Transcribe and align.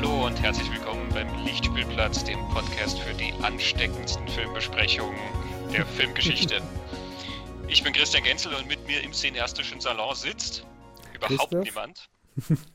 Hallo 0.00 0.26
und 0.26 0.40
herzlich 0.40 0.70
willkommen 0.70 1.08
beim 1.08 1.44
Lichtspielplatz, 1.44 2.22
dem 2.22 2.38
Podcast 2.50 3.00
für 3.00 3.12
die 3.14 3.32
ansteckendsten 3.42 4.28
Filmbesprechungen 4.28 5.18
der 5.72 5.84
Filmgeschichte. 5.96 6.62
Ich 7.66 7.82
bin 7.82 7.92
Christian 7.92 8.22
Genzel 8.22 8.54
und 8.54 8.68
mit 8.68 8.86
mir 8.86 9.02
im 9.02 9.12
cineastischen 9.12 9.80
Salon 9.80 10.14
sitzt 10.14 10.64
überhaupt 11.14 11.50
Christoph? 11.50 11.64
niemand. 11.64 12.10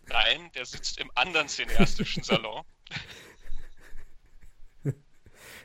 Nein, 0.08 0.52
der 0.54 0.66
sitzt 0.66 1.00
im 1.00 1.10
anderen 1.16 1.48
cineastischen 1.48 2.24
Salon. 2.24 2.66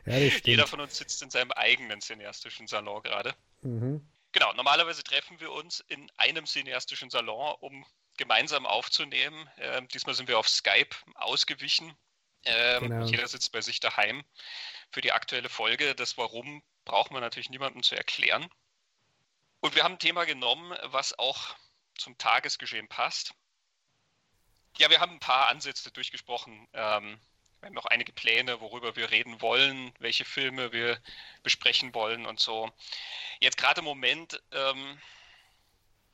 Ja, 0.06 0.16
Jeder 0.16 0.68
von 0.68 0.80
uns 0.80 0.96
sitzt 0.96 1.20
in 1.22 1.30
seinem 1.30 1.50
eigenen 1.50 2.00
cineastischen 2.00 2.68
Salon 2.68 3.02
gerade. 3.02 3.34
Mhm. 3.62 4.08
Genau, 4.30 4.52
normalerweise 4.52 5.02
treffen 5.02 5.40
wir 5.40 5.50
uns 5.50 5.80
in 5.88 6.08
einem 6.18 6.46
cineastischen 6.46 7.10
Salon, 7.10 7.56
um 7.58 7.84
gemeinsam 8.18 8.66
aufzunehmen. 8.66 9.48
Ähm, 9.56 9.88
diesmal 9.88 10.14
sind 10.14 10.28
wir 10.28 10.38
auf 10.38 10.48
Skype 10.48 10.94
ausgewichen. 11.14 11.96
Ähm, 12.44 12.82
genau. 12.82 13.06
Jeder 13.06 13.26
sitzt 13.26 13.52
bei 13.52 13.62
sich 13.62 13.80
daheim. 13.80 14.24
Für 14.90 15.00
die 15.00 15.12
aktuelle 15.12 15.48
Folge, 15.48 15.94
das 15.94 16.18
Warum 16.18 16.62
braucht 16.84 17.10
man 17.10 17.20
natürlich 17.20 17.50
niemandem 17.50 17.82
zu 17.82 17.94
erklären. 17.94 18.48
Und 19.60 19.74
wir 19.74 19.84
haben 19.84 19.94
ein 19.94 19.98
Thema 19.98 20.24
genommen, 20.24 20.76
was 20.84 21.18
auch 21.18 21.56
zum 21.96 22.16
Tagesgeschehen 22.16 22.88
passt. 22.88 23.34
Ja, 24.78 24.88
wir 24.90 25.00
haben 25.00 25.12
ein 25.12 25.20
paar 25.20 25.48
Ansätze 25.48 25.90
durchgesprochen. 25.90 26.68
Ähm, 26.72 27.20
wir 27.60 27.66
haben 27.66 27.74
noch 27.74 27.86
einige 27.86 28.12
Pläne, 28.12 28.60
worüber 28.60 28.94
wir 28.94 29.10
reden 29.10 29.40
wollen, 29.40 29.92
welche 29.98 30.24
Filme 30.24 30.72
wir 30.72 31.02
besprechen 31.42 31.92
wollen 31.92 32.24
und 32.24 32.38
so. 32.38 32.70
Jetzt 33.40 33.58
gerade 33.58 33.80
im 33.80 33.84
Moment 33.84 34.40
ähm, 34.52 35.00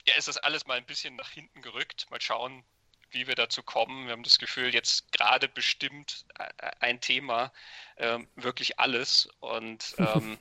ja, 0.06 0.14
ist 0.16 0.28
das 0.28 0.36
alles 0.38 0.66
mal 0.66 0.76
ein 0.76 0.86
bisschen 0.86 1.16
nach 1.16 1.30
hinten 1.30 1.62
gerückt. 1.62 2.06
Mal 2.10 2.20
schauen, 2.20 2.64
wie 3.10 3.26
wir 3.26 3.34
dazu 3.34 3.62
kommen. 3.62 4.06
Wir 4.06 4.12
haben 4.12 4.22
das 4.22 4.38
Gefühl, 4.38 4.74
jetzt 4.74 5.10
gerade 5.12 5.48
bestimmt 5.48 6.26
äh, 6.38 6.70
ein 6.80 7.00
Thema 7.00 7.52
ähm, 7.96 8.28
wirklich 8.36 8.78
alles. 8.78 9.28
Und 9.40 9.94
ähm, 9.98 10.38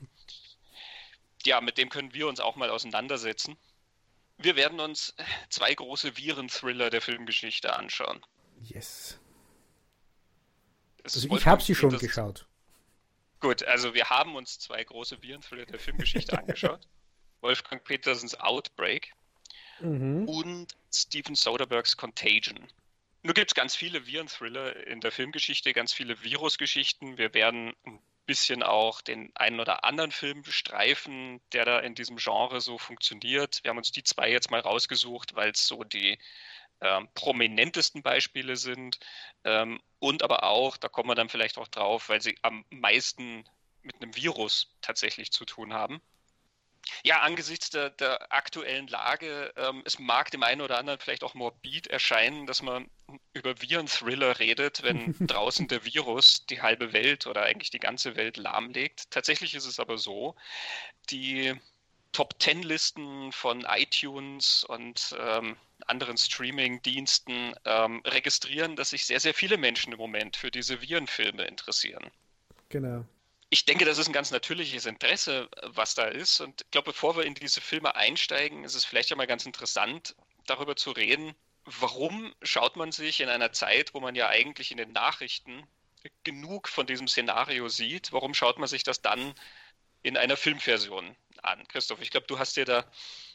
ja, 1.44 1.60
mit 1.60 1.78
dem 1.78 1.88
können 1.88 2.12
wir 2.12 2.28
uns 2.28 2.40
auch 2.40 2.56
mal 2.56 2.70
auseinandersetzen. 2.70 3.56
Wir 4.36 4.56
werden 4.56 4.80
uns 4.80 5.14
zwei 5.48 5.74
große 5.74 6.16
Virenthriller 6.16 6.90
der 6.90 7.00
Filmgeschichte 7.00 7.74
anschauen. 7.74 8.20
Yes. 8.62 9.18
Also 11.04 11.28
ich 11.34 11.46
habe 11.46 11.62
sie 11.62 11.74
schon 11.74 11.96
geschaut. 11.98 12.46
Gut, 13.40 13.62
also 13.64 13.94
wir 13.94 14.08
haben 14.08 14.36
uns 14.36 14.58
zwei 14.58 14.82
große 14.82 15.22
Virenthriller 15.22 15.66
der 15.66 15.78
Filmgeschichte 15.78 16.36
angeschaut. 16.38 16.88
Wolfgang 17.42 17.84
Petersens 17.84 18.34
Outbreak 18.40 19.12
mhm. 19.80 20.28
und 20.28 20.76
Steven 20.92 21.34
Soderberghs 21.34 21.96
Contagion. 21.96 22.68
Nur 23.22 23.34
gibt 23.34 23.50
es 23.50 23.54
ganz 23.54 23.74
viele 23.74 24.06
Virenthriller 24.06 24.86
in 24.86 25.00
der 25.00 25.10
Filmgeschichte, 25.10 25.72
ganz 25.72 25.92
viele 25.92 26.22
Virusgeschichten. 26.22 27.16
Wir 27.16 27.32
werden 27.32 27.72
ein 27.86 27.98
bisschen 28.26 28.62
auch 28.62 29.00
den 29.00 29.34
einen 29.34 29.60
oder 29.60 29.84
anderen 29.84 30.10
Film 30.10 30.44
streifen, 30.44 31.40
der 31.52 31.64
da 31.64 31.78
in 31.80 31.94
diesem 31.94 32.16
Genre 32.16 32.60
so 32.60 32.76
funktioniert. 32.76 33.60
Wir 33.62 33.70
haben 33.70 33.78
uns 33.78 33.92
die 33.92 34.04
zwei 34.04 34.30
jetzt 34.30 34.50
mal 34.50 34.60
rausgesucht, 34.60 35.34
weil 35.34 35.50
es 35.50 35.66
so 35.66 35.84
die 35.84 36.18
ähm, 36.80 37.08
prominentesten 37.14 38.02
Beispiele 38.02 38.56
sind 38.56 38.98
ähm, 39.44 39.80
und 40.00 40.22
aber 40.22 40.44
auch, 40.44 40.76
da 40.76 40.88
kommen 40.88 41.08
wir 41.08 41.14
dann 41.14 41.28
vielleicht 41.28 41.56
auch 41.56 41.68
drauf, 41.68 42.08
weil 42.10 42.20
sie 42.20 42.36
am 42.42 42.64
meisten 42.70 43.44
mit 43.82 44.02
einem 44.02 44.14
Virus 44.14 44.74
tatsächlich 44.82 45.30
zu 45.30 45.44
tun 45.44 45.72
haben. 45.72 46.00
Ja, 47.02 47.20
angesichts 47.20 47.70
der, 47.70 47.90
der 47.90 48.32
aktuellen 48.32 48.88
Lage, 48.88 49.52
ähm, 49.56 49.82
es 49.84 49.98
mag 49.98 50.30
dem 50.30 50.42
einen 50.42 50.60
oder 50.60 50.78
anderen 50.78 50.98
vielleicht 50.98 51.24
auch 51.24 51.34
morbid 51.34 51.86
erscheinen, 51.86 52.46
dass 52.46 52.62
man 52.62 52.88
über 53.32 53.60
Viren-Thriller 53.60 54.38
redet, 54.38 54.82
wenn 54.82 55.14
draußen 55.26 55.68
der 55.68 55.84
Virus 55.84 56.46
die 56.46 56.62
halbe 56.62 56.92
Welt 56.92 57.26
oder 57.26 57.42
eigentlich 57.42 57.70
die 57.70 57.80
ganze 57.80 58.16
Welt 58.16 58.36
lahmlegt. 58.36 59.10
Tatsächlich 59.10 59.54
ist 59.54 59.66
es 59.66 59.78
aber 59.78 59.98
so, 59.98 60.34
die 61.10 61.54
Top 62.12 62.38
Ten 62.38 62.62
Listen 62.62 63.32
von 63.32 63.66
iTunes 63.68 64.64
und 64.64 65.16
ähm, 65.18 65.56
anderen 65.86 66.16
Streaming-Diensten 66.16 67.54
ähm, 67.64 68.02
registrieren, 68.06 68.76
dass 68.76 68.90
sich 68.90 69.04
sehr, 69.04 69.20
sehr 69.20 69.34
viele 69.34 69.56
Menschen 69.56 69.92
im 69.92 69.98
Moment 69.98 70.36
für 70.36 70.50
diese 70.50 70.80
Virenfilme 70.80 71.44
interessieren. 71.44 72.10
Genau. 72.68 73.04
Ich 73.54 73.66
denke, 73.66 73.84
das 73.84 73.98
ist 73.98 74.08
ein 74.08 74.12
ganz 74.12 74.32
natürliches 74.32 74.84
Interesse, 74.84 75.48
was 75.62 75.94
da 75.94 76.06
ist. 76.06 76.40
Und 76.40 76.62
ich 76.62 76.70
glaube, 76.72 76.90
bevor 76.90 77.16
wir 77.16 77.24
in 77.24 77.34
diese 77.34 77.60
Filme 77.60 77.94
einsteigen, 77.94 78.64
ist 78.64 78.74
es 78.74 78.84
vielleicht 78.84 79.12
einmal 79.12 79.28
ganz 79.28 79.46
interessant, 79.46 80.16
darüber 80.44 80.74
zu 80.74 80.90
reden, 80.90 81.36
warum 81.64 82.34
schaut 82.42 82.74
man 82.74 82.90
sich 82.90 83.20
in 83.20 83.28
einer 83.28 83.52
Zeit, 83.52 83.94
wo 83.94 84.00
man 84.00 84.16
ja 84.16 84.28
eigentlich 84.28 84.72
in 84.72 84.76
den 84.78 84.90
Nachrichten 84.90 85.62
genug 86.24 86.66
von 86.66 86.88
diesem 86.88 87.06
Szenario 87.06 87.68
sieht, 87.68 88.12
warum 88.12 88.34
schaut 88.34 88.58
man 88.58 88.66
sich 88.66 88.82
das 88.82 89.02
dann 89.02 89.34
in 90.02 90.16
einer 90.16 90.36
Filmversion 90.36 91.14
an. 91.40 91.62
Christoph, 91.68 92.02
ich 92.02 92.10
glaube, 92.10 92.26
du 92.26 92.40
hast 92.40 92.56
dir 92.56 92.64
da 92.64 92.84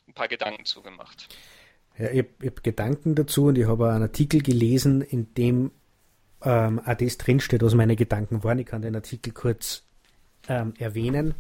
ein 0.06 0.14
paar 0.14 0.28
Gedanken 0.28 0.66
zugemacht. 0.66 1.30
Ja, 1.98 2.12
ich 2.12 2.20
habe 2.20 2.46
hab 2.46 2.62
Gedanken 2.62 3.16
dazu 3.16 3.46
und 3.46 3.58
ich 3.58 3.68
habe 3.68 3.90
einen 3.90 4.04
Artikel 4.04 4.42
gelesen, 4.44 5.02
in 5.02 5.34
dem 5.36 5.72
ähm, 6.42 6.82
auch 6.86 6.96
das 6.96 7.18
drinsteht, 7.18 7.62
was 7.62 7.74
meine 7.74 7.96
Gedanken 7.96 8.44
waren. 8.44 8.60
Ich 8.60 8.66
kann 8.66 8.82
den 8.82 8.96
Artikel 8.98 9.32
kurz 9.32 9.86
ähm, 10.50 10.74
erwähnen. 10.78 11.36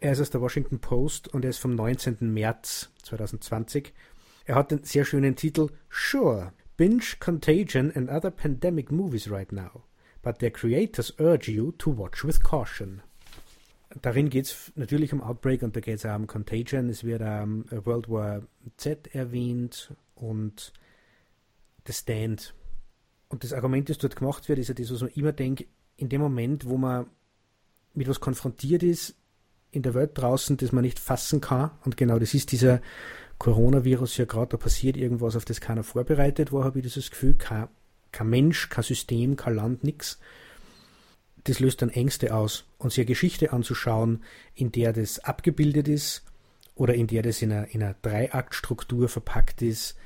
Er 0.00 0.12
ist 0.12 0.20
aus 0.20 0.30
der 0.30 0.40
Washington 0.40 0.80
Post 0.80 1.28
und 1.28 1.44
er 1.44 1.50
ist 1.50 1.58
vom 1.58 1.76
19. 1.76 2.32
März 2.32 2.90
2020. 3.04 3.92
Er 4.44 4.56
hat 4.56 4.72
den 4.72 4.82
sehr 4.82 5.04
schönen 5.04 5.36
Titel 5.36 5.68
Sure, 5.90 6.52
binge 6.76 7.04
Contagion 7.20 7.92
and 7.94 8.10
other 8.10 8.30
pandemic 8.30 8.90
movies 8.90 9.30
right 9.30 9.52
now, 9.52 9.84
but 10.22 10.38
their 10.40 10.50
creators 10.50 11.14
urge 11.20 11.48
you 11.50 11.72
to 11.78 11.96
watch 11.96 12.24
with 12.24 12.40
caution 12.42 13.02
darin 14.02 14.28
geht 14.30 14.46
es 14.46 14.72
natürlich 14.74 15.12
um 15.12 15.22
Outbreak 15.22 15.62
und 15.62 15.74
da 15.76 15.80
geht 15.80 15.96
es 15.96 16.06
auch 16.06 16.16
um 16.16 16.26
Contagion. 16.26 16.88
Es 16.88 17.04
wird 17.04 17.22
um, 17.22 17.64
World 17.70 18.08
War 18.08 18.42
Z 18.76 19.14
erwähnt 19.14 19.94
und 20.14 20.72
The 21.86 21.92
Stand. 21.92 22.54
Und 23.28 23.44
das 23.44 23.52
Argument, 23.52 23.88
das 23.88 23.98
dort 23.98 24.16
gemacht 24.16 24.48
wird, 24.48 24.58
ist 24.58 24.68
ja 24.68 24.74
das, 24.74 24.92
was 24.92 25.02
man 25.02 25.10
immer 25.10 25.32
denkt, 25.32 25.66
in 25.98 26.08
dem 26.08 26.22
Moment, 26.22 26.66
wo 26.66 26.78
man 26.78 27.06
mit 27.92 28.08
was 28.08 28.20
konfrontiert 28.20 28.82
ist, 28.82 29.14
in 29.70 29.82
der 29.82 29.92
Welt 29.92 30.12
draußen, 30.14 30.56
das 30.56 30.72
man 30.72 30.82
nicht 30.82 30.98
fassen 30.98 31.42
kann, 31.42 31.72
und 31.84 31.98
genau 31.98 32.18
das 32.18 32.32
ist 32.32 32.52
dieser 32.52 32.80
Coronavirus 33.38 34.16
ja 34.16 34.24
gerade, 34.24 34.52
da 34.52 34.56
passiert 34.56 34.96
irgendwas, 34.96 35.36
auf 35.36 35.44
das 35.44 35.60
keiner 35.60 35.84
vorbereitet 35.84 36.50
war, 36.52 36.64
habe 36.64 36.78
ich 36.78 36.84
dieses 36.84 37.10
Gefühl, 37.10 37.34
kein, 37.34 37.68
kein 38.10 38.30
Mensch, 38.30 38.70
kein 38.70 38.84
System, 38.84 39.36
kein 39.36 39.54
Land, 39.54 39.84
nichts 39.84 40.18
das 41.48 41.60
löst 41.60 41.82
dann 41.82 41.90
Ängste 41.90 42.34
aus. 42.34 42.64
Und 42.78 42.90
sich 42.90 43.00
eine 43.00 43.06
Geschichte 43.06 43.52
anzuschauen, 43.52 44.22
in 44.54 44.72
der 44.72 44.92
das 44.92 45.18
abgebildet 45.20 45.88
ist 45.88 46.24
oder 46.74 46.94
in 46.94 47.06
der 47.06 47.22
das 47.22 47.42
in 47.42 47.52
einer, 47.52 47.68
in 47.74 47.82
einer 47.82 47.94
Dreiaktstruktur 48.02 49.08
verpackt 49.08 49.62
ist, 49.62 49.96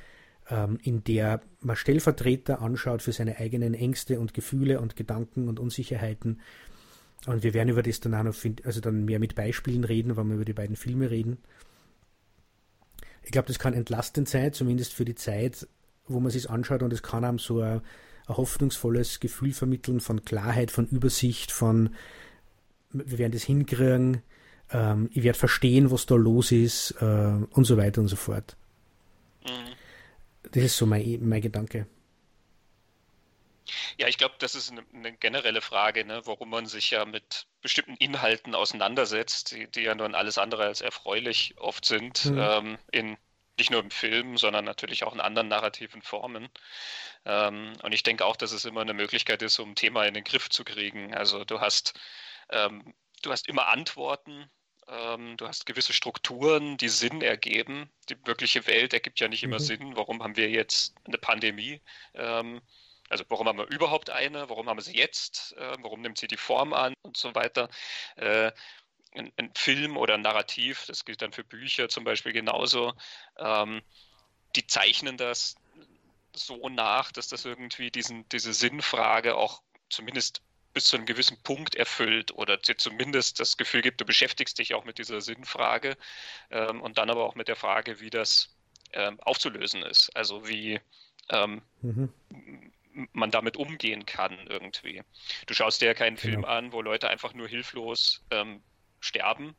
ähm, 0.49 0.79
in 0.81 1.03
der 1.03 1.41
man 1.65 1.75
Stellvertreter 1.75 2.61
anschaut 2.61 3.01
für 3.01 3.11
seine 3.11 3.37
eigenen 3.37 3.73
Ängste 3.73 4.19
und 4.19 4.33
Gefühle 4.33 4.79
und 4.79 4.95
Gedanken 4.95 5.47
und 5.47 5.59
Unsicherheiten. 5.59 6.41
Und 7.25 7.43
wir 7.43 7.53
werden 7.53 7.69
über 7.69 7.83
das 7.83 7.99
dann 7.99 8.13
auch 8.15 8.23
noch, 8.23 8.35
also 8.63 8.81
dann 8.81 9.05
mehr 9.05 9.19
mit 9.19 9.35
Beispielen 9.35 9.83
reden, 9.83 10.17
wenn 10.17 10.27
wir 10.27 10.35
über 10.35 10.45
die 10.45 10.53
beiden 10.53 10.75
Filme 10.75 11.09
reden. 11.09 11.37
Ich 13.23 13.31
glaube, 13.31 13.47
das 13.47 13.59
kann 13.59 13.73
entlastend 13.73 14.27
sein, 14.27 14.51
zumindest 14.51 14.93
für 14.93 15.05
die 15.05 15.15
Zeit, 15.15 15.67
wo 16.07 16.19
man 16.19 16.31
sich 16.31 16.49
anschaut 16.49 16.83
und 16.83 16.91
es 16.91 17.03
kann 17.03 17.23
einem 17.23 17.39
so 17.39 17.61
ein 17.61 17.81
ein 18.27 18.37
hoffnungsvolles 18.37 19.19
Gefühl 19.19 19.53
vermitteln 19.53 19.99
von 19.99 20.23
Klarheit, 20.23 20.71
von 20.71 20.87
Übersicht, 20.87 21.51
von 21.51 21.89
wir 22.91 23.17
werden 23.17 23.31
das 23.31 23.43
hinkriegen, 23.43 24.21
ähm, 24.71 25.09
ich 25.13 25.23
werde 25.23 25.37
verstehen, 25.37 25.91
was 25.91 26.05
da 26.05 26.15
los 26.15 26.51
ist 26.51 26.95
äh, 27.01 27.05
und 27.51 27.65
so 27.65 27.77
weiter 27.77 28.01
und 28.01 28.07
so 28.07 28.15
fort. 28.15 28.55
Mhm. 29.45 29.73
Das 30.53 30.63
ist 30.63 30.77
so 30.77 30.85
mein, 30.85 31.19
mein 31.27 31.41
Gedanke. 31.41 31.87
Ja, 33.97 34.07
ich 34.07 34.17
glaube, 34.17 34.35
das 34.39 34.55
ist 34.55 34.71
eine, 34.71 34.83
eine 34.93 35.13
generelle 35.13 35.61
Frage, 35.61 36.05
ne, 36.05 36.21
warum 36.25 36.49
man 36.49 36.65
sich 36.65 36.91
ja 36.91 37.05
mit 37.05 37.47
bestimmten 37.61 37.95
Inhalten 37.95 38.55
auseinandersetzt, 38.55 39.51
die, 39.51 39.67
die 39.67 39.81
ja 39.81 39.95
nun 39.95 40.15
alles 40.15 40.37
andere 40.37 40.65
als 40.65 40.81
erfreulich 40.81 41.55
oft 41.57 41.85
sind, 41.85 42.25
mhm. 42.25 42.37
ähm, 42.39 42.77
in 42.91 43.17
nicht 43.57 43.69
nur 43.69 43.81
im 43.81 43.91
Film, 43.91 44.37
sondern 44.37 44.65
natürlich 44.65 45.03
auch 45.03 45.13
in 45.13 45.19
anderen 45.21 45.47
narrativen 45.47 46.01
Formen. 46.01 46.49
Ähm, 47.25 47.73
und 47.83 47.91
ich 47.93 48.03
denke 48.03 48.25
auch, 48.25 48.35
dass 48.35 48.51
es 48.51 48.65
immer 48.65 48.81
eine 48.81 48.93
Möglichkeit 48.93 49.41
ist, 49.43 49.59
um 49.59 49.71
ein 49.71 49.75
Thema 49.75 50.05
in 50.05 50.15
den 50.15 50.23
Griff 50.23 50.49
zu 50.49 50.63
kriegen. 50.63 51.13
Also 51.13 51.45
du 51.45 51.61
hast, 51.61 51.93
ähm, 52.49 52.93
du 53.21 53.31
hast 53.31 53.47
immer 53.47 53.67
Antworten, 53.67 54.49
ähm, 54.87 55.37
du 55.37 55.47
hast 55.47 55.65
gewisse 55.65 55.93
Strukturen, 55.93 56.77
die 56.77 56.89
Sinn 56.89 57.21
ergeben. 57.21 57.89
Die 58.09 58.17
wirkliche 58.25 58.65
Welt 58.67 58.93
ergibt 58.93 59.19
ja 59.19 59.27
nicht 59.27 59.43
immer 59.43 59.59
mhm. 59.59 59.63
Sinn. 59.63 59.95
Warum 59.95 60.23
haben 60.23 60.35
wir 60.35 60.49
jetzt 60.49 60.95
eine 61.05 61.17
Pandemie? 61.17 61.81
Ähm, 62.13 62.61
also 63.09 63.23
warum 63.29 63.47
haben 63.47 63.59
wir 63.59 63.67
überhaupt 63.67 64.09
eine? 64.09 64.49
Warum 64.49 64.67
haben 64.67 64.77
wir 64.77 64.83
sie 64.83 64.97
jetzt? 64.97 65.55
Äh, 65.57 65.77
warum 65.79 66.01
nimmt 66.01 66.17
sie 66.17 66.27
die 66.27 66.37
Form 66.37 66.73
an 66.73 66.93
und 67.03 67.17
so 67.17 67.33
weiter? 67.35 67.69
Äh, 68.15 68.51
ein, 69.15 69.31
ein, 69.37 69.51
Film 69.55 69.97
oder 69.97 70.15
ein 70.15 70.21
Narrativ, 70.21 70.85
das 70.87 71.05
gilt 71.05 71.21
dann 71.21 71.33
für 71.33 71.43
Bücher 71.43 71.87
zum 71.89 72.03
Beispiel 72.03 72.33
genauso, 72.33 72.93
ähm, 73.37 73.81
die 74.55 74.65
zeichnen 74.65 75.17
das 75.17 75.55
so 76.35 76.67
nach, 76.69 77.11
dass 77.11 77.27
das 77.27 77.45
irgendwie 77.45 77.91
diesen, 77.91 78.27
diese 78.29 78.53
Sinnfrage 78.53 79.35
auch 79.35 79.61
zumindest 79.89 80.41
bis 80.73 80.85
zu 80.85 80.97
einem 80.97 81.05
gewissen 81.05 81.37
Punkt 81.43 81.75
erfüllt 81.75 82.31
oder 82.33 82.57
dir 82.57 82.77
zumindest 82.77 83.39
das 83.39 83.57
Gefühl 83.57 83.81
gibt, 83.81 84.01
du 84.01 84.05
beschäftigst 84.05 84.57
dich 84.57 84.73
auch 84.73 84.85
mit 84.85 84.97
dieser 84.97 85.21
Sinnfrage 85.21 85.95
ähm, 86.49 86.81
und 86.81 86.97
dann 86.97 87.09
aber 87.09 87.23
auch 87.23 87.35
mit 87.35 87.47
der 87.47 87.55
Frage, 87.55 87.99
wie 87.99 88.09
das 88.09 88.55
ähm, 88.93 89.19
aufzulösen 89.21 89.83
ist. 89.83 90.15
Also 90.15 90.47
wie 90.47 90.79
ähm, 91.29 91.61
mhm. 91.81 92.11
man 93.13 93.31
damit 93.31 93.57
umgehen 93.57 94.05
kann 94.05 94.47
irgendwie. 94.47 95.03
Du 95.45 95.53
schaust 95.53 95.81
dir 95.81 95.87
ja 95.87 95.93
keinen 95.93 96.15
genau. 96.15 96.21
Film 96.21 96.45
an, 96.45 96.71
wo 96.71 96.81
Leute 96.81 97.09
einfach 97.09 97.33
nur 97.33 97.47
hilflos 97.47 98.23
ähm, 98.31 98.61
sterben, 98.99 99.55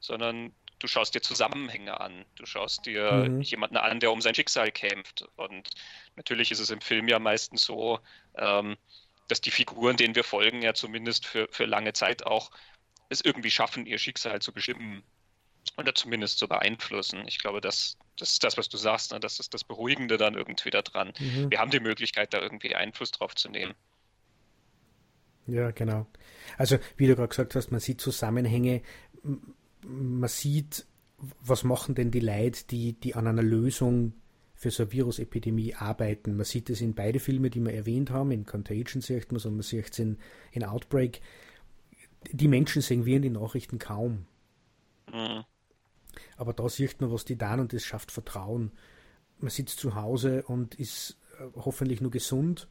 sondern 0.00 0.52
du 0.80 0.88
schaust 0.88 1.14
dir 1.14 1.22
Zusammenhänge 1.22 2.00
an. 2.00 2.24
Du 2.34 2.46
schaust 2.46 2.86
dir 2.86 3.12
mhm. 3.12 3.40
jemanden 3.42 3.76
an, 3.76 4.00
der 4.00 4.10
um 4.10 4.20
sein 4.20 4.34
Schicksal 4.34 4.72
kämpft. 4.72 5.24
Und 5.36 5.70
natürlich 6.16 6.50
ist 6.50 6.58
es 6.58 6.70
im 6.70 6.80
Film 6.80 7.08
ja 7.08 7.20
meistens 7.20 7.62
so, 7.62 8.00
ähm, 8.34 8.76
dass 9.32 9.40
die 9.40 9.50
Figuren, 9.50 9.96
denen 9.96 10.14
wir 10.14 10.24
folgen, 10.24 10.60
ja 10.60 10.74
zumindest 10.74 11.24
für, 11.24 11.48
für 11.50 11.64
lange 11.64 11.94
Zeit 11.94 12.26
auch 12.26 12.50
es 13.08 13.22
irgendwie 13.24 13.50
schaffen, 13.50 13.86
ihr 13.86 13.96
Schicksal 13.96 14.42
zu 14.42 14.52
bestimmen 14.52 15.02
oder 15.78 15.94
zumindest 15.94 16.38
zu 16.38 16.48
beeinflussen. 16.48 17.22
Ich 17.26 17.38
glaube, 17.38 17.62
das, 17.62 17.96
das 18.18 18.32
ist 18.32 18.44
das, 18.44 18.58
was 18.58 18.68
du 18.68 18.76
sagst, 18.76 19.10
ne? 19.10 19.20
das 19.20 19.40
ist 19.40 19.54
das 19.54 19.64
Beruhigende 19.64 20.18
dann 20.18 20.34
irgendwie 20.34 20.68
daran. 20.68 21.14
Mhm. 21.18 21.50
Wir 21.50 21.60
haben 21.60 21.70
die 21.70 21.80
Möglichkeit, 21.80 22.34
da 22.34 22.42
irgendwie 22.42 22.74
Einfluss 22.74 23.10
drauf 23.10 23.34
zu 23.34 23.48
nehmen. 23.48 23.72
Ja, 25.46 25.70
genau. 25.70 26.06
Also, 26.58 26.78
wie 26.98 27.06
du 27.06 27.16
gerade 27.16 27.28
gesagt 27.28 27.54
hast, 27.54 27.70
man 27.70 27.80
sieht 27.80 28.02
Zusammenhänge, 28.02 28.82
man 29.80 30.28
sieht, 30.28 30.84
was 31.40 31.64
machen 31.64 31.94
denn 31.94 32.10
die 32.10 32.20
Leute, 32.20 32.66
die, 32.66 32.92
die 32.92 33.14
an 33.14 33.26
einer 33.26 33.42
Lösung 33.42 34.12
für 34.62 34.70
so 34.70 34.84
eine 34.84 34.92
Virusepidemie 34.92 35.74
arbeiten. 35.74 36.36
Man 36.36 36.44
sieht 36.44 36.70
es 36.70 36.80
in 36.80 36.94
beide 36.94 37.18
Filme, 37.18 37.50
die 37.50 37.58
wir 37.58 37.74
erwähnt 37.74 38.10
haben. 38.10 38.30
In 38.30 38.46
Contagion 38.46 39.02
sieht 39.02 39.32
man 39.32 39.38
es 39.38 39.44
und 39.44 39.54
man 39.54 39.62
sieht 39.62 39.90
es 39.90 39.98
in, 39.98 40.18
in 40.52 40.62
Outbreak. 40.62 41.20
Die 42.30 42.46
Menschen 42.46 42.80
sehen 42.80 43.04
wir 43.04 43.16
in 43.16 43.22
den 43.22 43.32
Nachrichten 43.32 43.80
kaum. 43.80 44.26
Mhm. 45.12 45.42
Aber 46.36 46.52
da 46.52 46.68
sieht 46.68 47.00
man, 47.00 47.10
was 47.10 47.24
die 47.24 47.36
tun 47.36 47.58
und 47.58 47.72
das 47.72 47.82
schafft 47.82 48.12
Vertrauen. 48.12 48.70
Man 49.40 49.50
sitzt 49.50 49.80
zu 49.80 49.96
Hause 49.96 50.44
und 50.44 50.76
ist 50.76 51.18
äh, 51.40 51.44
hoffentlich 51.56 52.00
nur 52.00 52.12
gesund, 52.12 52.68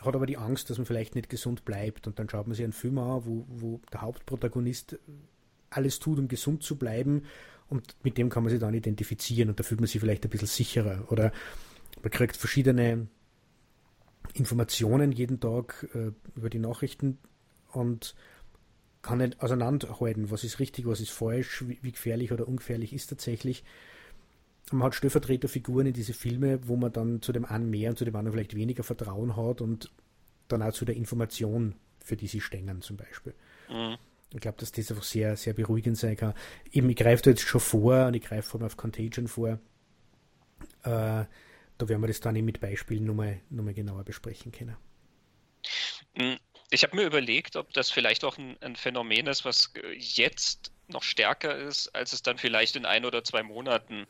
hat 0.00 0.14
aber 0.14 0.24
die 0.24 0.38
Angst, 0.38 0.70
dass 0.70 0.78
man 0.78 0.86
vielleicht 0.86 1.16
nicht 1.16 1.28
gesund 1.28 1.66
bleibt. 1.66 2.06
Und 2.06 2.18
dann 2.18 2.30
schaut 2.30 2.46
man 2.46 2.54
sich 2.54 2.64
einen 2.64 2.72
Film 2.72 2.96
an, 2.96 3.26
wo, 3.26 3.44
wo 3.46 3.80
der 3.92 4.00
Hauptprotagonist 4.00 4.98
alles 5.68 5.98
tut, 5.98 6.18
um 6.18 6.28
gesund 6.28 6.62
zu 6.62 6.76
bleiben 6.76 7.24
und 7.70 7.96
mit 8.02 8.18
dem 8.18 8.28
kann 8.28 8.42
man 8.42 8.50
sich 8.50 8.60
dann 8.60 8.74
identifizieren 8.74 9.48
und 9.48 9.58
da 9.58 9.62
fühlt 9.62 9.80
man 9.80 9.88
sich 9.88 10.00
vielleicht 10.00 10.24
ein 10.24 10.30
bisschen 10.30 10.48
sicherer 10.48 11.10
oder 11.10 11.32
man 12.02 12.10
kriegt 12.10 12.36
verschiedene 12.36 13.06
Informationen 14.34 15.12
jeden 15.12 15.40
Tag 15.40 15.88
äh, 15.94 16.10
über 16.36 16.50
die 16.50 16.58
Nachrichten 16.58 17.18
und 17.72 18.14
kann 19.02 19.18
nicht 19.18 19.40
auseinanderhalten, 19.40 20.30
was 20.30 20.44
ist 20.44 20.58
richtig, 20.58 20.86
was 20.86 21.00
ist 21.00 21.10
falsch, 21.10 21.64
wie, 21.66 21.78
wie 21.80 21.92
gefährlich 21.92 22.32
oder 22.32 22.46
ungefährlich 22.46 22.92
ist 22.92 23.06
tatsächlich. 23.06 23.64
man 24.72 24.84
hat 24.84 24.94
Stellvertreterfiguren 24.94 25.86
in 25.86 25.92
diese 25.94 26.12
Filme, 26.12 26.60
wo 26.68 26.76
man 26.76 26.92
dann 26.92 27.22
zu 27.22 27.32
dem 27.32 27.44
einen 27.44 27.70
mehr 27.70 27.90
und 27.90 27.96
zu 27.96 28.04
dem 28.04 28.16
anderen 28.16 28.34
vielleicht 28.34 28.54
weniger 28.54 28.82
Vertrauen 28.82 29.36
hat 29.36 29.60
und 29.60 29.90
dann 30.48 30.62
auch 30.62 30.72
zu 30.72 30.84
der 30.84 30.96
Information, 30.96 31.76
für 32.04 32.16
die 32.16 32.26
sie 32.26 32.40
stehen 32.40 32.82
zum 32.82 32.96
Beispiel. 32.96 33.34
Mhm. 33.68 33.96
Ich 34.32 34.40
glaube, 34.40 34.58
dass 34.58 34.72
das 34.72 34.90
einfach 34.90 35.02
sehr, 35.02 35.36
sehr 35.36 35.54
beruhigend 35.54 35.98
sein 35.98 36.16
kann. 36.16 36.34
Eben, 36.70 36.88
ich 36.90 36.96
greife 36.96 37.22
da 37.22 37.30
jetzt 37.30 37.42
schon 37.42 37.60
vor 37.60 38.06
und 38.06 38.14
ich 38.14 38.22
greife 38.22 38.48
vor 38.48 38.60
allem 38.60 38.66
auf 38.66 38.76
Contagion 38.76 39.26
vor. 39.26 39.58
Äh, 40.84 41.24
da 41.80 41.88
werden 41.88 42.00
wir 42.00 42.08
das 42.08 42.20
dann 42.20 42.34
mit 42.34 42.60
Beispielen 42.60 43.04
nochmal, 43.04 43.40
nochmal 43.50 43.74
genauer 43.74 44.04
besprechen 44.04 44.52
können. 44.52 44.76
Hm, 46.14 46.38
ich 46.70 46.82
habe 46.84 46.96
mir 46.96 47.04
überlegt, 47.04 47.56
ob 47.56 47.72
das 47.72 47.90
vielleicht 47.90 48.24
auch 48.24 48.38
ein, 48.38 48.56
ein, 48.60 48.76
Phänomen 48.76 49.26
ist, 49.26 49.44
was 49.44 49.72
jetzt 49.96 50.72
noch 50.88 51.02
stärker 51.02 51.56
ist, 51.56 51.88
als 51.94 52.12
es 52.12 52.22
dann 52.22 52.38
vielleicht 52.38 52.76
in 52.76 52.84
ein 52.84 53.04
oder 53.04 53.24
zwei 53.24 53.42
Monaten 53.42 54.06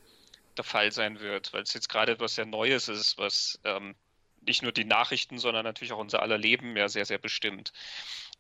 der 0.57 0.65
Fall 0.65 0.93
sein 0.93 1.21
wird, 1.21 1.53
weil 1.53 1.63
es 1.63 1.75
jetzt 1.75 1.89
gerade 1.89 2.13
etwas 2.13 2.35
sehr 2.35 2.47
Neues 2.47 2.89
ist, 2.89 3.19
was 3.19 3.59
ähm, 3.65 3.95
nicht 4.43 4.63
nur 4.63 4.73
die 4.73 4.85
Nachrichten, 4.85 5.39
sondern 5.39 5.65
natürlich 5.65 5.93
auch 5.93 5.99
unser 5.99 6.23
aller 6.23 6.39
Leben 6.39 6.77
ja 6.77 6.89
sehr, 6.89 7.05
sehr 7.05 7.19
bestimmt. 7.19 7.73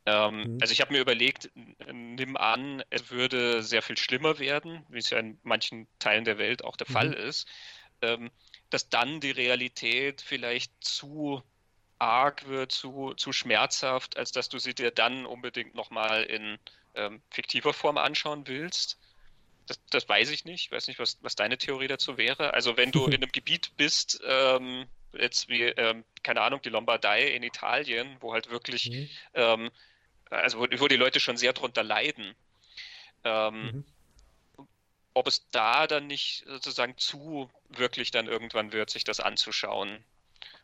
Ähm, 0.07 0.55
mhm. 0.55 0.59
Also 0.61 0.73
ich 0.73 0.81
habe 0.81 0.93
mir 0.93 1.01
überlegt, 1.01 1.51
nimm 1.93 2.37
an, 2.37 2.83
es 2.91 3.11
würde 3.11 3.63
sehr 3.63 3.83
viel 3.83 3.97
schlimmer 3.97 4.39
werden, 4.39 4.85
wie 4.89 4.99
es 4.99 5.11
ja 5.11 5.19
in 5.19 5.39
manchen 5.43 5.87
Teilen 5.99 6.25
der 6.25 6.39
Welt 6.39 6.65
auch 6.65 6.77
der 6.77 6.89
mhm. 6.89 6.93
Fall 6.93 7.13
ist, 7.13 7.47
ähm, 8.03 8.31
dass 8.71 8.89
dann 8.89 9.21
die 9.21 9.31
Realität 9.31 10.23
vielleicht 10.23 10.73
zu 10.83 11.43
arg 11.99 12.49
wird, 12.49 12.73
zu, 12.73 13.13
zu 13.15 13.33
schmerzhaft, 13.33 14.17
als 14.17 14.33
dass 14.33 14.49
du 14.49 14.59
sie 14.59 14.75
dir 14.75 14.91
dann 14.91 15.27
unbedingt 15.27 15.75
nochmal 15.75 16.23
in 16.23 16.59
ähm, 16.95 17.21
fiktiver 17.31 17.75
Form 17.75 17.99
anschauen 17.99 18.47
willst. 18.47 18.99
Das, 19.67 19.81
das, 19.91 20.09
weiß 20.09 20.31
ich 20.31 20.45
nicht. 20.45 20.67
Ich 20.67 20.73
weiß 20.73 20.89
nicht, 20.89 20.99
was, 20.99 21.19
was 21.21 21.37
deine 21.37 21.59
Theorie 21.59 21.89
dazu 21.89 22.17
wäre. 22.17 22.55
Also 22.55 22.77
wenn 22.77 22.91
du 22.91 23.05
in 23.07 23.17
einem 23.17 23.31
Gebiet 23.31 23.77
bist, 23.77 24.21
ähm, 24.25 24.87
jetzt 25.13 25.49
wie, 25.49 25.63
ähm, 25.63 26.05
keine 26.23 26.41
Ahnung, 26.41 26.63
die 26.63 26.71
Lombardei 26.71 27.29
in 27.29 27.43
Italien, 27.43 28.17
wo 28.21 28.33
halt 28.33 28.51
wirklich 28.51 28.91
mhm. 28.91 29.09
ähm, 29.35 29.71
also 30.31 30.59
wo, 30.59 30.67
wo, 30.79 30.89
die 30.89 30.97
Leute 30.97 31.21
schon 31.21 31.37
sehr 31.37 31.53
drunter 31.53 31.83
leiden. 31.83 32.35
Ähm, 33.25 33.63
mhm. 33.63 33.85
Ob 35.13 35.27
es 35.27 35.47
da 35.51 35.87
dann 35.87 36.07
nicht 36.07 36.45
sozusagen 36.47 36.97
zu 36.97 37.51
wirklich 37.69 38.11
dann 38.11 38.27
irgendwann 38.27 38.73
wird, 38.73 38.91
sich 38.91 39.05
das 39.05 39.21
anzuschauen. 39.21 40.05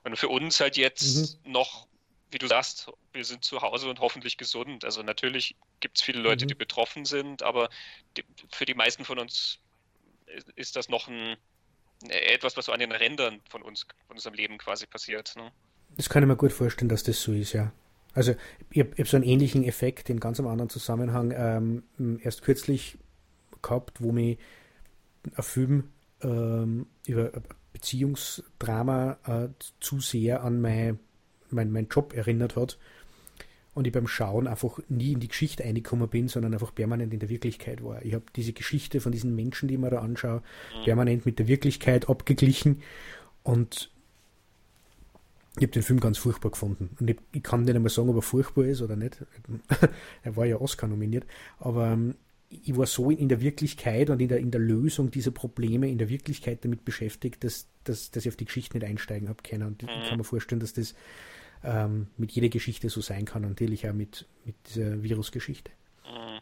Und 0.05 0.17
für 0.17 0.29
uns 0.29 0.61
halt 0.61 0.77
jetzt 0.77 1.45
mhm. 1.45 1.53
noch, 1.53 1.89
wie 2.31 2.39
du 2.39 2.47
sagst, 2.47 2.91
wir 3.13 3.25
sind 3.25 3.45
zu 3.45 3.61
Hause 3.61 3.91
und 3.91 3.99
hoffentlich 4.01 4.37
gesund. 4.37 4.85
Also 4.85 5.03
natürlich 5.03 5.57
gibt 5.81 5.99
es 5.99 6.05
viele 6.05 6.20
Leute, 6.20 6.44
mhm. 6.44 6.49
die 6.49 6.55
betroffen 6.55 7.05
sind, 7.05 7.43
aber 7.43 7.69
die, 8.17 8.25
für 8.53 8.65
die 8.65 8.75
meisten 8.75 9.05
von 9.05 9.19
uns 9.19 9.58
ist 10.55 10.77
das 10.77 10.89
noch 10.89 11.08
ein 11.08 11.37
etwas, 12.08 12.56
was 12.56 12.67
so 12.67 12.73
an 12.73 12.81
den 12.81 12.93
Rändern 12.93 13.41
von 13.49 13.63
uns, 13.63 13.87
von 14.06 14.17
unserem 14.17 14.35
Leben 14.35 14.58
quasi 14.58 14.87
passiert. 14.87 15.35
Ne? 15.37 15.51
Das 15.96 16.08
kann 16.08 16.23
ich 16.23 16.27
mir 16.27 16.37
gut 16.37 16.53
vorstellen, 16.53 16.89
dass 16.89 17.03
das 17.03 17.20
so 17.20 17.32
ist, 17.32 17.53
ja. 17.53 17.73
Also 18.17 18.35
ich 18.70 18.81
habe 18.81 18.91
hab 18.99 19.06
so 19.06 19.17
einen 19.17 19.27
ähnlichen 19.27 19.63
Effekt 19.63 20.08
in 20.08 20.20
ganz 20.20 20.41
einem 20.41 20.49
anderen 20.49 20.70
Zusammenhang 20.70 21.35
ähm, 21.37 22.19
erst 22.23 22.43
kürzlich 22.43 22.96
gehabt, 23.61 24.01
wo 24.01 24.11
mich 24.11 24.39
ein 25.37 25.43
Film 25.43 25.85
ähm, 26.23 26.87
über 27.06 27.31
Beziehungsdrama 27.75 29.19
äh, 29.27 29.49
zu 29.81 30.01
sehr 30.01 30.43
an 30.43 30.63
mein, 30.63 30.99
mein, 31.51 31.70
mein 31.70 31.89
Job 31.89 32.15
erinnert 32.15 32.56
hat 32.56 32.79
und 33.75 33.87
ich 33.87 33.93
beim 33.93 34.06
Schauen 34.08 34.46
einfach 34.46 34.79
nie 34.89 35.13
in 35.13 35.20
die 35.20 35.29
Geschichte 35.29 35.63
eingekommen 35.63 36.08
bin, 36.08 36.29
sondern 36.29 36.55
einfach 36.55 36.75
permanent 36.75 37.13
in 37.13 37.20
der 37.20 37.29
Wirklichkeit 37.29 37.85
war. 37.85 38.03
Ich 38.03 38.15
habe 38.15 38.25
diese 38.35 38.55
Geschichte 38.55 39.03
von 39.03 39.13
diesen 39.13 39.35
Menschen, 39.35 39.69
die 39.69 39.75
ich 39.75 39.81
mir 39.81 39.91
da 39.91 39.99
anschaue, 39.99 40.39
mhm. 40.39 40.85
permanent 40.85 41.27
mit 41.27 41.39
der 41.39 41.49
Wirklichkeit 41.49 42.08
abgeglichen 42.08 42.81
und 43.43 43.91
ich 45.56 45.63
habe 45.63 45.72
den 45.72 45.82
Film 45.82 46.01
ganz 46.01 46.19
furchtbar 46.19 46.51
gefunden. 46.51 46.96
Und 47.01 47.08
ich, 47.08 47.17
ich, 47.32 47.43
kann 47.43 47.63
nicht 47.63 47.75
einmal 47.75 47.91
sagen, 47.91 48.10
ob 48.10 48.17
er 48.17 48.22
furchtbar 48.22 48.65
ist 48.65 48.82
oder 48.82 48.96
nicht. 48.96 49.25
er 50.22 50.36
war 50.36 50.44
ja 50.44 50.60
Oscar 50.60 50.86
nominiert. 50.86 51.25
Aber 51.58 51.93
ähm, 51.93 52.15
ich 52.51 52.77
war 52.77 52.86
so 52.86 53.10
in 53.10 53.29
der 53.29 53.41
Wirklichkeit 53.41 54.10
und 54.10 54.20
in 54.20 54.29
der, 54.29 54.39
in 54.39 54.51
der 54.51 54.60
Lösung 54.60 55.10
dieser 55.10 55.31
Probleme 55.31 55.89
in 55.89 55.98
der 55.98 56.08
Wirklichkeit 56.08 56.65
damit 56.65 56.84
beschäftigt, 56.84 57.43
dass, 57.43 57.69
dass, 57.84 58.10
dass 58.10 58.25
ich 58.25 58.29
auf 58.29 58.36
die 58.36 58.44
Geschichte 58.44 58.77
nicht 58.77 58.86
einsteigen 58.86 59.29
habe 59.29 59.43
können. 59.43 59.67
Und 59.67 59.82
mhm. 59.82 59.89
ich 59.89 60.08
kann 60.08 60.19
mir 60.19 60.25
vorstellen, 60.25 60.60
dass 60.60 60.75
das 60.75 60.94
ähm, 61.65 62.08
mit 62.17 62.32
jeder 62.32 62.48
Geschichte 62.48 62.89
so 62.91 63.01
sein 63.01 63.25
kann. 63.25 63.43
natürlich 63.43 63.89
auch 63.89 63.94
mit, 63.94 64.27
mit 64.44 64.56
dieser 64.69 65.03
Virusgeschichte. 65.03 65.70
Mhm. 66.05 66.41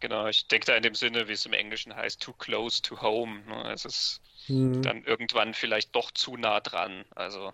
Genau, 0.00 0.26
ich 0.26 0.46
denke 0.48 0.66
da 0.66 0.76
in 0.76 0.82
dem 0.82 0.94
Sinne, 0.94 1.28
wie 1.28 1.32
es 1.32 1.46
im 1.46 1.52
Englischen 1.52 1.94
heißt, 1.94 2.20
too 2.20 2.32
close 2.32 2.82
to 2.82 3.00
home. 3.00 3.40
Ne? 3.46 3.72
Es 3.72 3.84
ist 3.84 4.20
mhm. 4.48 4.82
dann 4.82 5.02
irgendwann 5.04 5.54
vielleicht 5.54 5.94
doch 5.94 6.10
zu 6.10 6.36
nah 6.36 6.60
dran. 6.60 7.04
Also 7.14 7.52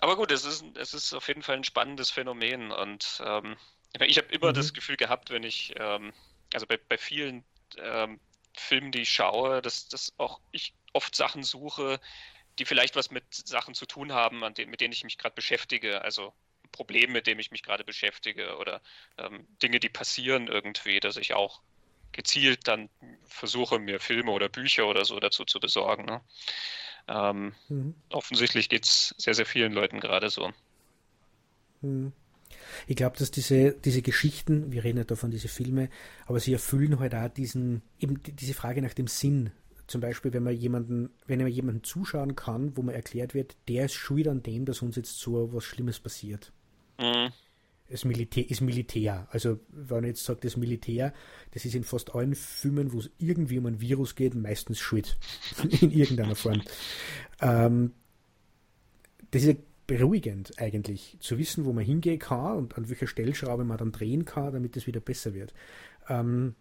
aber 0.00 0.16
gut, 0.16 0.30
es 0.32 0.44
ist, 0.44 0.64
es 0.76 0.94
ist 0.94 1.12
auf 1.12 1.28
jeden 1.28 1.42
Fall 1.42 1.56
ein 1.56 1.64
spannendes 1.64 2.10
Phänomen 2.10 2.72
und 2.72 3.22
ähm, 3.24 3.56
ich 4.00 4.18
habe 4.18 4.28
immer 4.28 4.50
mhm. 4.50 4.54
das 4.54 4.72
Gefühl 4.72 4.96
gehabt, 4.96 5.30
wenn 5.30 5.42
ich, 5.42 5.74
ähm, 5.76 6.12
also 6.54 6.66
bei, 6.66 6.78
bei 6.88 6.98
vielen 6.98 7.44
ähm, 7.78 8.20
Filmen, 8.54 8.92
die 8.92 9.02
ich 9.02 9.10
schaue, 9.10 9.62
dass, 9.62 9.88
dass 9.88 10.12
auch 10.18 10.40
ich 10.52 10.74
oft 10.92 11.14
Sachen 11.14 11.42
suche, 11.42 12.00
die 12.58 12.64
vielleicht 12.64 12.96
was 12.96 13.10
mit 13.10 13.24
Sachen 13.32 13.74
zu 13.74 13.86
tun 13.86 14.12
haben, 14.12 14.44
an 14.44 14.54
denen, 14.54 14.70
mit 14.70 14.80
denen 14.80 14.92
ich 14.92 15.04
mich 15.04 15.18
gerade 15.18 15.34
beschäftige. 15.34 16.02
Also 16.02 16.32
Problem, 16.72 17.12
mit 17.12 17.26
dem 17.26 17.38
ich 17.38 17.50
mich 17.50 17.62
gerade 17.62 17.84
beschäftige 17.84 18.56
oder 18.56 18.80
ähm, 19.18 19.46
Dinge, 19.62 19.80
die 19.80 19.88
passieren 19.88 20.46
irgendwie, 20.46 21.00
dass 21.00 21.16
ich 21.16 21.34
auch 21.34 21.62
gezielt 22.12 22.66
dann 22.66 22.90
versuche, 23.24 23.78
mir 23.78 24.00
Filme 24.00 24.32
oder 24.32 24.48
Bücher 24.48 24.86
oder 24.86 25.04
so 25.04 25.18
dazu 25.20 25.44
zu 25.44 25.60
besorgen. 25.60 26.04
Ne? 26.04 26.20
Ähm, 27.08 27.52
mhm. 27.68 27.94
Offensichtlich 28.10 28.68
geht 28.68 28.84
es 28.84 29.14
sehr, 29.18 29.34
sehr 29.34 29.46
vielen 29.46 29.72
Leuten 29.72 30.00
gerade 30.00 30.30
so. 30.30 30.50
Mhm. 31.80 32.12
Ich 32.86 32.96
glaube, 32.96 33.16
dass 33.16 33.30
diese, 33.30 33.72
diese 33.72 34.02
Geschichten, 34.02 34.72
wir 34.72 34.84
reden 34.84 34.98
ja 34.98 35.04
davon, 35.04 35.30
diese 35.30 35.48
Filme, 35.48 35.88
aber 36.26 36.40
sie 36.40 36.52
erfüllen 36.52 36.98
halt 36.98 37.14
auch 37.14 37.28
diesen, 37.28 37.82
eben 37.98 38.22
diese 38.22 38.54
Frage 38.54 38.82
nach 38.82 38.94
dem 38.94 39.06
Sinn 39.06 39.52
zum 39.90 40.00
Beispiel, 40.00 40.32
wenn 40.32 40.44
man 40.44 40.54
jemanden, 40.54 41.10
wenn 41.26 41.40
man 41.40 41.48
jemanden 41.48 41.82
zuschauen 41.82 42.36
kann, 42.36 42.76
wo 42.76 42.82
man 42.82 42.94
erklärt 42.94 43.34
wird, 43.34 43.56
der 43.66 43.86
ist 43.86 43.94
schuld 43.94 44.28
an 44.28 44.40
dem, 44.42 44.64
dass 44.64 44.82
uns 44.82 44.94
jetzt 44.94 45.18
so 45.18 45.52
was 45.52 45.64
Schlimmes 45.64 45.98
passiert. 45.98 46.52
Mhm. 47.00 47.32
Das 47.90 48.04
Militär 48.04 48.48
ist 48.48 48.60
Militär. 48.60 49.26
Also, 49.30 49.58
wenn 49.68 50.04
ich 50.04 50.10
jetzt 50.10 50.24
sage, 50.24 50.40
das 50.42 50.56
Militär, 50.56 51.12
das 51.50 51.64
ist 51.64 51.74
in 51.74 51.82
fast 51.82 52.14
allen 52.14 52.34
Filmen, 52.34 52.92
wo 52.92 52.98
es 52.98 53.10
irgendwie 53.18 53.58
um 53.58 53.66
ein 53.66 53.80
Virus 53.80 54.14
geht, 54.14 54.34
meistens 54.34 54.78
schuld. 54.78 55.18
in 55.80 55.90
irgendeiner 55.90 56.36
Form. 56.36 56.62
Ähm, 57.40 57.92
das 59.32 59.42
ist 59.44 59.58
beruhigend 59.86 60.52
eigentlich, 60.58 61.16
zu 61.18 61.36
wissen, 61.36 61.64
wo 61.64 61.72
man 61.72 61.84
hingehen 61.84 62.20
kann 62.20 62.58
und 62.58 62.78
an 62.78 62.88
welcher 62.88 63.08
Stellschraube 63.08 63.64
man 63.64 63.76
dann 63.76 63.90
drehen 63.90 64.24
kann, 64.24 64.52
damit 64.52 64.76
es 64.76 64.86
wieder 64.86 65.00
besser 65.00 65.34
wird. 65.34 65.52
Ähm, 66.08 66.54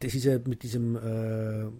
das 0.00 0.14
ist 0.14 0.24
ja 0.24 0.38
mit 0.46 0.62
diesem 0.62 0.96
äh, 0.96 1.70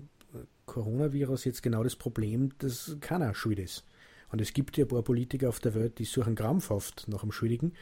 Coronavirus 0.64 1.44
jetzt 1.44 1.62
genau 1.62 1.82
das 1.82 1.96
Problem, 1.96 2.50
dass 2.58 2.96
keiner 3.00 3.34
schuld 3.34 3.58
ist. 3.58 3.84
Und 4.30 4.40
es 4.40 4.54
gibt 4.54 4.78
ja 4.78 4.86
ein 4.86 4.88
paar 4.88 5.02
Politiker 5.02 5.50
auf 5.50 5.60
der 5.60 5.74
Welt, 5.74 5.98
die 5.98 6.06
suchen 6.06 6.34
krampfhaft 6.34 7.06
nach 7.08 7.22
einem 7.22 7.32
Schuldigen. 7.32 7.74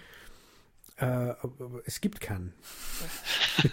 Äh, 1.01 1.35
es 1.87 2.01
gibt 2.01 2.21
keinen. 2.21 2.53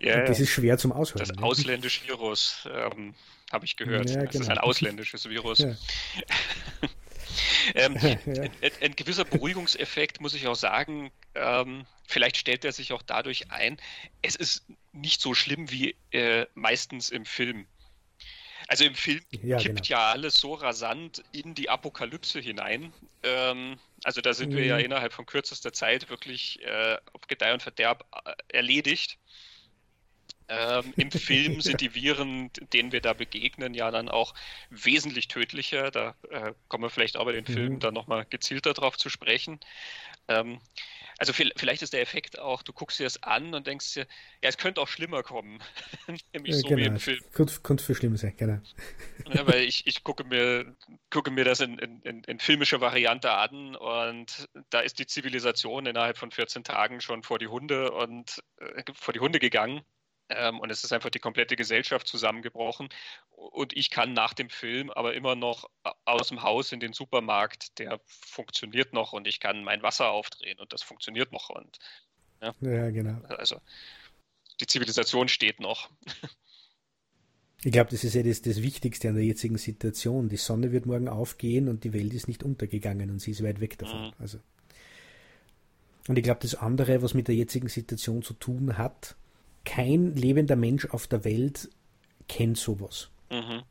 ja, 0.00 0.24
das 0.24 0.40
ist 0.40 0.50
schwer 0.50 0.78
zum 0.78 0.92
Aushalten. 0.92 1.28
Das 1.28 1.36
ne? 1.36 1.42
ausländische 1.42 2.08
Virus, 2.08 2.66
ähm, 2.72 3.14
habe 3.52 3.66
ich 3.66 3.76
gehört. 3.76 4.08
Ja, 4.08 4.16
genau. 4.16 4.26
Das 4.26 4.34
ist 4.36 4.48
ein 4.48 4.56
genau. 4.56 4.66
ausländisches 4.66 5.28
Virus. 5.28 5.58
Ja. 5.58 5.74
ähm, 7.74 7.96
ein, 8.00 8.50
ein, 8.80 8.96
gewisser 8.96 9.24
Beruhigungseffekt, 9.24 10.20
muss 10.20 10.34
ich 10.34 10.46
auch 10.46 10.56
sagen, 10.56 11.10
ähm, 11.34 11.84
vielleicht 12.06 12.38
stellt 12.38 12.64
er 12.64 12.72
sich 12.72 12.92
auch 12.92 13.02
dadurch 13.02 13.50
ein, 13.50 13.76
es 14.22 14.34
ist 14.34 14.64
nicht 14.92 15.20
so 15.20 15.34
schlimm 15.34 15.70
wie 15.70 15.96
äh, 16.12 16.46
meistens 16.54 17.10
im 17.10 17.26
Film. 17.26 17.66
Also 18.68 18.84
im 18.84 18.94
Film 18.94 19.20
ja, 19.42 19.58
kippt 19.58 19.86
genau. 19.86 20.00
ja 20.00 20.12
alles 20.12 20.36
so 20.36 20.54
rasant 20.54 21.22
in 21.32 21.54
die 21.54 21.68
Apokalypse 21.68 22.40
hinein. 22.40 22.94
Ähm, 23.22 23.78
also 24.04 24.20
da 24.20 24.34
sind 24.34 24.52
mhm. 24.52 24.56
wir 24.56 24.64
ja 24.66 24.78
mhm. 24.78 24.84
innerhalb 24.84 25.12
von 25.12 25.26
kürzester 25.26 25.72
Zeit 25.72 26.10
wirklich 26.10 26.62
äh, 26.62 26.98
auf 27.12 27.22
Gedeih 27.26 27.54
und 27.54 27.62
Verderb 27.62 28.06
äh, 28.24 28.32
erledigt. 28.48 29.18
Ähm, 30.48 30.92
Im 30.96 31.10
Film 31.10 31.60
sind 31.60 31.80
die 31.80 31.94
Viren, 31.94 32.50
denen 32.72 32.92
wir 32.92 33.00
da 33.00 33.14
begegnen, 33.14 33.72
ja 33.74 33.90
dann 33.90 34.08
auch 34.08 34.34
wesentlich 34.70 35.28
tödlicher. 35.28 35.90
Da 35.90 36.14
äh, 36.30 36.52
kommen 36.68 36.84
wir 36.84 36.90
vielleicht 36.90 37.16
auch 37.16 37.24
bei 37.24 37.32
den 37.32 37.44
mhm. 37.48 37.52
Filmen 37.52 37.80
dann 37.80 37.94
nochmal 37.94 38.26
gezielter 38.26 38.74
drauf 38.74 38.96
zu 38.98 39.08
sprechen. 39.08 39.58
Ähm, 40.28 40.60
also 41.18 41.32
vielleicht 41.32 41.82
ist 41.82 41.92
der 41.92 42.00
Effekt 42.00 42.38
auch, 42.38 42.62
du 42.62 42.72
guckst 42.72 42.98
dir 42.98 43.04
das 43.04 43.22
an 43.22 43.54
und 43.54 43.66
denkst 43.66 43.94
dir, 43.94 44.06
ja, 44.42 44.48
es 44.48 44.56
könnte 44.56 44.80
auch 44.80 44.88
schlimmer 44.88 45.22
kommen. 45.22 45.58
Nämlich 46.32 46.56
so 46.56 46.68
genau. 46.68 46.78
wie 46.78 46.84
im 46.86 46.98
Film. 46.98 47.20
Könnte, 47.32 47.60
könnte 47.62 47.84
für 47.84 47.94
schlimm 47.94 48.16
sein, 48.16 48.34
genau. 48.36 48.58
ja, 49.32 49.46
weil 49.46 49.62
ich, 49.62 49.86
ich 49.86 50.04
gucke, 50.04 50.24
mir, 50.24 50.76
gucke 51.10 51.30
mir 51.30 51.44
das 51.44 51.60
in, 51.60 51.78
in, 51.78 52.24
in 52.24 52.38
filmischer 52.38 52.80
Variante 52.80 53.32
an 53.32 53.76
und 53.76 54.48
da 54.70 54.80
ist 54.80 54.98
die 54.98 55.06
Zivilisation 55.06 55.86
innerhalb 55.86 56.18
von 56.18 56.30
14 56.30 56.64
Tagen 56.64 57.00
schon 57.00 57.22
vor 57.22 57.38
die 57.38 57.48
Hunde 57.48 57.92
und 57.92 58.42
äh, 58.58 58.82
vor 58.94 59.14
die 59.14 59.20
Hunde 59.20 59.38
gegangen. 59.38 59.82
Ähm, 60.30 60.60
und 60.60 60.70
es 60.70 60.84
ist 60.84 60.92
einfach 60.92 61.10
die 61.10 61.18
komplette 61.18 61.56
Gesellschaft 61.56 62.06
zusammengebrochen. 62.06 62.88
Und 63.30 63.76
ich 63.76 63.90
kann 63.90 64.12
nach 64.12 64.32
dem 64.32 64.48
Film 64.48 64.90
aber 64.90 65.14
immer 65.14 65.34
noch 65.34 65.68
aus 66.04 66.28
dem 66.28 66.42
Haus 66.42 66.72
in 66.72 66.80
den 66.80 66.92
Supermarkt, 66.92 67.78
der 67.78 68.00
funktioniert 68.06 68.92
noch 68.92 69.12
und 69.12 69.26
ich 69.26 69.40
kann 69.40 69.64
mein 69.64 69.82
Wasser 69.82 70.10
aufdrehen 70.10 70.58
und 70.58 70.72
das 70.72 70.82
funktioniert 70.82 71.32
noch. 71.32 71.50
Und, 71.50 71.78
ja, 72.40 72.54
ja 72.60 72.90
genau. 72.90 73.20
Also 73.28 73.60
die 74.60 74.66
Zivilisation 74.66 75.28
steht 75.28 75.60
noch. 75.60 75.90
Ich 77.64 77.72
glaube, 77.72 77.90
das 77.90 78.04
ist 78.04 78.14
ja 78.14 78.22
das, 78.22 78.42
das 78.42 78.62
Wichtigste 78.62 79.08
an 79.08 79.14
der 79.14 79.24
jetzigen 79.24 79.56
Situation. 79.56 80.28
Die 80.28 80.36
Sonne 80.36 80.70
wird 80.70 80.84
morgen 80.84 81.08
aufgehen 81.08 81.68
und 81.68 81.84
die 81.84 81.94
Welt 81.94 82.12
ist 82.12 82.28
nicht 82.28 82.42
untergegangen 82.42 83.10
und 83.10 83.20
sie 83.20 83.30
ist 83.30 83.42
weit 83.42 83.60
weg 83.60 83.78
davon. 83.78 84.08
Mhm. 84.08 84.12
Also. 84.18 84.38
Und 86.06 86.18
ich 86.18 86.24
glaube, 86.24 86.40
das 86.42 86.54
andere, 86.54 87.00
was 87.00 87.14
mit 87.14 87.26
der 87.26 87.34
jetzigen 87.34 87.68
Situation 87.68 88.22
zu 88.22 88.34
tun 88.34 88.76
hat, 88.76 89.16
kein 89.64 90.14
lebender 90.14 90.56
Mensch 90.56 90.86
auf 90.86 91.06
der 91.06 91.24
Welt 91.24 91.68
kennt 92.28 92.58
sowas. 92.58 93.10
Mhm. 93.30 93.62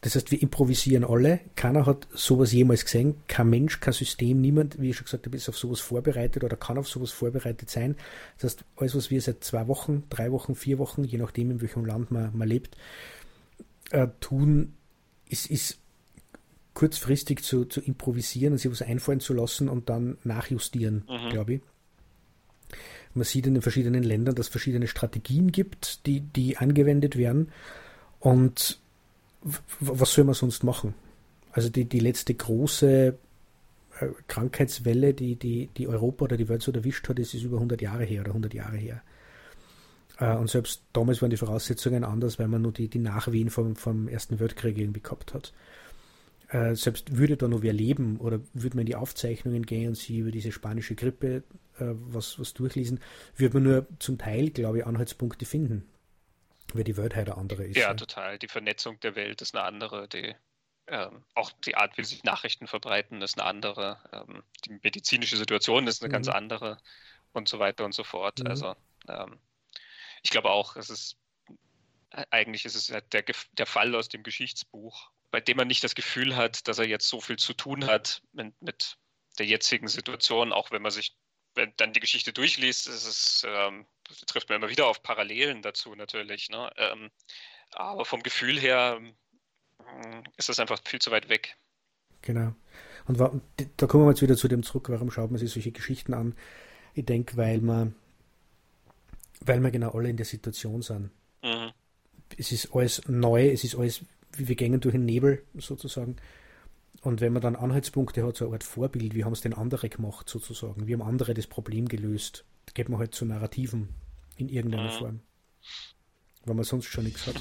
Das 0.00 0.14
heißt, 0.14 0.30
wir 0.30 0.40
improvisieren 0.40 1.04
alle. 1.04 1.40
Keiner 1.56 1.84
hat 1.84 2.06
sowas 2.12 2.52
jemals 2.52 2.84
gesehen. 2.84 3.16
Kein 3.26 3.50
Mensch, 3.50 3.80
kein 3.80 3.92
System, 3.92 4.40
niemand, 4.40 4.80
wie 4.80 4.90
ich 4.90 4.96
schon 4.96 5.04
gesagt 5.04 5.26
habe, 5.26 5.36
ist 5.36 5.48
auf 5.48 5.58
sowas 5.58 5.80
vorbereitet 5.80 6.44
oder 6.44 6.56
kann 6.56 6.78
auf 6.78 6.88
sowas 6.88 7.10
vorbereitet 7.10 7.68
sein. 7.68 7.96
Das 8.38 8.52
heißt, 8.52 8.64
alles, 8.76 8.94
was 8.94 9.10
wir 9.10 9.20
seit 9.20 9.42
zwei 9.42 9.66
Wochen, 9.66 10.04
drei 10.08 10.30
Wochen, 10.30 10.54
vier 10.54 10.78
Wochen, 10.78 11.02
je 11.02 11.18
nachdem, 11.18 11.50
in 11.50 11.60
welchem 11.60 11.84
Land 11.84 12.12
man, 12.12 12.36
man 12.36 12.46
lebt, 12.46 12.76
äh, 13.90 14.06
tun, 14.20 14.74
ist, 15.28 15.50
ist 15.50 15.78
kurzfristig 16.74 17.42
zu, 17.42 17.64
zu 17.64 17.80
improvisieren 17.80 18.52
und 18.52 18.58
sich 18.58 18.70
was 18.70 18.82
einfallen 18.82 19.18
zu 19.18 19.34
lassen 19.34 19.68
und 19.68 19.88
dann 19.88 20.16
nachjustieren, 20.22 21.04
mhm. 21.08 21.30
glaube 21.30 21.54
ich. 21.54 21.60
Man 23.18 23.24
sieht 23.24 23.46
in 23.46 23.54
den 23.54 23.62
verschiedenen 23.62 24.02
Ländern, 24.02 24.34
dass 24.34 24.46
es 24.46 24.50
verschiedene 24.50 24.86
Strategien 24.86 25.52
gibt, 25.52 26.06
die, 26.06 26.20
die 26.20 26.56
angewendet 26.56 27.16
werden. 27.16 27.50
Und 28.20 28.78
was 29.80 30.12
soll 30.12 30.24
man 30.24 30.34
sonst 30.34 30.64
machen? 30.64 30.94
Also 31.52 31.68
die, 31.68 31.84
die 31.84 32.00
letzte 32.00 32.34
große 32.34 33.18
äh, 34.00 34.06
Krankheitswelle, 34.28 35.14
die, 35.14 35.36
die, 35.36 35.68
die 35.76 35.88
Europa 35.88 36.24
oder 36.24 36.36
die 36.36 36.48
Welt 36.48 36.62
so 36.62 36.72
erwischt 36.72 37.08
hat, 37.08 37.18
ist, 37.18 37.34
ist 37.34 37.42
über 37.42 37.56
100 37.56 37.82
Jahre 37.82 38.04
her 38.04 38.20
oder 38.22 38.30
100 38.30 38.54
Jahre 38.54 38.76
her. 38.76 39.02
Äh, 40.18 40.36
und 40.36 40.50
selbst 40.50 40.82
damals 40.92 41.22
waren 41.22 41.30
die 41.30 41.36
Voraussetzungen 41.36 42.04
anders, 42.04 42.38
weil 42.38 42.48
man 42.48 42.62
nur 42.62 42.72
die, 42.72 42.88
die 42.88 42.98
Nachwehen 42.98 43.50
vom, 43.50 43.76
vom 43.76 44.08
Ersten 44.08 44.40
Weltkrieg 44.40 44.78
irgendwie 44.78 45.00
gehabt 45.00 45.34
hat. 45.34 45.52
Äh, 46.48 46.74
selbst 46.74 47.16
würde 47.16 47.36
da 47.36 47.48
noch 47.48 47.62
wer 47.62 47.72
leben 47.72 48.18
oder 48.18 48.40
würde 48.54 48.76
man 48.76 48.82
in 48.82 48.86
die 48.86 48.96
Aufzeichnungen 48.96 49.66
gehen 49.66 49.88
und 49.88 49.96
sie 49.96 50.18
über 50.18 50.30
diese 50.30 50.52
spanische 50.52 50.94
Grippe 50.94 51.42
äh, 51.80 51.94
was, 51.94 52.38
was 52.38 52.54
durchlesen, 52.54 53.00
würde 53.36 53.60
man 53.60 53.62
nur 53.62 53.86
zum 53.98 54.18
Teil, 54.18 54.50
glaube 54.50 54.78
ich, 54.78 54.86
Anhaltspunkte 54.86 55.46
finden. 55.46 55.88
Weil 56.74 56.84
die 56.84 56.96
Welt 56.96 57.16
halt 57.16 57.28
eine 57.28 57.38
andere 57.38 57.64
ist. 57.64 57.76
Ja, 57.76 57.88
ja, 57.88 57.94
total. 57.94 58.38
Die 58.38 58.48
Vernetzung 58.48 59.00
der 59.00 59.16
Welt 59.16 59.40
ist 59.40 59.54
eine 59.54 59.64
andere. 59.64 60.06
Die, 60.08 60.34
ähm, 60.86 61.24
auch 61.34 61.50
die 61.64 61.76
Art, 61.76 61.96
wie 61.96 62.04
sich 62.04 62.24
Nachrichten 62.24 62.66
verbreiten, 62.66 63.22
ist 63.22 63.38
eine 63.38 63.48
andere. 63.48 63.98
Ähm, 64.12 64.42
die 64.66 64.78
medizinische 64.82 65.38
Situation 65.38 65.86
ist 65.86 66.02
eine 66.02 66.08
mhm. 66.08 66.12
ganz 66.12 66.28
andere 66.28 66.78
und 67.32 67.48
so 67.48 67.58
weiter 67.58 67.84
und 67.84 67.94
so 67.94 68.04
fort. 68.04 68.40
Mhm. 68.40 68.48
Also 68.48 68.76
ähm, 69.08 69.38
ich 70.22 70.30
glaube 70.30 70.50
auch, 70.50 70.76
es 70.76 70.90
ist 70.90 71.16
äh, 72.10 72.24
eigentlich 72.30 72.64
ist 72.64 72.74
es 72.74 72.86
der, 72.86 73.24
der 73.52 73.66
Fall 73.66 73.94
aus 73.94 74.08
dem 74.08 74.22
Geschichtsbuch, 74.22 75.10
bei 75.30 75.40
dem 75.40 75.56
man 75.56 75.68
nicht 75.68 75.84
das 75.84 75.94
Gefühl 75.94 76.36
hat, 76.36 76.68
dass 76.68 76.78
er 76.78 76.86
jetzt 76.86 77.08
so 77.08 77.20
viel 77.20 77.36
zu 77.36 77.54
tun 77.54 77.86
hat 77.86 78.22
mit, 78.32 78.60
mit 78.60 78.98
der 79.38 79.46
jetzigen 79.46 79.88
Situation, 79.88 80.52
auch 80.52 80.70
wenn 80.70 80.82
man 80.82 80.90
sich 80.90 81.16
wenn 81.58 81.72
dann 81.76 81.92
die 81.92 82.00
Geschichte 82.00 82.32
durchliest, 82.32 82.88
ist 82.88 83.06
es, 83.06 83.46
ähm, 83.46 83.84
trifft 84.26 84.48
man 84.48 84.56
immer 84.56 84.70
wieder 84.70 84.86
auf 84.86 85.02
Parallelen 85.02 85.60
dazu 85.60 85.94
natürlich. 85.94 86.48
Ne? 86.48 86.70
Ähm, 86.76 87.10
aber 87.72 88.06
vom 88.06 88.22
Gefühl 88.22 88.58
her 88.58 88.98
ähm, 89.00 90.24
ist 90.38 90.48
das 90.48 90.58
einfach 90.58 90.78
viel 90.84 91.00
zu 91.00 91.10
weit 91.10 91.28
weg. 91.28 91.56
Genau. 92.22 92.54
Und 93.06 93.18
da 93.18 93.86
kommen 93.86 94.04
wir 94.04 94.10
jetzt 94.10 94.22
wieder 94.22 94.36
zu 94.36 94.48
dem 94.48 94.62
zurück, 94.62 94.88
warum 94.88 95.10
schaut 95.10 95.30
man 95.30 95.38
sich 95.38 95.50
solche 95.50 95.72
Geschichten 95.72 96.14
an? 96.14 96.34
Ich 96.94 97.04
denke, 97.04 97.36
weil 97.36 97.60
man, 97.60 97.94
weil 99.40 99.60
wir 99.60 99.70
genau 99.70 99.90
alle 99.92 100.10
in 100.10 100.16
der 100.16 100.26
Situation 100.26 100.82
sind. 100.82 101.10
Mhm. 101.42 101.72
Es 102.36 102.52
ist 102.52 102.74
alles 102.74 103.02
neu, 103.08 103.48
es 103.48 103.64
ist 103.64 103.76
alles, 103.76 104.04
wir 104.36 104.56
gehen 104.56 104.78
durch 104.80 104.92
den 104.92 105.06
Nebel 105.06 105.42
sozusagen. 105.54 106.16
Und 107.02 107.20
wenn 107.20 107.32
man 107.32 107.42
dann 107.42 107.56
Anhaltspunkte 107.56 108.26
hat, 108.26 108.36
so 108.36 108.46
eine 108.46 108.54
Art 108.54 108.64
Vorbild, 108.64 109.14
wie 109.14 109.24
haben 109.24 109.32
es 109.32 109.40
denn 109.40 109.54
andere 109.54 109.88
gemacht 109.88 110.28
sozusagen, 110.28 110.86
wie 110.88 110.94
haben 110.94 111.02
andere 111.02 111.32
das 111.32 111.46
Problem 111.46 111.88
gelöst, 111.88 112.44
da 112.66 112.72
geht 112.72 112.88
man 112.88 112.98
halt 112.98 113.14
zu 113.14 113.24
Narrativen 113.24 113.88
in 114.36 114.48
irgendeiner 114.48 114.92
mhm. 114.92 114.98
Form, 114.98 115.20
weil 116.44 116.54
man 116.56 116.64
sonst 116.64 116.86
schon 116.86 117.04
nichts 117.04 117.26
hat. 117.26 117.36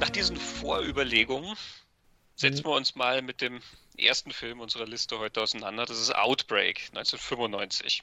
Nach 0.00 0.10
diesen 0.10 0.36
Vorüberlegungen 0.36 1.56
setzen 2.36 2.62
mhm. 2.62 2.70
wir 2.70 2.76
uns 2.76 2.94
mal 2.94 3.22
mit 3.22 3.40
dem 3.40 3.60
ersten 3.96 4.32
Film 4.32 4.60
unserer 4.60 4.86
Liste 4.86 5.18
heute 5.18 5.42
auseinander. 5.42 5.86
Das 5.86 5.98
ist 5.98 6.14
Outbreak, 6.14 6.88
1995 6.94 8.02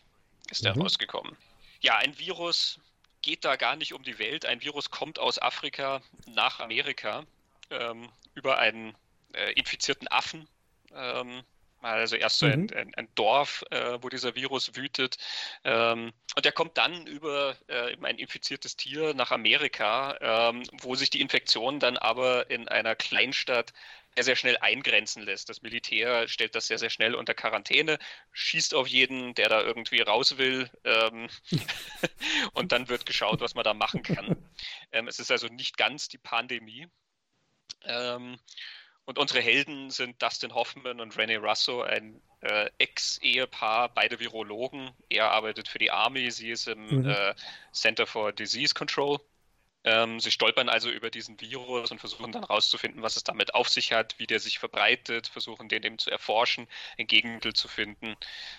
ist 0.49 0.65
der 0.65 0.75
mhm. 0.75 0.83
rausgekommen. 0.83 1.37
Ja, 1.81 1.97
ein 1.97 2.17
Virus 2.17 2.79
geht 3.21 3.45
da 3.45 3.55
gar 3.55 3.75
nicht 3.75 3.93
um 3.93 4.03
die 4.03 4.19
Welt. 4.19 4.45
Ein 4.45 4.61
Virus 4.61 4.89
kommt 4.89 5.19
aus 5.19 5.41
Afrika 5.41 6.01
nach 6.27 6.59
Amerika 6.59 7.23
ähm, 7.69 8.09
über 8.35 8.57
einen 8.57 8.95
äh, 9.33 9.53
infizierten 9.53 10.07
Affen. 10.07 10.47
Ähm, 10.93 11.43
Also 11.81 12.15
erst 12.15 12.39
so 12.39 12.45
mhm. 12.45 12.51
ein, 12.51 12.73
ein, 12.73 12.95
ein, 12.95 13.07
Dorf, 13.15 13.63
äh, 13.71 13.97
wo 14.01 14.09
dieser 14.09 14.35
Virus 14.35 14.75
wütet. 14.75 15.17
Ähm, 15.63 16.13
und 16.35 16.45
der 16.45 16.51
kommt 16.51 16.77
dann 16.77 17.07
über 17.07 17.57
äh, 17.67 17.95
ein 18.03 18.17
infiziertes 18.19 18.75
Tier 18.75 19.13
nach 19.13 19.31
Amerika, 19.31 20.17
ähm, 20.21 20.63
wo 20.81 20.95
sich 20.95 21.09
die 21.09 21.21
Infektion 21.21 21.79
dann 21.79 21.97
aber 21.97 22.49
in 22.49 22.67
einer 22.67 22.95
Kleinstadt 22.95 23.73
sehr, 24.15 24.23
sehr 24.23 24.35
schnell 24.35 24.57
eingrenzen 24.57 25.23
lässt. 25.23 25.49
Das 25.49 25.61
Militär 25.61 26.27
stellt 26.27 26.55
das 26.55 26.67
sehr, 26.67 26.77
sehr 26.77 26.89
schnell 26.89 27.15
unter 27.15 27.33
Quarantäne, 27.33 27.97
schießt 28.31 28.73
auf 28.73 28.87
jeden, 28.87 29.33
der 29.35 29.49
da 29.49 29.61
irgendwie 29.61 30.01
raus 30.01 30.37
will. 30.37 30.69
Ähm, 30.83 31.29
und 32.53 32.71
dann 32.71 32.89
wird 32.89 33.05
geschaut, 33.05 33.41
was 33.41 33.55
man 33.55 33.63
da 33.63 33.73
machen 33.73 34.03
kann. 34.03 34.35
Ähm, 34.91 35.07
es 35.07 35.19
ist 35.19 35.31
also 35.31 35.47
nicht 35.47 35.77
ganz 35.77 36.09
die 36.09 36.17
Pandemie. 36.17 36.87
Ähm, 37.83 38.37
und 39.05 39.17
unsere 39.17 39.41
Helden 39.41 39.89
sind 39.89 40.21
Dustin 40.21 40.53
Hoffman 40.53 40.99
und 40.99 41.17
Rene 41.17 41.37
Russo, 41.37 41.81
ein 41.81 42.21
äh, 42.41 42.69
Ex-Ehepaar, 42.77 43.89
beide 43.89 44.19
Virologen. 44.19 44.91
Er 45.09 45.31
arbeitet 45.31 45.67
für 45.67 45.79
die 45.79 45.91
Army, 45.91 46.29
sie 46.31 46.51
ist 46.51 46.67
im 46.67 47.01
mhm. 47.01 47.09
äh, 47.09 47.33
Center 47.71 48.05
for 48.05 48.31
Disease 48.31 48.73
Control. 48.73 49.19
Ähm, 49.83 50.19
sie 50.19 50.31
stolpern 50.31 50.69
also 50.69 50.91
über 50.91 51.09
diesen 51.09 51.39
Virus 51.41 51.91
und 51.91 51.99
versuchen 51.99 52.31
dann 52.31 52.43
herauszufinden, 52.43 53.01
was 53.01 53.15
es 53.15 53.23
damit 53.23 53.55
auf 53.55 53.67
sich 53.67 53.93
hat, 53.93 54.19
wie 54.19 54.27
der 54.27 54.39
sich 54.39 54.59
verbreitet, 54.59 55.27
versuchen 55.27 55.69
den 55.69 55.83
eben 55.83 55.97
zu 55.97 56.11
erforschen, 56.11 56.67
ein 56.99 57.07
Gegenmittel 57.07 57.53
zu 57.53 57.67
finden 57.67 58.15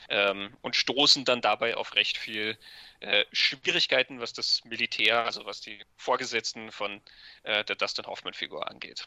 ähm, 0.08 0.50
und 0.62 0.74
stoßen 0.74 1.24
dann 1.24 1.40
dabei 1.40 1.76
auf 1.76 1.94
recht 1.94 2.18
viel 2.18 2.58
äh, 3.00 3.24
Schwierigkeiten, 3.32 4.20
was 4.20 4.32
das 4.32 4.64
Militär, 4.64 5.24
also 5.24 5.44
was 5.46 5.60
die 5.60 5.78
Vorgesetzten 5.96 6.72
von 6.72 7.00
äh, 7.44 7.64
der 7.64 7.76
Dustin 7.76 8.06
Hoffman-Figur 8.06 8.68
angeht. 8.68 9.06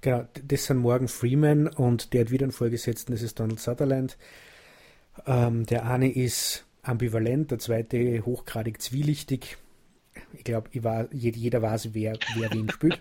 Genau, 0.00 0.28
das 0.34 0.66
sind 0.66 0.78
Morgan 0.78 1.08
Freeman 1.08 1.66
und 1.66 2.12
der 2.12 2.22
hat 2.22 2.30
wieder 2.30 2.44
einen 2.44 2.52
Vorgesetzten, 2.52 3.12
das 3.12 3.22
ist 3.22 3.38
Donald 3.40 3.60
Sutherland. 3.60 4.16
Ähm, 5.26 5.66
der 5.66 5.86
eine 5.86 6.12
ist 6.12 6.66
ambivalent, 6.82 7.50
der 7.50 7.58
zweite 7.58 8.24
hochgradig 8.24 8.80
zwielichtig. 8.80 9.58
Ich 10.32 10.44
glaube, 10.44 10.70
jeder 11.12 11.62
weiß, 11.62 11.94
wer, 11.94 12.18
wer 12.36 12.52
wen 12.52 12.70
spielt. 12.70 13.00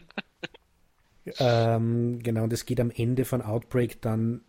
ähm, 1.39 2.19
genau, 2.19 2.43
und 2.43 2.53
es 2.53 2.65
geht 2.65 2.79
am 2.79 2.91
Ende 2.91 3.25
von 3.25 3.41
Outbreak 3.41 4.01
dann 4.01 4.41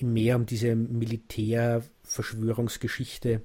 mehr 0.00 0.36
um 0.36 0.46
diese 0.46 0.76
Militärverschwörungsgeschichte. 0.76 3.42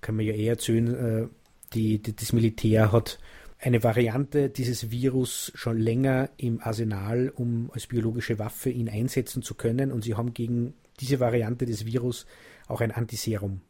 Kann 0.00 0.16
man 0.16 0.24
ja 0.24 0.32
eher 0.32 0.52
erzählen, 0.52 0.94
äh, 0.94 1.28
die, 1.74 2.00
die, 2.02 2.16
das 2.16 2.32
Militär 2.32 2.92
hat 2.92 3.18
eine 3.58 3.82
Variante 3.82 4.48
dieses 4.48 4.90
Virus 4.90 5.52
schon 5.54 5.78
länger 5.78 6.30
im 6.38 6.60
Arsenal, 6.60 7.28
um 7.28 7.70
als 7.72 7.86
biologische 7.86 8.38
Waffe 8.38 8.70
ihn 8.70 8.88
einsetzen 8.88 9.42
zu 9.42 9.54
können. 9.54 9.92
Und 9.92 10.02
sie 10.02 10.14
haben 10.14 10.32
gegen 10.32 10.72
diese 10.98 11.20
Variante 11.20 11.66
des 11.66 11.84
Virus 11.84 12.24
auch 12.68 12.80
ein 12.80 12.92
Antiserum. 12.92 13.60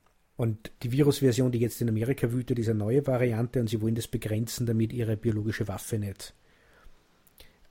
Und 0.41 0.73
die 0.83 0.91
Virusversion, 0.91 1.53
die 1.53 1.59
jetzt 1.59 1.83
in 1.83 1.91
Amerika 1.91 2.33
wütet, 2.33 2.59
ist 2.59 2.71
eine 2.71 2.79
neue 2.79 3.07
Variante 3.07 3.61
und 3.61 3.69
sie 3.69 3.83
wollen 3.83 3.95
das 3.95 4.09
begrenzen, 4.09 4.65
damit 4.65 4.91
ihre 4.91 5.19
biologische 5.19 5.69
Waffe 5.69 5.99
nicht, 5.99 6.33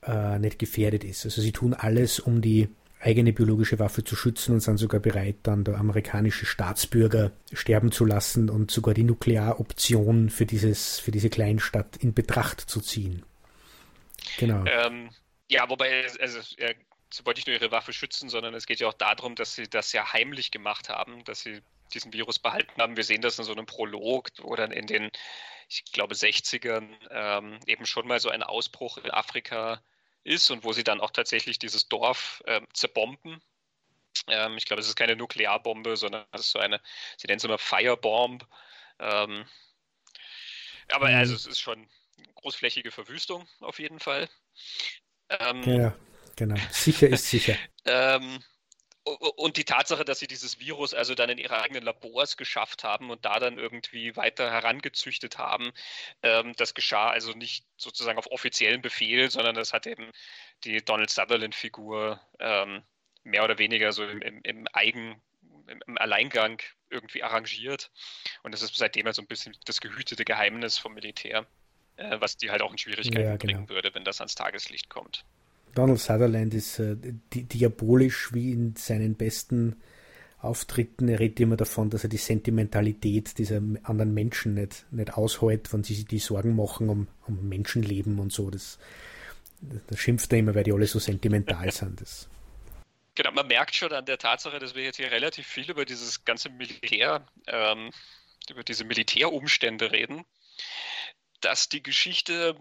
äh, 0.03 0.37
nicht 0.37 0.59
gefährdet 0.59 1.03
ist. 1.03 1.25
Also 1.25 1.41
sie 1.41 1.51
tun 1.51 1.73
alles, 1.73 2.19
um 2.19 2.41
die 2.41 2.69
eigene 2.99 3.33
biologische 3.33 3.79
Waffe 3.79 4.03
zu 4.03 4.15
schützen 4.15 4.53
und 4.53 4.59
sind 4.59 4.77
sogar 4.77 4.99
bereit, 4.99 5.37
dann 5.41 5.63
der 5.63 5.79
amerikanische 5.79 6.45
Staatsbürger 6.45 7.31
sterben 7.53 7.91
zu 7.91 8.05
lassen 8.05 8.51
und 8.51 8.69
sogar 8.69 8.93
die 8.93 9.03
Nuklearoption 9.03 10.29
für, 10.29 10.45
dieses, 10.45 10.99
für 10.99 11.09
diese 11.09 11.31
Kleinstadt 11.31 11.97
in 11.97 12.13
Betracht 12.13 12.61
zu 12.61 12.81
ziehen. 12.81 13.23
Genau. 14.37 14.63
Ähm, 14.65 15.09
ja, 15.47 15.67
wobei, 15.67 16.05
also, 16.19 16.37
sie 17.11 17.25
wollte 17.25 17.39
nicht 17.39 17.47
nur 17.47 17.55
ihre 17.55 17.71
Waffe 17.71 17.93
schützen, 17.93 18.29
sondern 18.29 18.53
es 18.53 18.65
geht 18.65 18.79
ja 18.79 18.87
auch 18.87 18.93
darum, 18.93 19.35
dass 19.35 19.55
sie 19.55 19.67
das 19.67 19.91
ja 19.93 20.13
heimlich 20.13 20.51
gemacht 20.51 20.89
haben, 20.89 21.23
dass 21.23 21.41
sie 21.41 21.61
diesen 21.93 22.13
Virus 22.13 22.39
behalten 22.39 22.81
haben. 22.81 22.97
Wir 22.97 23.03
sehen 23.03 23.21
das 23.21 23.39
in 23.39 23.45
so 23.45 23.51
einem 23.51 23.65
Prolog, 23.65 24.29
wo 24.39 24.55
dann 24.55 24.71
in 24.71 24.85
den, 24.85 25.09
ich 25.67 25.85
glaube, 25.91 26.13
60ern 26.13 26.87
ähm, 27.09 27.59
eben 27.65 27.85
schon 27.85 28.07
mal 28.07 28.19
so 28.19 28.29
ein 28.29 28.43
Ausbruch 28.43 28.97
in 28.97 29.11
Afrika 29.11 29.81
ist 30.23 30.51
und 30.51 30.63
wo 30.63 30.73
sie 30.73 30.83
dann 30.83 31.01
auch 31.01 31.11
tatsächlich 31.11 31.57
dieses 31.57 31.87
Dorf 31.87 32.43
äh, 32.45 32.61
zerbomben. 32.73 33.41
Ähm, 34.27 34.57
ich 34.57 34.65
glaube, 34.65 34.81
es 34.81 34.87
ist 34.87 34.95
keine 34.95 35.15
Nuklearbombe, 35.15 35.97
sondern 35.97 36.25
es 36.31 36.41
ist 36.41 36.51
so 36.51 36.59
eine, 36.59 36.79
sie 37.17 37.27
nennen 37.27 37.37
es 37.37 37.43
immer 37.43 37.57
Firebomb. 37.57 38.45
Ähm, 38.99 39.45
aber 40.91 41.09
mhm. 41.09 41.15
also 41.15 41.33
es 41.33 41.45
ist 41.45 41.59
schon 41.59 41.89
großflächige 42.35 42.91
Verwüstung 42.91 43.47
auf 43.61 43.79
jeden 43.79 43.99
Fall. 43.99 44.29
Ähm, 45.29 45.63
ja, 45.63 45.95
genau. 46.39 46.59
Sicher 46.71 47.07
ist 47.09 47.29
sicher. 47.29 47.55
ähm, 47.85 48.39
und 49.03 49.57
die 49.57 49.63
Tatsache, 49.63 50.05
dass 50.05 50.19
sie 50.19 50.27
dieses 50.27 50.59
Virus 50.59 50.93
also 50.93 51.15
dann 51.15 51.29
in 51.29 51.37
ihre 51.37 51.61
eigenen 51.61 51.83
Labors 51.83 52.37
geschafft 52.37 52.83
haben 52.83 53.09
und 53.09 53.25
da 53.25 53.39
dann 53.39 53.57
irgendwie 53.57 54.15
weiter 54.15 54.51
herangezüchtet 54.51 55.37
haben, 55.37 55.71
ähm, 56.21 56.53
das 56.57 56.73
geschah 56.73 57.09
also 57.09 57.31
nicht 57.31 57.65
sozusagen 57.77 58.17
auf 58.17 58.29
offiziellen 58.31 58.81
Befehl, 58.81 59.31
sondern 59.31 59.55
das 59.55 59.73
hat 59.73 59.87
eben 59.87 60.11
die 60.63 60.83
Donald 60.83 61.09
Sutherland-Figur 61.09 62.19
ähm, 62.39 62.83
mehr 63.23 63.43
oder 63.43 63.57
weniger 63.57 63.91
so 63.91 64.03
im, 64.03 64.21
im, 64.21 64.41
im 64.43 64.67
Eigen, 64.73 65.21
im, 65.67 65.81
im, 65.87 65.97
Alleingang 65.97 66.61
irgendwie 66.89 67.23
arrangiert. 67.23 67.91
Und 68.43 68.53
das 68.53 68.61
ist 68.61 68.75
seitdem 68.75 69.05
halt 69.05 69.15
so 69.15 69.21
ein 69.21 69.27
bisschen 69.27 69.55
das 69.65 69.81
gehütete 69.81 70.25
Geheimnis 70.25 70.77
vom 70.77 70.93
Militär, 70.93 71.47
äh, 71.95 72.17
was 72.19 72.37
die 72.37 72.51
halt 72.51 72.61
auch 72.61 72.71
in 72.71 72.77
Schwierigkeiten 72.77 73.21
ja, 73.21 73.37
genau. 73.37 73.53
bringen 73.53 73.69
würde, 73.69 73.93
wenn 73.95 74.03
das 74.03 74.19
ans 74.19 74.35
Tageslicht 74.35 74.89
kommt. 74.89 75.25
Donald 75.75 75.99
Sutherland 75.99 76.53
ist 76.53 76.79
äh, 76.79 76.95
di 77.33 77.43
diabolisch 77.43 78.33
wie 78.33 78.51
in 78.51 78.75
seinen 78.75 79.15
besten 79.15 79.75
Auftritten. 80.41 81.09
Er 81.09 81.19
redet 81.19 81.39
immer 81.41 81.57
davon, 81.57 81.89
dass 81.89 82.03
er 82.03 82.09
die 82.09 82.17
Sentimentalität 82.17 83.37
dieser 83.37 83.61
anderen 83.83 84.13
Menschen 84.13 84.53
nicht, 84.53 84.85
nicht 84.91 85.13
aushält, 85.13 85.71
wenn 85.73 85.83
sie 85.83 85.95
sich 85.95 86.05
die 86.05 86.19
Sorgen 86.19 86.55
machen 86.55 86.89
um, 86.89 87.07
um 87.27 87.49
Menschenleben 87.49 88.19
und 88.19 88.31
so. 88.31 88.49
Das, 88.49 88.79
das 89.87 89.99
schimpft 89.99 90.31
er 90.31 90.39
immer, 90.39 90.55
weil 90.55 90.63
die 90.63 90.73
alle 90.73 90.87
so 90.87 90.99
sentimental 90.99 91.71
sind. 91.71 92.01
Das. 92.01 92.29
Genau, 93.15 93.31
man 93.33 93.47
merkt 93.47 93.75
schon 93.75 93.91
an 93.91 94.05
der 94.05 94.17
Tatsache, 94.17 94.59
dass 94.59 94.75
wir 94.75 94.83
jetzt 94.83 94.95
hier 94.95 95.11
relativ 95.11 95.45
viel 95.45 95.69
über 95.69 95.83
dieses 95.83 96.23
ganze 96.23 96.49
Militär, 96.49 97.25
ähm, 97.47 97.89
über 98.49 98.63
diese 98.63 98.85
Militärumstände 98.85 99.91
reden, 99.91 100.23
dass 101.41 101.67
die 101.67 101.83
Geschichte 101.83 102.55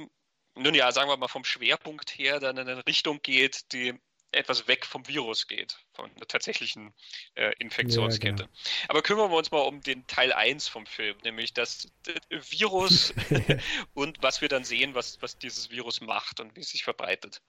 nun 0.59 0.75
ja, 0.75 0.93
sagen 0.93 1.09
wir 1.11 1.17
mal 1.17 1.29
vom 1.29 1.45
Schwerpunkt 1.45 2.11
her 2.11 2.41
dann 2.41 2.57
in 2.57 2.69
eine 2.69 2.87
Richtung 2.87 3.21
geht, 3.23 3.73
die 3.73 3.95
etwas 4.33 4.69
weg 4.69 4.85
vom 4.85 5.07
Virus 5.09 5.47
geht, 5.47 5.79
von 5.93 6.11
der 6.21 6.27
tatsächlichen 6.27 6.93
äh, 7.35 7.53
Infektionskette. 7.59 8.43
Ja, 8.43 8.49
genau. 8.49 8.59
Aber 8.89 9.03
kümmern 9.03 9.31
wir 9.31 9.37
uns 9.39 9.51
mal 9.51 9.61
um 9.61 9.81
den 9.81 10.07
Teil 10.07 10.33
1 10.33 10.69
vom 10.69 10.87
Film, 10.87 11.17
nämlich 11.25 11.55
das, 11.55 11.89
das 12.03 12.51
Virus 12.51 13.15
und 13.95 14.19
was 14.23 14.41
wir 14.41 14.49
dann 14.49 14.65
sehen, 14.65 14.95
was, 14.95 15.19
was 15.23 15.39
dieses 15.39 15.71
Virus 15.71 16.01
macht 16.01 16.41
und 16.41 16.55
wie 16.57 16.61
es 16.61 16.71
sich 16.71 16.85
verbreitet. 16.85 17.41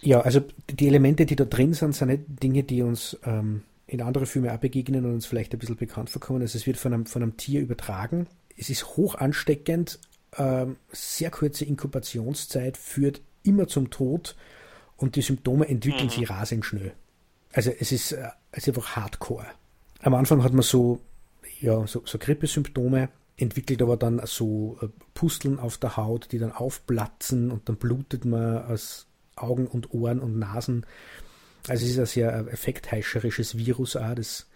Ja, 0.00 0.20
also 0.20 0.40
die 0.68 0.88
Elemente, 0.88 1.26
die 1.26 1.36
da 1.36 1.44
drin 1.44 1.74
sind, 1.74 1.94
sind 1.94 2.08
nicht 2.08 2.42
Dinge, 2.42 2.64
die 2.64 2.82
uns 2.82 3.16
ähm, 3.24 3.64
in 3.86 4.02
andere 4.02 4.26
Filme 4.26 4.52
auch 4.52 4.58
begegnen 4.58 5.04
und 5.06 5.14
uns 5.14 5.26
vielleicht 5.26 5.52
ein 5.52 5.58
bisschen 5.58 5.76
bekannt 5.76 6.10
vorkommen. 6.10 6.42
Also 6.42 6.58
es 6.58 6.66
wird 6.66 6.76
von 6.76 6.92
einem, 6.92 7.06
von 7.06 7.22
einem 7.22 7.36
Tier 7.36 7.60
übertragen. 7.60 8.26
Es 8.56 8.68
ist 8.68 8.96
hoch 8.96 9.14
ansteckend 9.14 9.98
sehr 10.90 11.30
kurze 11.30 11.64
Inkubationszeit 11.64 12.76
führt 12.76 13.20
immer 13.42 13.66
zum 13.66 13.90
Tod 13.90 14.36
und 14.96 15.16
die 15.16 15.22
Symptome 15.22 15.68
entwickeln 15.68 16.06
mhm. 16.06 16.10
sich 16.10 16.30
rasend 16.30 16.64
schnell. 16.64 16.92
Also 17.52 17.70
es 17.70 17.92
ist, 17.92 18.12
äh, 18.12 18.28
es 18.52 18.66
ist 18.66 18.68
einfach 18.68 18.96
hardcore. 18.96 19.46
Am 20.02 20.14
Anfang 20.14 20.42
hat 20.42 20.52
man 20.52 20.62
so, 20.62 21.00
ja, 21.60 21.86
so, 21.86 22.02
so 22.04 22.18
Grippesymptome, 22.18 23.08
entwickelt 23.36 23.80
aber 23.82 23.96
dann 23.96 24.20
so 24.26 24.78
äh, 24.82 24.88
Pusteln 25.14 25.58
auf 25.58 25.78
der 25.78 25.96
Haut, 25.96 26.28
die 26.32 26.38
dann 26.38 26.52
aufplatzen 26.52 27.50
und 27.50 27.68
dann 27.68 27.76
blutet 27.76 28.24
man 28.24 28.64
aus 28.64 29.06
Augen 29.36 29.66
und 29.66 29.94
Ohren 29.94 30.20
und 30.20 30.38
Nasen. 30.38 30.84
Also 31.68 31.84
es 31.84 31.92
ist 31.92 31.98
ein 31.98 32.06
sehr 32.06 32.32
äh, 32.32 32.50
effektheischerisches 32.50 33.56
Virus 33.56 33.96
auch, 33.96 34.14
das 34.14 34.48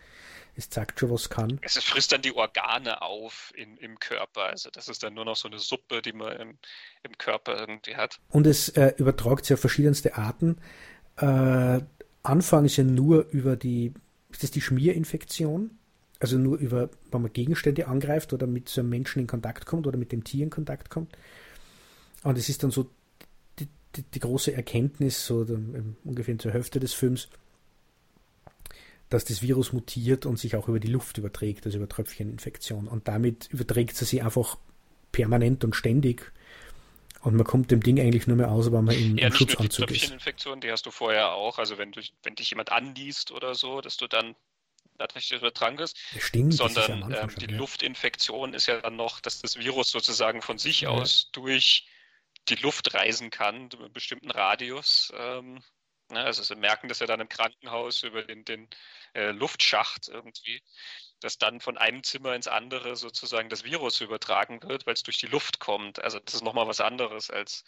es 0.55 0.69
zeigt 0.69 1.01
schon, 1.01 1.11
was 1.11 1.31
kann. 1.31 1.59
Es 1.63 1.79
frisst 1.79 2.13
dann 2.13 2.23
die 2.23 2.35
Organe 2.35 3.01
auf 3.01 3.53
in, 3.57 3.77
im 3.79 3.99
Körper. 3.99 4.45
Also 4.45 4.71
das 4.71 4.89
ist 4.89 5.03
dann 5.03 5.15
nur 5.15 5.25
noch 5.25 5.37
so 5.37 5.49
eine 5.49 5.59
Suppe, 5.59 6.03
die 6.03 6.13
man 6.13 6.37
im, 6.37 6.59
im 7.03 7.17
Körper 7.17 7.59
irgendwie 7.59 7.97
hat. 7.97 8.21
Und 8.29 8.47
es 8.47 8.69
äh, 8.71 8.93
übertragt 8.99 9.47
sich 9.47 9.55
auf 9.55 9.61
verschiedenste 9.61 10.17
Arten. 10.17 10.59
Äh, 11.17 11.81
Anfang 12.23 12.65
ist 12.67 12.77
ja 12.77 12.85
nur 12.85 13.27
über 13.31 13.57
die, 13.57 13.95
ist 14.31 14.43
das 14.43 14.51
die 14.51 14.61
Schmierinfektion? 14.61 15.79
Also 16.21 16.39
nur 16.39 16.59
über, 16.59 16.91
wenn 17.11 17.23
man 17.23 17.33
Gegenstände 17.33 17.89
angreift 17.89 18.33
oder 18.33 18.47
mit 18.47 18.69
so 18.69 18.81
einem 18.81 18.91
Menschen 18.91 19.21
in 19.21 19.27
Kontakt 19.27 19.67
kommt 19.67 19.87
oder 19.87 19.99
mit 19.99 20.13
dem 20.13 20.23
Tier 20.23 20.45
in 20.45 20.51
Kontakt 20.51 20.91
kommt. 20.91 21.17
Und 22.23 22.39
es 22.39 22.49
ist 22.49 22.63
dann 22.63 22.71
so 22.71 22.89
die, 23.59 23.67
die, 23.97 24.03
die 24.03 24.21
große 24.21 24.53
Erkenntnis, 24.53 25.27
so 25.27 25.47
ungefähr 26.05 26.39
zur 26.39 26.53
Hälfte 26.53 26.79
des 26.79 26.93
Films, 26.93 27.29
dass 29.13 29.25
das 29.25 29.43
Virus 29.43 29.73
mutiert 29.73 30.27
und 30.27 30.39
sich 30.39 30.57
auch 30.57 30.69
über 30.69 30.81
die 30.81 30.89
Luft 30.89 31.19
überträgt, 31.19 31.67
also 31.67 31.79
über 31.79 31.89
Tröpfcheninfektion. 31.89 32.89
Und 32.89 33.09
damit 33.09 33.49
überträgt 33.51 34.01
es 34.01 34.11
sich 34.11 34.23
einfach 34.23 34.59
permanent 35.13 35.65
und 35.65 35.75
ständig. 35.77 36.33
Und 37.21 37.37
man 37.37 37.47
kommt 37.47 37.71
dem 37.71 37.83
Ding 37.83 38.01
eigentlich 38.01 38.27
nur 38.27 38.37
mehr 38.37 38.51
aus, 38.51 38.73
weil 38.73 38.83
man 38.83 38.95
im, 38.95 39.17
ja, 39.17 39.29
im 39.29 39.35
Schutzanzug 39.35 39.91
ist. 39.91 40.11
Infektion, 40.11 40.61
die 40.61 40.73
hast 40.73 40.87
du 40.87 40.91
vorher 40.91 41.33
auch. 41.33 41.59
Also 41.59 41.79
wenn, 41.79 41.93
du, 41.93 42.01
wenn 42.25 42.35
dich 42.35 42.51
jemand 42.51 42.73
anliest 42.73 43.31
oder 43.31 43.55
so, 43.55 43.81
dass 43.81 43.97
du 43.97 44.09
dann 44.09 44.35
dadurch 44.99 45.31
übertragen 45.31 45.79
wirst. 45.79 45.99
Stimmt, 46.19 46.55
sondern 46.55 47.11
ja 47.11 47.23
ähm, 47.23 47.31
die 47.39 47.51
ja. 47.51 47.57
Luftinfektion 47.57 48.55
ist 48.55 48.67
ja 48.67 48.81
dann 48.81 48.97
noch, 48.97 49.21
dass 49.21 49.41
das 49.41 49.59
Virus 49.59 49.91
sozusagen 49.91 50.43
von 50.43 50.59
sich 50.59 50.83
ja. 50.83 50.91
aus 50.91 51.31
durch 51.33 51.87
die 52.49 52.57
Luft 52.57 52.93
reisen 52.95 53.31
kann, 53.31 53.71
über 53.73 53.85
einen 53.85 53.93
bestimmten 53.93 54.31
Radius. 54.31 55.13
Ähm, 55.17 55.63
also 56.09 56.43
sie 56.43 56.57
merken 56.57 56.89
das 56.89 57.01
ja 57.01 57.07
dann 57.07 57.21
im 57.21 57.29
Krankenhaus 57.29 58.03
über 58.03 58.23
den, 58.23 58.45
den 58.45 58.69
äh, 59.15 59.31
Luftschacht 59.31 60.09
irgendwie 60.09 60.63
dass 61.23 61.39
dann 61.39 61.61
von 61.61 61.79
einem 61.79 62.03
Zimmer 62.03 62.35
ins 62.35 62.49
andere 62.49 62.97
sozusagen 62.97 63.49
das 63.49 63.65
Virus 63.65 64.01
übertragen 64.01 64.61
wird, 64.65 64.87
weil 64.87 64.95
es 64.95 65.03
durch 65.03 65.19
die 65.19 65.27
Luft 65.27 65.61
kommt. 65.61 66.03
Also 66.03 66.19
das 66.19 66.35
ist 66.35 66.45
nochmal 66.45 66.67
was 66.67 66.81
anderes 66.81 67.31
als 67.31 67.65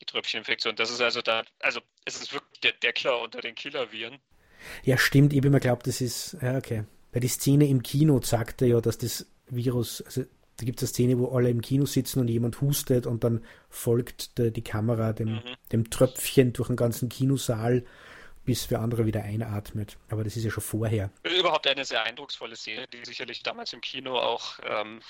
die 0.00 0.06
Tröpfcheninfektion. 0.06 0.76
Das 0.76 0.90
ist 0.90 1.00
also 1.00 1.22
da, 1.22 1.44
also 1.60 1.80
es 2.04 2.20
ist 2.20 2.32
wirklich 2.32 2.74
der, 2.80 2.92
Killer 2.92 3.20
unter 3.20 3.40
den 3.40 3.54
Killerviren. 3.54 4.18
Ja, 4.82 4.98
stimmt. 4.98 5.32
Ich 5.32 5.38
habe 5.38 5.48
immer 5.48 5.60
geglaubt, 5.60 5.86
das 5.86 6.00
ist, 6.00 6.36
ja, 6.42 6.56
okay. 6.56 6.84
Bei 7.12 7.20
die 7.20 7.28
Szene 7.28 7.66
im 7.66 7.82
Kino 7.82 8.20
sagte 8.22 8.66
ja, 8.66 8.80
dass 8.80 8.98
das 8.98 9.26
Virus, 9.46 10.02
also 10.02 10.24
da 10.58 10.64
gibt 10.64 10.80
es 10.80 10.88
eine 10.88 10.94
Szene, 10.94 11.18
wo 11.18 11.36
alle 11.36 11.50
im 11.50 11.60
Kino 11.60 11.84
sitzen 11.84 12.20
und 12.20 12.28
jemand 12.28 12.60
hustet 12.60 13.06
und 13.06 13.24
dann 13.24 13.44
folgt 13.68 14.38
der, 14.38 14.50
die 14.50 14.62
Kamera 14.62 15.12
dem, 15.12 15.34
mhm. 15.34 15.56
dem 15.72 15.90
Tröpfchen 15.90 16.52
durch 16.52 16.68
den 16.68 16.76
ganzen 16.76 17.08
Kinosaal 17.08 17.84
bis 18.44 18.64
für 18.64 18.78
andere 18.78 19.04
wieder 19.04 19.22
einatmet. 19.22 19.98
Aber 20.08 20.24
das 20.24 20.36
ist 20.36 20.44
ja 20.44 20.50
schon 20.50 20.62
vorher. 20.62 21.10
Überhaupt 21.24 21.66
eine 21.66 21.84
sehr 21.84 22.04
eindrucksvolle 22.04 22.56
Serie, 22.56 22.86
die 22.86 23.04
sicherlich 23.04 23.42
damals 23.42 23.72
im 23.72 23.80
Kino 23.80 24.16
auch 24.18 24.58
ähm, 24.64 25.00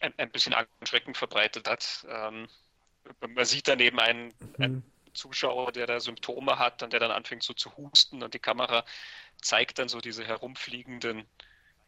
ein, 0.00 0.12
ein, 0.18 0.30
bisschen 0.30 0.54
Schrecken 0.84 1.14
verbreitet 1.14 1.68
hat. 1.68 2.06
Ähm, 2.08 2.46
man 3.26 3.44
sieht 3.44 3.66
daneben 3.66 3.98
einen, 3.98 4.26
mhm. 4.26 4.54
einen, 4.58 4.92
Zuschauer, 5.14 5.72
der 5.72 5.86
da 5.86 5.98
Symptome 5.98 6.58
hat 6.58 6.82
und 6.82 6.92
der 6.92 7.00
dann 7.00 7.10
anfängt 7.10 7.42
so 7.42 7.54
zu 7.54 7.74
husten 7.78 8.22
und 8.22 8.34
die 8.34 8.38
Kamera 8.38 8.84
zeigt 9.40 9.78
dann 9.78 9.88
so 9.88 10.02
diese 10.02 10.26
herumfliegenden 10.26 11.24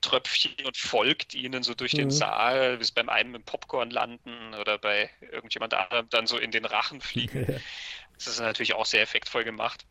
Tröpfchen 0.01 0.55
und 0.65 0.77
folgt 0.77 1.35
ihnen 1.35 1.63
so 1.63 1.75
durch 1.75 1.93
mhm. 1.95 1.99
den 1.99 2.11
Saal, 2.11 2.79
bis 2.79 2.93
beim 2.93 3.09
einen 3.09 3.35
im 3.35 3.43
Popcorn 3.43 3.91
landen 3.91 4.55
oder 4.55 4.79
bei 4.79 5.11
irgendjemand 5.21 5.75
anderem 5.75 6.09
dann 6.11 6.27
so 6.27 6.39
in 6.39 6.51
den 6.51 6.65
Rachen 6.65 7.01
fliegen. 7.01 7.47
das 8.15 8.27
ist 8.27 8.41
natürlich 8.41 8.75
auch 8.75 8.87
sehr 8.87 9.03
effektvoll 9.03 9.45
gemacht. 9.45 9.85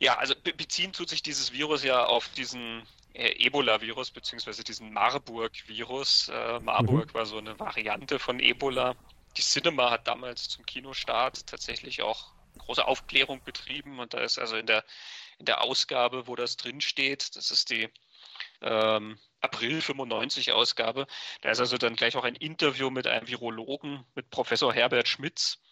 Ja, 0.00 0.16
also 0.18 0.34
beziehen 0.36 0.92
tut 0.92 1.08
sich 1.08 1.22
dieses 1.22 1.52
Virus 1.52 1.82
ja 1.82 2.04
auf 2.04 2.28
diesen 2.30 2.86
äh, 3.14 3.32
Ebola-Virus 3.46 4.12
beziehungsweise 4.12 4.62
diesen 4.62 4.92
Marburg-Virus. 4.92 6.28
Äh, 6.28 6.60
Marburg 6.60 7.08
mhm. 7.08 7.14
war 7.14 7.26
so 7.26 7.38
eine 7.38 7.58
Variante 7.58 8.18
von 8.18 8.38
Ebola. 8.38 8.94
Die 9.36 9.42
Cinema 9.42 9.90
hat 9.90 10.06
damals 10.06 10.48
zum 10.48 10.64
Kinostart 10.66 11.46
tatsächlich 11.46 12.02
auch 12.02 12.32
große 12.58 12.86
Aufklärung 12.86 13.42
betrieben 13.42 13.98
und 13.98 14.14
da 14.14 14.20
ist 14.20 14.38
also 14.38 14.56
in 14.56 14.66
der, 14.66 14.84
in 15.38 15.46
der 15.46 15.62
Ausgabe, 15.62 16.26
wo 16.26 16.36
das 16.36 16.56
drinsteht, 16.56 17.36
das 17.36 17.50
ist 17.50 17.70
die 17.70 17.88
ähm, 18.60 19.18
April 19.40 19.80
95 19.80 20.52
Ausgabe, 20.52 21.06
da 21.42 21.50
ist 21.50 21.60
also 21.60 21.78
dann 21.78 21.96
gleich 21.96 22.16
auch 22.16 22.24
ein 22.24 22.34
Interview 22.34 22.90
mit 22.90 23.06
einem 23.06 23.28
Virologen, 23.28 24.04
mit 24.14 24.30
Professor 24.30 24.72
Herbert 24.72 25.08
Schmitz, 25.08 25.62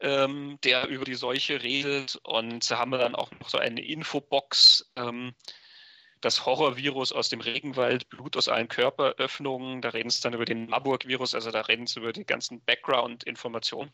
ähm, 0.00 0.58
der 0.64 0.86
über 0.88 1.04
die 1.04 1.14
Seuche 1.14 1.62
redet. 1.62 2.16
Und 2.22 2.70
da 2.70 2.78
haben 2.78 2.90
wir 2.90 2.98
dann 2.98 3.14
auch 3.14 3.30
noch 3.32 3.48
so 3.48 3.58
eine 3.58 3.84
Infobox. 3.84 4.92
Ähm, 4.96 5.34
das 6.20 6.46
Horrorvirus 6.46 7.12
aus 7.12 7.28
dem 7.28 7.40
Regenwald, 7.40 8.08
Blut 8.08 8.36
aus 8.36 8.48
allen 8.48 8.68
Körperöffnungen. 8.68 9.82
Da 9.82 9.90
reden 9.90 10.10
sie 10.10 10.22
dann 10.22 10.34
über 10.34 10.44
den 10.44 10.68
Marburg-Virus, 10.68 11.34
also 11.34 11.50
da 11.50 11.60
reden 11.62 11.86
sie 11.86 12.00
über 12.00 12.12
die 12.12 12.24
ganzen 12.24 12.64
Background-Informationen. 12.64 13.92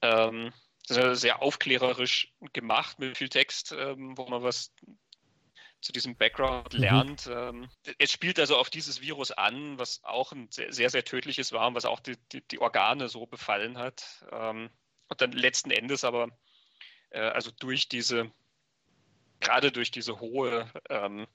Ähm, 0.00 0.52
sehr 0.86 1.42
aufklärerisch 1.42 2.32
gemacht 2.52 2.98
mit 2.98 3.16
viel 3.16 3.30
Text, 3.30 3.72
ähm, 3.72 4.16
wo 4.18 4.26
man 4.26 4.42
was 4.42 4.72
zu 5.84 5.92
diesem 5.92 6.16
Background 6.16 6.72
mhm. 6.72 6.80
lernt. 6.80 7.26
Mhm. 7.26 7.68
es 7.98 8.10
spielt 8.10 8.40
also 8.40 8.56
auf 8.56 8.70
dieses 8.70 9.02
Virus 9.02 9.30
an, 9.30 9.78
was 9.78 10.02
auch 10.02 10.32
ein 10.32 10.48
sehr, 10.50 10.72
sehr, 10.72 10.88
sehr 10.88 11.04
tödliches 11.04 11.52
war 11.52 11.68
und 11.68 11.74
was 11.74 11.84
auch 11.84 12.00
die, 12.00 12.16
die, 12.32 12.40
die 12.40 12.58
Organe 12.58 13.08
so 13.08 13.26
befallen 13.26 13.76
hat. 13.76 14.24
Ähm, 14.32 14.70
und 15.08 15.20
dann 15.20 15.32
letzten 15.32 15.70
Endes 15.70 16.02
aber, 16.02 16.28
äh, 17.10 17.20
also 17.20 17.50
durch 17.58 17.88
diese, 17.90 18.32
gerade 19.40 19.70
durch 19.70 19.90
diese 19.90 20.20
hohe 20.20 20.70
ähm, 20.88 21.26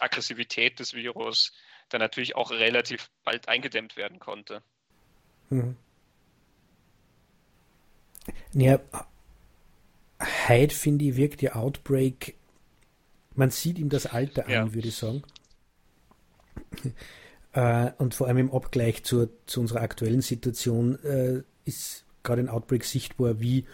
Aggressivität 0.00 0.80
des 0.80 0.94
Virus, 0.94 1.52
dann 1.90 2.00
natürlich 2.00 2.34
auch 2.34 2.50
relativ 2.50 3.10
bald 3.24 3.46
eingedämmt 3.46 3.96
werden 3.96 4.18
konnte. 4.18 4.62
Mhm. 5.50 5.76
Ja, 8.54 8.80
heute 10.48 10.74
finde 10.74 11.04
ich, 11.04 11.16
wirkt 11.16 11.42
die 11.42 11.52
Outbreak, 11.52 12.37
man 13.38 13.50
sieht 13.50 13.78
ihm 13.78 13.88
das 13.88 14.06
Alter 14.06 14.46
an, 14.46 14.52
ja. 14.52 14.74
würde 14.74 14.88
ich 14.88 14.96
sagen. 14.96 15.22
Äh, 17.52 17.92
und 17.96 18.14
vor 18.14 18.26
allem 18.26 18.36
im 18.36 18.52
Abgleich 18.52 19.04
zur, 19.04 19.30
zu 19.46 19.60
unserer 19.60 19.80
aktuellen 19.80 20.20
Situation 20.20 21.02
äh, 21.02 21.42
ist 21.64 22.04
gerade 22.22 22.42
in 22.42 22.50
Outbreak 22.50 22.84
sichtbar, 22.84 23.40
wie, 23.40 23.64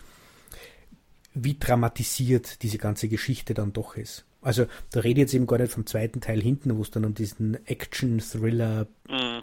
wie 1.35 1.59
dramatisiert 1.59 2.63
diese 2.63 2.79
ganze 2.79 3.09
Geschichte 3.09 3.53
dann 3.53 3.73
doch 3.73 3.97
ist. 3.97 4.25
Also 4.43 4.67
da 4.91 5.01
rede 5.01 5.21
ich 5.21 5.25
jetzt 5.25 5.35
eben 5.35 5.47
gar 5.47 5.59
nicht 5.59 5.73
vom 5.73 5.87
zweiten 5.87 6.21
Teil 6.21 6.41
hinten, 6.41 6.77
wo 6.77 6.83
es 6.83 6.91
dann 6.93 7.05
um 7.05 7.15
diesen 7.15 7.67
Action-Thriller 7.67 8.87
mhm. 9.09 9.43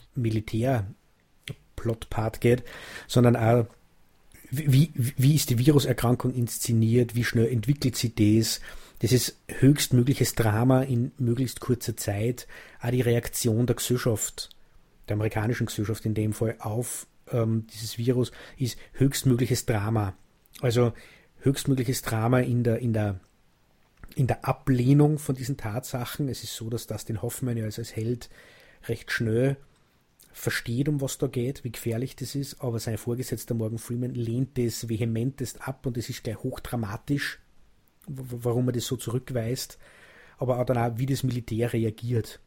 Geht, 2.39 2.63
sondern 3.07 3.35
auch 3.35 3.65
wie, 4.51 4.91
wie 4.95 5.35
ist 5.35 5.49
die 5.49 5.57
Viruserkrankung 5.57 6.33
inszeniert, 6.33 7.15
wie 7.15 7.23
schnell 7.23 7.47
entwickelt 7.47 7.95
sie 7.95 8.13
das, 8.13 8.61
das 9.01 9.11
ist 9.11 9.35
höchstmögliches 9.47 10.35
Drama 10.35 10.83
in 10.83 11.11
möglichst 11.17 11.59
kurzer 11.59 11.97
Zeit, 11.97 12.47
auch 12.79 12.91
die 12.91 13.01
Reaktion 13.01 13.65
der 13.65 13.75
Gesellschaft, 13.75 14.49
der 15.07 15.15
amerikanischen 15.15 15.65
Gesellschaft 15.65 16.05
in 16.05 16.13
dem 16.13 16.33
Fall, 16.33 16.55
auf 16.59 17.07
ähm, 17.31 17.65
dieses 17.73 17.97
Virus 17.97 18.31
ist 18.57 18.77
höchstmögliches 18.93 19.65
Drama. 19.65 20.13
Also 20.61 20.93
höchstmögliches 21.39 22.03
Drama 22.03 22.41
in 22.41 22.63
der, 22.63 22.77
in 22.77 22.93
der, 22.93 23.19
in 24.13 24.27
der 24.27 24.45
Ablehnung 24.45 25.17
von 25.17 25.33
diesen 25.33 25.57
Tatsachen. 25.57 26.29
Es 26.29 26.43
ist 26.43 26.55
so, 26.55 26.69
dass 26.69 26.85
Dustin 26.85 27.23
Hoffmann 27.23 27.57
ja 27.57 27.65
als, 27.65 27.79
als 27.79 27.95
Held 27.95 28.29
recht 28.87 29.11
schnell 29.11 29.57
versteht, 30.31 30.87
um 30.87 31.01
was 31.01 31.17
da 31.17 31.25
geht, 31.25 31.63
wie 31.63 31.71
gefährlich 31.71 32.15
das 32.15 32.35
ist, 32.35 32.61
aber 32.61 32.79
sein 32.79 32.99
Vorgesetzter 32.99 33.55
Morgan 33.55 33.79
Freeman 33.79 34.13
lehnt 34.13 34.59
das 34.59 34.87
vehementest 34.87 35.67
ab 35.67 35.87
und 35.87 35.97
es 35.97 36.07
ist 36.07 36.23
gleich 36.23 36.37
hochdramatisch, 36.37 37.39
warum 38.07 38.69
er 38.69 38.73
das 38.73 38.85
so 38.85 38.97
zurückweist, 38.97 39.77
aber 40.37 40.59
auch 40.59 40.65
dann 40.65 40.77
auch, 40.77 40.97
wie 40.97 41.05
das 41.05 41.23
Militär 41.23 41.73
reagiert. 41.73 42.39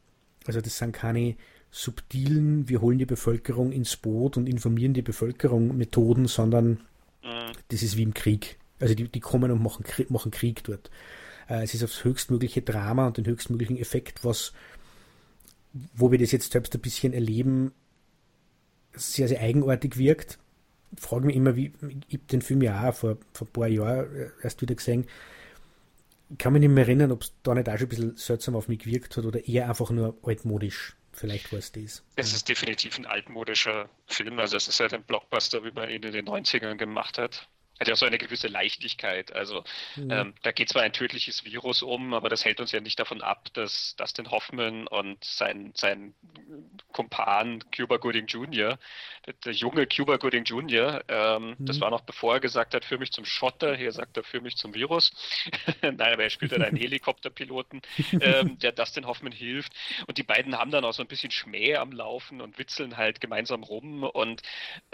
Also 0.45 0.61
das 0.61 0.77
sind 0.77 0.91
keine 0.91 1.35
subtilen, 1.71 2.69
wir 2.69 2.81
holen 2.81 2.99
die 2.99 3.05
Bevölkerung 3.05 3.71
ins 3.71 3.97
Boot 3.97 4.37
und 4.37 4.47
informieren 4.47 4.93
die 4.93 5.01
Bevölkerung 5.01 5.75
Methoden, 5.75 6.27
sondern 6.27 6.81
mhm. 7.23 7.51
das 7.69 7.83
ist 7.83 7.97
wie 7.97 8.03
im 8.03 8.13
Krieg. 8.13 8.57
Also 8.79 8.93
die, 8.95 9.07
die 9.07 9.19
kommen 9.19 9.51
und 9.51 9.61
machen, 9.61 9.85
machen 10.09 10.31
Krieg 10.31 10.63
dort. 10.63 10.89
Äh, 11.49 11.63
es 11.63 11.73
ist 11.73 11.83
aufs 11.83 12.03
höchstmögliche 12.03 12.61
Drama 12.61 13.07
und 13.07 13.17
den 13.17 13.25
höchstmöglichen 13.25 13.77
Effekt, 13.77 14.23
was, 14.23 14.53
wo 15.93 16.11
wir 16.11 16.19
das 16.19 16.31
jetzt 16.31 16.51
selbst 16.51 16.73
ein 16.75 16.81
bisschen 16.81 17.13
erleben, 17.13 17.71
sehr, 18.93 19.27
sehr 19.27 19.41
eigenartig 19.41 19.97
wirkt. 19.97 20.39
Ich 20.95 21.01
frage 21.01 21.25
mich 21.25 21.35
immer, 21.35 21.55
wie, 21.55 21.73
ich 22.07 22.15
habe 22.15 22.27
den 22.31 22.41
Film 22.41 22.61
ja 22.61 22.87
auch 22.87 22.93
vor, 22.93 23.17
vor 23.33 23.47
ein 23.47 23.51
paar 23.51 23.67
Jahren 23.67 24.31
erst 24.41 24.61
wieder 24.61 24.75
gesehen. 24.75 25.05
Ich 26.29 26.37
kann 26.37 26.53
mich 26.53 26.61
nicht 26.61 26.69
mehr 26.69 26.85
erinnern, 26.85 27.11
ob 27.11 27.21
es 27.21 27.33
da 27.43 27.53
nicht 27.53 27.69
auch 27.69 27.77
schon 27.77 27.85
ein 27.85 27.89
bisschen 27.89 28.17
seltsam 28.17 28.55
auf 28.55 28.67
mich 28.67 28.79
gewirkt 28.79 29.15
hat 29.17 29.25
oder 29.25 29.47
eher 29.47 29.69
einfach 29.69 29.91
nur 29.91 30.17
altmodisch. 30.23 30.95
Vielleicht 31.11 31.51
war 31.51 31.59
es 31.59 31.71
das. 31.71 32.03
Es 32.15 32.33
ist 32.33 32.49
definitiv 32.49 32.97
ein 32.97 33.05
altmodischer 33.05 33.89
Film. 34.05 34.39
Also 34.39 34.57
es 34.57 34.67
ist 34.67 34.79
halt 34.79 34.93
ein 34.93 35.03
Blockbuster, 35.03 35.63
wie 35.63 35.71
man 35.71 35.89
ihn 35.89 36.03
in 36.03 36.11
den 36.11 36.25
90ern 36.25 36.75
gemacht 36.75 37.17
hat 37.17 37.47
hat 37.79 37.87
ja 37.87 37.93
auch 37.93 37.97
so 37.97 38.05
eine 38.05 38.17
gewisse 38.17 38.47
Leichtigkeit. 38.47 39.33
Also 39.33 39.63
mhm. 39.95 40.11
ähm, 40.11 40.33
da 40.43 40.51
geht 40.51 40.69
zwar 40.69 40.83
ein 40.83 40.93
tödliches 40.93 41.43
Virus 41.43 41.83
um, 41.83 42.13
aber 42.13 42.29
das 42.29 42.45
hält 42.45 42.59
uns 42.59 42.71
ja 42.71 42.79
nicht 42.79 42.99
davon 42.99 43.21
ab, 43.21 43.49
dass 43.53 43.95
Dustin 43.97 44.31
Hoffman 44.31 44.87
und 44.87 45.23
sein, 45.23 45.73
sein 45.75 46.15
Kumpan 46.93 47.63
Cuba 47.75 47.97
Gooding 47.97 48.27
Jr., 48.27 48.79
der, 49.43 49.53
junge 49.53 49.87
Cuba 49.87 50.17
Gooding 50.17 50.45
Jr., 50.45 51.03
ähm, 51.07 51.55
mhm. 51.57 51.65
das 51.65 51.81
war 51.81 51.89
noch 51.89 52.01
bevor 52.01 52.35
er 52.35 52.39
gesagt 52.39 52.73
hat, 52.73 52.85
für 52.85 52.97
mich 52.97 53.11
zum 53.11 53.25
Schotter, 53.25 53.75
hier 53.75 53.91
sagt 53.91 54.15
er 54.17 54.23
für 54.23 54.39
mich 54.39 54.55
zum 54.55 54.73
Virus. 54.73 55.11
Nein, 55.81 56.01
aber 56.01 56.23
er 56.23 56.29
spielt 56.29 56.53
dann 56.53 56.61
einen 56.61 56.77
Helikopterpiloten, 56.85 57.81
ähm, 58.21 58.57
der 58.59 58.71
Dustin 58.71 59.05
Hoffman 59.05 59.33
hilft. 59.33 59.73
Und 60.07 60.17
die 60.17 60.23
beiden 60.23 60.57
haben 60.57 60.71
dann 60.71 60.85
auch 60.85 60.93
so 60.93 61.03
ein 61.03 61.07
bisschen 61.07 61.31
Schmäh 61.31 61.75
am 61.75 61.91
Laufen 61.91 62.39
und 62.39 62.57
witzeln 62.57 62.95
halt 62.95 63.19
gemeinsam 63.19 63.63
rum. 63.63 64.03
Und 64.03 64.41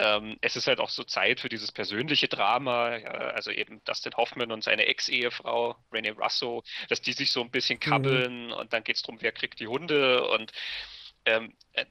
ähm, 0.00 0.36
es 0.40 0.56
ist 0.56 0.66
halt 0.66 0.80
auch 0.80 0.90
so 0.90 1.04
Zeit 1.04 1.38
für 1.40 1.48
dieses 1.48 1.70
persönliche 1.70 2.26
Drama 2.26 2.71
Drama, 2.72 2.96
ja, 2.96 3.10
also 3.10 3.50
eben 3.50 3.82
Dustin 3.84 4.14
Hoffman 4.16 4.52
und 4.52 4.64
seine 4.64 4.86
Ex-Ehefrau 4.86 5.76
Rene 5.92 6.12
Russo, 6.12 6.62
dass 6.88 7.00
die 7.00 7.12
sich 7.12 7.30
so 7.30 7.40
ein 7.42 7.50
bisschen 7.50 7.76
mhm. 7.76 7.90
kabbeln 7.90 8.46
mhm. 8.46 8.52
und 8.52 8.72
dann 8.72 8.84
geht 8.84 8.96
es 8.96 9.02
darum, 9.02 9.20
wer 9.20 9.32
kriegt 9.32 9.60
die 9.60 9.66
Hunde 9.66 10.26
und 10.28 10.52
ähm, 11.24 11.54
äh, 11.72 11.84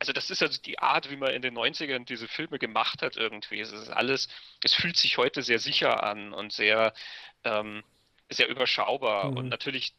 also 0.00 0.12
das 0.12 0.30
ist 0.30 0.42
also 0.42 0.60
die 0.62 0.78
Art, 0.78 1.10
wie 1.10 1.16
man 1.16 1.32
in 1.32 1.42
den 1.42 1.58
90ern 1.58 2.04
diese 2.04 2.28
Filme 2.28 2.60
gemacht 2.60 3.02
hat 3.02 3.16
irgendwie. 3.16 3.58
Es 3.58 3.72
ist 3.72 3.88
alles, 3.88 4.28
es 4.62 4.72
fühlt 4.72 4.96
sich 4.96 5.18
heute 5.18 5.42
sehr 5.42 5.58
sicher 5.58 6.04
an 6.04 6.32
und 6.32 6.52
sehr, 6.52 6.94
ähm, 7.42 7.82
sehr 8.30 8.48
überschaubar 8.48 9.28
mhm. 9.28 9.36
und 9.36 9.48
natürlich 9.48 9.94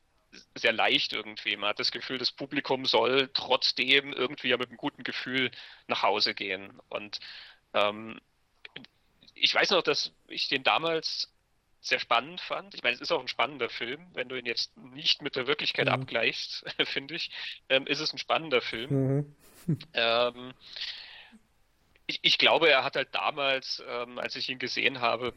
sehr 0.56 0.72
leicht 0.72 1.12
irgendwie. 1.12 1.58
Man 1.58 1.72
hat 1.72 1.80
das 1.80 1.92
Gefühl, 1.92 2.18
das 2.18 2.32
Publikum 2.32 2.86
soll 2.86 3.30
trotzdem 3.34 4.14
irgendwie 4.14 4.48
ja 4.48 4.58
mit 4.58 4.70
einem 4.70 4.78
guten 4.78 5.04
Gefühl 5.04 5.52
nach 5.88 6.02
Hause 6.02 6.34
gehen. 6.34 6.80
Und 6.88 7.20
ähm, 7.74 8.22
ich 9.42 9.54
weiß 9.54 9.72
noch, 9.72 9.82
dass 9.82 10.12
ich 10.28 10.48
den 10.48 10.64
damals 10.64 11.32
sehr 11.82 12.00
spannend 12.00 12.42
fand. 12.42 12.76
Ich 12.76 12.84
meine, 12.84 12.96
es 12.96 13.02
ist 13.02 13.12
auch 13.12 13.22
ein 13.22 13.28
spannender 13.28 13.70
Film. 13.70 14.06
Wenn 14.14 14.30
du 14.30 14.36
ihn 14.36 14.46
jetzt 14.46 14.76
nicht 14.78 15.22
mit 15.22 15.36
der 15.36 15.48
Wirklichkeit 15.48 15.88
mhm. 15.88 15.94
abgleichst, 15.94 16.66
finde 16.86 17.16
ich, 17.16 17.32
ähm, 17.70 17.88
ist 17.88 18.00
es 18.00 18.14
ein 18.14 18.18
spannender 18.18 18.62
Film. 18.62 19.36
Mhm. 19.66 19.80
ähm, 19.94 20.54
ich, 22.08 22.20
ich, 22.24 22.38
glaube, 22.38 22.70
er 22.70 22.84
hat 22.84 22.96
halt 22.96 23.14
damals, 23.14 23.84
ähm, 23.88 24.18
als 24.18 24.36
ich 24.36 24.50
ihn 24.50 24.60
gesehen 24.60 25.00
habe, 25.00 25.34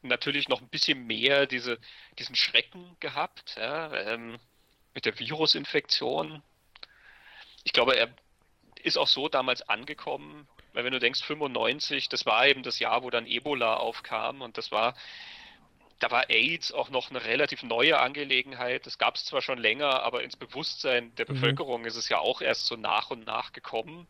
natürlich 0.00 0.48
noch 0.48 0.60
ein 0.60 0.68
bisschen 0.68 1.06
mehr 1.06 1.46
diese, 1.46 1.78
diesen 2.18 2.36
Schrecken 2.36 2.96
gehabt, 3.00 3.56
ja, 3.56 3.92
ähm, 3.94 4.38
mit 4.94 5.06
der 5.06 5.18
Virusinfektion. 5.18 6.42
Ich 7.64 7.72
glaube, 7.72 7.96
er 7.96 8.14
ist 8.82 8.96
auch 8.96 9.08
so 9.08 9.28
damals 9.28 9.68
angekommen, 9.68 10.48
weil 10.72 10.84
wenn 10.84 10.92
du 10.92 11.00
denkst, 11.00 11.22
95, 11.22 12.08
das 12.08 12.26
war 12.26 12.46
eben 12.46 12.62
das 12.62 12.78
Jahr, 12.78 13.02
wo 13.02 13.10
dann 13.10 13.26
Ebola 13.26 13.76
aufkam 13.76 14.40
und 14.40 14.58
das 14.58 14.70
war, 14.72 14.94
da 15.98 16.10
war 16.10 16.30
AIDS 16.30 16.72
auch 16.72 16.90
noch 16.90 17.10
eine 17.10 17.24
relativ 17.24 17.62
neue 17.62 18.00
Angelegenheit. 18.00 18.86
Das 18.86 18.98
gab 18.98 19.14
es 19.14 19.24
zwar 19.24 19.42
schon 19.42 19.58
länger, 19.58 20.02
aber 20.02 20.22
ins 20.22 20.36
Bewusstsein 20.36 21.14
der 21.16 21.26
mhm. 21.28 21.34
Bevölkerung 21.34 21.84
ist 21.84 21.96
es 21.96 22.08
ja 22.08 22.18
auch 22.18 22.40
erst 22.40 22.66
so 22.66 22.76
nach 22.76 23.10
und 23.10 23.24
nach 23.24 23.52
gekommen. 23.52 24.08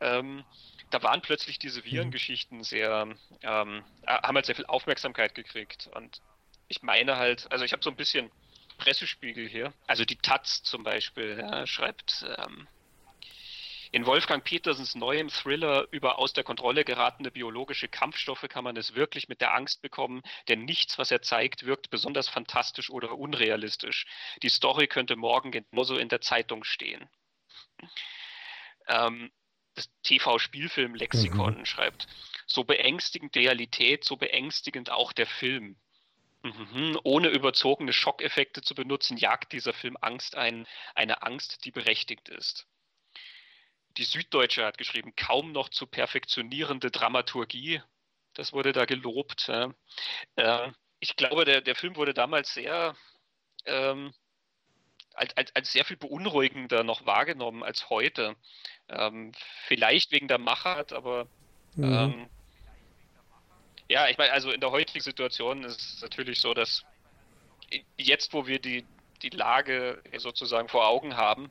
Ähm, 0.00 0.44
da 0.90 1.02
waren 1.02 1.22
plötzlich 1.22 1.58
diese 1.58 1.80
mhm. 1.80 1.84
Virengeschichten 1.84 2.62
sehr, 2.62 3.08
ähm, 3.42 3.84
äh, 4.02 4.12
haben 4.12 4.36
halt 4.36 4.46
sehr 4.46 4.54
viel 4.54 4.66
Aufmerksamkeit 4.66 5.34
gekriegt. 5.34 5.88
Und 5.94 6.20
ich 6.68 6.82
meine 6.82 7.16
halt, 7.16 7.50
also 7.50 7.64
ich 7.64 7.72
habe 7.72 7.82
so 7.82 7.90
ein 7.90 7.96
bisschen 7.96 8.30
Pressespiegel 8.78 9.48
hier. 9.48 9.72
Also 9.86 10.04
die 10.04 10.16
Taz 10.16 10.62
zum 10.62 10.82
Beispiel 10.82 11.38
ja, 11.38 11.66
schreibt, 11.66 12.26
ähm, 12.38 12.66
in 13.94 14.06
Wolfgang 14.06 14.42
Petersens 14.42 14.96
neuem 14.96 15.28
Thriller 15.28 15.86
über 15.92 16.18
aus 16.18 16.32
der 16.32 16.42
Kontrolle 16.42 16.84
geratene 16.84 17.30
biologische 17.30 17.86
Kampfstoffe 17.86 18.44
kann 18.48 18.64
man 18.64 18.76
es 18.76 18.96
wirklich 18.96 19.28
mit 19.28 19.40
der 19.40 19.54
Angst 19.54 19.82
bekommen, 19.82 20.22
denn 20.48 20.64
nichts, 20.64 20.98
was 20.98 21.12
er 21.12 21.22
zeigt, 21.22 21.64
wirkt 21.64 21.90
besonders 21.90 22.28
fantastisch 22.28 22.90
oder 22.90 23.16
unrealistisch. 23.16 24.06
Die 24.42 24.48
Story 24.48 24.88
könnte 24.88 25.14
morgen 25.14 25.52
genauso 25.52 25.96
in 25.96 26.08
der 26.08 26.20
Zeitung 26.20 26.64
stehen. 26.64 27.08
Ähm, 28.88 29.30
das 29.76 29.88
TV-Spielfilm-Lexikon 30.02 31.58
mhm. 31.58 31.64
schreibt, 31.64 32.08
so 32.48 32.64
beängstigend 32.64 33.36
Realität, 33.36 34.02
so 34.02 34.16
beängstigend 34.16 34.90
auch 34.90 35.12
der 35.12 35.26
Film. 35.26 35.76
Mhm. 36.42 36.98
Ohne 37.04 37.28
überzogene 37.28 37.92
Schockeffekte 37.92 38.60
zu 38.60 38.74
benutzen, 38.74 39.16
jagt 39.18 39.52
dieser 39.52 39.72
Film 39.72 39.96
Angst 40.00 40.34
ein, 40.34 40.66
eine 40.96 41.22
Angst, 41.22 41.64
die 41.64 41.70
berechtigt 41.70 42.28
ist. 42.28 42.66
Die 43.96 44.04
Süddeutsche 44.04 44.64
hat 44.64 44.78
geschrieben, 44.78 45.14
kaum 45.16 45.52
noch 45.52 45.68
zu 45.68 45.86
perfektionierende 45.86 46.90
Dramaturgie. 46.90 47.80
Das 48.34 48.52
wurde 48.52 48.72
da 48.72 48.84
gelobt. 48.84 49.48
Äh, 49.48 50.72
ich 50.98 51.16
glaube, 51.16 51.44
der, 51.44 51.60
der 51.60 51.76
Film 51.76 51.96
wurde 51.96 52.14
damals 52.14 52.54
sehr 52.54 52.96
ähm, 53.66 54.12
als, 55.14 55.36
als, 55.36 55.54
als 55.54 55.72
sehr 55.72 55.84
viel 55.84 55.96
beunruhigender 55.96 56.82
noch 56.82 57.06
wahrgenommen 57.06 57.62
als 57.62 57.88
heute. 57.88 58.36
Ähm, 58.88 59.32
vielleicht 59.66 60.12
wegen 60.12 60.28
der 60.28 60.38
Machart, 60.38 60.92
aber 60.92 61.26
mhm. 61.76 61.92
ähm, 61.92 62.30
ja, 63.88 64.08
ich 64.08 64.18
meine, 64.18 64.32
also 64.32 64.50
in 64.50 64.60
der 64.60 64.70
heutigen 64.70 65.00
Situation 65.00 65.62
ist 65.64 65.80
es 65.80 66.02
natürlich 66.02 66.40
so, 66.40 66.54
dass 66.54 66.84
jetzt, 67.96 68.32
wo 68.32 68.46
wir 68.46 68.58
die, 68.58 68.84
die 69.22 69.30
Lage 69.30 70.02
sozusagen 70.16 70.68
vor 70.68 70.86
Augen 70.86 71.16
haben, 71.16 71.50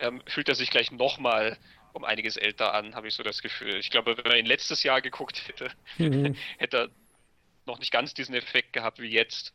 ähm, 0.00 0.22
fühlt 0.26 0.48
er 0.48 0.54
sich 0.54 0.70
gleich 0.70 0.90
nochmal 0.90 1.58
um 1.92 2.04
einiges 2.04 2.36
älter 2.36 2.74
an, 2.74 2.94
habe 2.94 3.08
ich 3.08 3.14
so 3.14 3.22
das 3.22 3.40
Gefühl. 3.40 3.76
Ich 3.76 3.90
glaube, 3.90 4.16
wenn 4.16 4.24
man 4.24 4.36
ihn 4.36 4.46
letztes 4.46 4.82
Jahr 4.82 5.00
geguckt 5.00 5.48
hätte, 5.48 5.70
mhm. 5.98 6.34
hätte 6.58 6.76
er 6.76 6.88
noch 7.66 7.78
nicht 7.78 7.90
ganz 7.90 8.14
diesen 8.14 8.34
Effekt 8.34 8.72
gehabt 8.72 9.00
wie 9.00 9.08
jetzt. 9.08 9.52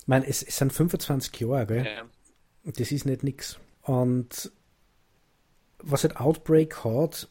Ich 0.00 0.06
meine, 0.06 0.26
es, 0.26 0.42
es 0.42 0.56
sind 0.56 0.72
25 0.72 1.40
Jahre, 1.40 1.66
gell? 1.66 1.84
Ja. 1.84 2.72
Das 2.72 2.92
ist 2.92 3.04
nicht 3.04 3.22
nix. 3.22 3.58
Und 3.82 4.50
was 5.78 6.04
halt 6.04 6.16
Outbreak 6.16 6.84
hat, 6.84 7.28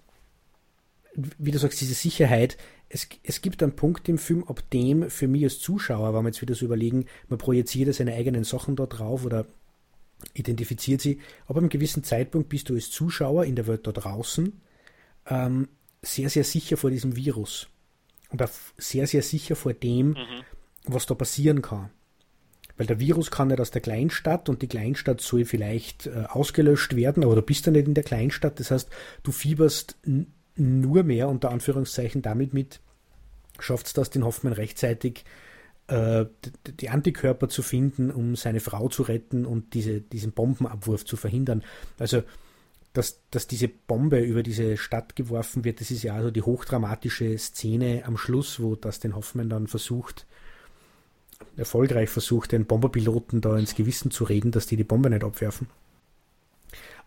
wie 1.15 1.51
du 1.51 1.58
sagst, 1.58 1.82
diese 1.82 1.93
Sicherheit, 1.93 2.58
es, 2.89 3.08
es 3.23 3.41
gibt 3.41 3.63
einen 3.63 3.75
Punkt 3.75 4.08
im 4.10 4.17
Film, 4.17 4.43
ab 4.43 4.62
dem 4.71 5.10
für 5.10 5.27
mich 5.27 5.43
als 5.43 5.60
Zuschauer, 5.60 6.13
wenn 6.13 6.23
wir 6.23 6.29
jetzt 6.29 6.41
wieder 6.41 6.53
so 6.53 6.65
überlegen, 6.65 7.08
man 7.27 7.39
projiziert 7.39 7.93
seine 7.95 8.13
eigenen 8.13 8.43
Sachen 8.43 8.75
da 8.75 8.86
drauf 8.86 9.25
oder 9.25 9.45
identifiziert 10.34 11.02
sie. 11.02 11.20
Aber 11.48 11.60
einem 11.60 11.70
gewissen 11.70 12.04
Zeitpunkt 12.04 12.50
bist 12.50 12.70
du 12.70 12.76
als 12.76 12.90
Zuschauer 12.90 13.46
in 13.46 13.56
der 13.56 13.68
Welt 13.68 13.86
da 13.88 13.92
draußen 13.92 14.62
ähm, 15.28 15.68
sehr, 16.02 16.30
sehr 16.30 16.44
sicher 16.44 16.78
vor 16.78 16.90
diesem 16.90 17.16
Virus. 17.16 17.68
Und 18.30 18.42
auch 18.42 18.50
sehr, 18.78 19.08
sehr 19.08 19.22
sicher 19.22 19.56
vor 19.56 19.74
dem, 19.74 20.10
mhm. 20.10 20.44
was 20.86 21.06
da 21.06 21.14
passieren 21.14 21.62
kann. 21.62 21.90
Weil 22.78 22.88
der 22.88 23.00
Virus 23.00 23.30
kann 23.30 23.50
nicht 23.50 23.62
aus 23.62 23.70
der 23.70 23.82
Kleinstadt 23.82 24.50
und 24.50 24.62
die 24.62 24.68
Kleinstadt 24.68 25.22
soll 25.22 25.46
vielleicht 25.46 26.08
äh, 26.08 26.26
ausgelöscht 26.28 26.96
werden, 26.96 27.24
aber 27.24 27.36
du 27.36 27.44
bist 27.44 27.66
ja 27.68 27.72
nicht 27.72 27.88
in 27.88 27.94
der 27.94 28.04
Kleinstadt. 28.04 28.60
Das 28.60 28.72
heißt, 28.72 28.90
du 29.22 29.32
fieberst 29.32 29.96
nur 30.56 31.04
mehr 31.04 31.30
unter 31.30 31.52
Anführungszeichen 31.52 32.24
damit 32.24 32.54
mit, 32.54 32.80
schafft 33.60 33.88
es 33.88 33.94
das, 33.94 34.10
den 34.10 34.26
Hoffmann 34.26 34.54
rechtzeitig 34.54 35.24
äh, 35.88 36.26
die 36.80 36.89
Antikörper 36.89 37.50
zu 37.50 37.62
finden, 37.62 38.12
um 38.12 38.36
seine 38.36 38.60
Frau 38.60 38.88
zu 38.89 39.04
retten 39.04 39.46
und 39.46 39.74
diese, 39.74 40.02
diesen 40.02 40.32
Bombenabwurf 40.32 41.06
zu 41.06 41.17
verhindern. 41.17 41.63
Also, 42.00 42.24
dass, 42.93 43.19
dass 43.32 43.48
diese 43.48 43.67
Bombe 43.67 44.19
über 44.19 44.43
diese 44.43 44.78
Stadt 44.78 45.15
geworfen 45.15 45.63
wird, 45.63 45.82
das 45.82 45.91
ist 45.91 46.04
ja 46.04 46.13
also 46.13 46.30
die 46.32 46.43
hochdramatische 46.43 47.38
Szene 47.38 48.04
am 48.06 48.17
Schluss, 48.17 48.60
wo 48.60 48.76
das 48.76 49.00
den 49.00 49.15
Hoffmann 49.15 49.50
dann 49.50 49.67
versucht, 49.67 50.28
erfolgreich 51.58 52.10
versucht, 52.10 52.52
den 52.52 52.65
Bomberpiloten 52.65 53.41
da 53.41 53.58
ins 53.58 53.76
Gewissen 53.76 54.12
zu 54.12 54.24
reden, 54.24 54.52
dass 54.52 54.67
die 54.67 54.78
die 54.78 54.84
Bombe 54.84 55.10
nicht 55.10 55.24
abwerfen. 55.24 55.67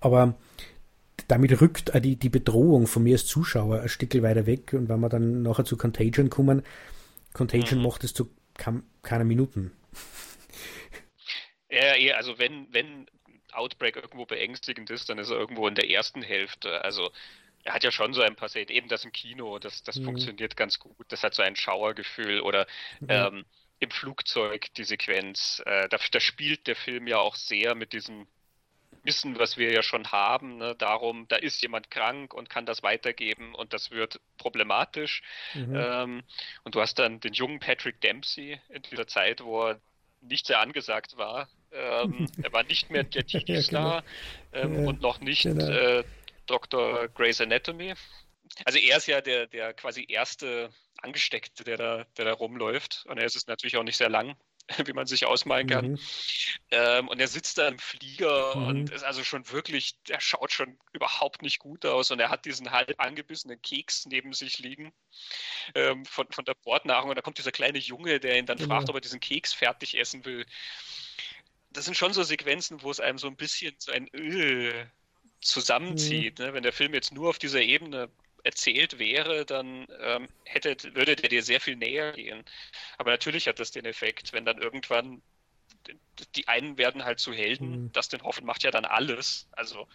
Aber 0.01 0.35
damit 1.29 1.61
rückt 1.61 1.93
die, 2.05 2.17
die 2.17 2.29
Bedrohung 2.29 2.87
von 2.87 3.05
mir 3.05 3.15
als 3.15 3.27
Zuschauer 3.27 3.81
ein 3.81 3.89
Stück 3.89 4.21
weiter 4.23 4.47
weg 4.47 4.73
und 4.73 4.89
wenn 4.89 5.01
wir 5.01 5.09
dann 5.09 5.43
nachher 5.43 5.65
zu 5.65 5.77
Contagion 5.77 6.31
kommen, 6.31 6.63
Contagion 7.33 7.79
mhm. 7.79 7.87
macht 7.87 8.05
es 8.05 8.13
zu 8.13 8.29
keine 9.03 9.25
Minuten. 9.25 9.73
Ja, 11.69 12.15
also 12.15 12.39
wenn, 12.39 12.73
wenn 12.73 13.07
Outbreak 13.53 13.97
irgendwo 13.97 14.25
beängstigend 14.25 14.89
ist, 14.89 15.09
dann 15.09 15.19
ist 15.19 15.31
er 15.31 15.37
irgendwo 15.37 15.67
in 15.67 15.75
der 15.75 15.91
ersten 15.91 16.23
Hälfte. 16.23 16.83
Also 16.85 17.11
er 17.65 17.75
hat 17.75 17.85
ja 17.85 17.91
schon 17.91 18.15
so 18.15 18.23
ein 18.23 18.37
paar 18.37 18.49
Szenen, 18.49 18.71
eben 18.71 18.89
das 18.89 19.05
im 19.05 19.13
Kino, 19.13 19.59
das, 19.59 19.83
das 19.83 19.97
mhm. 19.97 20.05
funktioniert 20.05 20.57
ganz 20.57 20.79
gut. 20.79 21.07
Das 21.09 21.25
hat 21.25 21.35
so 21.35 21.43
ein 21.43 21.57
Schauergefühl 21.57 22.41
oder 22.41 22.67
mhm. 23.01 23.07
ähm, 23.11 23.45
im 23.81 23.91
Flugzeug 23.91 24.73
die 24.75 24.85
Sequenz. 24.85 25.63
Äh, 25.67 25.89
da, 25.89 25.99
da, 26.11 26.21
spielt 26.21 26.67
der 26.67 26.77
Film 26.77 27.07
ja 27.09 27.19
auch 27.19 27.35
sehr 27.35 27.75
mit 27.75 27.93
diesem 27.93 28.27
Wissen, 29.07 29.39
was 29.39 29.57
wir 29.57 29.73
ja 29.73 29.83
schon 29.83 30.11
haben, 30.13 30.59
ne, 30.59 30.75
darum, 30.77 31.27
da 31.29 31.37
ist 31.37 31.63
jemand 31.63 31.91
krank 31.91 32.35
und 32.35 32.51
kann 32.51 32.67
das 32.67 32.83
weitergeben 32.83 33.55
und 33.55 33.73
das 33.73 33.91
wird 33.91 34.21
problematisch. 34.39 35.23
Mhm. 35.55 35.77
Ähm, 35.77 36.23
und 36.65 36.75
du 36.75 36.81
hast 36.81 36.99
dann 36.99 37.21
den 37.21 37.33
jungen 37.33 37.61
Patrick 37.61 38.01
Dempsey 38.01 38.61
in 38.69 38.83
dieser 38.83 39.07
Zeit, 39.07 39.43
wo 39.43 39.69
er 39.69 39.81
nicht 40.21 40.47
sehr 40.47 40.61
angesagt 40.61 41.17
war. 41.17 41.49
Ähm, 41.73 42.29
er 42.43 42.53
war 42.53 42.65
nicht 42.65 42.91
mehr 42.91 43.05
der 43.05 43.27
Titi-Star 43.27 44.05
ja, 44.53 44.61
genau. 44.61 44.75
ähm, 44.75 44.83
ja, 44.83 44.89
und 44.89 45.01
noch 45.01 45.21
nicht 45.21 45.43
genau. 45.43 45.69
äh, 45.69 46.05
Dr. 46.47 47.09
Grey's 47.09 47.41
Anatomy. 47.41 47.95
Also 48.65 48.79
er 48.79 48.97
ist 48.97 49.07
ja 49.07 49.21
der, 49.21 49.47
der 49.47 49.75
quasi 49.75 50.07
erste 50.09 50.71
Angesteckte, 51.03 51.65
der 51.65 51.77
da, 51.77 52.07
der 52.17 52.25
da 52.25 52.33
rumläuft. 52.33 53.05
Und 53.09 53.19
er 53.19 53.27
ist 53.27 53.37
es 53.37 53.47
natürlich 53.47 53.77
auch 53.77 53.83
nicht 53.83 53.97
sehr 53.97 54.09
lang. 54.09 54.37
wie 54.85 54.93
man 54.93 55.07
sich 55.07 55.27
ausmalen 55.27 55.69
kann. 55.69 55.91
Mhm. 55.93 55.99
Ähm, 56.71 57.09
und 57.09 57.21
er 57.21 57.29
sitzt 57.29 57.59
da 57.59 57.69
im 57.69 57.79
Flieger 57.79 58.57
mhm. 58.57 58.67
und 58.67 58.91
ist 58.91 59.05
also 59.05 59.23
schon 59.25 59.51
wirklich, 59.51 60.01
der 60.09 60.21
schaut 60.21 60.53
schon 60.53 60.79
überhaupt 60.93 61.43
nicht 61.43 61.59
gut 61.59 61.87
aus 61.87 62.11
und 62.11 62.21
er 62.21 62.31
hat 62.31 62.45
diesen 62.45 62.71
halb 62.71 62.95
angebissenen 62.99 63.61
Keks 63.63 64.07
neben 64.07 64.33
sich 64.33 64.59
liegen 64.59 64.93
ähm, 65.75 66.05
von, 66.05 66.27
von 66.31 66.45
der 66.45 66.55
Bordnahrung 66.55 67.11
und 67.11 67.17
da 67.17 67.23
kommt 67.23 67.39
dieser 67.39 67.53
kleine 67.53 67.79
Junge, 67.79 68.21
der 68.21 68.39
ihn 68.39 68.47
dann 68.47 68.59
mhm. 68.59 68.65
fragt, 68.65 68.89
ob 68.89 68.97
er 68.97 69.01
diesen 69.01 69.21
Keks 69.21 69.53
fertig 69.53 69.99
essen 69.99 70.25
will. 70.25 70.45
Das 71.71 71.85
sind 71.85 71.97
schon 71.97 72.13
so 72.13 72.23
Sequenzen, 72.23 72.83
wo 72.83 72.91
es 72.91 73.01
einem 73.01 73.19
so 73.19 73.27
ein 73.27 73.37
bisschen 73.37 73.75
so 73.79 73.93
ein 73.93 74.09
Öl 74.15 74.91
zusammenzieht. 75.41 76.39
Mhm. 76.39 76.45
Ne? 76.45 76.55
Wenn 76.55 76.63
der 76.63 76.73
Film 76.73 76.95
jetzt 76.95 77.13
nur 77.13 77.29
auf 77.29 77.39
dieser 77.39 77.61
Ebene 77.61 78.09
erzählt 78.47 78.99
wäre, 78.99 79.45
dann 79.45 79.87
ähm, 80.01 80.29
hätte, 80.45 80.77
würde 80.95 81.17
der 81.17 81.29
dir 81.29 81.43
sehr 81.43 81.61
viel 81.61 81.77
näher 81.77 82.13
gehen. 82.13 82.45
Aber 82.97 83.11
natürlich 83.11 83.49
hat 83.49 83.59
das 83.61 83.73
den 83.73 83.85
Effekt, 83.85 84.33
wenn 84.33 84.45
dann 84.45 84.59
irgendwann 84.59 85.23
die 86.35 86.49
einen 86.49 86.79
werden 86.79 87.05
halt 87.05 87.21
zu 87.21 87.33
Helden, 87.33 87.85
mhm. 87.85 87.93
Dustin 87.93 88.23
Hoffman 88.23 88.47
macht 88.47 88.63
ja 88.63 88.71
dann 88.71 88.85
alles. 88.85 89.49
Also 89.53 89.87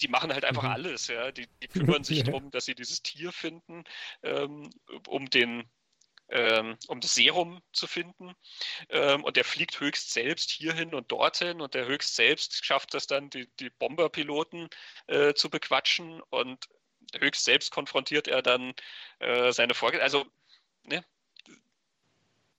die 0.00 0.08
machen 0.08 0.32
halt 0.32 0.44
einfach 0.44 0.62
mhm. 0.62 0.70
alles, 0.70 1.08
ja. 1.08 1.30
Die, 1.32 1.46
die 1.62 1.68
kümmern 1.68 2.04
sich 2.04 2.24
darum, 2.24 2.50
dass 2.50 2.64
sie 2.64 2.74
dieses 2.74 3.02
Tier 3.02 3.32
finden, 3.32 3.84
ähm, 4.22 4.70
um 5.06 5.28
den 5.28 5.64
ähm, 6.32 6.76
um 6.86 7.00
das 7.00 7.16
Serum 7.16 7.60
zu 7.72 7.88
finden. 7.88 8.34
Ähm, 8.88 9.24
und 9.24 9.36
der 9.36 9.44
fliegt 9.44 9.80
höchst 9.80 10.12
selbst 10.12 10.50
hierhin 10.50 10.94
und 10.94 11.10
dorthin 11.10 11.60
und 11.60 11.74
der 11.74 11.86
höchst 11.86 12.14
selbst 12.14 12.64
schafft 12.64 12.94
es 12.94 13.08
dann, 13.08 13.30
die, 13.30 13.48
die 13.58 13.70
Bomberpiloten 13.70 14.68
äh, 15.08 15.34
zu 15.34 15.50
bequatschen 15.50 16.20
und 16.30 16.68
höchst 17.18 17.44
selbst 17.44 17.70
konfrontiert 17.70 18.28
er 18.28 18.42
dann 18.42 18.74
äh, 19.18 19.52
seine 19.52 19.74
Folge. 19.74 20.02
Also, 20.02 20.26
ne, 20.84 21.04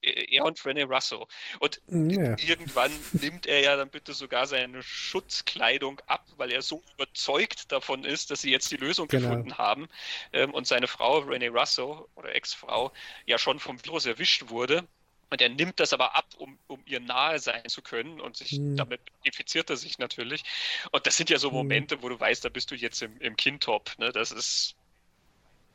er 0.02 0.44
und 0.44 0.58
René 0.58 0.84
Russo. 0.84 1.28
Und 1.60 1.80
ja. 1.86 2.36
irgendwann 2.38 2.92
nimmt 3.12 3.46
er 3.46 3.60
ja 3.60 3.76
dann 3.76 3.88
bitte 3.88 4.12
sogar 4.12 4.46
seine 4.46 4.82
Schutzkleidung 4.82 6.00
ab, 6.06 6.26
weil 6.36 6.50
er 6.50 6.62
so 6.62 6.82
überzeugt 6.94 7.70
davon 7.70 8.04
ist, 8.04 8.30
dass 8.30 8.42
sie 8.42 8.50
jetzt 8.50 8.70
die 8.70 8.76
Lösung 8.76 9.08
genau. 9.08 9.28
gefunden 9.28 9.58
haben 9.58 9.88
ähm, 10.32 10.52
und 10.52 10.66
seine 10.66 10.88
Frau 10.88 11.20
René 11.20 11.50
Russo 11.50 12.08
oder 12.16 12.34
Ex-Frau 12.34 12.92
ja 13.26 13.38
schon 13.38 13.60
vom 13.60 13.82
Virus 13.84 14.06
erwischt 14.06 14.48
wurde. 14.48 14.86
Und 15.32 15.40
er 15.40 15.48
nimmt 15.48 15.80
das 15.80 15.94
aber 15.94 16.14
ab, 16.14 16.26
um, 16.36 16.58
um 16.66 16.82
ihr 16.84 17.00
nahe 17.00 17.38
sein 17.38 17.66
zu 17.66 17.80
können 17.80 18.20
und 18.20 18.36
sich 18.36 18.50
hm. 18.50 18.76
damit 18.76 19.00
infiziert 19.22 19.70
er 19.70 19.78
sich 19.78 19.98
natürlich. 19.98 20.44
Und 20.90 21.06
das 21.06 21.16
sind 21.16 21.30
ja 21.30 21.38
so 21.38 21.48
hm. 21.48 21.56
Momente, 21.56 22.02
wo 22.02 22.10
du 22.10 22.20
weißt, 22.20 22.44
da 22.44 22.50
bist 22.50 22.70
du 22.70 22.74
jetzt 22.74 23.00
im, 23.00 23.18
im 23.18 23.34
Kindtop. 23.34 23.98
Ne? 23.98 24.12
Das 24.12 24.30
ist 24.30 24.76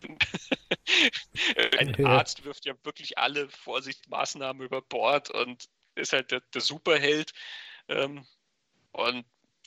Ein 1.79 1.95
ja. 1.97 2.05
Arzt 2.05 2.43
wirft 2.43 2.67
ja 2.67 2.75
wirklich 2.83 3.17
alle 3.17 3.49
Vorsichtsmaßnahmen 3.49 4.63
über 4.63 4.83
Bord 4.83 5.31
und 5.31 5.67
ist 5.95 6.13
halt 6.13 6.29
der, 6.29 6.41
der 6.53 6.61
Superheld. 6.61 7.33
Ähm, 7.87 8.27
und 8.91 9.25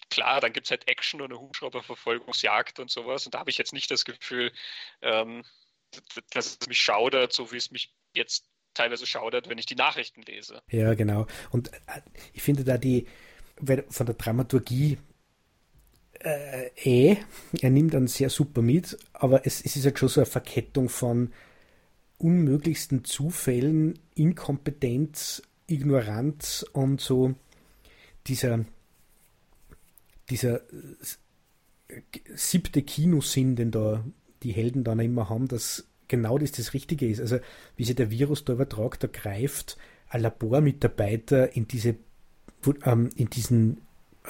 klar, 0.09 0.41
dann 0.41 0.53
gibt 0.53 0.69
es 0.69 0.71
halt 0.71 0.87
Action 0.87 1.21
und 1.21 1.33
eine 1.33 1.41
Hubschrauberverfolgungsjagd 1.41 2.79
und 2.79 2.93
sowas. 2.93 3.27
Und 3.27 3.35
da 3.35 3.41
habe 3.41 3.51
ich 3.51 3.59
jetzt 3.59 3.73
nicht 3.73 3.91
das 3.91 4.05
Gefühl, 4.05 4.53
ähm, 5.03 5.45
dass 6.31 6.59
es 6.61 6.69
mich 6.69 6.81
schaudert, 6.81 7.33
so 7.33 7.51
wie 7.51 7.57
es 7.57 7.73
mich 7.73 7.93
jetzt 8.15 8.47
teilweise 8.75 9.07
schaudert, 9.07 9.49
wenn 9.49 9.59
ich 9.59 9.67
die 9.67 9.75
Nachrichten 9.75 10.23
lese. 10.23 10.63
Ja, 10.71 10.95
genau. 10.95 11.27
Und 11.51 11.73
äh, 11.73 12.01
ich 12.33 12.43
finde 12.43 12.65
da 12.65 12.79
die, 12.79 13.07
von 13.89 14.07
der 14.07 14.15
Dramaturgie 14.15 14.99
äh, 16.21 16.71
eh, 16.77 17.17
er 17.61 17.71
nimmt 17.71 17.95
dann 17.95 18.07
sehr 18.07 18.31
super 18.31 18.63
mit, 18.63 18.99
aber 19.13 19.47
es, 19.47 19.61
es 19.65 19.77
ist 19.77 19.85
halt 19.85 19.99
schon 19.99 20.09
so 20.09 20.21
eine 20.21 20.27
Verkettung 20.27 20.89
von 20.89 21.33
unmöglichsten 22.19 23.05
Zufällen, 23.05 23.99
Inkompetenz, 24.15 25.43
Ignoranz 25.67 26.65
und 26.73 27.01
so 27.01 27.35
dieser, 28.27 28.65
dieser 30.29 30.61
siebte 32.35 32.83
Kinosinn, 32.83 33.57
den 33.57 33.71
da 33.71 34.05
die 34.43 34.53
Helden 34.53 34.85
dann 34.85 35.01
immer 35.01 35.29
haben, 35.29 35.49
dass 35.49 35.87
genau 36.11 36.37
das 36.37 36.53
das 36.53 36.75
Richtige 36.75 37.09
ist. 37.09 37.21
Also 37.21 37.39
wie 37.77 37.85
sich 37.85 37.97
der 37.97 38.11
Virus 38.11 38.45
da 38.45 38.53
übertragt, 38.53 39.03
da 39.03 39.09
greift 39.09 39.79
ein 40.11 40.21
Labormitarbeiter 40.21 41.57
in 41.57 41.67
diese 41.67 41.97
ähm, 42.85 43.11
in 43.17 43.31
diesen, 43.31 43.81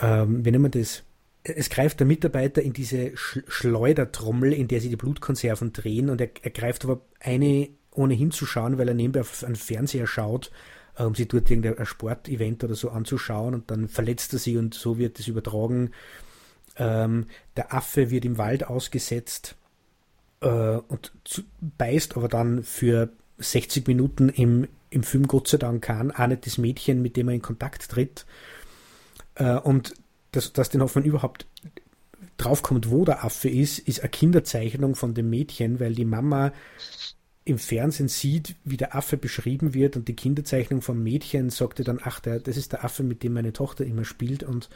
ähm, 0.01 0.45
wie 0.45 0.51
nennt 0.51 0.63
man 0.63 0.71
das, 0.71 1.03
es 1.43 1.71
greift 1.71 2.01
der 2.01 2.07
Mitarbeiter 2.07 2.63
in 2.63 2.73
diese 2.73 3.13
Schleudertrommel, 3.17 4.53
in 4.53 4.69
der 4.69 4.81
sie 4.81 4.91
die 4.91 4.97
Blutkonserven 4.97 5.73
drehen 5.73 6.11
und 6.11 6.21
er, 6.21 6.31
er 6.43 6.51
greift 6.51 6.85
aber 6.85 7.01
eine 7.19 7.71
ohne 7.93 8.15
hinzuschauen, 8.15 8.79
weil 8.79 8.89
er 8.89 8.95
nebenbei 8.95 9.21
auf 9.21 9.43
einen 9.43 9.57
Fernseher 9.57 10.07
schaut, 10.07 10.53
äh, 10.97 11.03
um 11.03 11.15
sich 11.15 11.29
dort 11.29 11.51
irgendein 11.51 11.85
Sportevent 11.87 12.63
oder 12.63 12.75
so 12.75 12.91
anzuschauen 12.91 13.55
und 13.55 13.71
dann 13.71 13.89
verletzt 13.89 14.33
er 14.33 14.39
sie 14.39 14.57
und 14.57 14.75
so 14.75 14.99
wird 14.99 15.19
es 15.19 15.29
übertragen. 15.29 15.91
Ähm, 16.77 17.27
der 17.57 17.75
Affe 17.75 18.11
wird 18.11 18.25
im 18.25 18.39
Wald 18.39 18.65
ausgesetzt 18.65 19.57
äh, 20.41 20.49
und 20.49 21.13
zu, 21.25 21.43
beißt 21.61 22.17
aber 22.17 22.29
dann 22.29 22.63
für 22.63 23.11
60 23.39 23.87
Minuten 23.87 24.29
im, 24.29 24.69
im 24.91 25.03
Film 25.03 25.27
Gott 25.27 25.49
sei 25.49 25.59
Dank 25.59 25.83
kann, 25.83 26.11
auch 26.11 26.27
nicht 26.27 26.47
das 26.47 26.59
Mädchen, 26.59 27.03
mit 27.03 27.17
dem 27.17 27.29
er 27.29 27.35
in 27.35 27.43
Kontakt 27.43 27.89
tritt. 27.91 28.27
Äh, 29.37 29.57
und 29.57 29.95
dass, 30.33 30.53
dass 30.53 30.71
den 30.71 30.83
Hoffmann 30.83 31.05
überhaupt 31.05 31.47
draufkommt, 32.37 32.91
wo 32.91 33.05
der 33.05 33.25
Affe 33.25 33.49
ist, 33.49 33.79
ist 33.81 34.01
eine 34.01 34.11
Kinderzeichnung 34.11 34.95
von 34.95 35.15
dem 35.15 35.29
Mädchen, 35.29 35.81
weil 35.81 35.95
die 35.95 36.05
Mama 36.05 36.53
im 37.45 37.59
Fernsehen 37.59 38.09
sieht, 38.09 38.55
wie 38.65 38.77
der 38.77 38.95
Affe 38.95 39.17
beschrieben 39.17 39.75
wird 39.75 39.97
und 39.97 40.09
die 40.09 40.17
Kinderzeichnung 40.17 40.83
vom 40.83 41.03
Mädchen 41.03 41.51
sagte 41.51 41.85
dann, 41.85 42.01
ach, 42.03 42.21
der, 42.21 42.39
das 42.39 42.57
ist 42.57 42.73
der 42.73 42.85
Affe, 42.85 43.03
mit 43.03 43.23
dem 43.23 43.33
meine 43.33 43.53
Tochter 43.53 43.85
immer 43.85 44.05
spielt 44.05 44.43
und 44.43 44.69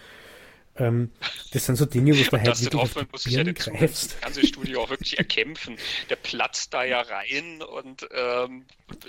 ähm, 0.77 1.13
das 1.53 1.67
sind 1.67 1.77
so 1.77 1.87
Dinge, 1.87 2.19
wo 2.19 2.23
du 2.23 2.33
halt 2.33 2.61
wirklich 2.61 2.81
auf 2.81 2.95
die 2.95 3.07
muss 3.13 3.23
sich 3.23 3.33
ja 3.35 3.45
greifst. 3.45 4.13
Das 4.13 4.21
Fernsehstudio 4.21 4.83
auch 4.83 4.91
wirklich 4.91 5.19
erkämpfen. 5.19 5.77
Der 6.11 6.17
platzt 6.17 6.75
da 6.75 6.85
ja 6.85 7.01
rein 7.01 7.63
und 7.63 8.07
ähm, 8.11 8.67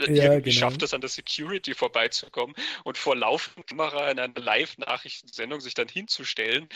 ja, 0.07 0.25
irgendwie 0.25 0.51
genau. 0.51 0.59
schafft 0.59 0.83
es 0.83 0.93
an 0.93 1.01
der 1.01 1.09
Security 1.09 1.73
vorbeizukommen 1.73 2.55
und 2.83 2.97
vor 2.97 3.15
laufender 3.15 3.63
Kamera 3.63 4.11
in 4.11 4.19
einer 4.19 4.39
Live-Nachrichtensendung 4.39 5.59
sich 5.59 5.73
dann 5.73 5.87
hinzustellen. 5.87 6.69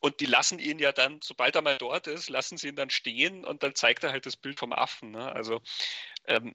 Und 0.00 0.20
die 0.20 0.26
lassen 0.26 0.58
ihn 0.58 0.78
ja 0.78 0.92
dann, 0.92 1.20
sobald 1.22 1.54
er 1.54 1.62
mal 1.62 1.78
dort 1.78 2.06
ist, 2.06 2.28
lassen 2.28 2.56
sie 2.56 2.68
ihn 2.68 2.76
dann 2.76 2.90
stehen 2.90 3.44
und 3.44 3.62
dann 3.62 3.74
zeigt 3.74 4.02
er 4.02 4.12
halt 4.12 4.26
das 4.26 4.36
Bild 4.36 4.58
vom 4.58 4.72
Affen. 4.72 5.12
Ne? 5.12 5.30
Also 5.30 5.60
ähm, 6.26 6.54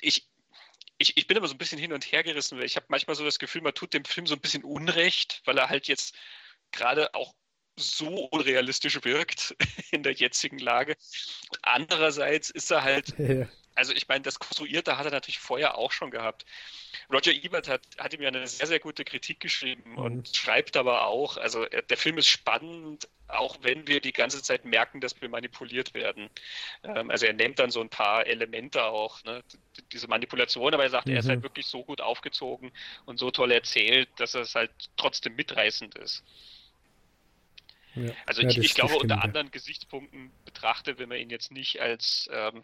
ich, 0.00 0.28
ich, 0.98 1.16
ich 1.16 1.26
bin 1.26 1.36
immer 1.36 1.48
so 1.48 1.54
ein 1.54 1.58
bisschen 1.58 1.78
hin 1.78 1.92
und 1.92 2.04
her 2.04 2.22
gerissen, 2.22 2.58
weil 2.58 2.64
ich 2.64 2.76
habe 2.76 2.86
manchmal 2.88 3.16
so 3.16 3.24
das 3.24 3.38
Gefühl, 3.38 3.62
man 3.62 3.74
tut 3.74 3.92
dem 3.94 4.04
Film 4.04 4.26
so 4.26 4.34
ein 4.34 4.40
bisschen 4.40 4.64
Unrecht, 4.64 5.42
weil 5.44 5.58
er 5.58 5.68
halt 5.68 5.88
jetzt 5.88 6.14
gerade 6.72 7.14
auch 7.14 7.34
so 7.78 8.26
unrealistisch 8.28 9.04
wirkt 9.04 9.54
in 9.90 10.02
der 10.02 10.12
jetzigen 10.12 10.58
Lage. 10.58 10.96
Andererseits 11.62 12.50
ist 12.50 12.70
er 12.70 12.82
halt. 12.82 13.14
also 13.76 13.92
ich 13.92 14.08
meine, 14.08 14.22
das 14.22 14.38
Konstruierte 14.38 14.98
hat 14.98 15.04
er 15.04 15.12
natürlich 15.12 15.38
vorher 15.38 15.76
auch 15.76 15.92
schon 15.92 16.10
gehabt. 16.10 16.44
Roger 17.12 17.32
Ebert 17.32 17.68
hat, 17.68 17.82
hat 17.98 18.14
ihm 18.14 18.22
ja 18.22 18.28
eine 18.28 18.46
sehr, 18.46 18.66
sehr 18.66 18.80
gute 18.80 19.04
Kritik 19.04 19.38
geschrieben 19.38 19.92
mhm. 19.92 19.98
und 19.98 20.36
schreibt 20.36 20.76
aber 20.76 21.06
auch, 21.06 21.36
also 21.36 21.64
der 21.66 21.96
Film 21.96 22.18
ist 22.18 22.28
spannend, 22.28 23.08
auch 23.28 23.58
wenn 23.62 23.86
wir 23.86 24.00
die 24.00 24.12
ganze 24.12 24.42
Zeit 24.42 24.64
merken, 24.64 25.00
dass 25.00 25.20
wir 25.20 25.28
manipuliert 25.28 25.94
werden. 25.94 26.30
Ähm, 26.84 27.10
also 27.10 27.26
er 27.26 27.32
nennt 27.32 27.58
dann 27.58 27.70
so 27.70 27.80
ein 27.80 27.88
paar 27.88 28.26
Elemente 28.26 28.84
auch, 28.84 29.22
ne, 29.24 29.42
diese 29.92 30.08
Manipulation, 30.08 30.72
aber 30.72 30.84
er 30.84 30.90
sagt, 30.90 31.06
mhm. 31.06 31.14
er 31.14 31.20
ist 31.20 31.28
halt 31.28 31.40
mhm. 31.40 31.44
wirklich 31.44 31.66
so 31.66 31.84
gut 31.84 32.00
aufgezogen 32.00 32.72
und 33.04 33.18
so 33.18 33.30
toll 33.30 33.52
erzählt, 33.52 34.08
dass 34.16 34.34
es 34.34 34.54
halt 34.54 34.70
trotzdem 34.96 35.36
mitreißend 35.36 35.96
ist. 35.98 36.24
Ja. 37.94 38.12
Also 38.26 38.42
ja, 38.42 38.48
ich, 38.48 38.58
ich 38.58 38.74
glaube, 38.74 38.96
unter 38.96 39.22
anderen 39.22 39.50
Gesichtspunkten 39.50 40.30
betrachtet, 40.44 40.98
wenn 40.98 41.08
man 41.08 41.18
ihn 41.18 41.30
jetzt 41.30 41.50
nicht 41.50 41.80
als 41.80 42.28
ähm, 42.30 42.62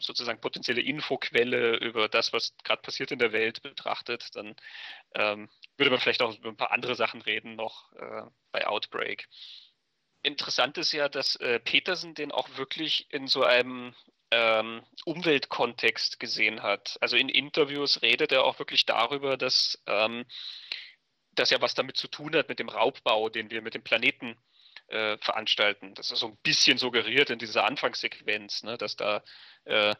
sozusagen 0.00 0.40
potenzielle 0.40 0.80
Infoquelle 0.80 1.76
über 1.76 2.08
das, 2.08 2.32
was 2.32 2.54
gerade 2.64 2.82
passiert 2.82 3.10
in 3.10 3.18
der 3.18 3.32
Welt 3.32 3.62
betrachtet, 3.62 4.34
dann 4.34 4.54
ähm, 5.14 5.48
würde 5.76 5.90
man 5.90 6.00
vielleicht 6.00 6.22
auch 6.22 6.36
über 6.36 6.48
ein 6.48 6.56
paar 6.56 6.72
andere 6.72 6.94
Sachen 6.94 7.22
reden 7.22 7.56
noch 7.56 7.92
äh, 7.94 8.22
bei 8.52 8.66
Outbreak. 8.66 9.28
Interessant 10.22 10.78
ist 10.78 10.92
ja, 10.92 11.08
dass 11.08 11.36
äh, 11.36 11.60
Petersen 11.60 12.14
den 12.14 12.32
auch 12.32 12.48
wirklich 12.56 13.06
in 13.10 13.28
so 13.28 13.44
einem 13.44 13.94
ähm, 14.30 14.82
Umweltkontext 15.04 16.18
gesehen 16.18 16.62
hat. 16.62 16.96
Also 17.00 17.16
in 17.16 17.28
Interviews 17.28 18.02
redet 18.02 18.32
er 18.32 18.44
auch 18.44 18.58
wirklich 18.58 18.86
darüber, 18.86 19.36
dass 19.36 19.82
ähm, 19.86 20.24
das 21.32 21.50
ja 21.50 21.60
was 21.60 21.74
damit 21.74 21.96
zu 21.96 22.08
tun 22.08 22.34
hat 22.34 22.48
mit 22.48 22.58
dem 22.58 22.68
Raubbau, 22.68 23.28
den 23.28 23.50
wir 23.50 23.62
mit 23.62 23.74
dem 23.74 23.84
Planeten 23.84 24.32
äh, 24.32 24.55
veranstalten. 24.88 25.94
Das 25.94 26.10
ist 26.10 26.20
so 26.20 26.28
ein 26.28 26.38
bisschen 26.42 26.78
suggeriert 26.78 27.30
in 27.30 27.38
dieser 27.38 27.64
Anfangssequenz, 27.64 28.62
ne, 28.62 28.78
dass 28.78 28.96
da, 28.96 29.22
äh, 29.64 29.94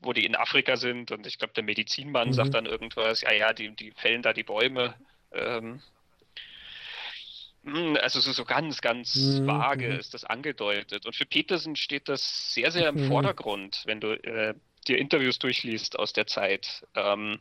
wo 0.00 0.12
die 0.12 0.24
in 0.24 0.34
Afrika 0.34 0.76
sind 0.76 1.12
und 1.12 1.26
ich 1.26 1.38
glaube, 1.38 1.52
der 1.54 1.62
Medizinmann 1.62 2.28
mhm. 2.28 2.32
sagt 2.32 2.54
dann 2.54 2.66
irgendwas, 2.66 3.20
ja, 3.20 3.32
ja, 3.32 3.52
die, 3.52 3.74
die 3.76 3.90
fällen 3.92 4.22
da 4.22 4.32
die 4.32 4.42
Bäume. 4.42 4.94
Ähm, 5.32 5.82
hm, 7.64 7.96
also 8.00 8.20
so, 8.20 8.32
so 8.32 8.44
ganz, 8.44 8.80
ganz 8.80 9.14
mhm. 9.14 9.46
vage 9.46 9.94
ist 9.94 10.14
das 10.14 10.24
angedeutet. 10.24 11.06
Und 11.06 11.16
für 11.16 11.26
Peterson 11.26 11.76
steht 11.76 12.08
das 12.08 12.54
sehr, 12.54 12.70
sehr 12.70 12.88
im 12.88 13.04
mhm. 13.04 13.08
Vordergrund, 13.08 13.82
wenn 13.86 14.00
du 14.00 14.12
äh, 14.12 14.54
dir 14.86 14.98
Interviews 14.98 15.38
durchliest 15.38 15.98
aus 15.98 16.12
der 16.12 16.26
Zeit. 16.26 16.86
Ähm, 16.94 17.34
äh, 17.34 17.36
äh, 17.36 17.40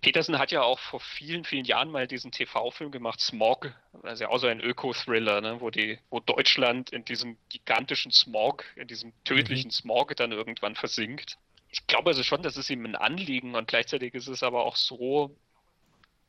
Peterson 0.00 0.38
hat 0.38 0.50
ja 0.50 0.62
auch 0.62 0.80
vor 0.80 0.98
vielen, 0.98 1.44
vielen 1.44 1.64
Jahren 1.64 1.90
mal 1.90 2.08
diesen 2.08 2.32
TV-Film 2.32 2.90
gemacht, 2.90 3.20
Smog, 3.20 3.72
also 4.02 4.24
ja 4.24 4.30
auch 4.30 4.38
so 4.38 4.48
ein 4.48 4.60
Öko-Thriller, 4.60 5.40
ne, 5.40 5.60
wo, 5.60 5.70
die, 5.70 5.98
wo 6.10 6.18
Deutschland 6.18 6.90
in 6.90 7.04
diesem 7.04 7.36
gigantischen 7.50 8.10
Smog, 8.10 8.64
in 8.74 8.88
diesem 8.88 9.12
tödlichen 9.24 9.68
mhm. 9.68 9.72
Smog 9.72 10.16
dann 10.16 10.32
irgendwann 10.32 10.74
versinkt. 10.74 11.38
Ich 11.70 11.86
glaube 11.86 12.10
also 12.10 12.24
schon, 12.24 12.42
das 12.42 12.56
ist 12.56 12.68
ihm 12.68 12.84
ein 12.84 12.96
Anliegen 12.96 13.54
und 13.54 13.68
gleichzeitig 13.68 14.14
ist 14.14 14.26
es 14.26 14.42
aber 14.42 14.64
auch 14.64 14.74
so, 14.74 15.36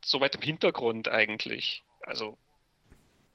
so 0.04 0.20
weit 0.20 0.36
im 0.36 0.42
Hintergrund 0.42 1.08
eigentlich. 1.08 1.82
Also 2.02 2.38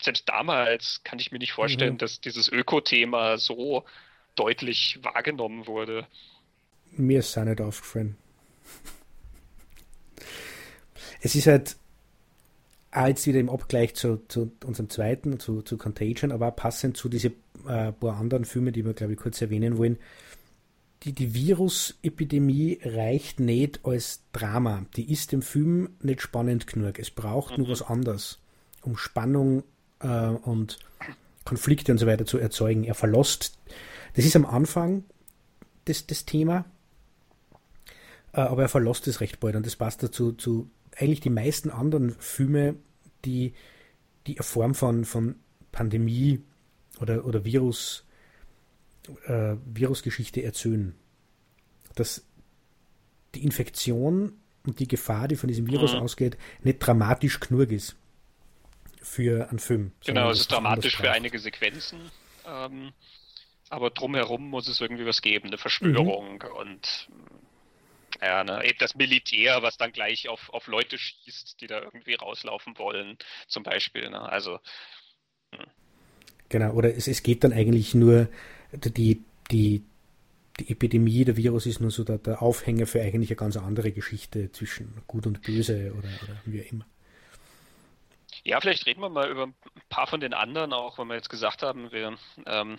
selbst 0.01 0.27
damals 0.29 1.03
kann 1.03 1.19
ich 1.19 1.33
mir 1.33 1.39
nicht 1.39 1.51
vorstellen, 1.51 1.93
mhm. 1.93 1.99
dass 1.99 2.21
dieses 2.21 2.47
Öko-Thema 2.47 3.37
so 3.37 3.83
deutlich 4.35 4.99
wahrgenommen 5.01 5.67
wurde. 5.67 6.07
Mir 6.91 7.19
ist 7.19 7.29
es 7.29 7.37
auch 7.37 7.43
nicht 7.43 7.59
aufgefallen 7.59 8.15
es 11.21 11.35
ist 11.35 11.47
halt, 11.47 11.77
auch 12.91 13.07
jetzt 13.07 13.25
wieder 13.25 13.39
im 13.39 13.49
Abgleich 13.49 13.95
zu, 13.95 14.21
zu 14.27 14.51
unserem 14.65 14.89
zweiten, 14.89 15.39
zu, 15.39 15.61
zu 15.61 15.77
Contagion, 15.77 16.31
aber 16.31 16.49
auch 16.49 16.55
passend 16.55 16.97
zu 16.97 17.07
diesen 17.07 17.33
äh, 17.67 17.91
paar 17.93 18.17
anderen 18.17 18.43
Filmen, 18.43 18.73
die 18.73 18.83
wir, 18.85 18.93
glaube 18.93 19.13
ich, 19.13 19.19
kurz 19.19 19.41
erwähnen 19.41 19.77
wollen. 19.77 19.97
Die, 21.03 21.13
die 21.13 21.33
Virusepidemie 21.33 22.79
reicht 22.83 23.39
nicht 23.39 23.79
als 23.83 24.21
Drama. 24.33 24.85
Die 24.97 25.11
ist 25.11 25.31
im 25.33 25.41
Film 25.41 25.89
nicht 26.01 26.21
spannend 26.21 26.67
genug. 26.67 26.99
Es 26.99 27.09
braucht 27.09 27.57
mhm. 27.57 27.63
nur 27.63 27.71
was 27.71 27.81
anderes, 27.81 28.39
um 28.81 28.97
Spannung 28.97 29.63
äh, 30.01 30.27
und 30.27 30.79
Konflikte 31.45 31.91
und 31.91 31.97
so 31.97 32.07
weiter 32.07 32.25
zu 32.25 32.37
erzeugen. 32.37 32.83
Er 32.83 32.95
verlässt, 32.95 33.57
das 34.15 34.25
ist 34.25 34.35
am 34.35 34.45
Anfang 34.45 35.05
das, 35.85 36.05
das 36.05 36.25
Thema, 36.25 36.65
äh, 38.33 38.41
aber 38.41 38.63
er 38.63 38.69
verlässt 38.69 39.07
es 39.07 39.21
recht 39.21 39.39
bald 39.39 39.55
und 39.55 39.65
das 39.65 39.75
passt 39.75 40.03
dazu 40.03 40.33
zu 40.33 40.69
eigentlich 41.01 41.19
die 41.19 41.29
meisten 41.29 41.69
anderen 41.69 42.11
Filme, 42.19 42.75
die 43.25 43.53
die 44.27 44.35
Form 44.35 44.75
von, 44.75 45.03
von 45.05 45.35
Pandemie 45.71 46.41
oder, 46.99 47.25
oder 47.25 47.43
Virus, 47.43 48.05
äh, 49.25 49.55
Virusgeschichte 49.65 50.43
erzählen. 50.43 50.95
Dass 51.95 52.25
die 53.33 53.43
Infektion 53.43 54.33
und 54.65 54.79
die 54.79 54.87
Gefahr, 54.87 55.27
die 55.27 55.35
von 55.35 55.47
diesem 55.47 55.67
Virus 55.67 55.93
mhm. 55.93 56.01
ausgeht, 56.01 56.37
nicht 56.61 56.79
dramatisch 56.79 57.39
genug 57.39 57.71
ist 57.71 57.95
für 59.01 59.49
einen 59.49 59.59
Film. 59.59 59.91
Genau, 60.05 60.29
es 60.29 60.41
ist 60.41 60.51
dramatisch 60.51 60.97
für 60.97 61.09
einige 61.09 61.39
Sequenzen, 61.39 61.99
ähm, 62.45 62.91
aber 63.69 63.89
drumherum 63.89 64.49
muss 64.49 64.67
es 64.67 64.79
irgendwie 64.79 65.05
was 65.05 65.21
geben, 65.21 65.47
eine 65.47 65.57
Verschwörung 65.57 66.35
mhm. 66.35 66.57
und 66.59 67.09
ja, 68.21 68.43
ne, 68.43 68.63
eben 68.63 68.77
das 68.79 68.95
Militär, 68.95 69.63
was 69.63 69.77
dann 69.77 69.91
gleich 69.91 70.29
auf, 70.29 70.49
auf 70.53 70.67
Leute 70.67 70.97
schießt, 70.97 71.59
die 71.59 71.67
da 71.67 71.81
irgendwie 71.81 72.13
rauslaufen 72.13 72.77
wollen, 72.77 73.17
zum 73.47 73.63
Beispiel. 73.63 74.09
Ne? 74.09 74.21
Also. 74.21 74.59
Hm. 75.53 75.65
Genau, 76.49 76.71
oder 76.73 76.95
es, 76.95 77.07
es 77.07 77.23
geht 77.23 77.43
dann 77.43 77.53
eigentlich 77.53 77.95
nur, 77.95 78.27
die, 78.73 79.23
die, 79.49 79.83
die 80.59 80.69
Epidemie, 80.69 81.25
der 81.25 81.37
Virus 81.37 81.65
ist 81.65 81.79
nur 81.79 81.91
so 81.91 82.03
der, 82.03 82.17
der 82.17 82.41
Aufhänger 82.41 82.85
für 82.85 83.01
eigentlich 83.01 83.31
eine 83.31 83.37
ganz 83.37 83.57
andere 83.57 83.91
Geschichte 83.91 84.51
zwischen 84.51 85.01
Gut 85.07 85.25
und 85.25 85.41
Böse 85.41 85.93
oder, 85.97 86.09
oder 86.23 86.41
wie 86.45 86.61
auch 86.61 86.71
immer. 86.71 86.85
Ja, 88.43 88.59
vielleicht 88.59 88.85
reden 88.85 89.01
wir 89.01 89.09
mal 89.09 89.29
über 89.29 89.43
ein 89.43 89.55
paar 89.89 90.07
von 90.07 90.19
den 90.19 90.33
anderen, 90.33 90.73
auch 90.73 90.97
wenn 90.97 91.07
wir 91.07 91.15
jetzt 91.15 91.29
gesagt 91.29 91.63
haben, 91.63 91.91
wir 91.91 92.17
ähm, 92.45 92.77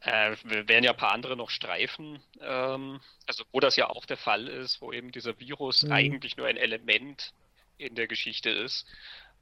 äh, 0.00 0.36
wir 0.44 0.68
werden 0.68 0.84
ja 0.84 0.92
ein 0.92 0.96
paar 0.96 1.12
andere 1.12 1.36
noch 1.36 1.50
streifen, 1.50 2.20
ähm, 2.40 3.00
also 3.26 3.44
wo 3.52 3.60
das 3.60 3.76
ja 3.76 3.88
auch 3.88 4.06
der 4.06 4.16
Fall 4.16 4.48
ist, 4.48 4.80
wo 4.80 4.92
eben 4.92 5.12
dieser 5.12 5.38
Virus 5.38 5.82
mhm. 5.82 5.92
eigentlich 5.92 6.36
nur 6.36 6.46
ein 6.46 6.56
Element 6.56 7.32
in 7.78 7.94
der 7.94 8.06
Geschichte 8.06 8.50
ist. 8.50 8.86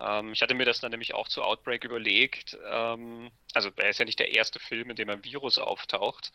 Ähm, 0.01 0.32
ich 0.32 0.43
hatte 0.43 0.55
mir 0.55 0.64
das 0.64 0.80
dann 0.80 0.90
nämlich 0.90 1.14
auch 1.14 1.28
zu 1.28 1.43
Outbreak 1.43 1.84
überlegt. 1.84 2.57
Ähm, 2.70 3.30
also 3.55 3.70
er 3.76 3.90
ist 3.90 3.99
ja 3.99 4.05
nicht 4.05 4.18
der 4.18 4.34
erste 4.34 4.59
Film, 4.59 4.90
in 4.90 4.97
dem 4.97 5.11
ein 5.11 5.24
Virus 5.24 5.59
auftaucht. 5.59 6.32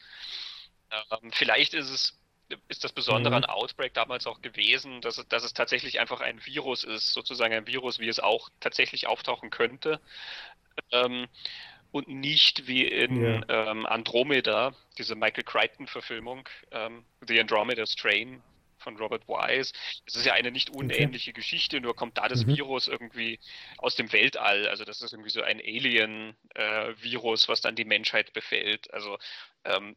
Ähm, 0.91 1.31
vielleicht 1.31 1.73
ist 1.73 1.89
es 1.89 2.17
ist 2.69 2.83
das 2.83 2.93
Besondere 2.93 3.31
mhm. 3.31 3.43
an 3.43 3.45
Outbreak 3.45 3.93
damals 3.93 4.25
auch 4.25 4.41
gewesen, 4.41 5.01
dass, 5.01 5.23
dass 5.27 5.43
es 5.43 5.53
tatsächlich 5.53 5.99
einfach 5.99 6.21
ein 6.21 6.45
Virus 6.45 6.83
ist, 6.83 7.11
sozusagen 7.11 7.53
ein 7.53 7.67
Virus, 7.67 7.99
wie 7.99 8.07
es 8.07 8.21
auch 8.21 8.49
tatsächlich 8.61 9.07
auftauchen 9.07 9.49
könnte. 9.49 9.99
Ähm, 10.91 11.27
und 11.91 12.07
nicht 12.07 12.67
wie 12.67 12.85
in 12.85 13.23
ja. 13.23 13.71
ähm, 13.71 13.85
Andromeda, 13.85 14.73
diese 14.97 15.15
Michael 15.15 15.43
Crichton-Verfilmung, 15.43 16.47
ähm, 16.71 17.05
The 17.27 17.39
Andromeda 17.39 17.85
Strain 17.85 18.41
von 18.79 18.97
Robert 18.97 19.27
Wise. 19.27 19.73
Es 20.05 20.15
ist 20.15 20.25
ja 20.25 20.33
eine 20.33 20.51
nicht 20.51 20.69
unähnliche 20.69 21.31
okay. 21.31 21.39
Geschichte, 21.39 21.81
nur 21.81 21.95
kommt 21.95 22.17
da 22.17 22.27
das 22.27 22.45
mhm. 22.45 22.55
Virus 22.55 22.87
irgendwie 22.87 23.39
aus 23.77 23.95
dem 23.95 24.11
Weltall. 24.11 24.67
Also 24.67 24.85
das 24.85 25.01
ist 25.01 25.13
irgendwie 25.13 25.29
so 25.29 25.41
ein 25.41 25.59
Alien-Virus, 25.59 27.45
äh, 27.45 27.47
was 27.47 27.61
dann 27.61 27.75
die 27.75 27.85
Menschheit 27.85 28.33
befällt. 28.33 28.93
Also 28.93 29.17
ähm, 29.65 29.95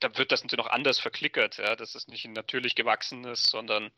da 0.00 0.16
wird 0.16 0.32
das 0.32 0.42
natürlich 0.42 0.64
noch 0.64 0.72
anders 0.72 0.98
verklickert. 0.98 1.56
Ja? 1.58 1.76
Das 1.76 1.94
ist 1.94 2.08
nicht 2.08 2.24
ein 2.24 2.32
natürlich 2.32 2.74
gewachsenes, 2.74 3.44
sondern 3.44 3.90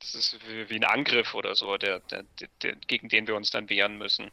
das 0.00 0.14
ist 0.14 0.38
wie, 0.48 0.70
wie 0.70 0.76
ein 0.76 0.84
Angriff 0.84 1.34
oder 1.34 1.54
so, 1.54 1.76
der, 1.76 2.00
der, 2.00 2.24
der, 2.62 2.76
gegen 2.86 3.08
den 3.08 3.26
wir 3.26 3.36
uns 3.36 3.50
dann 3.50 3.68
wehren 3.68 3.98
müssen 3.98 4.30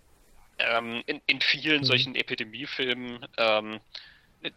ähm, 0.59 1.03
in, 1.05 1.21
in, 1.27 1.41
vielen 1.41 1.81
mhm. 1.81 1.85
solchen 1.85 2.15
Epidemiefilmen, 2.15 3.25
ähm, 3.37 3.79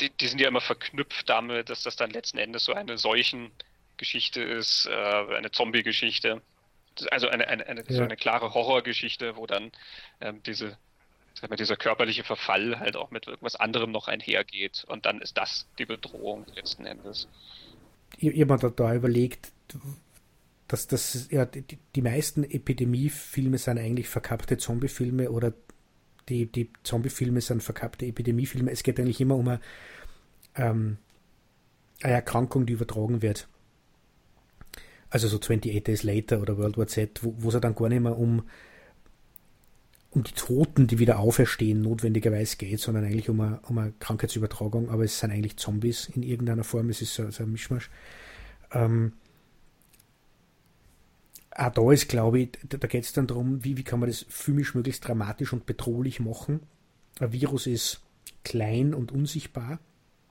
die, 0.00 0.10
die, 0.10 0.26
sind 0.26 0.40
ja 0.40 0.48
immer 0.48 0.60
verknüpft 0.60 1.28
damit, 1.28 1.70
dass 1.70 1.82
das 1.82 1.96
dann 1.96 2.10
letzten 2.10 2.38
Endes 2.38 2.64
so 2.64 2.72
eine 2.72 2.98
Seuchengeschichte 2.98 4.42
ist, 4.42 4.86
äh, 4.86 5.34
eine 5.34 5.50
Zombie-Geschichte. 5.50 6.42
Also 7.10 7.28
eine, 7.28 7.48
eine, 7.48 7.66
eine 7.66 7.84
ja. 7.88 7.96
so 7.96 8.02
eine 8.02 8.16
klare 8.16 8.52
Horrorgeschichte, 8.52 9.36
wo 9.36 9.46
dann 9.46 9.72
ähm, 10.20 10.42
diese, 10.44 10.76
mal, 11.48 11.56
dieser 11.56 11.76
körperliche 11.76 12.24
Verfall 12.24 12.78
halt 12.78 12.96
auch 12.96 13.10
mit 13.10 13.26
irgendwas 13.26 13.56
anderem 13.56 13.90
noch 13.90 14.08
einhergeht. 14.08 14.84
Und 14.88 15.06
dann 15.06 15.20
ist 15.20 15.38
das 15.38 15.66
die 15.78 15.86
Bedrohung 15.86 16.44
letzten 16.54 16.84
Endes. 16.84 17.28
Jemand 18.18 18.62
hat 18.62 18.78
da 18.78 18.94
überlegt, 18.94 19.52
dass 20.68 20.86
das 20.86 21.28
ja 21.30 21.46
die, 21.46 21.78
die 21.94 22.02
meisten 22.02 22.44
Epidemiefilme 22.44 23.58
sind 23.58 23.78
eigentlich 23.78 24.08
verkappte 24.08 24.58
Zombiefilme 24.58 25.30
oder 25.30 25.52
die, 26.28 26.46
die 26.46 26.70
Zombie-Filme 26.82 27.40
sind 27.40 27.62
verkappte 27.62 28.06
Epidemie-Filme. 28.06 28.70
Es 28.70 28.82
geht 28.82 29.00
eigentlich 29.00 29.20
immer 29.20 29.36
um 29.36 29.48
eine, 29.48 29.60
ähm, 30.56 30.98
eine 32.02 32.14
Erkrankung, 32.14 32.66
die 32.66 32.74
übertragen 32.74 33.22
wird. 33.22 33.48
Also 35.10 35.26
so 35.26 35.38
28 35.38 35.82
Days 35.82 36.02
Later 36.02 36.40
oder 36.40 36.56
World 36.56 36.78
War 36.78 36.86
Z, 36.86 37.20
wo, 37.22 37.48
es 37.48 37.60
dann 37.60 37.74
gar 37.74 37.88
nicht 37.88 38.00
mehr 38.00 38.16
um, 38.16 38.44
um 40.10 40.22
die 40.22 40.32
Toten, 40.32 40.86
die 40.86 41.00
wieder 41.00 41.18
auferstehen, 41.18 41.82
notwendigerweise 41.82 42.56
geht, 42.56 42.80
sondern 42.80 43.04
eigentlich 43.04 43.28
um 43.28 43.40
eine, 43.40 43.60
um 43.68 43.78
eine 43.78 43.92
Krankheitsübertragung. 43.98 44.88
Aber 44.88 45.04
es 45.04 45.18
sind 45.18 45.32
eigentlich 45.32 45.56
Zombies 45.56 46.08
in 46.14 46.22
irgendeiner 46.22 46.64
Form. 46.64 46.90
Es 46.90 47.02
ist 47.02 47.14
so, 47.14 47.28
so 47.30 47.42
ein 47.42 47.50
Mischmasch. 47.50 47.90
Ähm, 48.72 49.14
auch 51.60 51.72
da 51.72 51.92
ist, 51.92 52.08
glaube 52.08 52.40
ich, 52.40 52.48
da, 52.68 52.78
da 52.78 52.86
geht 52.86 53.04
es 53.04 53.12
dann 53.12 53.26
darum, 53.26 53.64
wie, 53.64 53.76
wie 53.76 53.84
kann 53.84 54.00
man 54.00 54.08
das 54.08 54.24
filmisch 54.28 54.74
möglichst 54.74 55.06
dramatisch 55.06 55.52
und 55.52 55.66
bedrohlich 55.66 56.20
machen. 56.20 56.60
Ein 57.18 57.32
Virus 57.32 57.66
ist 57.66 58.00
klein 58.44 58.94
und 58.94 59.12
unsichtbar. 59.12 59.78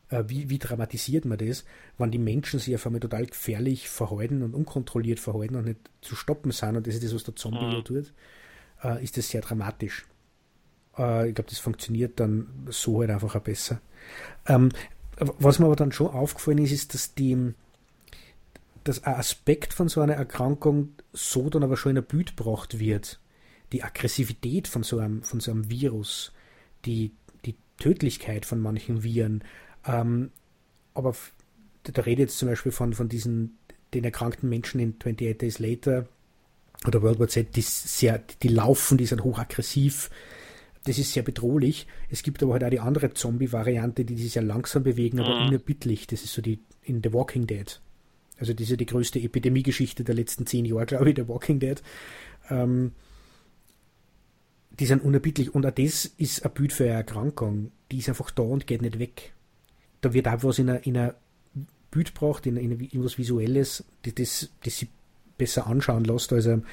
Äh, 0.10 0.24
wie, 0.28 0.50
wie 0.50 0.58
dramatisiert 0.58 1.26
man 1.26 1.38
das, 1.38 1.66
wenn 2.00 2.10
die 2.10 2.18
Menschen 2.18 2.60
sich 2.60 2.74
auf 2.74 2.86
einmal 2.86 3.00
total 3.00 3.28
gefährlich 3.28 3.90
verhalten 3.90 4.42
und 4.42 4.56
unkontrolliert 4.56 5.20
verhalten 5.20 5.56
und 5.56 5.66
nicht 5.66 5.80
zu 6.02 6.16
stoppen 6.16 6.52
sind, 6.52 6.78
und 6.78 6.88
das 6.88 6.96
ist 6.96 7.04
das, 7.04 7.14
was 7.14 7.24
der 7.24 7.36
Zombie 7.36 7.78
mhm. 7.78 7.84
tut, 7.84 8.14
äh, 8.84 9.04
ist 9.04 9.18
das 9.18 9.30
sehr 9.30 9.42
dramatisch. 9.42 10.08
Äh, 10.98 11.30
ich 11.30 11.36
glaube, 11.36 11.50
das 11.50 11.60
funktioniert 11.60 12.20
dann 12.20 12.48
so 12.70 13.02
halt 13.02 13.12
einfach 13.12 13.36
auch 13.36 13.42
besser. 13.42 13.82
Ähm, 14.48 14.70
was 15.20 15.60
mir 15.60 15.66
aber 15.66 15.76
dann 15.76 15.92
schon 15.92 16.08
aufgefallen 16.08 16.60
ist, 16.60 16.72
ist, 16.72 16.94
dass 16.96 17.14
die, 17.14 17.54
dass 18.84 19.04
ein 19.04 19.16
Aspekt 19.16 19.74
von 19.74 19.90
so 19.90 20.02
einer 20.02 20.14
Erkrankung 20.14 20.94
so 21.14 21.50
dann 21.50 21.64
aber 21.64 21.78
schon 21.78 21.92
in 21.92 21.96
der 21.96 22.02
Bild 22.02 22.38
gebracht 22.38 22.80
wird. 22.80 23.20
Die 23.72 23.84
Aggressivität 23.84 24.68
von 24.68 24.84
so 24.84 25.00
einem, 25.00 25.24
von 25.24 25.40
so 25.40 25.52
einem 25.52 25.70
Virus, 25.70 26.32
die, 26.86 27.12
die 27.46 27.56
Tödlichkeit 27.78 28.46
von 28.46 28.60
manchen 28.60 29.04
Viren. 29.04 29.44
Ähm, 29.86 30.32
aber 30.94 31.16
da 31.84 32.02
rede 32.02 32.24
ich 32.24 32.30
jetzt 32.30 32.38
zum 32.38 32.50
Beispiel 32.50 32.72
von, 32.72 32.94
von 32.94 33.10
diesen, 33.10 33.58
den 33.94 34.04
erkrankten 34.04 34.50
Menschen 34.50 34.80
in 34.80 34.96
28 35.00 35.38
Days 35.38 35.60
Later 35.60 36.08
oder 36.86 37.02
World 37.02 37.20
War 37.20 37.28
Z, 37.28 37.56
die, 37.56 37.62
sehr, 37.62 38.24
die 38.42 38.48
laufen, 38.48 38.98
die 38.98 39.06
sind 39.06 39.24
hochaggressiv. 39.24 40.10
Das 40.86 40.98
ist 40.98 41.14
sehr 41.14 41.24
bedrohlich. 41.24 41.88
Es 42.10 42.24
gibt 42.24 42.42
aber 42.42 42.54
halt 42.54 42.64
auch 42.64 42.70
die 42.70 42.80
andere 42.80 43.14
Zombie-Variante, 43.14 44.06
die 44.06 44.18
sich 44.18 44.32
sehr 44.32 44.44
langsam 44.44 44.84
bewegen, 44.84 45.20
aber 45.20 45.40
mhm. 45.40 45.48
unerbittlich. 45.48 46.08
Das 46.08 46.24
ist 46.24 46.34
so 46.34 46.42
die 46.42 46.60
in 46.84 47.02
The 47.04 47.14
Walking 47.14 47.48
Dead. 47.48 47.80
Also 48.40 48.54
diese 48.54 48.78
die 48.78 48.86
größte 48.86 49.20
Epidemiegeschichte 49.20 50.04
der 50.04 50.16
letzten 50.16 50.46
zehn 50.46 50.66
Jahre, 50.66 50.86
glaube 50.86 51.10
ich, 51.10 51.16
der 51.16 51.28
Walking 51.28 51.60
Dead. 51.60 51.82
Ähm, 52.50 52.94
die 54.80 54.86
sind 54.86 55.04
unerbittlich. 55.04 55.54
Und 55.54 55.66
auch 55.66 55.72
das 55.72 56.06
ist 56.06 56.46
ein 56.46 56.52
Bild 56.54 56.74
für 56.74 56.86
eine 56.86 56.94
Erkrankung. 56.94 57.72
Die 57.92 57.98
ist 57.98 58.10
einfach 58.10 58.32
da 58.32 58.44
und 58.44 58.68
geht 58.68 58.82
nicht 58.82 59.00
weg. 59.00 59.34
Da 60.02 60.14
wird 60.14 60.28
auch 60.28 60.44
was 60.44 60.60
in 60.60 60.70
einer, 60.70 60.86
in 60.86 60.98
einer 60.98 61.16
Bild 61.92 62.14
braucht, 62.14 62.46
in, 62.46 62.58
in, 62.58 62.80
in 62.80 63.04
was 63.04 63.18
Visuelles, 63.18 63.84
das, 64.04 64.16
das, 64.16 64.50
das 64.64 64.78
sie 64.78 64.88
besser 65.38 65.68
anschauen 65.68 66.04
lässt 66.04 66.32
als 66.32 66.48
ein 66.48 66.66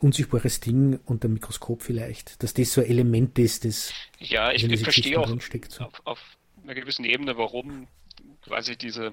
unsichtbares 0.00 0.60
Ding 0.60 1.00
unter 1.06 1.28
dem 1.28 1.34
Mikroskop 1.34 1.82
vielleicht. 1.82 2.42
Dass 2.42 2.54
das 2.54 2.72
so 2.72 2.80
ein 2.80 2.88
Element 2.88 3.38
ist, 3.38 3.64
das 3.64 3.92
ja, 4.18 4.52
ich, 4.52 4.64
ich 4.64 4.82
verstehe 4.82 5.18
auch 5.18 5.30
auf, 5.30 6.02
auf 6.04 6.36
einer 6.62 6.74
gewissen 6.74 7.04
Ebene, 7.04 7.36
warum 7.36 7.88
quasi 8.42 8.76
diese 8.76 9.12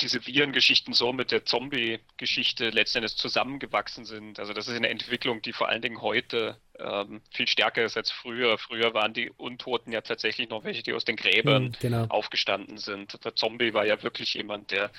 diese 0.00 0.26
Virengeschichten 0.26 0.92
so 0.92 1.12
mit 1.12 1.30
der 1.30 1.44
Zombie-Geschichte 1.44 2.70
letztendlich 2.70 3.16
zusammengewachsen 3.16 4.04
sind. 4.04 4.40
Also 4.40 4.52
das 4.52 4.66
ist 4.66 4.76
eine 4.76 4.88
Entwicklung, 4.88 5.40
die 5.40 5.52
vor 5.52 5.68
allen 5.68 5.82
Dingen 5.82 6.00
heute 6.00 6.56
ähm, 6.78 7.22
viel 7.32 7.46
stärker 7.46 7.84
ist 7.84 7.96
als 7.96 8.10
früher. 8.10 8.58
Früher 8.58 8.92
waren 8.94 9.14
die 9.14 9.30
Untoten 9.30 9.92
ja 9.92 10.00
tatsächlich 10.00 10.48
noch 10.48 10.64
welche, 10.64 10.82
die 10.82 10.92
aus 10.92 11.04
den 11.04 11.16
Gräbern 11.16 11.64
mhm, 11.64 11.72
genau. 11.80 12.06
aufgestanden 12.08 12.78
sind. 12.78 13.24
Der 13.24 13.36
Zombie 13.36 13.72
war 13.72 13.86
ja 13.86 14.02
wirklich 14.02 14.34
jemand, 14.34 14.72
der 14.72 14.90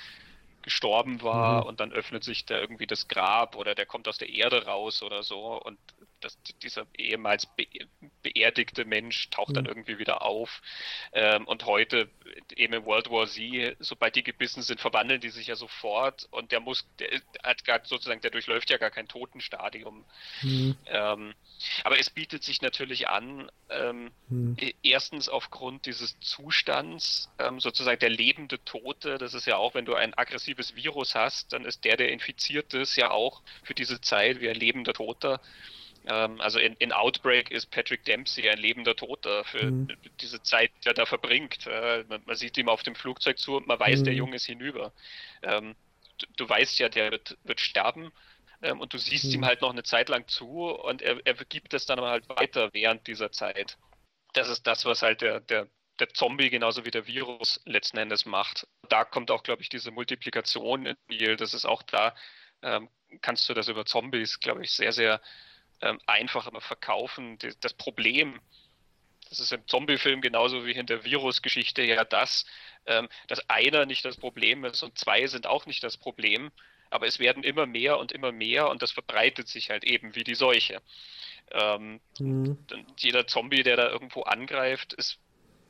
gestorben 0.62 1.22
war 1.22 1.62
mhm. 1.62 1.68
und 1.68 1.80
dann 1.80 1.92
öffnet 1.92 2.24
sich 2.24 2.46
da 2.46 2.58
irgendwie 2.58 2.86
das 2.86 3.06
Grab 3.06 3.56
oder 3.56 3.74
der 3.74 3.84
kommt 3.84 4.08
aus 4.08 4.16
der 4.16 4.30
Erde 4.30 4.64
raus 4.64 5.02
oder 5.02 5.22
so 5.22 5.60
und 5.60 5.78
das, 6.24 6.38
dieser 6.62 6.86
ehemals 6.96 7.46
be 7.46 7.66
beerdigte 8.22 8.86
Mensch 8.86 9.28
taucht 9.28 9.50
mhm. 9.50 9.54
dann 9.54 9.66
irgendwie 9.66 9.98
wieder 9.98 10.22
auf. 10.22 10.62
Ähm, 11.12 11.46
und 11.46 11.66
heute, 11.66 12.08
eben 12.56 12.72
in 12.72 12.86
World 12.86 13.10
War 13.10 13.26
Z, 13.26 13.76
sobald 13.80 14.16
die 14.16 14.22
gebissen 14.22 14.62
sind, 14.62 14.80
verwandeln 14.80 15.20
die 15.20 15.28
sich 15.28 15.46
ja 15.46 15.56
sofort 15.56 16.26
und 16.30 16.50
der 16.50 16.60
muss, 16.60 16.86
der 16.98 17.20
hat 17.42 17.64
gar 17.64 17.84
sozusagen, 17.84 18.22
der 18.22 18.30
durchläuft 18.30 18.70
ja 18.70 18.78
gar 18.78 18.90
kein 18.90 19.08
Totenstadium. 19.08 20.04
Mhm. 20.40 20.76
Ähm, 20.86 21.34
aber 21.84 21.98
es 21.98 22.08
bietet 22.08 22.42
sich 22.42 22.62
natürlich 22.62 23.08
an, 23.08 23.50
ähm, 23.68 24.10
mhm. 24.28 24.56
E-, 24.58 24.74
erstens 24.82 25.28
aufgrund 25.28 25.84
dieses 25.84 26.18
Zustands, 26.20 27.30
ähm, 27.38 27.60
sozusagen 27.60 27.98
der 27.98 28.10
lebende 28.10 28.64
Tote, 28.64 29.18
das 29.18 29.34
ist 29.34 29.46
ja 29.46 29.58
auch, 29.58 29.74
wenn 29.74 29.84
du 29.84 29.94
ein 29.94 30.14
aggressives 30.14 30.74
Virus 30.76 31.14
hast, 31.14 31.52
dann 31.52 31.66
ist 31.66 31.84
der, 31.84 31.98
der 31.98 32.10
infiziert 32.10 32.72
ist, 32.72 32.96
ja 32.96 33.10
auch 33.10 33.42
für 33.62 33.74
diese 33.74 34.00
Zeit 34.00 34.40
wie 34.40 34.48
ein 34.48 34.56
lebender 34.56 34.94
Toter. 34.94 35.40
Ähm, 36.06 36.40
also 36.40 36.58
in, 36.58 36.74
in, 36.74 36.92
Outbreak 36.92 37.50
ist 37.50 37.70
Patrick 37.70 38.04
Dempsey 38.04 38.48
ein 38.48 38.58
lebender 38.58 38.94
Toter 38.94 39.44
für 39.44 39.70
mhm. 39.70 39.88
diese 40.20 40.42
Zeit, 40.42 40.70
die 40.82 40.88
er 40.88 40.94
da 40.94 41.06
verbringt. 41.06 41.66
Äh, 41.66 42.04
man, 42.08 42.22
man, 42.26 42.36
sieht 42.36 42.58
ihm 42.58 42.68
auf 42.68 42.82
dem 42.82 42.94
Flugzeug 42.94 43.38
zu 43.38 43.56
und 43.56 43.66
man 43.66 43.80
weiß, 43.80 44.00
mhm. 44.00 44.04
der 44.04 44.14
Junge 44.14 44.36
ist 44.36 44.46
hinüber. 44.46 44.92
Ähm, 45.42 45.74
du, 46.18 46.26
du, 46.36 46.48
weißt 46.48 46.78
ja, 46.78 46.88
der 46.88 47.10
wird, 47.10 47.38
wird 47.44 47.60
sterben 47.60 48.12
ähm, 48.62 48.80
und 48.80 48.92
du 48.92 48.98
siehst 48.98 49.26
mhm. 49.26 49.32
ihm 49.32 49.44
halt 49.46 49.62
noch 49.62 49.70
eine 49.70 49.82
Zeit 49.82 50.10
lang 50.10 50.28
zu 50.28 50.68
und 50.70 51.00
er, 51.00 51.24
er 51.24 51.34
gibt 51.34 51.72
es 51.72 51.86
dann 51.86 51.98
aber 51.98 52.10
halt 52.10 52.28
weiter 52.28 52.74
während 52.74 53.06
dieser 53.06 53.32
Zeit. 53.32 53.78
Das 54.34 54.48
ist 54.48 54.66
das, 54.66 54.84
was 54.84 55.00
halt 55.00 55.22
der, 55.22 55.40
der, 55.40 55.68
der 56.00 56.08
Zombie 56.10 56.50
genauso 56.50 56.84
wie 56.84 56.90
der 56.90 57.06
Virus 57.06 57.60
letzten 57.64 57.96
Endes 57.96 58.26
macht. 58.26 58.66
Da 58.90 59.04
kommt 59.04 59.30
auch, 59.30 59.42
glaube 59.42 59.62
ich, 59.62 59.70
diese 59.70 59.90
Multiplikation 59.90 60.84
ins 60.84 60.98
Spiel. 61.04 61.36
Das 61.36 61.54
ist 61.54 61.64
auch 61.64 61.82
da, 61.82 62.14
ähm, 62.62 62.90
kannst 63.22 63.48
du 63.48 63.54
das 63.54 63.68
über 63.68 63.86
Zombies, 63.86 64.40
glaube 64.40 64.64
ich, 64.64 64.72
sehr, 64.72 64.92
sehr 64.92 65.22
ähm, 65.84 66.00
einfach 66.06 66.46
immer 66.46 66.62
verkaufen. 66.62 67.38
Das 67.60 67.74
Problem, 67.74 68.40
das 69.28 69.38
ist 69.38 69.52
im 69.52 69.66
Zombie-Film 69.68 70.22
genauso 70.22 70.64
wie 70.64 70.72
in 70.72 70.86
der 70.86 71.04
Virus-Geschichte 71.04 71.82
ja 71.82 72.04
das, 72.04 72.46
ähm, 72.86 73.08
dass 73.28 73.48
einer 73.50 73.84
nicht 73.84 74.04
das 74.04 74.16
Problem 74.16 74.64
ist 74.64 74.82
und 74.82 74.98
zwei 74.98 75.26
sind 75.26 75.46
auch 75.46 75.66
nicht 75.66 75.84
das 75.84 75.98
Problem, 75.98 76.50
aber 76.88 77.06
es 77.06 77.18
werden 77.18 77.44
immer 77.44 77.66
mehr 77.66 77.98
und 77.98 78.12
immer 78.12 78.32
mehr 78.32 78.68
und 78.70 78.82
das 78.82 78.92
verbreitet 78.92 79.46
sich 79.48 79.70
halt 79.70 79.84
eben 79.84 80.14
wie 80.14 80.24
die 80.24 80.34
Seuche. 80.34 80.80
Ähm, 81.52 82.00
mhm. 82.18 82.58
Jeder 82.96 83.26
Zombie, 83.26 83.62
der 83.62 83.76
da 83.76 83.90
irgendwo 83.90 84.22
angreift, 84.22 84.94
ist 84.94 85.18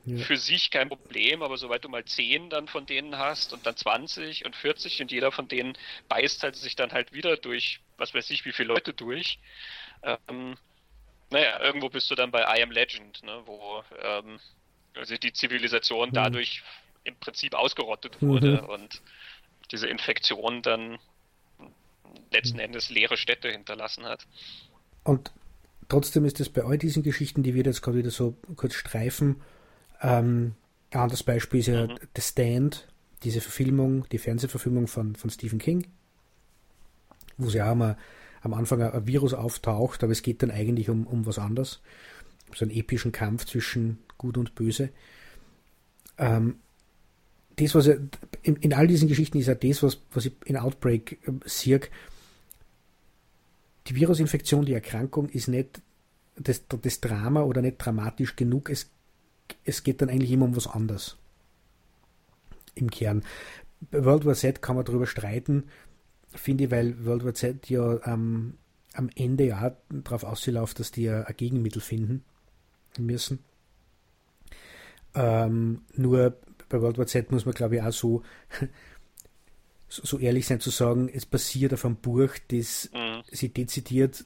ja. 0.05 0.25
für 0.25 0.37
sich 0.37 0.71
kein 0.71 0.89
Problem, 0.89 1.43
aber 1.43 1.57
sobald 1.57 1.85
du 1.85 1.89
mal 1.89 2.05
10 2.05 2.51
dann 2.51 2.69
von 2.69 2.87
denen 2.87 3.19
hast 3.19 3.53
und 3.53 3.67
dann 3.67 3.77
20 3.77 4.45
und 4.45 4.55
40 4.55 5.03
und 5.03 5.11
jeder 5.11 5.33
von 5.33 5.49
denen 5.49 5.77
beißt 6.09 6.45
halt 6.45 6.55
sich 6.55 6.77
dann 6.77 6.93
halt 6.93 7.13
wieder 7.13 7.37
durch, 7.37 7.81
was 7.97 8.15
weiß 8.15 8.31
ich, 8.31 8.45
wie 8.45 8.53
viele 8.53 8.69
Leute 8.69 8.93
durch, 8.93 9.39
ähm, 10.03 10.57
naja, 11.31 11.61
irgendwo 11.61 11.89
bist 11.89 12.11
du 12.11 12.15
dann 12.15 12.31
bei 12.31 12.43
I 12.43 12.63
Am 12.63 12.71
Legend, 12.71 13.23
ne, 13.23 13.43
wo 13.47 13.83
ähm, 14.03 14.39
also 14.95 15.17
die 15.17 15.33
Zivilisation 15.33 16.11
mhm. 16.11 16.15
dadurch 16.15 16.63
im 17.05 17.17
Prinzip 17.17 17.55
ausgerottet 17.55 18.23
wurde 18.23 18.63
mhm. 18.63 18.69
und 18.69 19.03
diese 19.71 19.89
Infektion 19.89 20.63
dann 20.63 20.99
letzten 22.31 22.59
mhm. 22.59 22.65
Endes 22.65 22.91
leere 22.91 23.17
Städte 23.17 23.51
hinterlassen 23.51 24.05
hat. 24.05 24.27
Und 25.03 25.33
trotzdem 25.89 26.25
ist 26.25 26.41
es 26.41 26.51
bei 26.51 26.63
all 26.63 26.79
diesen 26.79 27.03
Geschichten, 27.03 27.43
die 27.43 27.55
wir 27.55 27.65
jetzt 27.65 27.83
gerade 27.83 27.99
wieder 27.99 28.11
so 28.11 28.37
kurz 28.57 28.75
streifen, 28.75 29.43
ähm, 30.01 30.55
ein 30.91 31.01
anderes 31.01 31.23
Beispiel 31.23 31.61
ist 31.61 31.67
ja 31.67 31.87
mhm. 31.87 31.99
The 32.15 32.23
Stand, 32.23 32.89
diese 33.23 33.41
Verfilmung, 33.41 34.09
die 34.11 34.19
Fernsehverfilmung 34.19 34.87
von, 34.87 35.17
von 35.17 35.31
Stephen 35.31 35.59
King, 35.59 35.87
wo 37.37 37.49
sie 37.49 37.63
auch 37.63 37.75
mal 37.75 37.97
am 38.43 38.55
Anfang 38.55 38.83
ein 38.83 39.07
Virus 39.07 39.33
auftaucht, 39.33 40.03
aber 40.03 40.13
es 40.13 40.23
geht 40.23 40.43
dann 40.43 40.51
eigentlich 40.51 40.91
um, 40.91 41.07
um 41.07 41.27
was 41.27 41.39
anderes. 41.39 41.81
So 42.55 42.65
einen 42.65 42.75
epischen 42.75 43.11
Kampf 43.11 43.47
zwischen 43.47 43.99
Gut 44.19 44.37
und 44.37 44.55
Böse. 44.55 44.91
Ähm, 46.19 46.57
das, 47.57 47.75
was 47.75 47.87
er, 47.87 47.99
in, 48.43 48.57
in, 48.57 48.73
all 48.73 48.87
diesen 48.87 49.09
Geschichten 49.09 49.39
ist 49.39 49.47
ja 49.47 49.55
das, 49.55 49.83
was, 49.83 50.01
was 50.13 50.27
ich 50.27 50.35
in 50.45 50.57
Outbreak 50.57 51.19
äh, 51.27 51.33
sehe. 51.45 51.81
Die 53.87 53.95
Virusinfektion, 53.95 54.65
die 54.65 54.73
Erkrankung 54.73 55.29
ist 55.29 55.49
nicht 55.49 55.81
das, 56.37 56.63
das 56.69 57.01
Drama 57.01 57.43
oder 57.43 57.63
nicht 57.63 57.79
dramatisch 57.79 58.37
genug. 58.37 58.71
Es, 58.71 58.91
es 59.65 59.83
geht 59.85 60.03
dann 60.03 60.11
eigentlich 60.11 60.33
immer 60.33 60.47
um 60.47 60.57
was 60.57 60.67
anderes. 60.67 61.17
Im 62.75 62.91
Kern. 62.91 63.23
World 63.91 64.25
War 64.25 64.35
Z 64.35 64.63
kann 64.63 64.77
man 64.77 64.85
darüber 64.85 65.07
streiten, 65.07 65.65
finde 66.35 66.65
ich, 66.65 66.71
weil 66.71 67.05
World 67.05 67.25
War 67.25 67.35
Z 67.35 67.69
ja 67.69 68.01
ähm, 68.07 68.55
am 68.95 69.11
Ende 69.15 69.47
ja 69.47 69.77
darauf 69.91 70.25
ausläuft, 70.25 70.81
dass 70.81 70.93
die 70.93 71.03
ja 71.03 71.23
ein 71.23 71.37
Gegenmittel 71.37 71.81
finden 71.81 72.25
müssen. 72.99 73.41
Ähm, 75.15 75.83
nur 75.95 76.37
bei 76.69 76.81
World 76.81 76.99
War 76.99 77.07
Z 77.07 77.31
muss 77.31 77.47
man, 77.47 77.55
glaube 77.55 77.77
ich, 77.77 77.83
auch 77.83 77.93
so, 77.93 78.23
so 79.89 80.19
ehrlich 80.19 80.47
sein 80.47 80.61
zu 80.61 80.71
sagen, 80.71 81.09
es 81.13 81.27
basiert 81.27 81.73
auf 81.73 81.85
einem 81.85 81.97
Buch, 81.97 82.31
das 82.49 82.91
mhm. 82.93 83.23
sie 83.31 83.49
dezidiert 83.49 84.25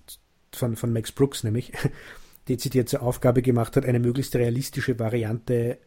von, 0.54 0.76
von 0.76 0.92
Max 0.92 1.12
Brooks 1.12 1.44
nämlich, 1.44 1.72
dezidiert 2.48 2.88
zur 2.88 3.02
Aufgabe 3.02 3.42
gemacht 3.42 3.76
hat, 3.76 3.84
eine 3.84 4.00
möglichst 4.00 4.34
realistische 4.34 4.98
Variante 4.98 5.78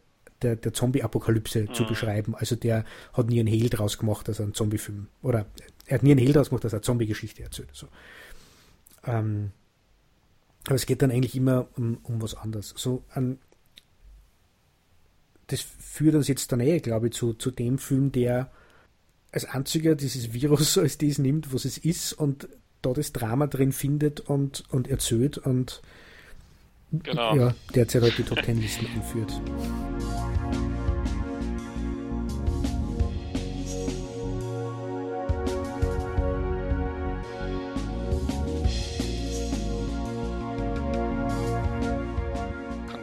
der, 0.42 0.56
der 0.56 0.72
Zombie-Apokalypse 0.72 1.62
mhm. 1.62 1.74
zu 1.74 1.86
beschreiben. 1.86 2.34
Also 2.34 2.56
der 2.56 2.84
hat 3.12 3.28
nie 3.28 3.40
einen 3.40 3.48
Hehl 3.48 3.68
draus 3.68 3.98
gemacht, 3.98 4.28
also 4.28 4.42
einen 4.42 4.54
Zombie-Film. 4.54 5.08
Oder 5.22 5.46
er 5.86 5.96
hat 5.96 6.02
nie 6.02 6.12
einen 6.12 6.20
Hehl 6.20 6.32
draus 6.32 6.48
gemacht, 6.48 6.64
dass 6.64 6.72
er 6.72 6.78
eine 6.78 6.82
Zombie-Geschichte 6.82 7.42
erzählt. 7.42 7.70
So. 7.72 7.88
Ähm, 9.04 9.50
aber 10.66 10.76
es 10.76 10.86
geht 10.86 11.02
dann 11.02 11.10
eigentlich 11.10 11.36
immer 11.36 11.68
um, 11.76 11.98
um 12.02 12.22
was 12.22 12.34
anderes. 12.34 12.72
So 12.76 13.04
an, 13.10 13.38
das 15.48 15.60
führt 15.60 16.14
uns 16.14 16.28
jetzt 16.28 16.52
dann 16.52 16.60
eh, 16.60 16.78
glaube 16.78 17.08
ich, 17.08 17.14
zu, 17.14 17.34
zu 17.34 17.50
dem 17.50 17.78
Film, 17.78 18.12
der 18.12 18.50
als 19.32 19.44
einziger 19.44 19.94
dieses 19.94 20.32
Virus 20.32 20.78
als 20.78 20.98
das 20.98 21.18
nimmt, 21.18 21.52
was 21.52 21.64
es 21.64 21.78
ist 21.78 22.12
und 22.12 22.48
da 22.80 22.92
das 22.92 23.12
Drama 23.12 23.46
drin 23.46 23.72
findet 23.72 24.20
und, 24.20 24.64
und 24.70 24.88
erzählt 24.88 25.38
und 25.38 25.82
genau. 26.90 27.36
ja, 27.36 27.54
derzeit 27.74 28.02
halt 28.02 28.18
die 28.18 28.24
Top 28.24 28.42
Ten 28.42 28.60
Listen 28.60 28.86
anführt. 28.86 29.40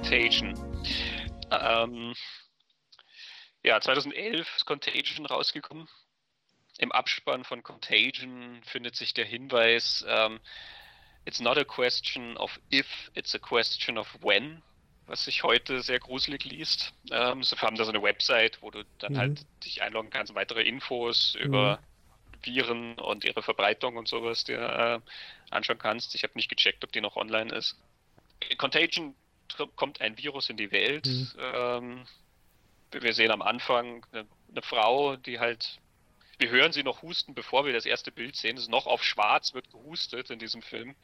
Contagion. 0.10 0.56
Ähm, 1.52 2.16
ja, 3.64 3.80
2011 3.80 4.56
ist 4.56 4.66
Contagion 4.66 5.28
rausgekommen. 5.28 5.88
Im 6.80 6.92
Abspann 6.92 7.44
von 7.44 7.62
Contagion 7.62 8.60
findet 8.64 8.96
sich 8.96 9.14
der 9.14 9.26
Hinweis, 9.26 10.04
ähm, 10.08 10.40
it's 11.26 11.40
not 11.40 11.60
a 11.60 11.64
question 11.64 12.38
of 12.38 12.60
if, 12.74 13.12
it's 13.14 13.36
a 13.36 13.38
question 13.38 14.00
of 14.00 14.08
when, 14.24 14.64
was 15.06 15.26
sich 15.26 15.44
heute 15.44 15.84
sehr 15.84 16.00
gruselig 16.00 16.44
liest. 16.44 16.92
Ähm, 17.12 17.44
sie 17.44 17.56
haben 17.58 17.76
da 17.76 17.84
so 17.84 17.92
eine 17.92 18.02
Website, 18.02 18.64
wo 18.64 18.72
du 18.72 18.84
dann 18.98 19.14
mhm. 19.14 19.18
halt 19.18 19.46
dich 19.64 19.84
einloggen 19.84 20.10
kannst, 20.10 20.34
weitere 20.34 20.64
Infos 20.64 21.36
mhm. 21.36 21.46
über 21.46 21.84
Viren 22.42 22.98
und 22.98 23.26
ihre 23.26 23.44
Verbreitung 23.44 23.96
und 23.96 24.08
sowas 24.08 24.44
dir 24.44 24.58
äh, 24.58 25.00
anschauen 25.52 25.78
kannst. 25.78 26.16
Ich 26.16 26.24
habe 26.24 26.34
nicht 26.36 26.50
gecheckt, 26.50 26.84
ob 26.84 26.92
die 26.94 27.02
noch 27.02 27.16
online 27.16 27.54
ist. 27.54 27.78
Contagion 28.58 29.14
kommt 29.76 30.02
ein 30.02 30.18
Virus 30.18 30.50
in 30.50 30.58
die 30.58 30.72
Welt. 30.72 31.06
Mhm. 31.06 31.30
Ähm, 31.38 32.06
wir 32.92 33.14
sehen 33.14 33.32
am 33.32 33.42
Anfang 33.42 34.06
eine, 34.12 34.26
eine, 34.50 34.62
Frau, 34.62 35.16
die 35.16 35.40
halt, 35.40 35.80
wir 36.38 36.50
hören 36.50 36.72
sie 36.72 36.84
noch 36.84 37.02
husten, 37.02 37.34
bevor 37.34 37.66
wir 37.66 37.74
das 37.74 37.86
erste 37.86 38.12
Bild 38.12 38.36
sehen. 38.36 38.58
Es 38.58 38.64
ist 38.64 38.70
noch 38.70 38.88
auf 38.88 39.04
schwarz, 39.04 39.54
wird 39.54 39.70
gehustet 39.72 40.30
in 40.30 40.40
diesem 40.40 40.62
Film. 40.62 40.96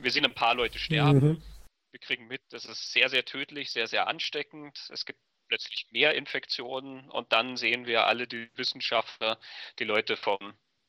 Wir 0.00 0.10
sehen 0.10 0.24
ein 0.24 0.34
paar 0.34 0.54
Leute 0.54 0.78
sterben. 0.78 1.28
Mhm. 1.28 1.42
Wir 1.90 2.00
kriegen 2.00 2.26
mit, 2.26 2.42
das 2.50 2.64
ist 2.64 2.92
sehr, 2.92 3.08
sehr 3.08 3.24
tödlich, 3.24 3.70
sehr, 3.70 3.86
sehr 3.86 4.06
ansteckend. 4.08 4.88
Es 4.90 5.04
gibt 5.04 5.18
plötzlich 5.48 5.86
mehr 5.90 6.14
Infektionen 6.14 7.08
und 7.10 7.32
dann 7.32 7.56
sehen 7.56 7.86
wir 7.86 8.06
alle 8.06 8.26
die 8.26 8.50
Wissenschaftler, 8.56 9.38
die 9.78 9.84
Leute 9.84 10.16
vom 10.16 10.38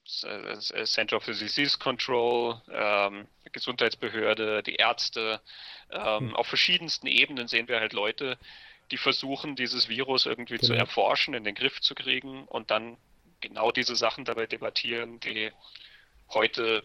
Center 0.08 1.20
for 1.20 1.34
Disease 1.34 1.78
Control, 1.78 2.62
ähm, 2.72 3.28
Gesundheitsbehörde, 3.51 4.64
die 4.64 4.76
Ärzte. 4.76 5.41
Ähm, 5.91 6.28
mhm. 6.28 6.36
Auf 6.36 6.47
verschiedensten 6.47 7.08
Ebenen 7.08 7.47
sehen 7.47 7.68
wir 7.68 7.80
halt 7.80 7.93
Leute, 7.93 8.38
die 8.91 8.97
versuchen, 8.97 9.55
dieses 9.55 9.89
Virus 9.89 10.26
irgendwie 10.26 10.58
genau. 10.58 10.68
zu 10.68 10.74
erforschen, 10.74 11.34
in 11.34 11.43
den 11.43 11.55
Griff 11.55 11.82
zu 11.82 11.93
kriegen 11.93 12.45
und 12.45 12.72
dann 12.72 12.97
genau 13.41 13.72
diese 13.72 13.95
Sachen 13.95 14.26
dabei 14.26 14.47
debattieren, 14.47 15.20
die 15.20 15.51
heute 16.30 16.84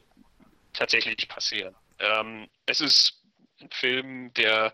tatsächlich 0.73 1.29
passieren. 1.29 1.75
Ähm, 1.99 2.49
es 2.67 2.81
ist 2.81 3.23
ein 3.61 3.71
Film, 3.71 4.35
der 4.35 4.73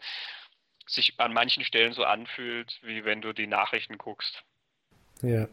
sich 0.86 1.20
an 1.20 1.34
manchen 1.34 1.64
Stellen 1.64 1.92
so 1.92 2.04
anfühlt, 2.04 2.78
wie 2.82 3.04
wenn 3.04 3.20
du 3.20 3.32
die 3.32 3.46
Nachrichten 3.46 3.98
guckst. 3.98 4.42
Ja. 5.20 5.46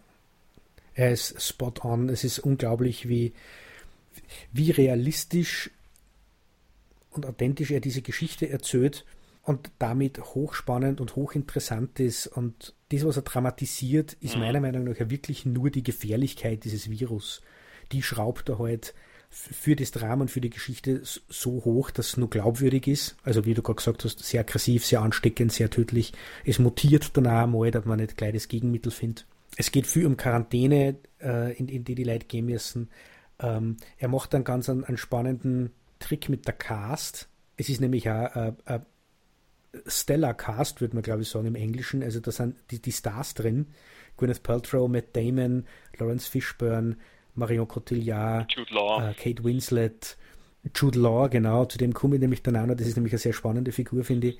Er 0.95 1.11
ist 1.11 1.41
spot 1.41 1.73
on. 1.83 2.09
Es 2.09 2.23
ist 2.23 2.39
unglaublich, 2.39 3.07
wie, 3.07 3.33
wie 4.51 4.71
realistisch 4.71 5.69
und 7.11 7.25
authentisch 7.25 7.71
er 7.71 7.81
diese 7.81 8.01
Geschichte 8.01 8.49
erzählt 8.49 9.05
und 9.43 9.71
damit 9.77 10.19
hochspannend 10.19 10.99
und 10.99 11.15
hochinteressant 11.15 11.99
ist. 11.99 12.27
Und 12.27 12.73
das, 12.89 13.05
was 13.05 13.17
er 13.17 13.23
dramatisiert, 13.23 14.13
ist 14.21 14.35
mhm. 14.35 14.41
meiner 14.41 14.61
Meinung 14.61 14.85
nach 14.85 14.97
ja 14.97 15.09
wirklich 15.09 15.45
nur 15.45 15.69
die 15.69 15.83
Gefährlichkeit 15.83 16.63
dieses 16.63 16.89
Virus. 16.89 17.41
Die 17.91 18.01
schraubt 18.01 18.49
er 18.49 18.57
halt 18.57 18.95
für 19.29 19.75
das 19.75 19.91
Drama 19.91 20.23
und 20.23 20.31
für 20.31 20.39
die 20.39 20.49
Geschichte 20.49 21.01
so 21.03 21.65
hoch, 21.65 21.91
dass 21.91 22.07
es 22.07 22.17
nur 22.17 22.29
glaubwürdig 22.29 22.87
ist. 22.87 23.17
Also 23.23 23.45
wie 23.45 23.53
du 23.53 23.61
gerade 23.61 23.77
gesagt 23.77 24.05
hast, 24.05 24.23
sehr 24.23 24.41
aggressiv, 24.41 24.85
sehr 24.85 25.01
ansteckend, 25.01 25.51
sehr 25.51 25.69
tödlich. 25.69 26.13
Es 26.45 26.57
mutiert 26.57 27.11
danach 27.13 27.45
mal, 27.45 27.69
dass 27.69 27.85
man 27.85 27.99
nicht 27.99 28.15
gleich 28.15 28.33
das 28.33 28.47
Gegenmittel 28.47 28.91
findet. 28.91 29.25
Es 29.57 29.71
geht 29.71 29.87
viel 29.87 30.05
um 30.05 30.17
Quarantäne, 30.17 30.97
äh, 31.21 31.57
in, 31.57 31.67
in 31.67 31.83
die 31.83 31.95
die 31.95 32.03
Leute 32.03 32.25
gehen 32.25 32.45
müssen. 32.45 32.89
Ähm, 33.39 33.77
er 33.97 34.07
macht 34.07 34.33
dann 34.33 34.43
ganz 34.43 34.69
einen, 34.69 34.83
einen, 34.83 34.97
spannenden 34.97 35.71
Trick 35.99 36.29
mit 36.29 36.47
der 36.47 36.53
Cast. 36.53 37.29
Es 37.57 37.69
ist 37.69 37.81
nämlich 37.81 38.09
ein, 38.09 38.57
ein 38.65 38.85
Stellar 39.87 40.33
Cast, 40.33 40.81
würde 40.81 40.95
man 40.95 41.03
glaube 41.03 41.21
ich 41.21 41.29
sagen 41.29 41.47
im 41.47 41.55
Englischen. 41.55 42.03
Also 42.03 42.19
da 42.19 42.31
sind 42.31 42.55
die, 42.71 42.81
die 42.81 42.91
Stars 42.91 43.33
drin. 43.33 43.67
Gwyneth 44.17 44.43
Paltrow, 44.43 44.89
Matt 44.89 45.15
Damon, 45.15 45.65
Lawrence 45.97 46.29
Fishburne, 46.29 46.97
Marion 47.33 47.67
Cotillard, 47.67 48.49
äh, 48.57 49.13
Kate 49.13 49.43
Winslet, 49.43 50.17
Jude 50.73 50.99
Law, 50.99 51.27
genau, 51.27 51.65
zu 51.65 51.77
dem 51.77 51.93
komme 51.93 52.15
ich 52.15 52.21
nämlich 52.21 52.41
dann 52.41 52.55
auch 52.55 52.65
noch. 52.65 52.75
Das 52.75 52.87
ist 52.87 52.95
nämlich 52.95 53.13
eine 53.13 53.19
sehr 53.19 53.33
spannende 53.33 53.71
Figur, 53.71 54.03
finde 54.03 54.27
ich. 54.27 54.39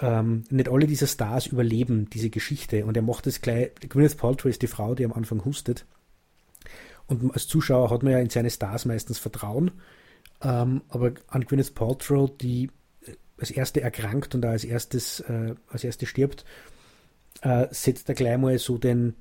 Ähm, 0.00 0.44
nicht 0.50 0.68
alle 0.68 0.86
dieser 0.86 1.06
Stars 1.06 1.46
überleben 1.46 2.10
diese 2.10 2.30
Geschichte 2.30 2.84
und 2.84 2.96
er 2.96 3.02
macht 3.02 3.26
es 3.26 3.40
gleich. 3.40 3.72
Gwyneth 3.88 4.16
Paltrow 4.16 4.50
ist 4.50 4.62
die 4.62 4.66
Frau, 4.66 4.94
die 4.94 5.04
am 5.04 5.12
Anfang 5.12 5.44
hustet. 5.44 5.86
Und 7.06 7.32
als 7.32 7.46
Zuschauer 7.46 7.90
hat 7.90 8.02
man 8.02 8.12
ja 8.12 8.18
in 8.18 8.30
seine 8.30 8.50
Stars 8.50 8.86
meistens 8.86 9.18
Vertrauen. 9.18 9.70
Ähm, 10.42 10.82
aber 10.88 11.12
an 11.28 11.44
Gwyneth 11.44 11.74
Paltrow, 11.74 12.30
die 12.38 12.70
als 13.38 13.50
erste 13.50 13.80
erkrankt 13.80 14.34
und 14.34 14.44
als 14.44 14.64
erstes, 14.64 15.20
äh, 15.20 15.54
als 15.68 15.84
erste 15.84 16.06
stirbt, 16.06 16.44
äh, 17.42 17.66
setzt 17.70 18.08
er 18.08 18.14
gleich 18.14 18.38
mal 18.38 18.58
so 18.58 18.78
den, 18.78 19.14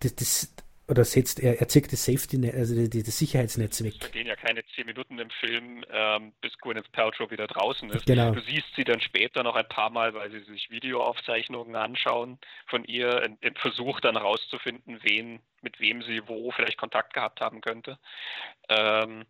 das, 0.00 0.14
das, 0.14 0.48
oder 0.90 1.04
setzt 1.04 1.40
er, 1.40 1.60
er 1.60 1.68
zieht 1.68 1.92
das 1.92 2.04
Safety, 2.04 2.36
also 2.50 2.74
das 2.74 3.18
Sicherheitsnetz 3.18 3.82
weg. 3.84 3.94
Es 4.00 4.10
gehen 4.10 4.26
ja 4.26 4.36
keine 4.36 4.64
zehn 4.74 4.86
Minuten 4.86 5.18
im 5.18 5.30
Film, 5.30 5.84
ähm, 5.90 6.32
bis 6.40 6.58
Gwyneth 6.58 6.90
Paltrow 6.92 7.30
wieder 7.30 7.46
draußen 7.46 7.88
ist. 7.90 8.06
Genau. 8.06 8.32
Du 8.32 8.40
siehst 8.40 8.74
sie 8.74 8.84
dann 8.84 9.00
später 9.00 9.42
noch 9.42 9.54
ein 9.54 9.68
paar 9.68 9.90
Mal, 9.90 10.14
weil 10.14 10.30
sie 10.30 10.40
sich 10.40 10.70
Videoaufzeichnungen 10.70 11.76
anschauen 11.76 12.38
von 12.66 12.84
ihr, 12.84 13.22
im 13.40 13.54
Versuch 13.54 14.00
dann 14.00 14.16
herauszufinden, 14.16 14.98
wen, 15.02 15.40
mit 15.62 15.78
wem 15.78 16.02
sie 16.02 16.26
wo 16.26 16.50
vielleicht 16.50 16.76
Kontakt 16.76 17.14
gehabt 17.14 17.40
haben 17.40 17.60
könnte. 17.60 17.98
Ähm, 18.68 19.26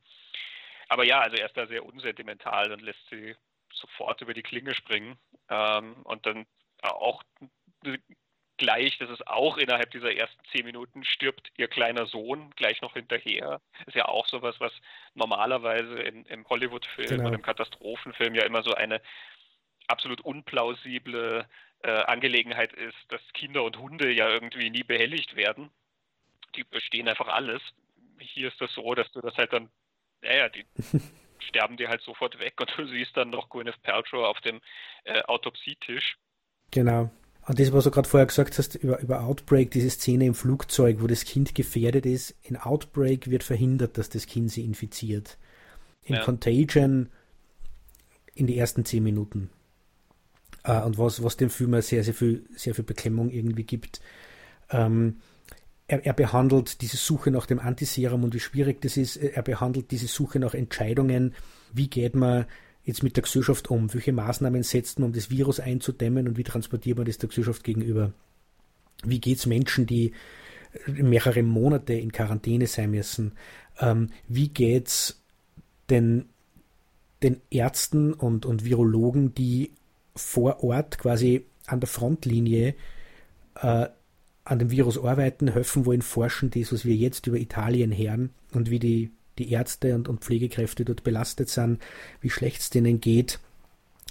aber 0.89 1.05
ja, 1.05 1.21
also 1.21 1.37
er 1.37 1.47
ist 1.47 1.57
da 1.57 1.67
sehr 1.67 1.85
unsentimental 1.85 2.73
und 2.73 2.83
lässt 2.83 3.09
sie 3.11 3.37
sofort 3.73 4.21
über 4.23 4.35
die 4.35 4.43
Klinge 4.43 4.75
springen. 4.75 5.19
Ähm, 5.49 5.97
und 6.05 6.25
dann 6.27 6.47
auch 6.83 7.23
gleich, 8.61 8.99
das 8.99 9.09
ist 9.09 9.27
auch 9.27 9.57
innerhalb 9.57 9.91
dieser 9.91 10.15
ersten 10.15 10.39
zehn 10.53 10.67
Minuten, 10.67 11.03
stirbt 11.03 11.51
ihr 11.57 11.67
kleiner 11.67 12.05
Sohn 12.07 12.51
gleich 12.57 12.83
noch 12.83 12.93
hinterher. 12.93 13.61
Ist 13.87 13.97
ja 13.97 14.05
auch 14.05 14.29
sowas, 14.29 14.55
was 14.59 14.73
normalerweise 15.15 15.99
in, 15.99 16.27
im 16.27 16.47
Hollywood-Film 16.49 17.09
genau. 17.09 17.29
und 17.29 17.35
im 17.35 17.43
Katastrophenfilm 17.43 18.35
ja 18.35 18.45
immer 18.45 18.63
so 18.63 18.75
eine 18.75 19.01
absolut 19.89 20.21
unplausible 20.21 21.49
äh, 21.83 21.91
Angelegenheit 21.91 22.75
ist, 22.75 22.99
dass 23.09 23.23
Kinder 23.33 23.65
und 23.65 23.79
Hunde 23.79 24.13
ja 24.13 24.29
irgendwie 24.29 24.69
nie 24.69 24.85
behelligt 24.85 25.37
werden. 25.37 25.71
Die 26.55 26.65
bestehen 26.65 27.09
einfach 27.09 27.29
alles. 27.29 27.63
Hier 28.19 28.49
ist 28.49 28.61
das 28.61 28.73
so, 28.75 28.95
dass 28.95 29.11
du 29.13 29.23
das 29.23 29.35
halt 29.37 29.55
dann, 29.55 29.71
naja, 30.21 30.51
die 30.51 30.67
sterben 31.41 31.79
die 31.79 31.89
halt 31.89 32.03
sofort 32.03 32.39
weg 32.39 32.61
und 32.61 32.71
du 32.77 32.87
siehst 32.87 33.17
dann 33.17 33.31
noch 33.31 33.49
Gwyneth 33.49 33.83
Paltrow 33.83 34.27
auf 34.27 34.41
dem 34.43 34.61
äh, 35.05 35.23
Autopsietisch. 35.23 36.19
Genau. 36.71 37.11
Und 37.47 37.59
das, 37.59 37.73
was 37.73 37.85
du 37.85 37.91
gerade 37.91 38.09
vorher 38.09 38.27
gesagt 38.27 38.59
hast 38.59 38.75
über, 38.77 39.01
über 39.01 39.23
Outbreak, 39.23 39.71
diese 39.71 39.91
Szene 39.91 40.27
im 40.27 40.35
Flugzeug, 40.35 40.99
wo 41.01 41.07
das 41.07 41.25
Kind 41.25 41.55
gefährdet 41.55 42.07
ist, 42.07 42.35
in 42.43 42.57
Outbreak 42.57 43.31
wird 43.31 43.43
verhindert, 43.43 43.99
dass 43.99 44.09
das 44.09 44.27
Kind 44.27 44.51
sie 44.51 44.65
infiziert. 44.65 45.39
In 46.05 46.17
ja. 46.17 46.23
Contagion 46.23 47.09
in 48.35 48.47
die 48.47 48.59
ersten 48.59 48.85
zehn 48.85 49.03
Minuten. 49.03 49.51
Äh, 50.65 50.81
und 50.83 50.99
was, 50.99 51.23
was 51.23 51.37
dem 51.37 51.51
Film 51.51 51.81
sehr, 51.81 52.05
sehr 52.05 52.15
viel, 52.15 52.45
sehr 52.55 52.75
viel 52.75 52.85
Beklemmung 52.85 53.31
irgendwie 53.31 53.65
gibt. 53.65 54.01
Ähm, 54.71 55.17
er, 55.87 56.05
er, 56.07 56.13
behandelt 56.13 56.83
diese 56.83 56.97
Suche 56.97 57.31
nach 57.31 57.47
dem 57.47 57.59
Antiserum 57.59 58.23
und 58.23 58.35
wie 58.35 58.41
schwierig 58.41 58.81
das 58.81 58.97
ist. 58.97 59.17
Er 59.17 59.43
behandelt 59.43 59.91
diese 59.91 60.07
Suche 60.07 60.39
nach 60.39 60.55
Entscheidungen. 60.55 61.35
Wie 61.73 61.89
geht 61.89 62.15
man 62.15 62.47
jetzt 62.85 63.03
mit 63.03 63.17
der 63.17 63.23
Gesellschaft 63.23 63.71
um? 63.71 63.93
Welche 63.93 64.13
Maßnahmen 64.13 64.63
setzt 64.63 64.99
man, 64.99 65.09
um 65.09 65.13
das 65.13 65.31
Virus 65.31 65.61
einzudämmen 65.61 66.29
und 66.29 66.37
wie 66.37 66.45
transportiert 66.45 66.97
man 66.97 67.07
das 67.07 67.19
der 67.19 67.29
Gesellschaft 67.29 67.65
gegenüber? 67.65 68.13
Wie 69.05 69.21
geht 69.21 69.39
es 69.39 69.47
Menschen, 69.47 69.87
die 69.87 70.13
mehrere 70.87 71.43
Monate 71.43 71.95
in 71.95 72.13
Quarantäne 72.13 72.67
sein 72.67 72.91
müssen? 72.91 73.33
Ähm, 73.81 74.11
wie 74.29 74.49
geht 74.49 74.89
es 74.89 75.23
den, 75.89 76.27
den 77.23 77.41
Ärzten 77.51 78.13
und, 78.13 78.47
und 78.47 78.65
Virologen, 78.65 79.35
die 79.35 79.73
vor 80.15 80.63
Ort 80.63 80.99
quasi 80.99 81.47
an 81.67 81.81
der 81.81 81.89
Frontlinie 81.89 82.75
äh, 83.57 83.87
an 84.45 84.59
dem 84.59 84.71
Virus 84.71 84.99
arbeiten, 84.99 85.49
helfen 85.49 85.87
wollen, 85.87 86.03
forschen, 86.03 86.51
das, 86.51 86.73
was 86.73 86.85
wir 86.85 86.95
jetzt 86.95 87.27
über 87.27 87.39
Italien 87.39 87.97
hören 87.97 88.31
und 88.53 88.71
wie 88.71 88.79
die, 88.79 89.11
die 89.39 89.53
Ärzte 89.53 89.95
und, 89.95 90.09
und 90.09 90.21
Pflegekräfte 90.21 90.85
dort 90.85 91.03
belastet 91.03 91.49
sind, 91.49 91.81
wie 92.21 92.31
schlecht 92.31 92.61
es 92.61 92.71
denen 92.71 93.01
geht, 93.01 93.41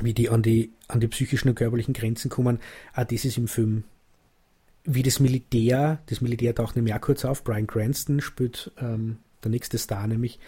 wie 0.01 0.13
die 0.13 0.29
an 0.29 0.41
die, 0.41 0.71
an 0.87 0.99
die 0.99 1.07
psychischen 1.07 1.49
und 1.49 1.55
körperlichen 1.55 1.93
Grenzen 1.93 2.29
kommen. 2.29 2.59
Auch 2.93 3.03
das 3.03 3.25
ist 3.25 3.37
im 3.37 3.47
Film. 3.47 3.83
Wie 4.85 5.03
das 5.03 5.19
Militär, 5.19 6.01
das 6.07 6.21
Militär 6.21 6.55
taucht 6.55 6.75
nämlich 6.75 6.93
auch 6.93 7.01
kurz 7.01 7.25
auf, 7.25 7.43
Brian 7.43 7.67
Cranston 7.67 8.21
spielt 8.21 8.71
ähm, 8.79 9.17
der 9.43 9.51
nächste 9.51 9.77
Star 9.77 10.07
nämlich, 10.07 10.39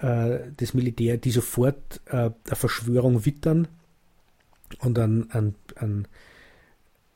äh, 0.00 0.38
das 0.56 0.74
Militär, 0.74 1.18
die 1.18 1.30
sofort 1.30 2.00
äh, 2.06 2.16
eine 2.16 2.56
Verschwörung 2.56 3.24
wittern 3.26 3.68
und 4.80 4.98
einen, 4.98 5.30
einen, 5.30 5.54
einen 5.76 6.08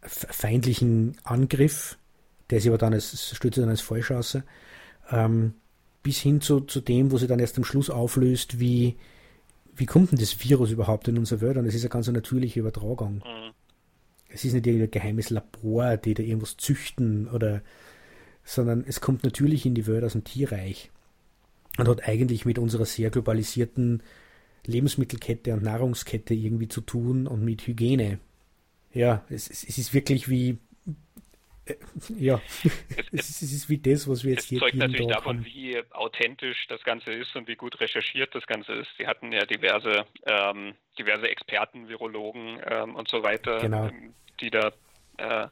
feindlichen 0.02 1.16
Angriff 1.24 1.96
der 2.50 2.60
sich 2.60 2.68
aber 2.68 2.78
dann 2.78 2.92
als, 2.92 3.10
sich 3.10 3.38
dann 3.38 3.68
als 3.68 3.80
falsch 3.80 4.10
aus, 4.10 4.38
ähm, 5.10 5.54
bis 6.02 6.18
hin 6.18 6.40
zu, 6.40 6.60
zu 6.60 6.80
dem, 6.80 7.10
wo 7.10 7.18
sie 7.18 7.26
dann 7.26 7.38
erst 7.38 7.58
am 7.58 7.64
Schluss 7.64 7.90
auflöst, 7.90 8.58
wie, 8.58 8.96
wie 9.74 9.86
kommt 9.86 10.12
denn 10.12 10.18
das 10.18 10.42
Virus 10.42 10.70
überhaupt 10.70 11.08
in 11.08 11.18
unsere 11.18 11.40
Welt? 11.40 11.56
Und 11.56 11.66
es 11.66 11.74
ist 11.74 11.82
eine 11.82 11.90
ganz 11.90 12.08
natürliche 12.08 12.60
Übertragung. 12.60 13.16
Mhm. 13.16 13.52
Es 14.28 14.44
ist 14.44 14.52
nicht 14.52 14.66
irgendein 14.66 14.90
geheimes 14.90 15.30
Labor, 15.30 15.96
die 15.96 16.14
da 16.14 16.22
irgendwas 16.22 16.56
züchten 16.56 17.28
oder, 17.28 17.62
sondern 18.44 18.84
es 18.86 19.00
kommt 19.00 19.24
natürlich 19.24 19.66
in 19.66 19.74
die 19.74 19.86
Welt 19.86 20.04
aus 20.04 20.12
dem 20.12 20.24
Tierreich 20.24 20.90
und 21.78 21.88
hat 21.88 22.08
eigentlich 22.08 22.44
mit 22.44 22.58
unserer 22.58 22.86
sehr 22.86 23.10
globalisierten 23.10 24.02
Lebensmittelkette 24.66 25.52
und 25.52 25.62
Nahrungskette 25.62 26.34
irgendwie 26.34 26.68
zu 26.68 26.80
tun 26.80 27.26
und 27.26 27.44
mit 27.44 27.66
Hygiene. 27.66 28.20
Ja, 28.92 29.24
es, 29.28 29.48
es 29.50 29.78
ist 29.78 29.94
wirklich 29.94 30.28
wie, 30.28 30.58
ja, 32.08 32.40
es, 33.12 33.30
es, 33.42 33.42
ist 33.42 33.68
wie 33.68 33.78
das, 33.78 34.08
was 34.08 34.24
wir 34.24 34.32
jetzt 34.32 34.48
hier 34.48 34.58
zeugt 34.58 34.74
natürlich 34.74 35.06
Tag 35.06 35.16
davon, 35.16 35.38
haben. 35.38 35.44
wie 35.46 35.82
authentisch 35.90 36.66
das 36.68 36.82
Ganze 36.82 37.12
ist 37.12 37.34
und 37.36 37.48
wie 37.48 37.56
gut 37.56 37.80
recherchiert 37.80 38.34
das 38.34 38.46
Ganze 38.46 38.72
ist. 38.72 38.90
Sie 38.98 39.06
hatten 39.06 39.32
ja 39.32 39.44
diverse, 39.46 40.06
ähm, 40.26 40.74
diverse 40.98 41.28
Experten, 41.28 41.88
Virologen 41.88 42.60
ähm, 42.66 42.96
und 42.96 43.08
so 43.08 43.22
weiter, 43.22 43.58
genau. 43.58 43.86
ähm, 43.86 44.14
die 44.40 44.50
da 44.50 44.72
äh, 45.18 45.48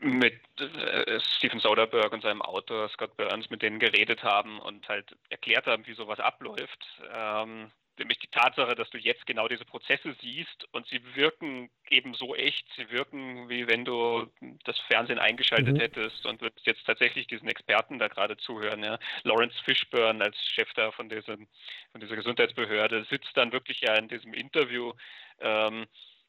mit 0.00 0.40
äh, 0.60 1.18
Stephen 1.20 1.58
Soderbergh 1.58 2.14
und 2.14 2.22
seinem 2.22 2.42
Autor 2.42 2.88
Scott 2.90 3.16
Burns 3.16 3.50
mit 3.50 3.62
denen 3.62 3.80
geredet 3.80 4.22
haben 4.22 4.60
und 4.60 4.88
halt 4.88 5.16
erklärt 5.28 5.66
haben, 5.66 5.86
wie 5.86 5.94
sowas 5.94 6.20
abläuft. 6.20 6.86
Ähm, 7.12 7.70
nämlich 7.98 8.18
die 8.18 8.28
Tatsache, 8.28 8.74
dass 8.74 8.88
du 8.90 8.98
jetzt 8.98 9.26
genau 9.26 9.48
diese 9.48 9.64
Prozesse 9.64 10.14
siehst 10.20 10.66
und 10.72 10.86
sie 10.86 11.00
wirken 11.14 11.70
eben 11.90 12.14
so 12.14 12.34
echt, 12.34 12.66
sie 12.76 12.90
wirken 12.90 13.48
wie 13.48 13.66
wenn 13.68 13.84
du 13.84 14.26
das 14.64 14.78
Fernsehen 14.80 15.18
eingeschaltet 15.18 15.76
mhm. 15.76 15.80
hättest 15.80 16.26
und 16.26 16.40
würdest 16.40 16.66
jetzt 16.66 16.84
tatsächlich 16.86 17.26
diesen 17.26 17.48
Experten 17.48 17.98
da 17.98 18.08
gerade 18.08 18.36
zuhören. 18.36 18.82
Ja. 18.82 18.98
Lawrence 19.24 19.58
Fishburne 19.64 20.24
als 20.24 20.36
Chef 20.54 20.72
da 20.74 20.90
von, 20.92 21.08
diesem, 21.08 21.48
von 21.92 22.00
dieser 22.00 22.16
Gesundheitsbehörde 22.16 23.04
sitzt 23.10 23.36
dann 23.36 23.52
wirklich 23.52 23.80
ja 23.80 23.94
in 23.94 24.08
diesem 24.08 24.32
Interview 24.32 24.92
ähm, 25.40 25.86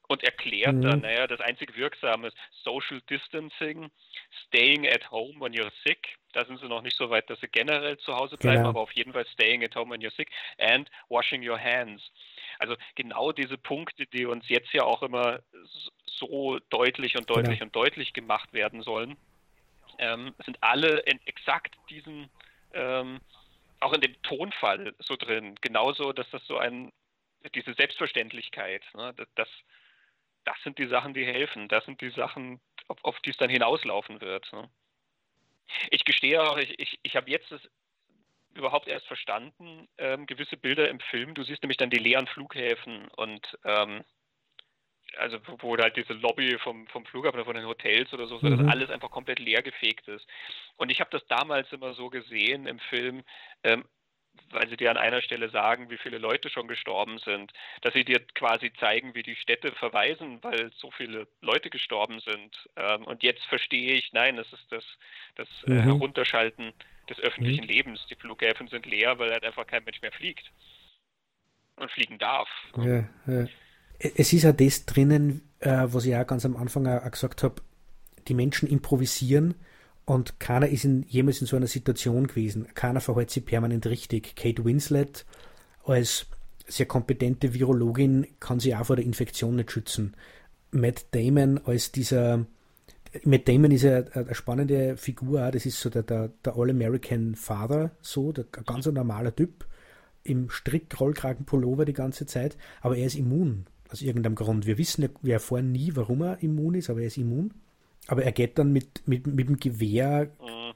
und 0.08 0.24
erklärt 0.24 0.76
mhm. 0.76 0.82
dann, 0.82 1.00
naja, 1.00 1.28
das 1.28 1.40
einzig 1.40 1.76
Wirksame 1.78 2.28
ist 2.28 2.38
Social 2.64 3.02
Distancing, 3.10 3.90
Staying 4.48 4.88
at 4.88 5.10
Home 5.12 5.40
when 5.40 5.54
you're 5.54 5.72
sick. 5.86 6.18
Da 6.34 6.46
sind 6.46 6.60
sie 6.60 6.68
noch 6.68 6.82
nicht 6.82 6.98
so 6.98 7.10
weit, 7.10 7.30
dass 7.30 7.40
sie 7.40 7.48
generell 7.48 7.98
zu 7.98 8.14
Hause 8.14 8.38
bleiben, 8.38 8.58
genau. 8.58 8.70
aber 8.70 8.82
auf 8.82 8.92
jeden 8.92 9.14
Fall 9.14 9.26
Staying 9.28 9.64
at 9.64 9.76
Home 9.76 9.92
when 9.92 10.02
you're 10.02 10.16
sick 10.16 10.30
and 10.58 10.90
washing 11.10 11.48
your 11.48 11.60
hands. 11.60 12.12
Also 12.60 12.76
genau 12.96 13.32
diese 13.32 13.58
Punkte, 13.58 14.06
die 14.08 14.26
uns 14.26 14.48
jetzt 14.50 14.74
ja 14.74 14.84
auch 14.84 15.04
immer 15.04 15.40
so 16.06 16.60
deutlich 16.70 17.18
und 17.18 17.30
deutlich 17.30 17.60
genau. 17.60 17.66
und 17.66 17.76
deutlich 17.76 18.14
gemacht 18.14 18.54
werden 18.54 18.82
sollen. 18.82 19.18
ähm, 20.00 20.34
sind 20.46 20.58
alle 20.62 21.00
in 21.02 21.20
exakt 21.26 21.76
diesen, 21.90 22.30
ähm, 22.74 23.22
auch 23.80 23.94
in 23.94 24.02
dem 24.02 24.22
Tonfall 24.24 24.94
so 25.00 25.16
drin. 25.16 25.56
Genauso, 25.62 26.14
dass 26.14 26.30
das 26.32 26.46
so 26.48 26.58
ein, 26.58 26.92
diese 27.54 27.74
Selbstverständlichkeit, 27.74 28.84
ne, 28.96 29.14
das, 29.36 29.50
das 30.46 30.58
sind 30.64 30.78
die 30.78 30.88
Sachen, 30.88 31.14
die 31.14 31.26
helfen. 31.26 31.68
Das 31.68 31.86
sind 31.86 32.02
die 32.02 32.10
Sachen, 32.10 32.60
auf, 32.88 32.98
auf 33.04 33.20
die 33.22 33.32
es 33.32 33.38
dann 33.38 33.50
hinauslaufen 33.50 34.22
wird. 34.22 34.52
Ne. 34.54 34.70
Ich 35.90 36.06
gestehe 36.06 36.42
auch, 36.42 36.58
ich, 36.58 36.80
ich, 36.80 37.00
ich 37.04 37.16
habe 37.16 37.30
jetzt 37.30 37.52
das 37.52 37.62
überhaupt 38.54 38.88
erst 38.88 39.08
verstanden, 39.08 39.88
ähm, 39.98 40.26
gewisse 40.26 40.58
Bilder 40.58 40.90
im 40.90 41.00
Film. 41.00 41.34
Du 41.34 41.44
siehst 41.44 41.64
nämlich 41.64 41.78
dann 41.78 41.90
die 41.90 41.98
leeren 41.98 42.28
Flughäfen 42.28 43.08
und 43.16 43.58
ähm, 43.64 44.04
also 45.18 45.38
wo 45.60 45.78
halt 45.78 45.96
diese 45.96 46.14
Lobby 46.14 46.58
vom, 46.60 46.88
vom 46.88 47.06
Flughafen 47.06 47.38
oder 47.38 47.46
von 47.46 47.56
den 47.56 47.68
Hotels 47.68 48.12
oder 48.14 48.28
so, 48.28 48.40
mhm. 48.42 48.58
dass 48.58 48.68
alles 48.68 48.90
einfach 48.90 49.12
komplett 49.12 49.40
leer 49.40 49.62
gefegt 49.62 50.08
ist. 50.08 50.26
Und 50.76 50.92
ich 50.92 51.00
habe 51.00 51.12
das 51.12 51.26
damals 51.28 51.72
immer 51.72 51.94
so 51.94 52.10
gesehen 52.10 52.66
im 52.66 52.80
Film, 52.80 53.24
ähm, 53.64 53.86
weil 54.52 54.70
sie 54.70 54.78
dir 54.78 54.92
an 54.92 54.98
einer 54.98 55.22
Stelle 55.22 55.50
sagen, 55.50 55.90
wie 55.90 55.98
viele 55.98 56.18
Leute 56.18 56.50
schon 56.50 56.68
gestorben 56.68 57.20
sind, 57.20 57.52
dass 57.82 57.94
sie 57.94 58.06
dir 58.06 58.20
quasi 58.36 58.72
zeigen, 58.80 59.16
wie 59.16 59.24
die 59.24 59.36
Städte 59.36 59.72
verweisen, 59.74 60.40
weil 60.42 60.72
so 60.76 60.92
viele 60.92 61.28
Leute 61.42 61.70
gestorben 61.70 62.20
sind. 62.20 62.70
Ähm, 62.76 63.04
und 63.06 63.24
jetzt 63.24 63.44
verstehe 63.46 63.94
ich, 63.94 64.12
nein, 64.14 64.38
es 64.38 64.52
ist 64.54 64.66
das, 64.70 64.84
das 65.36 65.48
äh, 65.66 65.72
mhm. 65.72 65.82
Herunterschalten 65.84 66.74
des 67.10 67.20
öffentlichen 67.20 67.64
mhm. 67.64 67.70
Lebens. 67.70 68.06
Die 68.10 68.16
Flughäfen 68.16 68.68
sind 68.68 68.86
leer, 68.86 69.18
weil 69.20 69.32
halt 69.32 69.44
einfach 69.44 69.68
kein 69.68 69.84
Mensch 69.84 70.02
mehr 70.02 70.12
fliegt 70.12 70.52
und 71.76 71.92
fliegen 71.92 72.18
darf. 72.18 72.50
Ja, 72.78 73.10
ja 73.28 73.48
es 74.00 74.34
ist 74.34 74.44
ja 74.44 74.52
das 74.52 74.86
drinnen, 74.86 75.42
äh, 75.60 75.84
was 75.86 76.06
ich 76.06 76.16
auch 76.16 76.28
ganz 76.28 76.46
am 76.46 76.56
Anfang 76.58 76.88
auch, 76.88 77.10
gesagt 77.10 77.44
habe, 77.44 77.56
die 78.28 78.34
Menschen 78.34 78.68
improvisieren 78.68 79.56
und 80.06 80.40
keiner 80.40 80.68
ist 80.68 80.86
in, 80.86 81.04
jemals 81.04 81.42
in 81.42 81.48
so 81.48 81.56
einer 81.56 81.68
Situation 81.68 82.28
gewesen. 82.28 82.68
Keiner 82.74 83.02
verhält 83.02 83.30
sich 83.30 83.46
permanent 83.46 83.86
richtig. 83.88 84.36
Kate 84.36 84.66
Winslet 84.66 85.26
als 85.86 86.26
sehr 86.68 86.86
kompetente 86.86 87.54
Virologin 87.54 88.28
kann 88.40 88.60
sich 88.60 88.76
auch 88.76 88.86
vor 88.86 88.96
der 88.96 89.06
Infektion 89.06 89.56
nicht 89.56 89.72
schützen. 89.72 90.16
Matt 90.72 91.06
Damon 91.12 91.60
als 91.66 91.92
dieser 91.92 92.46
Matt 93.24 93.48
Damon 93.48 93.72
ist 93.72 93.84
ja 93.84 94.04
eine 94.14 94.34
spannende 94.34 94.98
Figur, 94.98 95.52
das 95.52 95.66
ist 95.66 95.80
so 95.80 95.90
der, 95.90 96.04
der, 96.04 96.32
der 96.44 96.56
All-American 96.58 97.36
Father, 97.36 97.92
so, 98.02 98.32
der, 98.32 98.46
ein 98.58 98.64
ganz 98.66 98.88
normaler 98.88 99.36
Typ, 99.36 99.68
im 100.24 100.50
Strick-Rollkragen-Pullover 100.50 101.86
die 101.86 101.94
ganze 101.94 102.26
Zeit, 102.26 102.58
aber 102.82 102.98
er 102.98 103.06
ist 103.06 103.16
immun 103.16 103.66
aus 103.90 104.02
irgendeinem 104.02 104.36
Grund. 104.36 104.66
Wir 104.66 104.80
wissen, 104.80 105.08
wir 105.22 105.34
erfahren 105.34 105.72
nie, 105.72 105.92
warum 105.96 106.24
er 106.24 106.42
immun 106.42 106.74
ist, 106.74 106.90
aber 106.90 107.02
er 107.02 107.08
ist 107.08 107.18
immun. 107.18 107.54
Aber 108.08 108.24
er 108.24 108.32
geht 108.32 108.58
dann 108.58 108.72
mit, 108.72 109.08
mit, 109.08 109.28
mit 109.28 109.48
dem 109.48 109.58
Gewehr 109.58 110.32
mhm. 110.42 110.74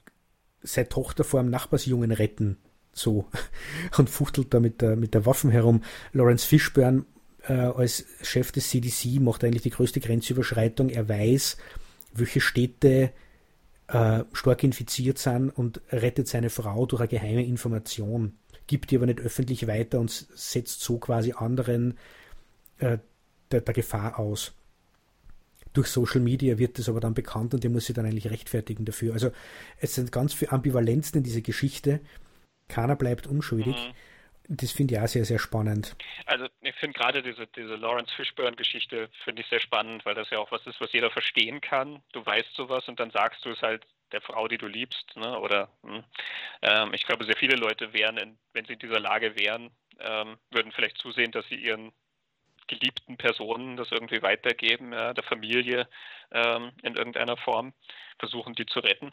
seine 0.62 0.88
Tochter 0.88 1.24
vor 1.24 1.40
einem 1.40 1.50
Nachbarsjungen 1.50 2.10
retten. 2.10 2.58
So. 2.92 3.26
Und 3.98 4.10
fuchtelt 4.10 4.52
da 4.54 4.60
mit 4.60 4.80
der, 4.80 4.96
mit 4.96 5.14
der 5.14 5.26
Waffen 5.26 5.50
herum. 5.50 5.82
Lawrence 6.12 6.46
Fishburne 6.46 7.04
äh, 7.42 7.52
als 7.52 8.04
Chef 8.22 8.52
des 8.52 8.68
CDC 8.68 9.20
macht 9.20 9.44
eigentlich 9.44 9.62
die 9.62 9.70
größte 9.70 10.00
Grenzüberschreitung. 10.00 10.88
Er 10.90 11.08
weiß, 11.08 11.56
welche 12.12 12.40
Städte 12.40 13.12
äh, 13.88 14.24
stark 14.32 14.62
infiziert 14.64 15.18
sind 15.18 15.50
und 15.50 15.80
rettet 15.90 16.28
seine 16.28 16.50
Frau 16.50 16.86
durch 16.86 17.00
eine 17.00 17.08
geheime 17.08 17.44
Information, 17.44 18.36
gibt 18.66 18.90
die 18.90 18.96
aber 18.96 19.06
nicht 19.06 19.20
öffentlich 19.20 19.66
weiter 19.66 19.98
und 20.00 20.10
setzt 20.10 20.80
so 20.80 20.98
quasi 20.98 21.32
anderen 21.32 21.96
äh, 22.78 22.98
der, 23.50 23.60
der 23.62 23.74
Gefahr 23.74 24.18
aus. 24.18 24.52
Durch 25.72 25.88
Social 25.88 26.20
Media 26.20 26.58
wird 26.58 26.78
es 26.78 26.88
aber 26.88 27.00
dann 27.00 27.14
bekannt 27.14 27.54
und 27.54 27.62
der 27.62 27.70
muss 27.70 27.86
sich 27.86 27.94
dann 27.94 28.06
eigentlich 28.06 28.30
rechtfertigen 28.30 28.84
dafür. 28.84 29.12
Also 29.12 29.30
es 29.78 29.94
sind 29.94 30.12
ganz 30.12 30.34
viele 30.34 30.52
Ambivalenzen 30.52 31.18
in 31.18 31.24
dieser 31.24 31.40
Geschichte. 31.40 32.00
Keiner 32.68 32.96
bleibt 32.96 33.26
unschuldig. 33.26 33.76
Mhm. 33.76 33.94
Das 34.50 34.72
finde 34.72 34.94
ich 34.94 35.00
auch 35.00 35.08
sehr, 35.08 35.26
sehr 35.26 35.38
spannend. 35.38 35.94
Also 36.24 36.46
ich 36.62 36.74
finde 36.76 36.98
gerade 36.98 37.22
diese, 37.22 37.46
diese 37.48 37.76
Lawrence 37.76 38.14
Fishburne-Geschichte 38.14 39.10
finde 39.24 39.42
ich 39.42 39.48
sehr 39.48 39.60
spannend, 39.60 40.06
weil 40.06 40.14
das 40.14 40.30
ja 40.30 40.38
auch 40.38 40.50
was 40.50 40.66
ist, 40.66 40.80
was 40.80 40.92
jeder 40.92 41.10
verstehen 41.10 41.60
kann. 41.60 42.02
Du 42.12 42.24
weißt 42.24 42.54
sowas 42.54 42.88
und 42.88 42.98
dann 42.98 43.10
sagst 43.10 43.44
du 43.44 43.50
es 43.50 43.60
halt 43.60 43.84
der 44.12 44.22
Frau, 44.22 44.48
die 44.48 44.56
du 44.56 44.66
liebst. 44.66 45.16
Ne? 45.16 45.38
Oder 45.38 45.68
hm. 45.82 46.02
ähm, 46.62 46.94
ich 46.94 47.04
glaube, 47.04 47.26
sehr 47.26 47.36
viele 47.36 47.56
Leute 47.56 47.92
wären, 47.92 48.16
in, 48.16 48.38
wenn 48.54 48.64
sie 48.64 48.72
in 48.72 48.78
dieser 48.78 49.00
Lage 49.00 49.38
wären, 49.38 49.70
ähm, 50.00 50.38
würden 50.50 50.72
vielleicht 50.72 50.98
zusehen, 50.98 51.30
dass 51.30 51.46
sie 51.48 51.56
ihren 51.56 51.92
geliebten 52.68 53.16
Personen 53.16 53.76
das 53.76 53.90
irgendwie 53.90 54.22
weitergeben, 54.22 54.92
ja, 54.92 55.12
der 55.12 55.24
Familie 55.24 55.88
ähm, 56.32 56.72
in 56.82 56.94
irgendeiner 56.94 57.36
Form, 57.36 57.72
versuchen 58.18 58.54
die 58.54 58.66
zu 58.66 58.80
retten. 58.80 59.12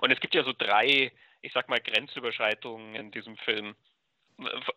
Und 0.00 0.10
es 0.10 0.20
gibt 0.20 0.34
ja 0.34 0.44
so 0.44 0.52
drei, 0.56 1.12
ich 1.42 1.52
sag 1.52 1.68
mal, 1.68 1.80
Grenzüberschreitungen 1.80 2.94
in 2.94 3.10
diesem 3.10 3.36
Film 3.36 3.76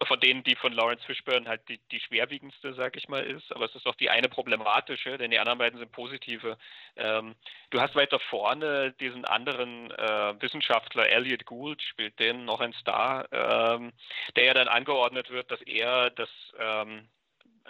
von 0.08 0.20
denen 0.20 0.43
die 0.43 0.56
von 0.56 0.74
Lawrence 0.74 1.06
Fishburne 1.06 1.47
halt 1.47 1.68
die, 1.70 1.80
die 1.91 1.99
schwerwiegendste, 1.99 2.74
sag 2.74 2.97
ich 2.97 3.08
mal, 3.08 3.24
ist. 3.24 3.54
Aber 3.56 3.66
es 3.66 3.76
ist 3.76 3.86
auch 3.86 3.95
die 3.95 4.10
eine 4.10 4.28
problematische, 4.28 5.18
denn 5.18 5.30
die 5.30 5.38
anderen 5.38 5.60
beiden 5.60 5.78
sind 5.78 5.91
positive. 5.91 6.58
Ähm, 6.95 7.36
du 7.70 7.80
hast 7.80 7.95
weiter 7.95 8.20
vorne 8.20 8.93
diesen 8.93 9.24
anderen 9.26 9.91
äh, 9.91 10.41
Wissenschaftler, 10.41 11.08
Elliot 11.10 11.45
Gould, 11.45 11.82
spielt 11.84 12.20
den, 12.20 12.45
noch 12.45 12.60
ein 12.60 12.74
Star, 12.74 13.28
ähm, 13.32 13.93
der 14.36 14.45
ja 14.45 14.54
dann 14.56 14.68
angeordnet 14.68 15.30
wird, 15.30 15.52
dass 15.52 15.62
er 15.62 16.10
das 16.10 16.30
ähm, 16.58 17.08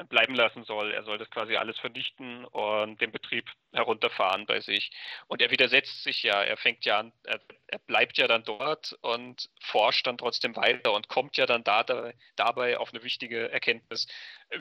bleiben 0.10 0.36
lassen 0.36 0.64
soll. 0.64 0.92
Er 0.94 1.04
soll 1.04 1.18
das 1.18 1.30
quasi 1.30 1.56
alles 1.56 1.78
vernichten 1.80 2.46
und 2.46 3.00
den 3.02 3.12
Betrieb 3.12 3.50
herunterfahren 3.74 4.46
bei 4.46 4.60
sich. 4.60 4.92
Und 5.28 5.42
er 5.42 5.52
widersetzt 5.52 6.04
sich 6.04 6.24
ja, 6.24 6.42
er 6.42 6.58
fängt 6.58 6.86
ja 6.86 7.00
an, 7.00 7.14
er, 7.24 7.40
er 7.68 7.80
bleibt 7.80 8.18
ja 8.18 8.28
dann 8.28 8.44
dort 8.44 8.98
und 9.02 9.50
forscht 9.62 10.08
dann 10.08 10.18
trotzdem 10.18 10.56
weiter 10.56 10.94
und 10.94 11.08
kommt 11.08 11.38
ja 11.38 11.46
dann 11.46 11.64
da, 11.64 11.84
da, 11.84 12.12
dabei 12.36 12.78
auf 12.78 12.94
eine 12.94 13.04
wichtige 13.04 13.52
Erkenntnis, 13.52 14.08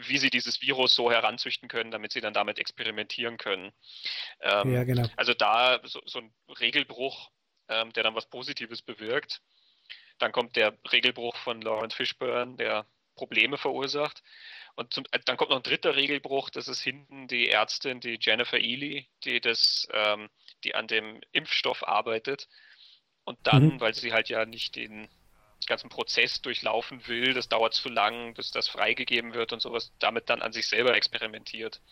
wie 0.06 0.18
sie 0.18 0.30
dieses 0.30 0.60
Virus 0.62 0.94
so 0.94 1.10
heranzüchten 1.10 1.68
können, 1.68 1.90
damit 1.90 2.12
sie 2.12 2.20
dann 2.20 2.34
damit 2.34 2.58
experimentieren 2.58 3.36
können. 3.36 3.72
Ähm, 4.40 4.72
ja, 4.72 4.84
genau. 4.84 5.08
Also 5.16 5.34
da 5.34 5.80
so, 5.84 6.00
so 6.04 6.20
ein 6.20 6.32
Regelbruch, 6.60 7.30
ähm, 7.68 7.92
der 7.92 8.02
dann 8.02 8.14
was 8.14 8.28
Positives 8.28 8.82
bewirkt. 8.82 9.40
Dann 10.18 10.32
kommt 10.32 10.56
der 10.56 10.76
Regelbruch 10.92 11.36
von 11.36 11.62
Lawrence 11.62 11.96
Fishburne, 11.96 12.56
der 12.56 12.86
Probleme 13.20 13.58
verursacht. 13.58 14.22
Und 14.76 14.94
zum, 14.94 15.04
dann 15.26 15.36
kommt 15.36 15.50
noch 15.50 15.58
ein 15.58 15.62
dritter 15.62 15.94
Regelbruch, 15.94 16.48
das 16.48 16.68
ist 16.68 16.80
hinten 16.80 17.28
die 17.28 17.50
Ärztin, 17.50 18.00
die 18.00 18.18
Jennifer 18.18 18.56
Ely, 18.56 19.06
die 19.24 19.40
das, 19.42 19.86
ähm, 19.92 20.30
die 20.64 20.74
an 20.74 20.86
dem 20.86 21.20
Impfstoff 21.32 21.86
arbeitet. 21.86 22.48
Und 23.24 23.38
dann, 23.42 23.74
mhm. 23.74 23.80
weil 23.80 23.92
sie 23.92 24.14
halt 24.14 24.30
ja 24.30 24.46
nicht 24.46 24.76
den 24.76 25.08
ganzen 25.66 25.90
Prozess 25.90 26.40
durchlaufen 26.40 27.06
will, 27.08 27.34
das 27.34 27.50
dauert 27.50 27.74
zu 27.74 27.90
lang, 27.90 28.32
bis 28.32 28.52
das 28.52 28.68
freigegeben 28.68 29.34
wird 29.34 29.52
und 29.52 29.60
sowas, 29.60 29.92
damit 29.98 30.30
dann 30.30 30.40
an 30.40 30.52
sich 30.52 30.66
selber 30.66 30.94
experimentiert. 30.94 31.82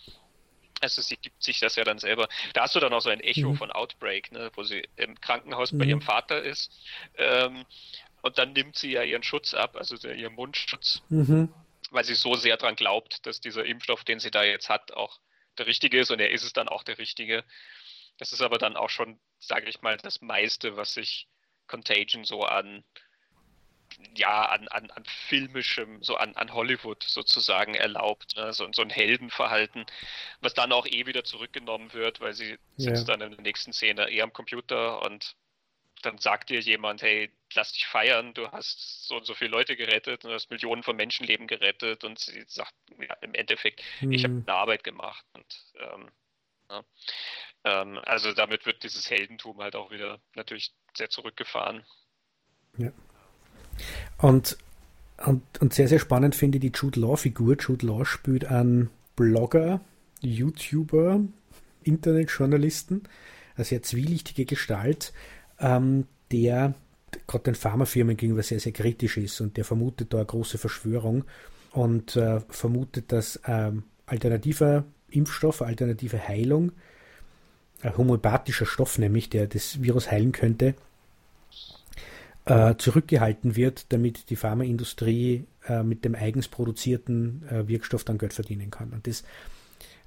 Also 0.81 1.03
sie 1.03 1.19
gibt 1.19 1.43
sich 1.43 1.61
das 1.61 1.77
ja 1.77 1.85
dann 1.85 1.99
selber. 1.99 2.27
Da 2.55 2.63
hast 2.63 2.75
du 2.75 2.81
dann 2.81 2.95
auch 2.95 3.01
so 3.01 3.11
ein 3.11 3.21
Echo 3.21 3.51
mhm. 3.51 3.57
von 3.57 3.71
Outbreak, 3.71 4.33
ne, 4.33 4.51
wo 4.55 4.63
sie 4.63 4.89
im 4.97 5.21
Krankenhaus 5.21 5.73
mhm. 5.73 5.79
bei 5.79 5.85
ihrem 5.85 6.01
Vater 6.01 6.43
ist. 6.43 6.73
Ähm, 7.19 7.67
und 8.23 8.39
dann 8.39 8.53
nimmt 8.53 8.77
sie 8.77 8.93
ja 8.93 9.03
ihren 9.03 9.23
Schutz 9.23 9.55
ab, 9.55 9.77
also 9.77 9.97
ihren 10.09 10.35
Mundschutz. 10.35 11.03
Mhm 11.09 11.53
weil 11.91 12.05
sie 12.05 12.15
so 12.15 12.35
sehr 12.35 12.57
daran 12.57 12.77
glaubt, 12.77 13.27
dass 13.27 13.41
dieser 13.41 13.65
Impfstoff, 13.65 14.05
den 14.05 14.21
sie 14.21 14.31
da 14.31 14.45
jetzt 14.45 14.69
hat, 14.69 14.93
auch 14.93 15.21
der 15.59 15.67
richtige 15.67 15.99
ist 16.01 16.11
und 16.11 16.21
er 16.21 16.31
ist 16.31 16.45
es 16.45 16.53
dann 16.53 16.69
auch 16.69 16.83
der 16.83 16.99
richtige. 16.99 17.45
Das 18.19 18.33
ist 18.33 18.43
aber 18.43 18.59
dann 18.59 18.77
auch 18.77 18.91
schon, 18.91 19.19
sage 19.39 19.69
ich 19.69 19.81
mal, 19.83 19.97
das 19.97 20.21
meiste, 20.21 20.77
was 20.77 20.95
sich 20.95 21.29
Contagion 21.67 22.25
so 22.25 22.45
an 22.45 22.85
ja, 24.15 24.45
an, 24.45 24.69
an, 24.69 24.91
an 24.91 25.05
filmischem, 25.07 26.03
so 26.03 26.17
an, 26.17 26.37
an 26.37 26.53
Hollywood 26.53 27.03
sozusagen 27.03 27.75
erlaubt, 27.75 28.37
ne? 28.37 28.53
so, 28.53 28.69
so 28.71 28.83
ein 28.83 28.91
Heldenverhalten, 28.91 29.87
was 30.41 30.55
dann 30.55 30.73
auch 30.73 30.87
eh 30.87 31.07
wieder 31.07 31.25
zurückgenommen 31.25 31.93
wird, 31.95 32.21
weil 32.21 32.35
sie 32.35 32.59
sitzt 32.77 33.09
ja. 33.09 33.17
dann 33.17 33.23
in 33.23 33.37
der 33.37 33.41
nächsten 33.41 33.73
Szene 33.73 34.09
eher 34.11 34.25
am 34.25 34.33
Computer 34.33 35.03
und 35.03 35.35
dann 36.03 36.19
sagt 36.19 36.51
dir 36.51 36.61
jemand, 36.61 37.03
hey, 37.03 37.31
lass 37.55 37.73
dich 37.73 37.87
feiern, 37.87 38.35
du 38.35 38.51
hast 38.51 39.07
so 39.07 39.17
und 39.17 39.27
so 39.27 39.35
viele 39.35 39.51
Leute 39.51 39.77
gerettet, 39.77 40.25
du 40.25 40.31
hast 40.31 40.51
Millionen 40.51 40.83
von 40.83 40.97
Menschenleben 40.97 41.47
gerettet 41.47 42.05
und 42.05 42.19
sie 42.19 42.45
sagt 42.47 42.75
ja, 42.99 43.15
im 43.21 43.35
Endeffekt, 43.35 43.83
hm. 43.99 44.13
ich 44.13 44.25
habe 44.25 44.43
eine 44.47 44.55
Arbeit 44.55 44.85
gemacht 44.85 45.25
und 45.33 45.47
ähm, 45.81 46.11
ja, 46.71 46.85
ähm, 47.65 47.99
also 48.05 48.33
damit 48.33 48.67
wird 48.67 48.83
dieses 48.83 49.11
Heldentum 49.11 49.59
halt 49.59 49.77
auch 49.77 49.91
wieder 49.91 50.21
natürlich 50.35 50.73
sehr 50.95 51.11
zurückgefahren. 51.11 51.85
Ja. 52.77 52.93
Und, 54.19 54.59
und, 55.25 55.43
und 55.61 55.75
sehr, 55.75 55.89
sehr 55.89 55.99
spannend 55.99 56.35
finde 56.35 56.59
ich 56.59 56.63
die 56.63 56.73
Jude 56.79 57.01
Law-Figur. 57.01 57.57
Jude 57.57 57.87
Law 57.87 58.05
spielt 58.05 58.45
einen 58.45 58.91
Blogger, 59.17 59.81
YouTuber, 60.21 61.21
Internetjournalisten, 61.83 63.09
eine 63.57 63.65
sehr 63.65 63.83
zwielichtige 63.83 64.45
Gestalt, 64.45 65.13
ähm, 65.61 66.07
der 66.31 66.75
gerade 67.27 67.45
den 67.45 67.55
Pharmafirmen 67.55 68.17
gegenüber 68.17 68.43
sehr, 68.43 68.61
sehr 68.61 68.73
kritisch 68.73 69.17
ist 69.17 69.41
und 69.41 69.57
der 69.57 69.65
vermutet 69.65 70.13
da 70.13 70.19
eine 70.19 70.27
große 70.27 70.59
Verschwörung 70.59 71.25
und 71.73 72.17
äh, 72.17 72.41
vermutet, 72.49 73.13
dass 73.13 73.41
ähm, 73.47 73.85
alternativer 74.07 74.85
Impfstoff, 75.11 75.63
alternative 75.63 76.27
Heilung 76.27 76.73
ein 77.83 77.97
homöopathischer 77.97 78.67
Stoff 78.67 78.99
nämlich, 78.99 79.31
der 79.31 79.47
das 79.47 79.81
Virus 79.83 80.11
heilen 80.11 80.33
könnte, 80.33 80.75
äh, 82.45 82.75
zurückgehalten 82.77 83.57
wird, 83.57 83.93
damit 83.93 84.31
die 84.31 84.37
Pharmaindustrie 84.37 85.45
äh, 85.69 85.83
mit 85.83 86.05
dem 86.05 86.15
eigens 86.15 86.49
produzierten 86.49 87.45
äh, 87.49 87.69
Wirkstoff 87.69 88.05
dann 88.05 88.19
Geld 88.19 88.33
verdienen 88.33 88.71
kann. 88.71 88.91
Und 88.91 89.07
das, 89.07 89.23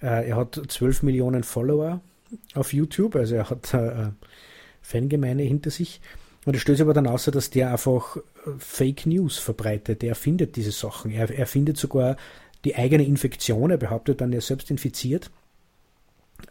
äh, 0.01 0.27
er 0.29 0.35
hat 0.35 0.59
12 0.67 1.03
Millionen 1.03 1.43
Follower 1.43 2.01
auf 2.53 2.73
YouTube, 2.73 3.15
also 3.15 3.35
er 3.35 3.49
hat 3.49 3.73
Fangemeine 4.81 5.43
hinter 5.43 5.71
sich. 5.71 6.01
Und 6.45 6.55
es 6.55 6.61
stößt 6.61 6.81
aber 6.81 6.93
dann 6.93 7.07
außer, 7.07 7.31
dass 7.31 7.49
der 7.49 7.71
einfach 7.71 8.17
äh, 8.17 8.21
Fake 8.57 9.05
News 9.05 9.37
verbreitet. 9.37 10.03
Er 10.03 10.15
findet 10.15 10.55
diese 10.55 10.71
Sachen. 10.71 11.11
Er, 11.11 11.29
er 11.29 11.45
findet 11.45 11.77
sogar 11.77 12.17
die 12.65 12.75
eigene 12.75 13.05
Infektion. 13.05 13.71
Er 13.71 13.77
behauptet 13.77 14.21
dann, 14.21 14.31
er 14.31 14.39
ist 14.39 14.47
selbst 14.47 14.71
infiziert 14.71 15.29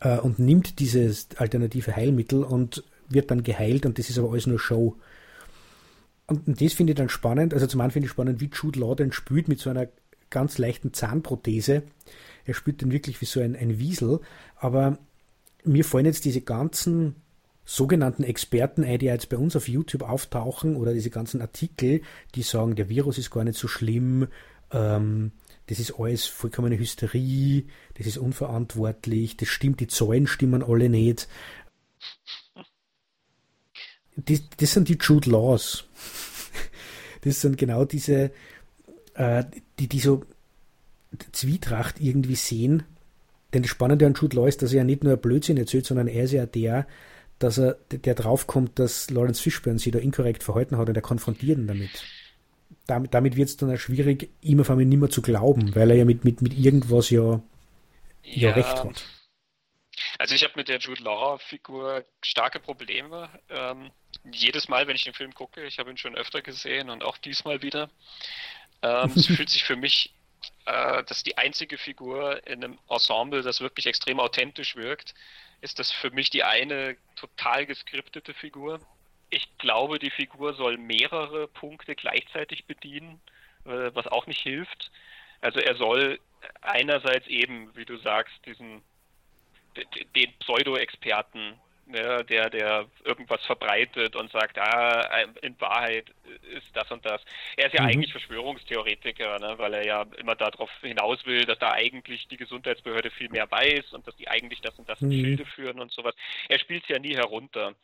äh, 0.00 0.18
und 0.18 0.38
nimmt 0.38 0.78
dieses 0.78 1.28
alternative 1.36 1.94
Heilmittel 1.94 2.44
und 2.44 2.84
wird 3.08 3.30
dann 3.30 3.42
geheilt. 3.42 3.84
Und 3.84 3.98
das 3.98 4.10
ist 4.10 4.18
aber 4.18 4.30
alles 4.30 4.46
nur 4.46 4.60
Show. 4.60 4.96
Und 6.26 6.60
das 6.60 6.72
finde 6.74 6.92
ich 6.92 6.96
dann 6.96 7.08
spannend. 7.08 7.52
Also 7.52 7.66
zum 7.66 7.80
einen 7.80 7.90
finde 7.90 8.06
ich 8.06 8.12
spannend, 8.12 8.40
wie 8.40 8.50
Jude 8.52 8.78
Law 8.78 8.94
den 8.94 9.10
spielt 9.10 9.48
mit 9.48 9.58
so 9.58 9.70
einer 9.70 9.88
ganz 10.30 10.58
leichten 10.58 10.92
Zahnprothese. 10.92 11.82
Er 12.44 12.54
spielt 12.54 12.82
dann 12.82 12.92
wirklich 12.92 13.20
wie 13.20 13.26
so 13.26 13.40
ein, 13.40 13.56
ein 13.56 13.80
Wiesel. 13.80 14.20
Aber 14.54 14.98
mir 15.64 15.84
fallen 15.84 16.06
jetzt 16.06 16.24
diese 16.24 16.40
ganzen 16.40 17.16
sogenannten 17.70 18.24
Experten 18.24 18.82
die 18.98 19.06
jetzt 19.06 19.28
bei 19.28 19.36
uns 19.36 19.54
auf 19.54 19.68
YouTube 19.68 20.02
auftauchen 20.02 20.74
oder 20.74 20.92
diese 20.92 21.10
ganzen 21.10 21.40
Artikel, 21.40 22.02
die 22.34 22.42
sagen, 22.42 22.74
der 22.74 22.88
Virus 22.88 23.16
ist 23.16 23.30
gar 23.30 23.44
nicht 23.44 23.56
so 23.56 23.68
schlimm, 23.68 24.26
ähm, 24.72 25.30
das 25.68 25.78
ist 25.78 25.94
alles 25.96 26.26
vollkommene 26.26 26.76
Hysterie, 26.76 27.66
das 27.94 28.08
ist 28.08 28.18
unverantwortlich, 28.18 29.36
das 29.36 29.48
stimmt, 29.48 29.78
die 29.78 29.86
Zahlen 29.86 30.26
stimmen 30.26 30.64
alle 30.64 30.88
nicht. 30.88 31.28
Das, 34.16 34.42
das 34.56 34.72
sind 34.72 34.88
die 34.88 34.98
Jude 35.00 35.30
Laws. 35.30 35.84
Das 37.22 37.42
sind 37.42 37.58
genau 37.58 37.84
diese, 37.84 38.30
äh, 39.12 39.44
die, 39.78 39.88
die 39.88 40.00
so 40.00 40.24
Zwietracht 41.32 42.00
irgendwie 42.00 42.34
sehen. 42.34 42.84
Denn 43.52 43.60
das 43.60 43.70
Spannende 43.70 44.06
an 44.06 44.14
Jude 44.14 44.36
Law 44.36 44.46
ist, 44.46 44.62
dass 44.62 44.72
er 44.72 44.78
ja 44.78 44.84
nicht 44.84 45.04
nur 45.04 45.18
Blödsinn 45.18 45.58
erzählt, 45.58 45.84
sondern 45.84 46.08
er 46.08 46.24
ist 46.24 46.32
ja 46.32 46.46
der, 46.46 46.86
dass 47.40 47.58
er, 47.58 47.76
der 47.90 48.14
draufkommt, 48.14 48.78
dass 48.78 49.10
Lawrence 49.10 49.42
Fishburne 49.42 49.78
sich 49.78 49.92
da 49.92 49.98
inkorrekt 49.98 50.44
verhalten 50.44 50.76
hat 50.76 50.88
und 50.88 50.94
er 50.94 51.02
konfrontiert 51.02 51.58
ihn 51.58 51.66
damit. 51.66 51.90
Damit, 52.86 53.14
damit 53.14 53.36
wird 53.36 53.48
es 53.48 53.56
dann 53.56 53.74
auch 53.74 53.78
schwierig, 53.78 54.30
ihm 54.42 54.60
auf 54.60 54.70
einmal 54.70 54.84
nicht 54.84 55.00
mehr 55.00 55.10
zu 55.10 55.22
glauben, 55.22 55.74
weil 55.74 55.90
er 55.90 55.96
ja 55.96 56.04
mit, 56.04 56.24
mit, 56.24 56.42
mit 56.42 56.56
irgendwas 56.56 57.10
ja, 57.10 57.40
ja, 58.22 58.50
ja 58.50 58.50
recht 58.52 58.84
hat. 58.84 59.04
Also 60.18 60.34
ich 60.34 60.44
habe 60.44 60.54
mit 60.56 60.68
der 60.68 60.78
Jude 60.78 61.02
Law-Figur 61.02 62.04
starke 62.22 62.60
Probleme. 62.60 63.30
Ähm, 63.48 63.90
jedes 64.30 64.68
Mal, 64.68 64.86
wenn 64.86 64.96
ich 64.96 65.04
den 65.04 65.14
Film 65.14 65.32
gucke, 65.32 65.64
ich 65.64 65.78
habe 65.78 65.90
ihn 65.90 65.96
schon 65.96 66.16
öfter 66.16 66.42
gesehen 66.42 66.90
und 66.90 67.02
auch 67.02 67.16
diesmal 67.16 67.62
wieder. 67.62 67.90
Ähm, 68.82 69.12
es 69.16 69.26
fühlt 69.34 69.48
sich 69.48 69.64
für 69.64 69.76
mich, 69.76 70.14
äh, 70.66 71.02
dass 71.04 71.22
die 71.22 71.38
einzige 71.38 71.78
Figur 71.78 72.46
in 72.46 72.62
einem 72.62 72.78
Ensemble, 72.88 73.42
das 73.42 73.60
wirklich 73.60 73.86
extrem 73.86 74.20
authentisch 74.20 74.76
wirkt, 74.76 75.14
ist 75.60 75.78
das 75.78 75.90
für 75.90 76.10
mich 76.10 76.30
die 76.30 76.44
eine 76.44 76.96
total 77.16 77.66
geskriptete 77.66 78.34
Figur. 78.34 78.80
Ich 79.30 79.46
glaube, 79.58 79.98
die 79.98 80.10
Figur 80.10 80.54
soll 80.54 80.76
mehrere 80.78 81.46
Punkte 81.48 81.94
gleichzeitig 81.94 82.64
bedienen, 82.64 83.20
äh, 83.64 83.90
was 83.94 84.06
auch 84.06 84.26
nicht 84.26 84.40
hilft. 84.40 84.90
Also 85.40 85.60
er 85.60 85.76
soll 85.76 86.18
einerseits 86.62 87.26
eben, 87.26 87.74
wie 87.76 87.84
du 87.84 87.96
sagst, 87.98 88.34
diesen 88.46 88.82
den 90.16 90.32
Pseudo-Experten 90.40 91.54
ne, 91.90 92.24
der, 92.24 92.50
der 92.50 92.86
irgendwas 93.04 93.44
verbreitet 93.46 94.16
und 94.16 94.30
sagt, 94.30 94.58
ah, 94.58 95.24
in 95.42 95.60
Wahrheit 95.60 96.10
ist 96.56 96.68
das 96.74 96.90
und 96.90 97.04
das. 97.04 97.22
Er 97.56 97.66
ist 97.66 97.74
ja 97.74 97.82
mhm. 97.82 97.88
eigentlich 97.88 98.12
Verschwörungstheoretiker, 98.12 99.38
ne, 99.38 99.58
weil 99.58 99.74
er 99.74 99.86
ja 99.86 100.06
immer 100.18 100.34
darauf 100.34 100.70
hinaus 100.80 101.24
will, 101.26 101.44
dass 101.44 101.58
da 101.58 101.72
eigentlich 101.72 102.28
die 102.28 102.36
Gesundheitsbehörde 102.36 103.10
viel 103.10 103.28
mehr 103.28 103.50
weiß 103.50 103.92
und 103.92 104.06
dass 104.06 104.16
die 104.16 104.28
eigentlich 104.28 104.60
das 104.60 104.78
und 104.78 104.88
das 104.88 105.00
mhm. 105.00 105.12
Schilde 105.12 105.46
führen 105.46 105.80
und 105.80 105.92
sowas. 105.92 106.14
Er 106.48 106.58
spielt 106.58 106.84
es 106.84 106.88
ja 106.88 106.98
nie 106.98 107.16
herunter. 107.16 107.74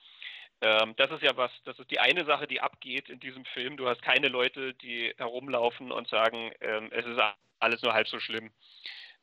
Ähm, 0.62 0.94
das 0.96 1.10
ist 1.10 1.22
ja 1.22 1.36
was, 1.36 1.50
das 1.64 1.78
ist 1.78 1.90
die 1.90 2.00
eine 2.00 2.24
Sache, 2.24 2.46
die 2.46 2.60
abgeht 2.60 3.10
in 3.10 3.20
diesem 3.20 3.44
Film. 3.44 3.76
Du 3.76 3.88
hast 3.88 4.02
keine 4.02 4.28
Leute, 4.28 4.72
die 4.74 5.12
herumlaufen 5.18 5.92
und 5.92 6.08
sagen, 6.08 6.50
ähm, 6.60 6.88
es 6.92 7.04
ist 7.04 7.20
alles 7.58 7.82
nur 7.82 7.92
halb 7.92 8.08
so 8.08 8.18
schlimm. 8.20 8.50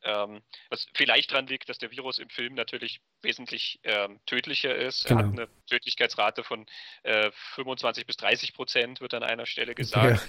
Ähm, 0.04 0.42
was 0.70 0.88
vielleicht 0.94 1.32
daran 1.32 1.48
liegt, 1.48 1.70
dass 1.70 1.78
der 1.78 1.92
Virus 1.92 2.20
im 2.20 2.30
Film 2.30 2.56
natürlich 2.56 3.00
wesentlich 3.22 3.80
ähm, 3.84 4.20
tödlicher 4.26 4.76
ist. 4.76 5.06
Genau. 5.06 5.20
Er 5.20 5.26
hat 5.26 5.32
genau. 5.32 5.44
eine 5.44 5.66
Tödlichkeitsrate 5.68 6.44
von 6.44 6.66
äh, 7.04 7.32
25 7.56 8.06
bis 8.06 8.18
30 8.18 8.54
Prozent, 8.54 9.02
wird 9.02 9.14
an 9.14 9.24
einer 9.24 9.46
Stelle 9.46 9.76
gesagt. 9.76 10.28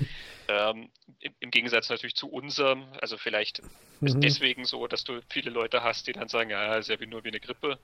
Ja. 0.48 0.70
Ähm, 0.70 0.90
im, 1.20 1.34
im, 1.40 1.50
Gegensatz 1.50 1.88
natürlich 1.88 2.14
zu 2.14 2.28
unserem. 2.28 2.84
Also 3.00 3.16
vielleicht 3.16 3.62
mhm. 4.00 4.08
ist 4.08 4.18
deswegen 4.20 4.64
so, 4.64 4.86
dass 4.86 5.02
du 5.02 5.20
viele 5.30 5.50
Leute 5.50 5.82
hast, 5.82 6.06
die 6.06 6.12
dann 6.12 6.28
sagen, 6.28 6.50
ja, 6.50 6.76
ist 6.76 6.88
ja 6.88 6.96
nur 7.06 7.24
wie 7.24 7.28
eine 7.28 7.40
Grippe 7.40 7.78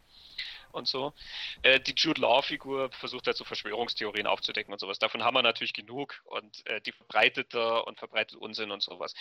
und 0.72 0.86
so. 0.86 1.12
Äh, 1.62 1.80
die 1.80 1.94
Jude 1.96 2.20
Law-Figur 2.20 2.90
versucht 2.92 3.26
halt 3.26 3.36
so 3.36 3.44
Verschwörungstheorien 3.44 4.26
aufzudecken 4.26 4.72
und 4.72 4.78
sowas. 4.78 4.98
Davon 4.98 5.24
haben 5.24 5.34
wir 5.34 5.42
natürlich 5.42 5.72
genug 5.72 6.22
und 6.24 6.66
äh, 6.66 6.80
die 6.80 6.92
verbreitet 6.92 7.54
er 7.54 7.86
und 7.86 7.98
verbreitet 7.98 8.36
Unsinn 8.36 8.70
und 8.70 8.82
sowas. 8.82 9.14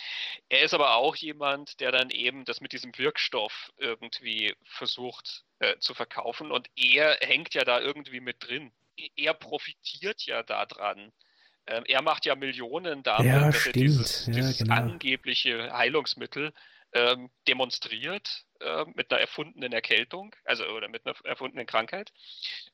Er 0.48 0.62
ist 0.62 0.74
aber 0.74 0.96
auch 0.96 1.16
jemand, 1.16 1.80
der 1.80 1.92
dann 1.92 2.10
eben 2.10 2.44
das 2.44 2.60
mit 2.60 2.72
diesem 2.72 2.96
Wirkstoff 2.96 3.72
irgendwie 3.78 4.54
versucht 4.64 5.44
äh, 5.58 5.76
zu 5.78 5.94
verkaufen 5.94 6.50
und 6.50 6.68
er 6.76 7.18
hängt 7.20 7.54
ja 7.54 7.64
da 7.64 7.80
irgendwie 7.80 8.20
mit 8.20 8.36
drin. 8.40 8.72
Er 9.16 9.34
profitiert 9.34 10.22
ja 10.22 10.42
daran. 10.42 11.12
Ähm, 11.66 11.84
er 11.86 12.02
macht 12.02 12.26
ja 12.26 12.34
Millionen 12.34 13.02
damit, 13.02 13.26
ja, 13.26 13.46
dass 13.46 13.66
er 13.66 13.72
dieses, 13.72 14.26
ja, 14.26 14.32
dieses 14.32 14.58
genau. 14.58 14.74
angebliche 14.74 15.72
Heilungsmittel 15.72 16.52
ähm, 16.92 17.30
demonstriert 17.46 18.44
äh, 18.60 18.84
mit 18.94 19.10
einer 19.10 19.20
erfundenen 19.20 19.72
Erkältung, 19.72 20.34
also 20.44 20.64
oder 20.64 20.88
mit 20.88 21.06
einer 21.06 21.14
erfundenen 21.24 21.66
Krankheit. 21.66 22.12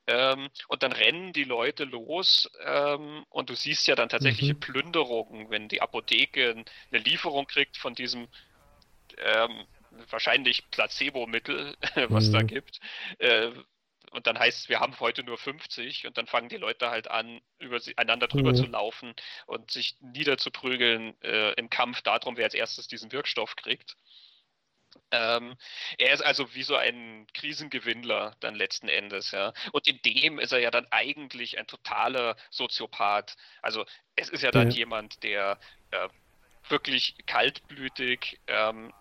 Ähm, 0.07 0.49
und 0.69 0.83
dann 0.83 0.93
rennen 0.93 1.33
die 1.33 1.45
Leute 1.45 1.85
los 1.85 2.51
ähm, 2.65 3.25
und 3.29 3.51
du 3.51 3.55
siehst 3.55 3.87
ja 3.87 3.95
dann 3.95 4.09
tatsächliche 4.09 4.55
mhm. 4.55 4.61
Plünderungen, 4.61 5.51
wenn 5.51 5.69
die 5.69 5.83
Apotheke 5.83 6.65
eine 6.91 7.03
Lieferung 7.03 7.47
kriegt 7.47 7.77
von 7.77 7.95
diesem 7.95 8.29
ähm, 9.19 9.67
wahrscheinlich 10.11 10.71
Placebo-Mittel, 10.71 11.77
was 12.09 12.29
mhm. 12.29 12.33
da 12.33 12.43
gibt. 12.43 12.81
Äh, 13.19 13.51
und 14.17 14.27
dann 14.27 14.39
heißt 14.39 14.61
es, 14.61 14.69
wir 14.71 14.81
haben 14.81 14.99
heute 14.99 15.23
nur 15.23 15.37
50 15.37 16.07
und 16.07 16.17
dann 16.17 16.27
fangen 16.27 16.49
die 16.49 16.57
Leute 16.57 16.89
halt 16.89 17.11
an, 17.11 17.43
über 17.59 17.81
sie, 17.81 17.99
einander 17.99 18.29
drüber 18.29 18.53
mhm. 18.53 18.57
zu 18.57 18.65
laufen 18.65 19.15
und 19.45 19.71
sich 19.71 19.95
niederzuprügeln 20.01 21.21
äh, 21.23 21.53
im 21.53 21.69
Kampf 21.69 22.01
darum, 22.01 22.39
wer 22.39 22.47
als 22.47 22.55
erstes 22.55 22.89
diesen 22.89 23.13
Wirkstoff 23.13 23.57
kriegt. 23.57 23.95
Ähm, 25.11 25.55
er 25.99 26.15
ist 26.15 26.23
also 26.23 26.55
wie 26.55 26.63
so 26.63 26.77
ein 26.77 27.27
Krisengewinnler 27.35 28.35
dann 28.41 28.55
letzten 28.55 28.89
Endes, 28.89 29.33
ja. 29.33 29.53
Und 29.73 29.87
in 29.87 30.01
dem 30.01 30.39
ist 30.39 30.53
er 30.53 30.61
ja 30.61 30.71
dann 30.71 30.87
eigentlich 30.91 31.59
ein 31.59 31.67
totaler 31.67 32.37
Soziopath. 32.51 33.37
Also 33.61 33.85
es 34.15 34.31
ist 34.31 34.43
ja 34.43 34.51
dann 34.51 34.71
ja. 34.71 34.79
jemand, 34.79 35.23
der 35.25 35.61
äh, 35.91 36.09
wirklich 36.71 37.17
kaltblütig, 37.27 38.41
ähm, 38.47 38.95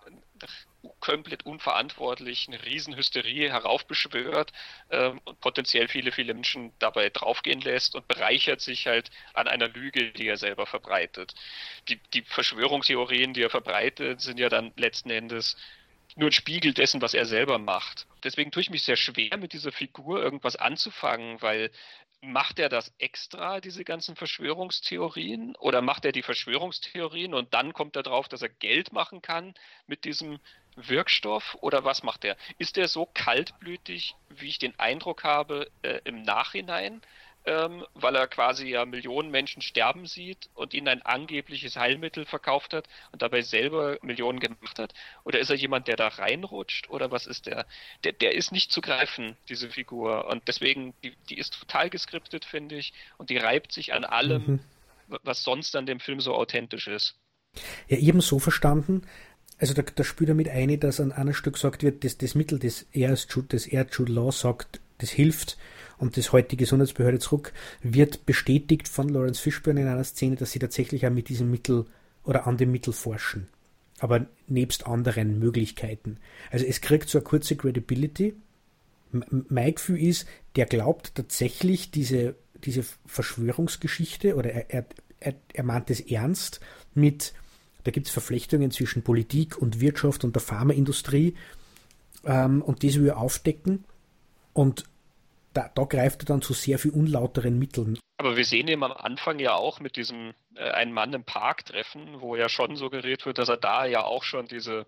komplett 1.00 1.44
unverantwortlich 1.46 2.48
eine 2.48 2.64
Riesenhysterie 2.64 3.50
heraufbeschwört 3.50 4.52
ähm, 4.90 5.20
und 5.24 5.40
potenziell 5.40 5.88
viele, 5.88 6.12
viele 6.12 6.34
Menschen 6.34 6.72
dabei 6.78 7.10
draufgehen 7.10 7.60
lässt 7.60 7.94
und 7.94 8.08
bereichert 8.08 8.60
sich 8.60 8.86
halt 8.86 9.10
an 9.34 9.48
einer 9.48 9.68
Lüge, 9.68 10.12
die 10.12 10.28
er 10.28 10.36
selber 10.36 10.66
verbreitet. 10.66 11.34
Die, 11.88 12.00
die 12.14 12.22
Verschwörungstheorien, 12.22 13.32
die 13.32 13.42
er 13.42 13.50
verbreitet, 13.50 14.20
sind 14.20 14.38
ja 14.38 14.48
dann 14.48 14.72
letzten 14.76 15.10
Endes 15.10 15.56
nur 16.16 16.30
ein 16.30 16.32
Spiegel 16.32 16.72
dessen, 16.72 17.02
was 17.02 17.14
er 17.14 17.26
selber 17.26 17.58
macht. 17.58 18.06
Deswegen 18.24 18.50
tue 18.50 18.62
ich 18.62 18.70
mich 18.70 18.84
sehr 18.84 18.96
schwer, 18.96 19.36
mit 19.36 19.52
dieser 19.52 19.70
Figur 19.70 20.22
irgendwas 20.22 20.56
anzufangen, 20.56 21.40
weil 21.42 21.70
macht 22.26 22.58
er 22.58 22.68
das 22.68 22.92
extra, 22.98 23.60
diese 23.60 23.84
ganzen 23.84 24.16
Verschwörungstheorien? 24.16 25.56
Oder 25.56 25.80
macht 25.82 26.04
er 26.04 26.12
die 26.12 26.22
Verschwörungstheorien 26.22 27.34
und 27.34 27.54
dann 27.54 27.72
kommt 27.72 27.96
er 27.96 28.02
drauf, 28.02 28.28
dass 28.28 28.42
er 28.42 28.48
Geld 28.48 28.92
machen 28.92 29.22
kann 29.22 29.54
mit 29.86 30.04
diesem 30.04 30.38
Wirkstoff? 30.74 31.56
Oder 31.60 31.84
was 31.84 32.02
macht 32.02 32.24
er? 32.24 32.36
Ist 32.58 32.76
er 32.78 32.88
so 32.88 33.08
kaltblütig, 33.14 34.14
wie 34.28 34.48
ich 34.48 34.58
den 34.58 34.78
Eindruck 34.78 35.24
habe, 35.24 35.70
äh, 35.82 36.00
im 36.04 36.22
Nachhinein? 36.22 37.00
Ähm, 37.46 37.84
weil 37.94 38.16
er 38.16 38.26
quasi 38.26 38.68
ja 38.68 38.84
Millionen 38.84 39.30
Menschen 39.30 39.62
sterben 39.62 40.06
sieht 40.06 40.50
und 40.54 40.74
ihnen 40.74 40.88
ein 40.88 41.02
angebliches 41.02 41.76
Heilmittel 41.76 42.26
verkauft 42.26 42.74
hat 42.74 42.88
und 43.12 43.22
dabei 43.22 43.42
selber 43.42 43.98
Millionen 44.02 44.40
gemacht 44.40 44.78
hat? 44.78 44.92
Oder 45.24 45.38
ist 45.38 45.50
er 45.50 45.56
jemand, 45.56 45.86
der 45.86 45.96
da 45.96 46.08
reinrutscht? 46.08 46.90
Oder 46.90 47.12
was 47.12 47.26
ist 47.26 47.46
der? 47.46 47.66
Der, 48.02 48.12
der 48.12 48.34
ist 48.34 48.50
nicht 48.50 48.72
zu 48.72 48.80
greifen, 48.80 49.36
diese 49.48 49.70
Figur. 49.70 50.26
Und 50.26 50.48
deswegen, 50.48 50.92
die, 51.04 51.14
die 51.28 51.38
ist 51.38 51.58
total 51.58 51.88
geskriptet, 51.88 52.44
finde 52.44 52.74
ich. 52.76 52.92
Und 53.16 53.30
die 53.30 53.38
reibt 53.38 53.72
sich 53.72 53.92
an 53.92 54.04
allem, 54.04 54.42
mhm. 54.46 54.60
was 55.22 55.44
sonst 55.44 55.76
an 55.76 55.86
dem 55.86 56.00
Film 56.00 56.20
so 56.20 56.34
authentisch 56.34 56.88
ist. 56.88 57.14
Ja, 57.86 57.96
eben 57.96 58.20
so 58.20 58.40
verstanden. 58.40 59.06
Also 59.58 59.72
da, 59.72 59.82
da 59.82 60.02
spielt 60.04 60.28
er 60.30 60.34
mit 60.34 60.48
ein, 60.48 60.78
dass 60.80 61.00
an 61.00 61.12
einem 61.12 61.32
Stück 61.32 61.54
gesagt 61.54 61.84
wird, 61.84 62.04
dass 62.04 62.18
das 62.18 62.34
Mittel, 62.34 62.58
das 62.58 62.86
er 62.92 63.10
als 63.10 63.26
Jude, 63.30 63.48
das 63.50 63.66
er 63.66 63.86
Jude 63.90 64.12
Law 64.12 64.32
sagt, 64.32 64.80
das 64.98 65.10
hilft 65.10 65.56
und 65.98 66.16
das 66.16 66.32
heute 66.32 66.56
Gesundheitsbehörde 66.56 67.18
zurück, 67.18 67.52
wird 67.82 68.26
bestätigt 68.26 68.88
von 68.88 69.08
Lawrence 69.08 69.40
Fishburne 69.40 69.82
in 69.82 69.88
einer 69.88 70.04
Szene, 70.04 70.36
dass 70.36 70.52
sie 70.52 70.58
tatsächlich 70.58 71.06
auch 71.06 71.10
mit 71.10 71.28
diesem 71.28 71.50
Mittel 71.50 71.86
oder 72.24 72.46
an 72.46 72.56
dem 72.56 72.72
Mittel 72.72 72.92
forschen. 72.92 73.48
Aber 73.98 74.26
nebst 74.46 74.86
anderen 74.86 75.38
Möglichkeiten. 75.38 76.18
Also 76.50 76.66
es 76.66 76.80
kriegt 76.82 77.08
so 77.08 77.18
eine 77.18 77.24
kurze 77.24 77.56
Credibility. 77.56 78.34
Mein 79.48 79.74
Gefühl 79.74 80.02
ist, 80.02 80.26
der 80.56 80.66
glaubt 80.66 81.14
tatsächlich 81.14 81.90
diese, 81.90 82.34
diese 82.64 82.84
Verschwörungsgeschichte 83.06 84.34
oder 84.36 84.50
er, 84.50 84.70
er, 84.70 84.84
er, 85.20 85.34
er 85.54 85.64
meint 85.64 85.90
es 85.90 86.00
ernst 86.00 86.60
mit, 86.94 87.32
da 87.84 87.90
gibt 87.90 88.08
es 88.08 88.12
Verflechtungen 88.12 88.70
zwischen 88.70 89.02
Politik 89.02 89.56
und 89.56 89.80
Wirtschaft 89.80 90.24
und 90.24 90.34
der 90.34 90.42
Pharmaindustrie 90.42 91.34
ähm, 92.24 92.60
und 92.60 92.84
das 92.84 92.96
will 92.96 93.08
er 93.08 93.18
aufdecken 93.18 93.84
und 94.52 94.84
da, 95.56 95.70
da 95.74 95.84
greift 95.84 96.22
er 96.22 96.26
dann 96.26 96.42
zu 96.42 96.52
sehr 96.52 96.78
viel 96.78 96.90
unlauteren 96.90 97.58
Mitteln. 97.58 97.98
Aber 98.18 98.36
wir 98.36 98.44
sehen 98.44 98.68
ihn 98.68 98.82
am 98.82 98.92
Anfang 98.92 99.38
ja 99.38 99.54
auch 99.54 99.80
mit 99.80 99.96
diesem 99.96 100.34
äh, 100.54 100.70
Ein 100.70 100.92
Mann 100.92 101.12
im 101.12 101.24
Park 101.24 101.66
treffen, 101.66 102.20
wo 102.20 102.36
ja 102.36 102.48
schon 102.48 102.76
suggeriert 102.76 103.26
wird, 103.26 103.38
dass 103.38 103.48
er 103.48 103.56
da 103.56 103.84
ja 103.84 104.04
auch 104.04 104.22
schon 104.22 104.46
diese, 104.48 104.86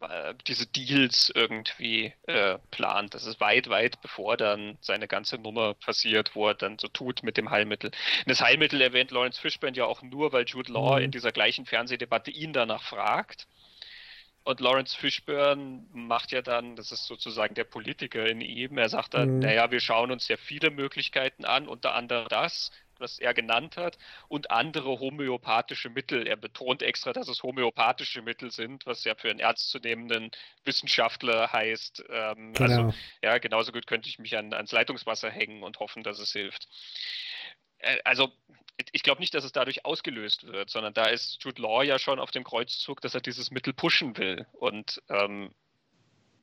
äh, 0.00 0.34
diese 0.46 0.66
Deals 0.66 1.32
irgendwie 1.34 2.12
äh, 2.26 2.58
plant. 2.70 3.14
Das 3.14 3.26
ist 3.26 3.40
weit, 3.40 3.68
weit 3.68 4.00
bevor 4.00 4.36
dann 4.36 4.78
seine 4.80 5.08
ganze 5.08 5.38
Nummer 5.38 5.74
passiert, 5.74 6.34
wo 6.34 6.48
er 6.48 6.54
dann 6.54 6.78
so 6.78 6.88
tut 6.88 7.22
mit 7.22 7.36
dem 7.36 7.50
Heilmittel. 7.50 7.90
Und 7.90 8.30
das 8.30 8.40
Heilmittel 8.40 8.80
erwähnt 8.80 9.10
Lawrence 9.10 9.40
Fishburne 9.40 9.76
ja 9.76 9.86
auch 9.86 10.02
nur, 10.02 10.32
weil 10.32 10.44
Jude 10.44 10.72
Law 10.72 10.98
mhm. 10.98 11.04
in 11.04 11.10
dieser 11.10 11.32
gleichen 11.32 11.66
Fernsehdebatte 11.66 12.30
ihn 12.30 12.52
danach 12.52 12.82
fragt. 12.82 13.46
Und 14.44 14.60
Lawrence 14.60 14.94
Fishburne 14.94 15.86
macht 15.92 16.30
ja 16.30 16.42
dann, 16.42 16.76
das 16.76 16.92
ist 16.92 17.06
sozusagen 17.06 17.54
der 17.54 17.64
Politiker 17.64 18.26
in 18.26 18.42
ihm, 18.42 18.76
er 18.76 18.90
sagt 18.90 19.14
dann, 19.14 19.36
mhm. 19.36 19.38
naja, 19.38 19.70
wir 19.70 19.80
schauen 19.80 20.10
uns 20.10 20.28
ja 20.28 20.36
viele 20.36 20.70
Möglichkeiten 20.70 21.46
an, 21.46 21.66
unter 21.66 21.94
anderem 21.94 22.28
das, 22.28 22.70
was 22.98 23.18
er 23.18 23.32
genannt 23.32 23.78
hat, 23.78 23.96
und 24.28 24.50
andere 24.50 25.00
homöopathische 25.00 25.88
Mittel. 25.88 26.26
Er 26.26 26.36
betont 26.36 26.82
extra, 26.82 27.14
dass 27.14 27.28
es 27.28 27.42
homöopathische 27.42 28.20
Mittel 28.20 28.50
sind, 28.50 28.84
was 28.84 29.04
ja 29.04 29.14
für 29.14 29.30
einen 29.30 29.40
ernstzunehmenden 29.40 30.30
Wissenschaftler 30.64 31.50
heißt. 31.50 32.04
Ähm, 32.10 32.52
also, 32.58 32.76
genau. 32.76 32.86
Also, 32.86 32.98
ja, 33.22 33.38
genauso 33.38 33.72
gut 33.72 33.86
könnte 33.86 34.10
ich 34.10 34.18
mich 34.18 34.36
an, 34.36 34.52
ans 34.52 34.72
Leitungswasser 34.72 35.30
hängen 35.30 35.62
und 35.62 35.80
hoffen, 35.80 36.02
dass 36.02 36.18
es 36.18 36.32
hilft. 36.32 36.68
Äh, 37.78 37.98
also, 38.04 38.30
ich 38.92 39.02
glaube 39.02 39.20
nicht, 39.20 39.34
dass 39.34 39.44
es 39.44 39.52
dadurch 39.52 39.84
ausgelöst 39.84 40.46
wird, 40.46 40.70
sondern 40.70 40.94
da 40.94 41.06
ist 41.06 41.42
Jude 41.42 41.62
Law 41.62 41.82
ja 41.82 41.98
schon 41.98 42.18
auf 42.18 42.30
dem 42.30 42.44
Kreuzzug, 42.44 43.00
dass 43.00 43.14
er 43.14 43.20
dieses 43.20 43.50
Mittel 43.50 43.72
pushen 43.72 44.16
will. 44.16 44.46
Und 44.52 45.02
ähm, 45.08 45.50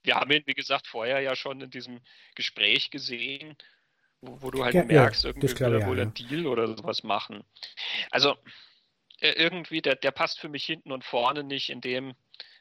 wir 0.03 0.15
haben 0.15 0.31
ihn, 0.31 0.43
wie 0.45 0.53
gesagt, 0.53 0.87
vorher 0.87 1.19
ja 1.19 1.35
schon 1.35 1.61
in 1.61 1.69
diesem 1.69 1.99
Gespräch 2.35 2.89
gesehen, 2.89 3.55
wo, 4.21 4.41
wo 4.41 4.51
du 4.51 4.63
halt 4.63 4.75
ja, 4.75 4.83
merkst, 4.83 5.25
irgendwie 5.25 5.49
will 5.59 5.73
er 5.73 5.87
wohl 5.87 5.97
ja, 5.97 6.03
einen 6.03 6.13
Deal 6.13 6.47
oder 6.47 6.67
sowas 6.67 7.03
machen. 7.03 7.43
Also 8.11 8.37
äh, 9.19 9.31
irgendwie, 9.31 9.81
der, 9.81 9.95
der 9.95 10.11
passt 10.11 10.39
für 10.39 10.49
mich 10.49 10.65
hinten 10.65 10.91
und 10.91 11.03
vorne 11.03 11.43
nicht 11.43 11.69
in 11.69 11.81
dem, 11.81 12.15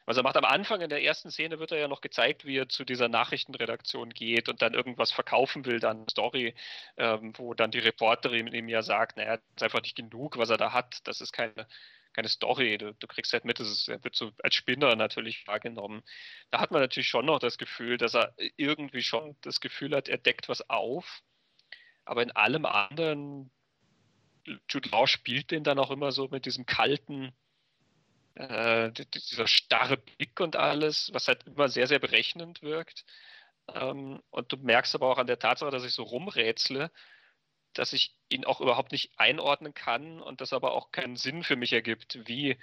was 0.05 0.17
er 0.17 0.23
macht 0.23 0.37
am 0.37 0.45
Anfang 0.45 0.81
in 0.81 0.89
der 0.89 1.03
ersten 1.03 1.31
Szene 1.31 1.59
wird 1.59 1.71
er 1.71 1.79
ja 1.79 1.87
noch 1.87 2.01
gezeigt, 2.01 2.45
wie 2.45 2.57
er 2.57 2.69
zu 2.69 2.85
dieser 2.85 3.07
Nachrichtenredaktion 3.07 4.09
geht 4.09 4.49
und 4.49 4.61
dann 4.61 4.73
irgendwas 4.73 5.11
verkaufen 5.11 5.65
will, 5.65 5.79
dann 5.79 6.07
Story, 6.09 6.55
ähm, 6.97 7.33
wo 7.37 7.53
dann 7.53 7.71
die 7.71 7.79
Reporterin 7.79 8.47
ihm 8.47 8.67
ja 8.67 8.81
sagt, 8.81 9.17
naja, 9.17 9.37
das 9.37 9.45
ist 9.57 9.63
einfach 9.63 9.81
nicht 9.81 9.95
genug, 9.95 10.37
was 10.37 10.49
er 10.49 10.57
da 10.57 10.73
hat. 10.73 10.99
Das 11.07 11.21
ist 11.21 11.31
keine, 11.31 11.67
keine 12.13 12.29
Story. 12.29 12.77
Du, 12.77 12.93
du 12.93 13.07
kriegst 13.07 13.33
halt 13.33 13.45
mit, 13.45 13.59
ist, 13.59 13.87
er 13.87 14.03
wird 14.03 14.15
so 14.15 14.31
als 14.43 14.55
Spinner 14.55 14.95
natürlich 14.95 15.45
wahrgenommen. 15.47 16.03
Da 16.49 16.59
hat 16.59 16.71
man 16.71 16.81
natürlich 16.81 17.09
schon 17.09 17.25
noch 17.25 17.39
das 17.39 17.57
Gefühl, 17.57 17.97
dass 17.97 18.15
er 18.15 18.33
irgendwie 18.57 19.03
schon 19.03 19.35
das 19.41 19.61
Gefühl 19.61 19.95
hat, 19.95 20.09
er 20.09 20.17
deckt 20.17 20.49
was 20.49 20.69
auf. 20.69 21.21
Aber 22.05 22.23
in 22.23 22.31
allem 22.31 22.65
anderen, 22.65 23.51
Jude 24.69 24.89
Law 24.89 25.07
spielt 25.07 25.51
den 25.51 25.63
dann 25.63 25.79
auch 25.79 25.91
immer 25.91 26.11
so 26.11 26.27
mit 26.27 26.45
diesem 26.45 26.65
kalten, 26.65 27.31
äh, 28.35 28.91
dieser 28.91 29.47
starre 29.47 29.97
Blick 29.97 30.39
und 30.39 30.55
alles, 30.55 31.09
was 31.13 31.27
halt 31.27 31.45
immer 31.47 31.69
sehr, 31.69 31.87
sehr 31.87 31.99
berechnend 31.99 32.61
wirkt. 32.61 33.05
Ähm, 33.73 34.21
und 34.29 34.51
du 34.51 34.57
merkst 34.57 34.95
aber 34.95 35.09
auch 35.09 35.17
an 35.17 35.27
der 35.27 35.39
Tatsache, 35.39 35.71
dass 35.71 35.83
ich 35.83 35.93
so 35.93 36.03
rumrätsle, 36.03 36.91
dass 37.73 37.93
ich 37.93 38.15
ihn 38.29 38.45
auch 38.45 38.61
überhaupt 38.61 38.91
nicht 38.91 39.11
einordnen 39.17 39.73
kann 39.73 40.21
und 40.21 40.41
das 40.41 40.53
aber 40.53 40.73
auch 40.73 40.91
keinen 40.91 41.15
Sinn 41.15 41.43
für 41.43 41.55
mich 41.55 41.73
ergibt, 41.73 42.19
wie, 42.25 42.57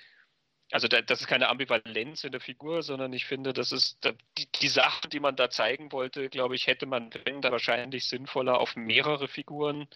also 0.71 0.89
da, 0.89 1.01
das 1.01 1.21
ist 1.21 1.27
keine 1.27 1.49
Ambivalenz 1.49 2.25
in 2.25 2.33
der 2.33 2.41
Figur, 2.41 2.83
sondern 2.83 3.13
ich 3.13 3.25
finde, 3.25 3.53
das 3.53 3.73
ist 3.73 3.99
die, 4.37 4.51
die 4.61 4.69
Sachen, 4.69 5.11
die 5.11 5.21
man 5.21 5.37
da 5.37 5.51
zeigen 5.51 5.93
wollte, 5.93 6.29
glaube 6.29 6.57
ich, 6.57 6.67
hätte 6.67 6.87
man 6.87 7.11
da 7.11 7.51
wahrscheinlich 7.51 8.09
sinnvoller 8.09 8.59
auf 8.59 8.77
mehrere 8.77 9.29
Figuren 9.29 9.89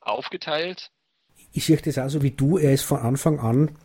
aufgeteilt. 0.00 0.90
Ich 1.52 1.66
sehe 1.66 1.76
das 1.76 1.98
auch 1.98 2.08
so 2.08 2.22
wie 2.22 2.30
du, 2.30 2.58
er 2.58 2.72
ist 2.72 2.84
von 2.84 2.98
Anfang 2.98 3.38
an 3.40 3.78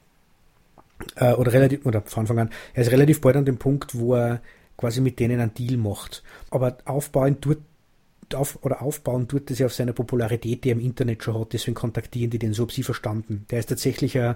äh, 1.16 1.34
oder 1.34 1.54
relativ, 1.54 1.86
oder 1.86 2.02
von 2.02 2.22
Anfang 2.22 2.40
an, 2.40 2.50
er 2.74 2.84
ist 2.84 2.92
relativ 2.92 3.22
bald 3.22 3.36
an 3.36 3.46
dem 3.46 3.58
Punkt, 3.58 3.96
wo 3.96 4.16
er 4.16 4.42
quasi 4.78 5.02
mit 5.02 5.20
denen 5.20 5.40
einen 5.40 5.54
Deal 5.54 5.78
macht. 5.78 6.24
Aber 6.50 6.78
aufbauen 6.86 7.40
tut 7.42 7.60
auf, 8.34 8.60
oder 8.64 8.82
aufbauen 8.82 9.28
tut 9.28 9.50
das 9.50 9.60
ja 9.60 9.66
auf 9.66 9.74
seiner 9.74 9.94
Popularität, 9.94 10.64
die 10.64 10.70
er 10.70 10.74
im 10.74 10.80
Internet 10.80 11.24
schon 11.24 11.40
hat, 11.40 11.54
deswegen 11.54 11.76
kontaktieren 11.76 12.32
die 12.32 12.40
den, 12.40 12.54
so 12.54 12.64
ob 12.64 12.72
sie 12.72 12.84
verstanden. 12.84 13.46
Der 13.52 13.60
ist 13.60 13.70
tatsächlich 13.70 14.18
ein, 14.18 14.36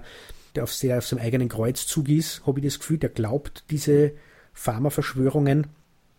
der 0.54 0.64
auf 0.64 0.72
sehr 0.72 0.98
auf 0.98 1.06
seinem 1.06 1.20
eigenen 1.20 1.48
Kreuzzug 1.48 2.08
ist, 2.08 2.46
habe 2.46 2.60
ich 2.60 2.66
das 2.66 2.78
Gefühl, 2.78 2.98
der 2.98 3.10
glaubt 3.10 3.64
diese 3.70 4.12
Pharmaverschwörungen 4.52 5.66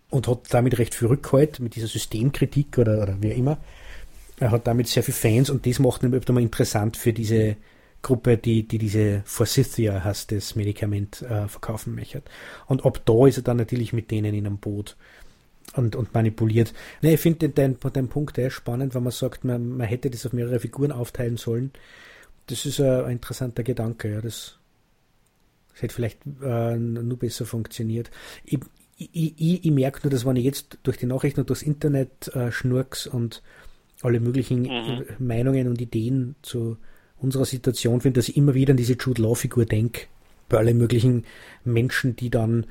und 0.10 0.28
hat 0.28 0.48
damit 0.50 0.78
recht 0.78 0.96
viel 0.96 1.08
Rückhalt 1.08 1.60
mit 1.60 1.76
dieser 1.76 1.88
Systemkritik 1.88 2.78
oder, 2.78 3.02
oder 3.02 3.18
wie 3.22 3.32
immer. 3.32 3.58
Er 4.40 4.52
hat 4.52 4.68
damit 4.68 4.88
sehr 4.88 5.04
viele 5.04 5.18
Fans 5.18 5.50
und 5.50 5.66
das 5.66 5.80
macht 5.80 6.04
ihn 6.04 6.14
öfter 6.14 6.34
mal 6.34 6.42
interessant 6.42 6.98
für 6.98 7.14
diese 7.14 7.58
Gruppe, 8.02 8.38
die, 8.38 8.64
die 8.64 8.78
diese 8.78 9.22
Forsythia 9.26 10.04
heißt, 10.04 10.32
das 10.32 10.56
Medikament 10.56 11.22
äh, 11.22 11.48
verkaufen 11.48 11.96
möchte. 11.96 12.24
Und 12.68 12.86
ab 12.86 13.02
da 13.06 13.28
ist 13.28 13.38
er 13.38 13.44
dann 13.44 13.58
natürlich 13.58 13.94
mit 13.94 14.12
denen 14.12 14.34
in 14.34 14.46
einem 14.46 14.58
Boot 14.58 14.96
und, 15.76 15.96
und 15.96 16.14
manipuliert. 16.14 16.74
Ne, 17.02 17.14
ich 17.14 17.20
finde 17.20 17.50
den, 17.50 17.78
den, 17.80 17.92
den 17.94 18.08
Punkt 18.08 18.38
echt 18.38 18.56
spannend, 18.56 18.96
wenn 18.96 19.04
man 19.04 19.12
sagt, 19.12 19.44
man, 19.44 19.78
man 19.78 19.88
hätte 19.88 20.10
das 20.10 20.26
auf 20.26 20.34
mehrere 20.34 20.60
Figuren 20.60 20.92
aufteilen 20.92 21.38
sollen. 21.38 21.72
Das 22.48 22.66
ist 22.66 22.80
ein, 22.80 23.06
ein 23.06 23.12
interessanter 23.12 23.64
Gedanke, 23.64 24.12
ja. 24.12 24.22
Das, 24.22 24.58
das 25.74 25.82
hätte 25.82 25.94
vielleicht 25.94 26.20
äh, 26.42 26.78
nur 26.78 27.18
besser 27.18 27.46
funktioniert. 27.46 28.10
Ich, 28.46 28.60
ich, 28.98 29.34
ich, 29.38 29.66
ich 29.66 29.72
merke 29.72 30.02
nur, 30.04 30.12
dass 30.12 30.26
wenn 30.26 30.36
ich 30.36 30.46
jetzt 30.46 30.78
durch 30.84 30.98
die 30.98 31.06
Nachrichten 31.06 31.42
und 31.42 31.50
durchs 31.50 31.64
Internet 31.64 32.34
äh, 32.34 32.52
schnurks 32.52 33.08
und 33.08 33.44
alle 34.02 34.20
möglichen 34.20 34.64
mhm. 34.64 35.04
Meinungen 35.20 35.68
und 35.68 35.82
Ideen 35.82 36.36
zu 36.42 36.78
unserer 37.22 37.46
Situation 37.46 38.02
finde, 38.02 38.20
dass 38.20 38.30
ich 38.30 38.38
immer 38.38 38.54
wieder 38.54 38.72
an 38.72 38.78
diese 38.78 38.94
Jude 38.94 39.22
Law-Figur 39.22 39.66
denke. 39.66 40.08
Bei 40.48 40.58
allen 40.58 40.78
möglichen 40.78 41.26
Menschen, 41.64 42.16
die 42.16 42.30
dann 42.30 42.66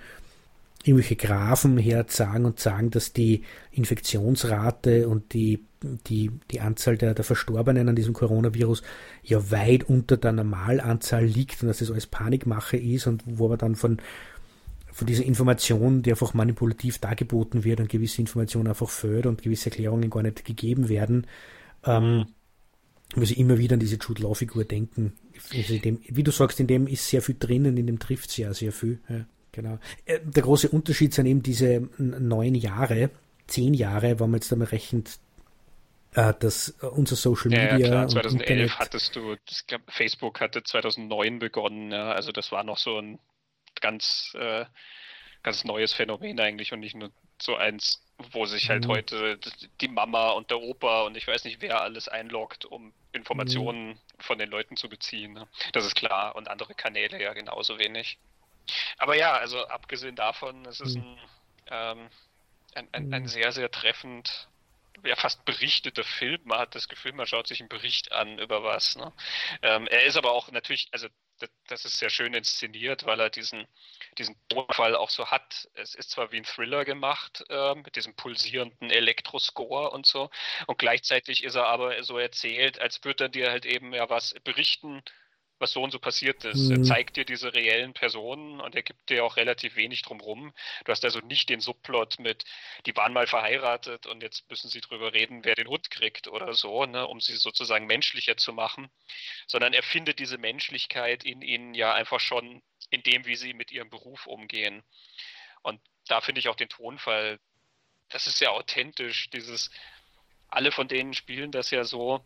irgendwelche 0.85 1.17
Graphen 1.17 1.77
herzagen 1.77 2.45
und 2.45 2.61
sagen, 2.61 2.91
dass 2.91 3.13
die 3.13 3.43
Infektionsrate 3.73 5.09
und 5.09 5.33
die, 5.33 5.65
die, 6.07 6.31
die 6.51 6.61
Anzahl 6.61 6.97
der, 6.97 7.15
der 7.15 7.25
Verstorbenen 7.25 7.89
an 7.89 7.97
diesem 7.97 8.15
Coronavirus 8.15 8.83
ja 9.23 9.51
weit 9.51 9.85
unter 9.89 10.17
der 10.17 10.33
Normalanzahl 10.33 11.25
liegt 11.25 11.63
und 11.63 11.69
dass 11.69 11.79
das 11.79 11.91
alles 11.91 12.07
Panikmache 12.07 12.77
ist 12.77 13.07
und 13.07 13.25
wo 13.27 13.47
aber 13.47 13.57
dann 13.57 13.75
von, 13.75 13.99
von 14.93 15.07
dieser 15.07 15.25
Information, 15.25 16.03
die 16.03 16.11
einfach 16.11 16.35
manipulativ 16.35 16.99
dargeboten 16.99 17.65
wird 17.65 17.81
und 17.81 17.89
gewisse 17.89 18.21
Informationen 18.21 18.69
einfach 18.69 18.89
fehlt 18.89 19.27
und 19.27 19.43
gewisse 19.43 19.71
Erklärungen 19.71 20.11
gar 20.11 20.23
nicht 20.23 20.45
gegeben 20.45 20.89
werden, 20.89 21.27
ähm, 21.85 22.27
muss 23.17 23.31
ich 23.31 23.39
immer 23.39 23.59
wieder 23.59 23.75
an 23.75 23.81
diese 23.81 23.97
Jude 23.97 24.23
Law-Figur 24.23 24.65
denken. 24.65 25.17
Also 25.53 25.79
dem, 25.79 26.01
wie 26.05 26.23
du 26.23 26.31
sagst, 26.31 26.61
in 26.61 26.67
dem 26.67 26.87
ist 26.87 27.09
sehr 27.09 27.23
viel 27.23 27.37
drinnen, 27.39 27.77
in 27.77 27.87
dem 27.87 27.99
trifft 27.99 28.31
sehr, 28.31 28.53
sehr 28.55 28.73
viel. 28.73 29.01
Ja, 29.09 29.25
genau. 29.53 29.79
Äh, 30.05 30.21
der 30.23 30.43
große 30.43 30.69
Unterschied 30.69 31.15
sind 31.15 31.27
eben 31.27 31.43
diese 31.43 31.89
neun 31.99 32.55
Jahre, 32.55 33.11
zehn 33.47 33.75
Jahre, 33.75 34.21
wenn 34.21 34.31
man 34.31 34.41
jetzt 34.41 34.53
damit 34.53 34.73
rechnet, 34.73 35.19
äh, 36.15 36.35
dass 36.39 36.71
unser 36.81 37.17
Social 37.17 37.51
Media. 37.51 37.71
Ja, 37.71 37.79
ja 37.79 37.87
klar, 37.89 38.09
2011 38.09 38.51
Internet 38.51 38.79
hattest 38.79 39.17
du, 39.17 39.37
ich 39.49 39.67
glaube, 39.67 39.85
Facebook 39.89 40.41
hatte 40.41 40.63
2009 40.63 41.39
begonnen, 41.39 41.93
ja, 41.93 42.13
also 42.13 42.33
das 42.33 42.53
war 42.53 42.65
noch 42.65 42.79
so 42.79 42.99
ein 42.99 43.19
ganz, 43.81 44.33
äh, 44.39 44.65
ganz 45.43 45.65
neues 45.65 45.93
Phänomen 45.93 46.39
eigentlich 46.41 46.73
und 46.73 46.81
nicht 46.81 46.97
nur 46.97 47.11
so 47.41 47.55
eins, 47.55 48.03
wo 48.33 48.47
sich 48.47 48.69
halt 48.69 48.85
mhm. 48.85 48.89
heute 48.89 49.39
die 49.81 49.89
Mama 49.89 50.31
und 50.31 50.51
der 50.51 50.61
Opa 50.61 51.03
und 51.03 51.17
ich 51.17 51.27
weiß 51.27 51.45
nicht 51.45 51.61
wer 51.61 51.81
alles 51.81 52.09
einloggt, 52.09 52.65
um 52.65 52.93
Informationen 53.13 53.91
mhm. 53.91 53.99
von 54.19 54.39
den 54.39 54.51
Leuten 54.51 54.77
zu 54.77 54.89
beziehen. 54.89 55.35
Ne? 55.35 55.49
Das 55.73 55.87
ist 55.87 55.95
klar. 55.95 56.35
Und 56.37 56.49
andere 56.49 56.75
Kanäle 56.75 57.23
ja 57.23 57.33
genauso 57.33 57.79
wenig. 57.79 58.19
Aber 58.99 59.17
ja, 59.17 59.33
also 59.37 59.67
abgesehen 59.67 60.17
davon, 60.17 60.67
es 60.67 60.81
ist 60.81 60.97
mhm. 60.97 61.03
ein, 61.03 61.19
ähm, 61.71 62.11
ein, 62.75 62.89
ein, 62.93 63.15
ein, 63.15 63.23
mhm. 63.23 63.29
sehr, 63.29 63.53
sehr 63.53 63.71
treffend, 63.71 64.49
ja 65.05 65.17
fast 65.17 65.45
berichteter 65.45 66.05
Film. 66.05 66.41
Man 66.45 66.59
hat 66.59 66.75
das 66.75 66.89
Gefühl, 66.89 67.13
man 67.13 67.27
schaut 67.27 67.47
sich 67.47 67.61
einen 67.61 67.69
Bericht 67.69 68.13
an 68.13 68.39
über 68.39 68.63
was. 68.63 68.97
Ne? 68.97 69.13
Ähm, 69.63 69.87
er 69.87 70.05
ist 70.05 70.17
aber 70.17 70.33
auch 70.33 70.51
natürlich, 70.51 70.89
also 70.93 71.09
das 71.67 71.85
ist 71.85 71.99
sehr 71.99 72.11
schön 72.11 72.35
inszeniert, 72.35 73.07
weil 73.07 73.21
er 73.21 73.31
diesen, 73.31 73.67
diesen 74.19 74.37
Tonfall 74.49 74.97
auch 74.97 75.11
so 75.11 75.27
hat. 75.27 75.69
Es 75.75 75.95
ist 75.95 76.11
zwar 76.11 76.33
wie 76.33 76.39
ein 76.39 76.45
Thriller 76.45 76.85
gemacht, 76.85 77.45
äh, 77.49 77.75
mit 77.75 77.97
diesem 77.97 78.15
pulsierenden 78.15 78.91
Elektroscore 78.91 79.91
und 79.91 80.07
so, 80.07 80.31
und 80.67 80.79
gleichzeitig 80.79 81.45
ist 81.45 81.55
er 81.55 81.67
aber 81.67 82.03
so 82.03 82.19
erzählt, 82.19 82.81
als 82.81 83.05
würde 83.05 83.25
er 83.25 83.29
dir 83.29 83.51
halt 83.51 83.67
eben 83.67 83.93
ja 83.95 84.09
was 84.11 84.35
berichten, 84.45 85.03
was 85.59 85.73
so 85.73 85.83
und 85.83 85.91
so 85.91 85.99
passiert 85.99 86.45
ist. 86.45 86.69
Mhm. 86.69 86.77
Er 86.77 86.83
zeigt 86.83 87.17
dir 87.17 87.25
diese 87.25 87.53
reellen 87.55 87.93
Personen 87.93 88.61
und 88.61 88.75
er 88.75 88.83
gibt 88.83 89.11
dir 89.11 89.25
auch 89.25 89.37
relativ 89.37 89.77
wenig 89.77 90.03
drumrum. 90.03 90.53
Du 90.85 90.93
hast 90.93 91.05
also 91.05 91.21
nicht 91.21 91.49
den 91.49 91.61
Subplot 91.61 92.19
mit, 92.19 92.45
die 92.87 92.97
waren 92.97 93.13
mal 93.13 93.27
verheiratet 93.27 94.07
und 94.07 94.23
jetzt 94.23 94.49
müssen 94.51 94.69
sie 94.69 94.81
drüber 94.81 95.13
reden, 95.13 95.45
wer 95.45 95.55
den 95.55 95.69
Hund 95.69 95.91
kriegt 95.91 96.29
oder 96.29 96.55
so, 96.55 96.87
ne, 96.87 97.07
um 97.07 97.21
sie 97.21 97.37
sozusagen 97.37 97.87
menschlicher 97.87 98.37
zu 98.37 98.53
machen, 98.53 98.89
sondern 99.47 99.73
er 99.73 99.83
findet 99.83 100.19
diese 100.19 100.39
Menschlichkeit 100.39 101.25
in 101.25 101.43
ihnen 101.43 101.75
ja 101.75 101.95
einfach 101.95 102.21
schon 102.21 102.63
in 102.91 103.03
dem, 103.03 103.27
wie 103.27 103.37
sie 103.37 103.55
mit 103.55 103.71
ihrem 103.73 103.91
Beruf 103.91 104.27
umgehen. 104.27 104.83
Und 105.63 105.81
da 106.07 106.21
finde 106.21 106.39
ich 106.41 106.49
auch 106.49 106.57
den 106.57 106.69
Tonfall, 106.69 107.39
das 108.09 108.27
ist 108.27 108.41
ja 108.41 108.51
authentisch, 108.51 109.29
dieses, 109.31 109.71
alle 110.49 110.73
von 110.73 110.89
denen 110.89 111.15
spielen 111.15 111.53
das 111.53 111.71
ja 111.71 111.85
so, 111.85 112.25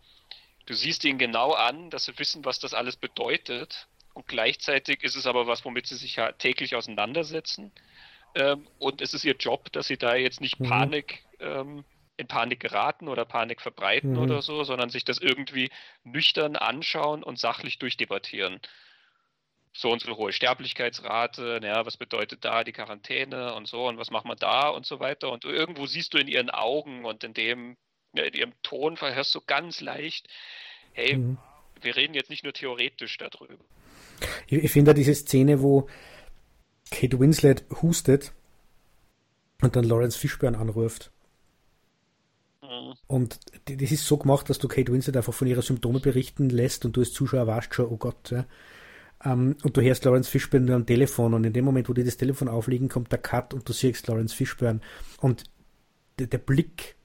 Du 0.67 0.75
siehst 0.75 1.05
ihnen 1.05 1.19
genau 1.19 1.53
an, 1.53 1.91
dass 1.91 2.05
sie 2.05 2.19
wissen, 2.19 2.45
was 2.45 2.59
das 2.61 2.75
alles 2.75 2.97
bedeutet. 2.97 3.89
Und 4.15 4.29
gleichzeitig 4.29 5.03
ist 5.03 5.17
es 5.17 5.27
aber 5.27 5.47
was, 5.47 5.65
womit 5.65 5.87
sie 5.87 5.97
sich 5.97 6.17
ja 6.17 6.33
täglich 6.33 6.77
auseinandersetzen. 6.77 7.73
Ähm, 8.35 8.67
und 8.79 9.01
es 9.01 9.15
ist 9.15 9.25
ihr 9.25 9.37
Job, 9.37 9.73
dass 9.73 9.87
sie 9.87 9.97
da 9.97 10.15
jetzt 10.15 10.41
nicht 10.41 10.61
mhm. 10.61 10.69
Panik, 10.69 11.25
ähm, 11.41 11.85
in 12.17 12.29
Panik 12.29 12.61
geraten 12.61 13.09
oder 13.09 13.25
Panik 13.25 13.61
verbreiten 13.61 14.13
mhm. 14.13 14.19
oder 14.19 14.43
so, 14.43 14.65
sondern 14.65 14.91
sich 14.91 15.05
das 15.05 15.19
irgendwie 15.19 15.71
nüchtern 16.05 16.57
anschauen 16.57 17.23
und 17.23 17.39
sachlich 17.39 17.79
durchdebattieren. 17.79 18.61
So 19.75 19.91
und 19.91 20.03
so 20.03 20.17
hohe 20.17 20.33
Sterblichkeitsrate, 20.33 21.61
ja, 21.63 21.87
was 21.87 21.97
bedeutet 21.97 22.45
da 22.45 22.63
die 22.63 22.73
Quarantäne 22.73 23.55
und 23.55 23.67
so 23.67 23.89
und 23.89 23.97
was 23.97 24.11
macht 24.11 24.27
man 24.27 24.37
da 24.37 24.69
und 24.69 24.85
so 24.85 25.01
weiter. 25.01 25.33
Und 25.33 25.45
irgendwo 25.45 25.87
siehst 25.87 26.13
du 26.13 26.19
in 26.19 26.29
ihren 26.29 26.51
Augen 26.51 27.07
und 27.07 27.25
in 27.25 27.33
dem, 27.33 27.79
in 28.13 28.35
ihrem 28.35 28.53
Ton 28.63 28.97
verhörst 28.97 29.35
du 29.35 29.41
ganz 29.47 29.81
leicht, 29.81 30.29
hey, 30.93 31.17
mhm. 31.17 31.39
wir 31.81 31.97
reden 31.97 32.15
jetzt 32.15 32.31
nicht 32.31 32.45
nur 32.45 32.53
theoretisch 32.53 33.17
darüber. 33.19 33.55
Ich, 34.47 34.65
ich 34.65 34.71
finde 34.71 34.95
diese 34.95 35.15
Szene, 35.15 35.63
wo 35.63 35.89
Kate 36.91 37.19
Winslet 37.19 37.65
hustet 37.83 38.33
und 39.63 39.77
dann 39.77 39.85
Lawrence 39.85 40.19
Fishburne 40.19 40.59
anruft. 40.59 41.11
Mhm. 42.63 42.95
Und 43.07 43.41
das 43.65 43.93
ist 43.93 44.07
so 44.07 44.19
gemacht, 44.19 44.51
dass 44.51 44.59
du 44.59 44.69
Kate 44.69 44.93
Winslet 44.93 45.17
einfach 45.17 45.35
von 45.35 45.49
ihren 45.49 45.63
Symptomen 45.63 46.03
berichten 46.03 46.51
lässt 46.51 46.85
und 46.85 46.97
du 46.97 47.01
als 47.01 47.13
Zuschauer 47.13 47.47
weißt 47.47 47.75
schon, 47.75 47.87
oh 47.87 47.97
Gott, 47.97 48.31
ja. 48.31 48.47
Um, 49.25 49.55
und 49.63 49.77
du 49.77 49.81
hörst 49.83 50.05
Lawrence 50.05 50.29
Fishburne 50.29 50.75
am 50.75 50.85
Telefon 50.85 51.33
und 51.33 51.45
in 51.45 51.53
dem 51.53 51.65
Moment, 51.65 51.89
wo 51.89 51.93
die 51.93 52.03
das 52.03 52.17
Telefon 52.17 52.49
auflegen, 52.49 52.89
kommt 52.89 53.13
der 53.13 53.21
Cut 53.21 53.55
und 53.55 53.69
du 53.69 53.73
siehst 53.73 54.09
Lawrence 54.09 54.35
Fishburne 54.35 54.81
und 55.21 55.45
der, 56.19 56.27
der 56.27 56.39
Blick 56.39 56.97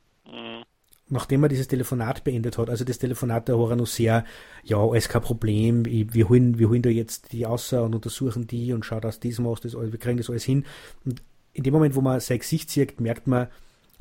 nachdem 1.10 1.44
er 1.44 1.50
dieses 1.50 1.68
Telefonat 1.68 2.24
beendet 2.24 2.58
hat, 2.58 2.70
also 2.70 2.84
das 2.84 2.98
Telefonat 2.98 3.48
der 3.48 3.58
Horan 3.58 3.86
sehr, 3.86 4.26
ja, 4.64 4.78
alles 4.78 5.10
kein 5.10 5.22
Problem, 5.22 5.86
wir 5.86 6.30
holen, 6.30 6.60
wir 6.60 6.70
holen 6.70 6.82
da 6.82 6.90
jetzt 6.90 7.32
die 7.32 7.46
außer 7.46 7.84
und 7.84 7.96
untersuchen 7.96 8.48
die 8.48 8.74
und 8.74 8.86
schauen, 8.86 9.02
dass 9.02 9.20
dies 9.20 9.40
machst, 9.40 9.66
das 9.66 9.76
alles, 9.76 9.92
wir 9.92 10.00
kriegen 10.00 10.18
das 10.18 10.30
alles 10.30 10.44
hin. 10.44 10.66
Und 11.06 11.22
in 11.54 11.64
dem 11.64 11.74
Moment, 11.74 11.96
wo 11.96 12.02
man 12.02 12.20
sein 12.20 12.40
Gesicht 12.40 12.70
sieht, 12.70 13.00
merkt 13.00 13.28
man, 13.28 13.48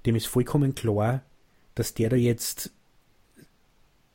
dem 0.04 0.16
ist 0.16 0.26
vollkommen 0.26 0.74
klar, 0.74 1.22
dass 1.74 1.94
der 1.94 2.10
da 2.10 2.16
jetzt 2.16 2.72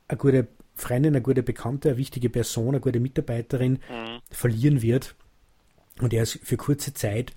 eine 0.08 0.18
gute 0.18 0.48
Freundin, 0.76 1.14
eine 1.16 1.22
gute 1.22 1.44
Bekannte, 1.44 1.90
eine 1.90 1.98
wichtige 1.98 2.30
Person, 2.30 2.70
eine 2.70 2.80
gute 2.82 3.00
Mitarbeiterin 3.00 3.74
mhm. 3.74 4.20
verlieren 4.30 4.82
wird. 4.82 5.16
Und 6.00 6.14
er 6.14 6.24
ist 6.24 6.40
für 6.44 6.58
kurze 6.58 6.94
Zeit 6.94 7.34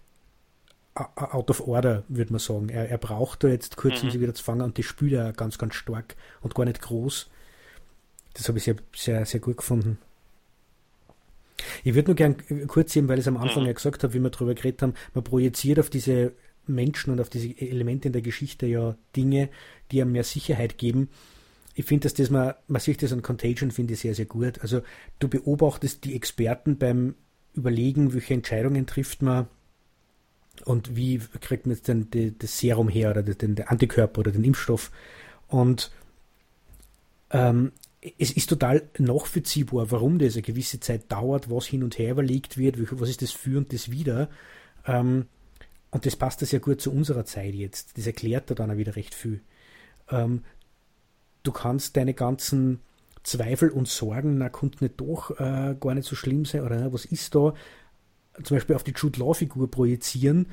out 0.95 1.51
of 1.51 1.67
order, 1.67 2.05
würde 2.09 2.33
man 2.33 2.39
sagen. 2.39 2.69
Er, 2.69 2.89
er 2.89 2.99
braucht 2.99 3.45
da 3.45 3.49
jetzt 3.49 3.77
kurz, 3.77 4.01
mhm. 4.01 4.09
um 4.09 4.13
sie 4.13 4.21
wieder 4.21 4.35
zu 4.35 4.45
fangen 4.45 4.63
und 4.63 4.79
die 4.79 4.83
spielt 4.83 5.13
er 5.13 5.33
ganz, 5.33 5.59
ganz 5.59 5.75
stark 5.75 6.17
und 6.41 6.55
gar 6.55 6.65
nicht 6.65 6.81
groß. 6.81 7.29
Das 8.35 8.49
habe 8.49 8.59
ich 8.59 8.65
sehr, 8.65 8.77
sehr, 8.95 9.27
sehr 9.27 9.41
gut 9.41 9.57
gefunden. 9.57 9.99
Ich 11.83 11.95
würde 11.95 12.09
nur 12.09 12.17
gern 12.17 12.37
kurz 12.67 12.93
sehen, 12.93 13.09
weil 13.09 13.19
ich 13.19 13.25
es 13.25 13.29
am 13.29 13.37
Anfang 13.37 13.63
mhm. 13.63 13.69
ja 13.69 13.73
gesagt 13.73 14.03
habe, 14.03 14.15
wie 14.15 14.21
wir 14.21 14.31
darüber 14.31 14.55
geredet 14.55 14.83
haben, 14.83 14.95
man 15.15 15.25
projiziert 15.25 15.79
auf 15.79 15.91
diese 15.91 16.33
Menschen 16.67 17.13
und 17.13 17.21
auf 17.21 17.29
diese 17.29 17.49
Elemente 17.61 18.09
in 18.09 18.13
der 18.13 18.23
Geschichte 18.23 18.67
ja 18.67 18.97
Dinge, 19.17 19.49
die 19.91 20.01
einem 20.01 20.13
mehr 20.13 20.25
Sicherheit 20.25 20.79
geben. 20.79 21.09
Ich 21.75 21.85
finde, 21.85 22.05
dass 22.05 22.15
das 22.15 22.31
man, 22.31 22.55
man 22.69 22.81
sieht 22.81 23.03
das 23.03 23.13
an 23.13 23.23
Contagion, 23.23 23.71
finde 23.71 23.95
ich 23.95 24.01
sehr, 24.01 24.15
sehr 24.15 24.27
gut. 24.27 24.61
Also 24.61 24.83
du 25.19 25.29
beobachtest 25.29 26.05
die 26.05 26.15
Experten 26.15 26.79
beim 26.79 27.15
Überlegen, 27.53 28.15
welche 28.15 28.35
Entscheidungen 28.35 28.87
trifft 28.87 29.23
man, 29.23 29.49
und 30.65 30.97
wie 30.97 31.19
kriegt 31.41 31.67
man 31.67 31.75
jetzt 31.75 31.89
denn 31.89 32.09
das 32.39 32.59
Serum 32.59 32.89
her 32.89 33.11
oder 33.11 33.23
den, 33.23 33.55
den 33.55 33.67
Antikörper 33.67 34.21
oder 34.21 34.33
den 34.33 34.45
Impfstoff. 34.45 34.91
Und 35.49 35.91
ähm, 37.31 37.73
es 38.19 38.31
ist 38.31 38.51
total 38.51 38.83
nachvollziehbar, 38.99 39.91
warum 39.91 40.19
das 40.19 40.35
eine 40.35 40.43
gewisse 40.43 40.81
Zeit 40.81 41.11
dauert, 41.11 41.51
was 41.51 41.67
hin 41.67 41.83
und 41.83 41.99
her 41.99 42.13
überlegt 42.13 42.59
wird, 42.59 42.77
was 43.01 43.09
ist 43.09 43.23
das 43.23 43.33
für 43.33 43.59
und 43.59 43.73
das 43.73 43.91
wieder. 43.91 44.29
Ähm, 44.87 45.27
und 45.91 46.07
das 46.07 46.17
passt 46.17 46.41
ja 46.51 46.59
gut 46.59 46.81
zu 46.81 46.93
unserer 46.93 47.25
Zeit 47.25 47.55
jetzt. 47.55 47.97
Das 47.97 48.07
erklärt 48.07 48.51
da 48.51 48.55
dann 48.55 48.71
auch 48.71 48.77
wieder 48.77 48.97
recht 48.97 49.15
viel. 49.15 49.41
Ähm, 50.11 50.45
du 51.45 51.53
kannst 51.53 51.97
deine 51.97 52.15
ganzen 52.15 52.81
Zweifel 53.23 53.71
und 53.71 53.89
Sorgen, 53.89 54.39
na, 54.39 54.51
könnte 54.51 54.85
nicht 54.85 55.01
doch 55.01 55.31
äh, 55.39 55.75
gar 55.81 55.95
nicht 55.95 56.07
so 56.07 56.15
schlimm 56.15 56.45
sein, 56.45 56.63
oder 56.63 56.93
was 56.93 57.07
ist 57.07 57.35
da? 57.35 57.55
Zum 58.43 58.57
Beispiel 58.57 58.77
auf 58.77 58.85
die 58.85 58.95
Jude 58.97 59.21
Law-Figur 59.21 59.71
projizieren 59.71 60.47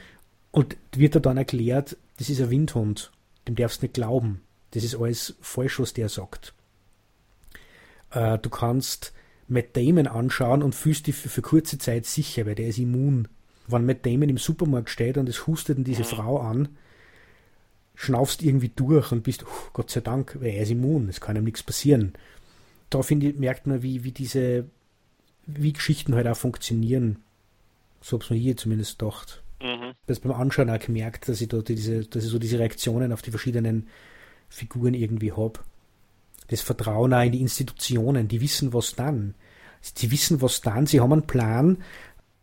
und 0.51 0.77
wird 0.95 1.15
da 1.15 1.19
dann 1.19 1.37
erklärt, 1.37 1.97
das 2.17 2.29
ist 2.29 2.41
ein 2.41 2.49
Windhund, 2.49 3.11
dem 3.47 3.55
darfst 3.55 3.81
du 3.81 3.85
nicht 3.85 3.95
glauben. 3.95 4.41
Das 4.71 4.83
ist 4.83 4.95
alles 4.95 5.35
falsch, 5.41 5.79
was 5.79 5.93
der 5.93 6.09
sagt. 6.09 6.53
Äh, 8.11 8.37
du 8.37 8.49
kannst 8.49 9.13
Matt 9.47 9.75
Damon 9.75 10.07
anschauen 10.07 10.63
und 10.63 10.75
fühlst 10.75 11.07
dich 11.07 11.15
für, 11.15 11.29
für, 11.29 11.41
kurze 11.41 11.77
Zeit 11.77 12.05
sicher, 12.05 12.45
weil 12.45 12.55
der 12.55 12.67
ist 12.67 12.77
immun. 12.77 13.27
Wenn 13.67 13.85
Matt 13.85 14.05
Damon 14.05 14.29
im 14.29 14.37
Supermarkt 14.37 14.89
steht 14.89 15.17
und 15.17 15.27
es 15.27 15.47
hustet 15.47 15.77
ihn 15.77 15.83
diese 15.83 16.03
Frau 16.03 16.39
an, 16.39 16.69
schnaufst 17.95 18.43
irgendwie 18.43 18.69
durch 18.69 19.11
und 19.11 19.23
bist, 19.23 19.45
oh, 19.45 19.69
Gott 19.73 19.91
sei 19.91 20.01
Dank, 20.01 20.37
weil 20.39 20.51
er 20.51 20.63
ist 20.63 20.71
immun, 20.71 21.09
es 21.09 21.21
kann 21.21 21.35
ihm 21.35 21.43
nichts 21.43 21.63
passieren. 21.63 22.13
Da 22.89 23.01
finde 23.01 23.29
ich, 23.29 23.35
merkt 23.37 23.67
man, 23.67 23.83
wie, 23.83 24.03
wie 24.03 24.11
diese, 24.11 24.65
wie 25.45 25.73
Geschichten 25.73 26.15
halt 26.15 26.27
auch 26.27 26.37
funktionieren. 26.37 27.17
So 28.01 28.17
habe 28.17 28.23
es 28.23 28.29
mir 28.29 28.37
hier 28.37 28.57
zumindest 28.57 28.99
gedacht. 28.99 29.43
Mhm. 29.61 29.93
Das 30.07 30.19
beim 30.19 30.33
Anschauen 30.33 30.69
auch 30.69 30.79
gemerkt, 30.79 31.29
dass 31.29 31.39
ich 31.39 31.47
dort 31.47 31.69
diese, 31.69 32.05
dass 32.05 32.23
ich 32.23 32.31
so 32.31 32.39
diese 32.39 32.59
Reaktionen 32.59 33.13
auf 33.13 33.21
die 33.21 33.31
verschiedenen 33.31 33.87
Figuren 34.49 34.93
irgendwie 34.93 35.31
habe. 35.31 35.59
Das 36.47 36.61
Vertrauen 36.61 37.13
auch 37.13 37.21
in 37.21 37.31
die 37.31 37.41
Institutionen, 37.41 38.27
die 38.27 38.41
wissen, 38.41 38.73
was 38.73 38.95
dann. 38.95 39.35
Sie 39.81 40.11
wissen, 40.11 40.41
was 40.41 40.61
dann, 40.61 40.85
sie 40.85 40.99
haben 40.99 41.13
einen 41.13 41.27
Plan 41.27 41.83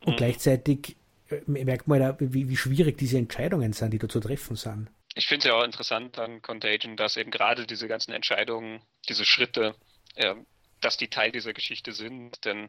und 0.04 0.12
mhm. 0.12 0.16
gleichzeitig 0.16 0.96
äh, 1.28 1.40
merkt 1.46 1.88
man 1.88 2.02
auch, 2.02 2.16
wie, 2.18 2.48
wie 2.48 2.56
schwierig 2.56 2.98
diese 2.98 3.18
Entscheidungen 3.18 3.72
sind, 3.72 3.92
die 3.92 3.98
da 3.98 4.08
zu 4.08 4.20
treffen 4.20 4.56
sind. 4.56 4.88
Ich 5.14 5.26
finde 5.26 5.40
es 5.40 5.44
ja 5.46 5.54
auch 5.54 5.64
interessant 5.64 6.18
an 6.18 6.42
Contagion, 6.42 6.96
dass 6.96 7.16
eben 7.16 7.30
gerade 7.30 7.66
diese 7.66 7.88
ganzen 7.88 8.12
Entscheidungen, 8.12 8.80
diese 9.08 9.24
Schritte, 9.24 9.74
äh, 10.14 10.34
dass 10.80 10.96
die 10.96 11.08
Teil 11.08 11.32
dieser 11.32 11.52
Geschichte 11.52 11.92
sind. 11.92 12.44
Denn 12.44 12.68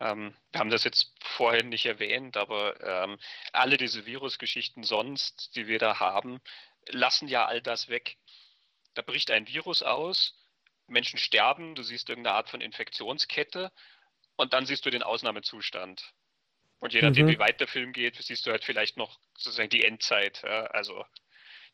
ähm, 0.00 0.34
wir 0.52 0.60
haben 0.60 0.70
das 0.70 0.84
jetzt 0.84 1.12
vorhin 1.22 1.68
nicht 1.68 1.86
erwähnt, 1.86 2.36
aber 2.36 2.80
ähm, 2.82 3.18
alle 3.52 3.76
diese 3.76 4.06
Virusgeschichten 4.06 4.82
sonst, 4.82 5.54
die 5.56 5.66
wir 5.66 5.78
da 5.78 6.00
haben, 6.00 6.40
lassen 6.88 7.28
ja 7.28 7.46
all 7.46 7.60
das 7.60 7.88
weg. 7.88 8.16
Da 8.94 9.02
bricht 9.02 9.30
ein 9.30 9.46
Virus 9.46 9.82
aus, 9.82 10.34
Menschen 10.86 11.18
sterben, 11.18 11.74
du 11.74 11.82
siehst 11.82 12.08
irgendeine 12.08 12.36
Art 12.36 12.48
von 12.48 12.60
Infektionskette 12.60 13.70
und 14.36 14.52
dann 14.52 14.66
siehst 14.66 14.84
du 14.86 14.90
den 14.90 15.02
Ausnahmezustand. 15.02 16.12
Und 16.80 16.94
je 16.94 17.02
nachdem, 17.02 17.26
mhm. 17.26 17.32
wie 17.32 17.38
weit 17.38 17.60
der 17.60 17.68
Film 17.68 17.92
geht, 17.92 18.16
siehst 18.16 18.46
du 18.46 18.50
halt 18.50 18.64
vielleicht 18.64 18.96
noch 18.96 19.18
sozusagen 19.36 19.68
die 19.68 19.84
Endzeit. 19.84 20.42
Ja? 20.42 20.64
Also 20.64 21.04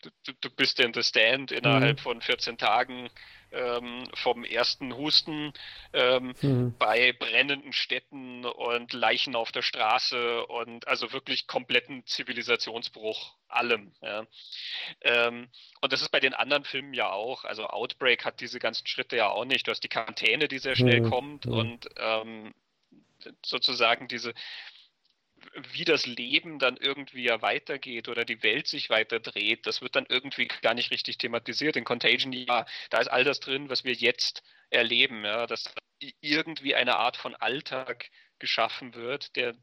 du, 0.03 0.33
du, 0.41 0.51
bist 0.51 0.81
in 0.81 0.93
The 0.93 1.03
Stand 1.03 1.53
innerhalb 1.53 1.99
mhm. 1.99 2.03
von 2.03 2.21
14 2.21 2.59
Tagen 2.59 3.09
ähm, 3.57 4.05
vom 4.15 4.45
ersten 4.45 4.97
Husten 4.97 5.53
ähm, 5.93 6.35
mhm. 6.43 6.75
bei 6.79 7.13
brennenden 7.13 7.73
Städten 7.73 8.45
und 8.45 8.93
Leichen 8.93 9.35
auf 9.35 9.53
der 9.53 9.63
Straße 9.63 10.47
und 10.47 10.87
also 10.87 11.13
wirklich 11.13 11.47
kompletten 11.47 12.07
Zivilisationsbruch 12.07 13.35
allem. 13.49 13.93
Ja. 14.03 14.27
Ähm, 15.03 15.49
und 15.81 15.93
das 15.93 16.03
ist 16.03 16.11
bei 16.11 16.21
den 16.21 16.35
anderen 16.35 16.65
Filmen 16.65 16.95
ja 16.95 17.11
auch. 17.11 17.45
Also 17.45 17.67
Outbreak 17.67 18.25
hat 18.25 18.41
diese 18.41 18.59
ganzen 18.59 18.87
Schritte 18.87 19.17
ja 19.17 19.31
auch 19.31 19.45
nicht. 19.45 19.67
Du 19.67 19.71
hast 19.71 19.83
die 19.83 19.89
Quarantäne, 19.89 20.49
die 20.49 20.59
sehr 20.59 20.77
schnell 20.77 21.01
mhm. 21.01 21.11
kommt 21.11 21.47
mhm. 21.47 21.53
und 21.53 21.89
ähm, 21.97 22.55
sozusagen 23.45 24.09
diese 24.09 24.35
wie 25.73 25.85
das 25.85 26.07
Leben 26.07 26.59
dann 26.59 26.77
irgendwie 26.77 27.25
ja 27.25 27.43
weitergeht 27.43 28.09
oder 28.09 28.25
die 28.25 28.43
Welt 28.43 28.67
sich 28.67 28.91
weiter 28.91 29.21
dreht, 29.21 29.67
das 29.67 29.83
wird 29.83 29.97
dann 29.97 30.07
irgendwie 30.09 30.49
gar 30.63 30.75
nicht 30.75 30.91
richtig 30.91 31.19
thematisiert. 31.19 31.77
In 31.77 31.85
Contagion, 31.85 32.33
ja, 32.33 32.67
da 32.91 32.99
ist 32.99 33.09
all 33.09 33.25
das 33.25 33.41
drin, 33.41 33.69
was 33.69 33.85
wir 33.85 33.93
jetzt 33.93 34.43
erleben, 34.71 35.25
ja, 35.25 35.47
dass 35.47 35.73
irgendwie 36.21 36.75
eine 36.75 36.97
Art 36.97 37.17
von 37.17 37.35
Alltag 37.35 38.11
geschaffen 38.39 38.95
wird, 38.95 39.37
der 39.37 39.55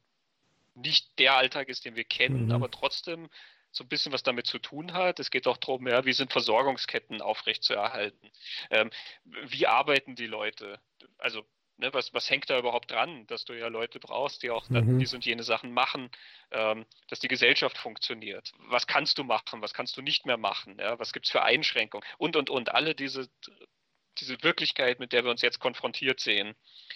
nicht 0.75 1.19
der 1.19 1.35
Alltag 1.35 1.69
ist, 1.69 1.85
den 1.85 1.95
wir 1.95 2.03
kennen, 2.03 2.45
mhm. 2.45 2.51
aber 2.51 2.71
trotzdem 2.71 3.29
so 3.71 3.83
ein 3.83 3.87
bisschen 3.87 4.11
was 4.11 4.23
damit 4.23 4.47
zu 4.47 4.59
tun 4.59 4.93
hat. 4.93 5.19
Es 5.19 5.31
geht 5.31 5.47
auch 5.47 5.57
darum, 5.57 5.87
ja, 5.87 6.05
wie 6.05 6.13
sind 6.13 6.31
Versorgungsketten 6.31 7.21
aufrechtzuerhalten? 7.21 8.31
Ähm, 8.69 8.91
wie 9.23 9.67
arbeiten 9.67 10.15
die 10.15 10.27
Leute? 10.27 10.79
Also 11.17 11.45
Ne, 11.83 11.93
was, 11.93 12.13
was 12.13 12.29
hängt 12.29 12.49
da 12.49 12.57
überhaupt 12.57 12.91
dran, 12.91 13.27
dass 13.27 13.43
du 13.43 13.51
ja 13.51 13.67
Leute 13.67 13.99
brauchst, 13.99 14.41
die 14.41 14.51
auch 14.51 14.69
mhm. 14.69 14.99
diese 14.99 15.17
und 15.17 15.25
jene 15.25 15.43
Sachen 15.43 15.73
machen, 15.73 16.09
ähm, 16.51 16.85
dass 17.09 17.19
die 17.19 17.27
Gesellschaft 17.27 17.77
funktioniert. 17.77 18.53
Was 18.69 18.87
kannst 18.87 19.17
du 19.17 19.25
machen, 19.25 19.61
was 19.61 19.73
kannst 19.73 19.97
du 19.97 20.01
nicht 20.01 20.25
mehr 20.25 20.37
machen, 20.37 20.77
ja? 20.79 20.97
was 20.97 21.11
gibt 21.11 21.25
es 21.25 21.31
für 21.33 21.43
Einschränkungen 21.43 22.07
und, 22.17 22.37
und, 22.37 22.49
und. 22.49 22.73
Alle 22.73 22.95
diese, 22.95 23.29
diese 24.17 24.41
Wirklichkeit, 24.43 25.01
mit 25.01 25.11
der 25.11 25.25
wir 25.25 25.31
uns 25.31 25.41
jetzt 25.41 25.59
konfrontiert 25.59 26.21
sehen, 26.21 26.55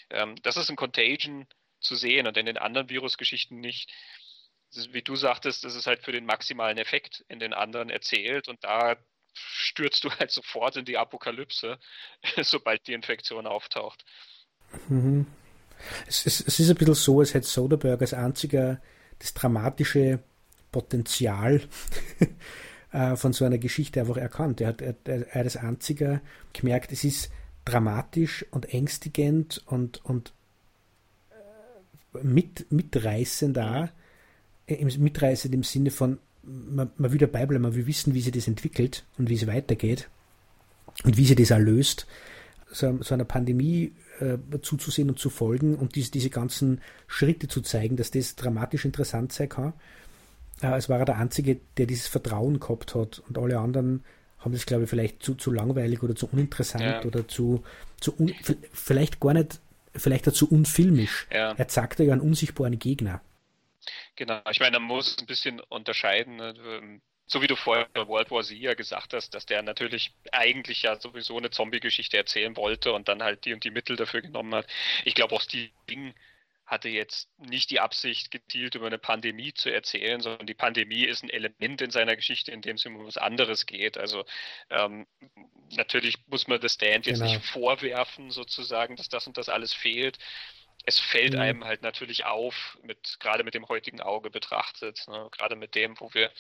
ähm, 0.10 0.38
das 0.44 0.56
ist 0.56 0.70
in 0.70 0.78
Contagion 0.78 1.48
zu 1.82 1.98
sehen 1.98 2.26
und 2.26 2.38
in 2.38 2.46
den 2.46 2.58
anderen 2.58 2.90
Virusgeschichten 2.90 3.60
nicht. 3.60 3.92
Wie 4.92 5.02
du 5.02 5.18
sagtest, 5.18 5.66
das 5.66 5.76
ist 5.76 5.88
halt 5.88 6.02
für 6.02 6.14
den 6.14 6.26
maximalen 6.26 6.78
Effekt 6.78 7.26
in 7.28 7.40
den 7.40 7.52
anderen 7.54 7.90
erzählt 7.90 8.48
und 8.48 8.64
da 8.64 8.96
stürzt 9.34 10.06
du 10.06 10.12
halt 10.12 10.32
sofort 10.32 10.78
in 10.78 10.86
die 10.86 10.98
Apokalypse, 10.98 11.78
sobald 12.38 12.88
die 12.88 12.94
Infektion 12.94 13.48
auftaucht. 13.48 14.06
Mhm. 14.90 15.26
Es, 16.08 16.26
es, 16.26 16.42
es, 16.42 16.60
ist 16.60 16.70
ein 16.70 16.76
bisschen 16.76 16.96
so, 16.96 17.20
als 17.20 17.34
hätte 17.34 17.48
Soderbergh 17.48 18.02
als 18.02 18.14
einziger 18.14 18.80
das 19.20 19.34
dramatische 19.34 20.20
Potenzial 20.72 21.62
äh, 22.92 23.16
von 23.16 23.34
so 23.34 23.46
einer 23.46 23.58
Geschichte 23.58 24.02
einfach 24.02 24.18
erkannt. 24.18 24.62
Er 24.62 24.70
hat, 24.70 24.82
er, 24.82 24.96
er 25.06 25.36
als 25.36 25.58
einziger 25.58 26.22
gemerkt, 26.54 26.92
es 26.92 27.04
ist 27.04 27.30
dramatisch 27.66 28.46
und 28.52 28.74
ängstigend 28.74 29.62
und, 29.66 30.04
und 30.06 30.34
äh, 31.32 32.24
mit, 32.24 32.72
mitreißend 32.72 33.58
da, 33.58 33.90
äh, 34.68 34.84
mitreißend 34.84 35.54
im 35.54 35.64
Sinne 35.64 35.92
von, 35.92 36.20
man, 36.44 36.92
man 36.98 37.12
will 37.12 37.20
dabei 37.20 37.46
bleiben, 37.46 37.64
man 37.64 37.76
will 37.76 37.88
wissen, 37.88 38.14
wie 38.14 38.22
sich 38.22 38.32
das 38.32 38.48
entwickelt 38.48 39.06
und 39.18 39.30
wie 39.30 39.36
es 39.36 39.48
weitergeht 39.48 40.10
und 41.04 41.18
wie 41.18 41.26
sich 41.26 41.36
das 41.36 41.52
auch 41.52 41.60
löst. 41.60 42.08
So, 42.70 43.02
so 43.02 43.14
einer 43.14 43.26
Pandemie 43.26 43.94
äh, 44.20 44.38
zuzusehen 44.62 45.10
und 45.10 45.20
zu 45.20 45.30
folgen 45.30 45.76
und 45.76 45.96
diese, 45.96 46.12
diese 46.12 46.30
ganzen 46.30 46.82
Schritte 47.08 47.48
zu 47.48 47.62
zeigen, 47.62 47.98
dass 47.98 48.12
das 48.12 48.36
dramatisch 48.36 48.86
interessant 48.86 49.34
sein 49.34 49.50
kann. 49.50 49.74
Äh, 50.62 50.78
es 50.78 50.90
war 50.90 51.00
er 51.00 51.06
der 51.06 51.18
Einzige, 51.18 51.60
der 51.78 51.86
dieses 51.86 52.08
Vertrauen 52.08 52.60
gehabt 52.60 52.96
hat 52.96 53.20
und 53.28 53.38
alle 53.38 53.60
anderen 53.60 54.04
haben 54.40 54.52
das, 54.52 54.66
glaube 54.66 54.84
ich, 54.84 54.90
vielleicht 54.90 55.24
zu, 55.24 55.36
zu 55.36 55.52
langweilig 55.52 56.04
oder 56.04 56.16
zu 56.16 56.28
uninteressant 56.32 56.84
ja. 56.84 57.04
oder 57.04 57.28
zu, 57.28 57.64
zu 58.00 58.14
un, 58.20 58.34
vielleicht 58.72 59.20
gar 59.20 59.34
nicht, 59.34 59.60
vielleicht 59.96 60.28
auch 60.28 60.34
zu 60.34 60.50
unfilmisch. 60.50 61.28
Ja. 61.32 61.54
Er 61.54 61.68
zeigt 61.68 62.00
ja 62.00 62.12
einen 62.12 62.22
unsichtbaren 62.22 62.78
Gegner. 62.78 63.22
Genau, 64.16 64.40
ich 64.50 64.60
meine, 64.60 64.80
man 64.80 64.88
muss 64.88 65.18
ein 65.20 65.26
bisschen 65.26 65.60
unterscheiden. 65.60 66.38
Ne? 66.38 66.54
So 67.28 67.42
wie 67.42 67.48
du 67.48 67.56
vorher 67.56 67.88
bei 67.94 68.08
World 68.08 68.32
War 68.32 68.44
Z 68.44 68.58
ja 68.58 68.74
gesagt 68.74 69.14
hast, 69.14 69.36
dass 69.36 69.46
der 69.46 69.62
natürlich 69.62 70.14
eigentlich 70.32 70.84
ja 70.84 71.00
sowieso 71.00 71.38
eine 71.38 71.50
Zombie-Geschichte 71.50 72.18
erzählen 72.18 72.56
wollte 72.56 72.94
und 72.94 73.10
dann 73.10 73.22
halt 73.22 73.46
die 73.46 73.54
und 73.54 73.64
die 73.64 73.72
Mittel 73.72 73.98
dafür 73.98 74.22
genommen 74.22 74.56
hat. 74.56 74.68
Ich 75.04 75.14
glaube 75.14 75.36
auch 75.36 75.42
Steve 75.42 75.72
Ding 75.90 76.16
hatte 76.66 76.90
jetzt 76.90 77.30
nicht 77.38 77.70
die 77.70 77.80
Absicht, 77.80 78.30
gezielt 78.30 78.76
über 78.76 78.88
eine 78.88 78.98
Pandemie 78.98 79.54
zu 79.54 79.70
erzählen, 79.70 80.20
sondern 80.20 80.48
die 80.48 80.54
Pandemie 80.54 81.06
ist 81.06 81.24
ein 81.24 81.30
Element 81.30 81.82
in 81.82 81.92
seiner 81.92 82.16
Geschichte, 82.18 82.52
in 82.52 82.62
dem 82.62 82.76
es 82.76 82.86
um 82.86 83.06
was 83.06 83.18
anderes 83.18 83.66
geht. 83.66 83.98
Also 83.98 84.26
ähm, 84.70 85.08
natürlich 85.72 86.18
muss 86.28 86.48
man 86.48 86.60
das 86.60 86.74
Stand 86.74 87.06
jetzt 87.06 87.20
genau. 87.20 87.32
nicht 87.32 87.46
vorwerfen, 87.46 88.32
sozusagen, 88.32 88.98
dass 88.98 89.08
das 89.08 89.28
und 89.28 89.38
das 89.38 89.48
alles 89.48 89.74
fehlt. 89.74 90.18
Es 90.84 91.00
fällt 91.00 91.34
mhm. 91.34 91.40
einem 91.40 91.64
halt 91.64 91.84
natürlich 91.84 92.26
auf, 92.26 92.78
mit, 92.84 93.18
gerade 93.22 93.46
mit 93.46 93.54
dem 93.54 93.68
heutigen 93.70 94.02
Auge 94.02 94.30
betrachtet, 94.30 95.06
ne? 95.08 95.30
gerade 95.32 95.56
mit 95.56 95.74
dem, 95.74 95.98
wo 96.00 96.14
wir 96.14 96.32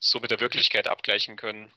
so 0.00 0.18
mit 0.18 0.30
der 0.30 0.40
Wirklichkeit 0.40 0.88
abgleichen 0.88 1.36
können. 1.36 1.72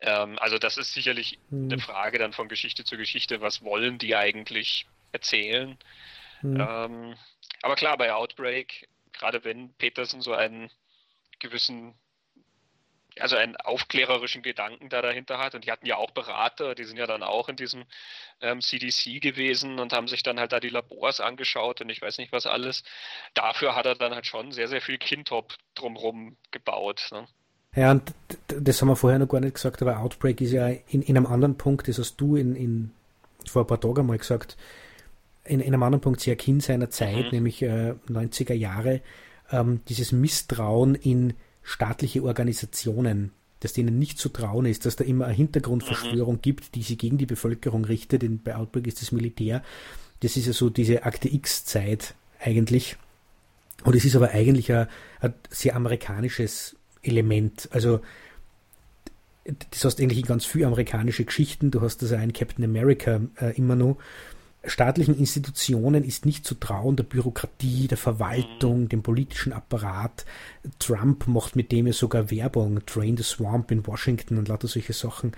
Ähm, 0.00 0.38
also 0.38 0.58
das 0.58 0.76
ist 0.76 0.92
sicherlich 0.92 1.38
mhm. 1.50 1.72
eine 1.72 1.80
Frage 1.80 2.18
dann 2.18 2.32
von 2.32 2.48
Geschichte 2.48 2.84
zu 2.84 2.96
Geschichte, 2.96 3.40
was 3.40 3.62
wollen 3.62 3.98
die 3.98 4.14
eigentlich 4.14 4.86
erzählen. 5.12 5.78
Mhm. 6.42 6.60
Ähm, 6.60 7.16
aber 7.62 7.74
klar, 7.74 7.96
bei 7.96 8.12
Outbreak, 8.12 8.88
gerade 9.12 9.42
wenn 9.44 9.72
Peterson 9.74 10.20
so 10.20 10.34
einen 10.34 10.70
gewissen 11.40 11.94
also 13.20 13.36
einen 13.36 13.56
aufklärerischen 13.56 14.42
Gedanken 14.42 14.88
da 14.88 15.02
dahinter 15.02 15.38
hat. 15.38 15.54
Und 15.54 15.64
die 15.64 15.70
hatten 15.70 15.86
ja 15.86 15.96
auch 15.96 16.10
Berater, 16.10 16.74
die 16.74 16.84
sind 16.84 16.96
ja 16.96 17.06
dann 17.06 17.22
auch 17.22 17.48
in 17.48 17.56
diesem 17.56 17.84
ähm, 18.40 18.60
CDC 18.60 19.20
gewesen 19.20 19.78
und 19.78 19.92
haben 19.92 20.08
sich 20.08 20.22
dann 20.22 20.40
halt 20.40 20.52
da 20.52 20.60
die 20.60 20.68
Labors 20.68 21.20
angeschaut 21.20 21.80
und 21.80 21.90
ich 21.90 22.02
weiß 22.02 22.18
nicht 22.18 22.32
was 22.32 22.46
alles. 22.46 22.82
Dafür 23.34 23.76
hat 23.76 23.86
er 23.86 23.94
dann 23.94 24.14
halt 24.14 24.26
schon 24.26 24.52
sehr, 24.52 24.68
sehr 24.68 24.80
viel 24.80 24.98
Kindtop 24.98 25.54
drumherum 25.74 26.36
gebaut. 26.50 27.08
Ne? 27.12 27.28
Ja, 27.76 27.90
und 27.90 28.14
das 28.46 28.80
haben 28.80 28.88
wir 28.88 28.96
vorher 28.96 29.18
noch 29.18 29.28
gar 29.28 29.40
nicht 29.40 29.54
gesagt, 29.54 29.82
aber 29.82 29.98
Outbreak 29.98 30.40
ist 30.40 30.52
ja 30.52 30.68
in, 30.68 31.02
in 31.02 31.16
einem 31.16 31.26
anderen 31.26 31.56
Punkt, 31.56 31.88
das 31.88 31.98
hast 31.98 32.16
du 32.20 32.36
in, 32.36 32.54
in, 32.54 32.90
vor 33.48 33.62
ein 33.62 33.66
paar 33.66 33.80
Tagen 33.80 34.06
mal 34.06 34.18
gesagt, 34.18 34.56
in, 35.44 35.60
in 35.60 35.74
einem 35.74 35.82
anderen 35.82 36.00
Punkt 36.00 36.20
sehr 36.20 36.36
Kind 36.36 36.62
seiner 36.62 36.90
Zeit, 36.90 37.26
mhm. 37.26 37.30
nämlich 37.32 37.62
äh, 37.62 37.94
90er 38.08 38.54
Jahre, 38.54 39.00
ähm, 39.50 39.80
dieses 39.88 40.12
Misstrauen 40.12 40.94
in 40.94 41.34
staatliche 41.62 42.22
Organisationen, 42.22 43.32
dass 43.60 43.72
denen 43.72 43.98
nicht 43.98 44.18
zu 44.18 44.28
trauen 44.28 44.66
ist, 44.66 44.86
dass 44.86 44.96
da 44.96 45.04
immer 45.04 45.26
eine 45.26 45.34
Hintergrundverschwörung 45.34 46.36
mhm. 46.36 46.42
gibt, 46.42 46.74
die 46.74 46.82
sich 46.82 46.98
gegen 46.98 47.18
die 47.18 47.26
Bevölkerung 47.26 47.84
richtet. 47.84 48.22
In, 48.22 48.42
bei 48.42 48.56
Outbreak 48.56 48.86
ist 48.86 49.02
das 49.02 49.12
Militär. 49.12 49.62
Das 50.20 50.36
ist 50.36 50.46
ja 50.46 50.52
so 50.52 50.70
diese 50.70 51.04
Akte 51.04 51.32
X-Zeit 51.32 52.14
eigentlich. 52.38 52.96
Und 53.84 53.96
es 53.96 54.04
ist 54.04 54.16
aber 54.16 54.30
eigentlich 54.30 54.72
ein, 54.72 54.86
ein 55.20 55.34
sehr 55.50 55.76
amerikanisches 55.76 56.76
Element. 57.04 57.68
Also 57.72 58.00
das 59.70 59.84
hast 59.84 60.00
eigentlich 60.00 60.18
in 60.18 60.26
ganz 60.26 60.46
viele 60.46 60.66
amerikanische 60.66 61.24
Geschichten. 61.24 61.70
Du 61.70 61.80
hast 61.80 62.02
also 62.02 62.14
einen 62.14 62.32
Captain 62.32 62.64
America 62.64 63.20
äh, 63.40 63.56
immer 63.56 63.76
noch 63.76 63.98
staatlichen 64.66 65.16
Institutionen 65.18 66.04
ist 66.04 66.26
nicht 66.26 66.46
zu 66.46 66.54
trauen, 66.54 66.96
der 66.96 67.04
Bürokratie, 67.04 67.88
der 67.88 67.98
Verwaltung, 67.98 68.82
mhm. 68.82 68.88
dem 68.88 69.02
politischen 69.02 69.52
Apparat. 69.52 70.24
Trump 70.78 71.26
macht 71.26 71.56
mit 71.56 71.72
dem 71.72 71.86
ja 71.86 71.92
sogar 71.92 72.30
Werbung, 72.30 72.84
Drain 72.86 73.16
the 73.16 73.22
Swamp 73.22 73.70
in 73.70 73.86
Washington 73.86 74.38
und 74.38 74.48
lauter 74.48 74.68
solche 74.68 74.92
Sachen. 74.92 75.32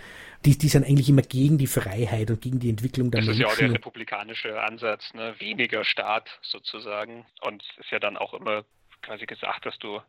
Die, 0.44 0.56
die 0.56 0.68
sind 0.68 0.86
eigentlich 0.86 1.09
immer 1.09 1.22
gegen 1.22 1.59
die 1.59 1.66
Freiheit 1.66 2.30
und 2.30 2.40
gegen 2.40 2.60
die 2.60 2.70
Entwicklung 2.70 3.10
der 3.10 3.20
das 3.20 3.26
Menschen. 3.26 3.43
Das 3.43 3.52
ist 3.52 3.59
ja 3.60 3.66
auch 3.66 3.68
der 3.68 3.78
republikanische 3.78 4.60
Ansatz, 4.60 5.14
ne? 5.14 5.34
weniger 5.38 5.84
Staat 5.84 6.28
sozusagen. 6.43 7.26
Und 7.43 7.62
es 7.62 7.84
ist 7.84 7.90
ja 7.90 7.98
dann 7.98 8.16
auch 8.16 8.34
immer 8.34 8.64
quasi 9.02 9.26
gesagt, 9.26 9.66
dass 9.66 9.78
du 9.78 10.01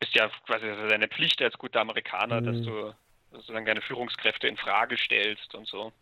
bist 0.00 0.14
ja 0.14 0.28
quasi 0.46 0.66
deine 0.88 1.08
Pflicht 1.08 1.40
als 1.42 1.56
guter 1.58 1.80
Amerikaner, 1.80 2.40
mhm. 2.40 2.46
dass 2.46 2.62
du 2.62 2.94
sozusagen 3.32 3.66
deine 3.66 3.82
Führungskräfte 3.82 4.48
in 4.48 4.56
Frage 4.56 4.96
stellst 4.96 5.54
und 5.54 5.66
so 5.66 5.92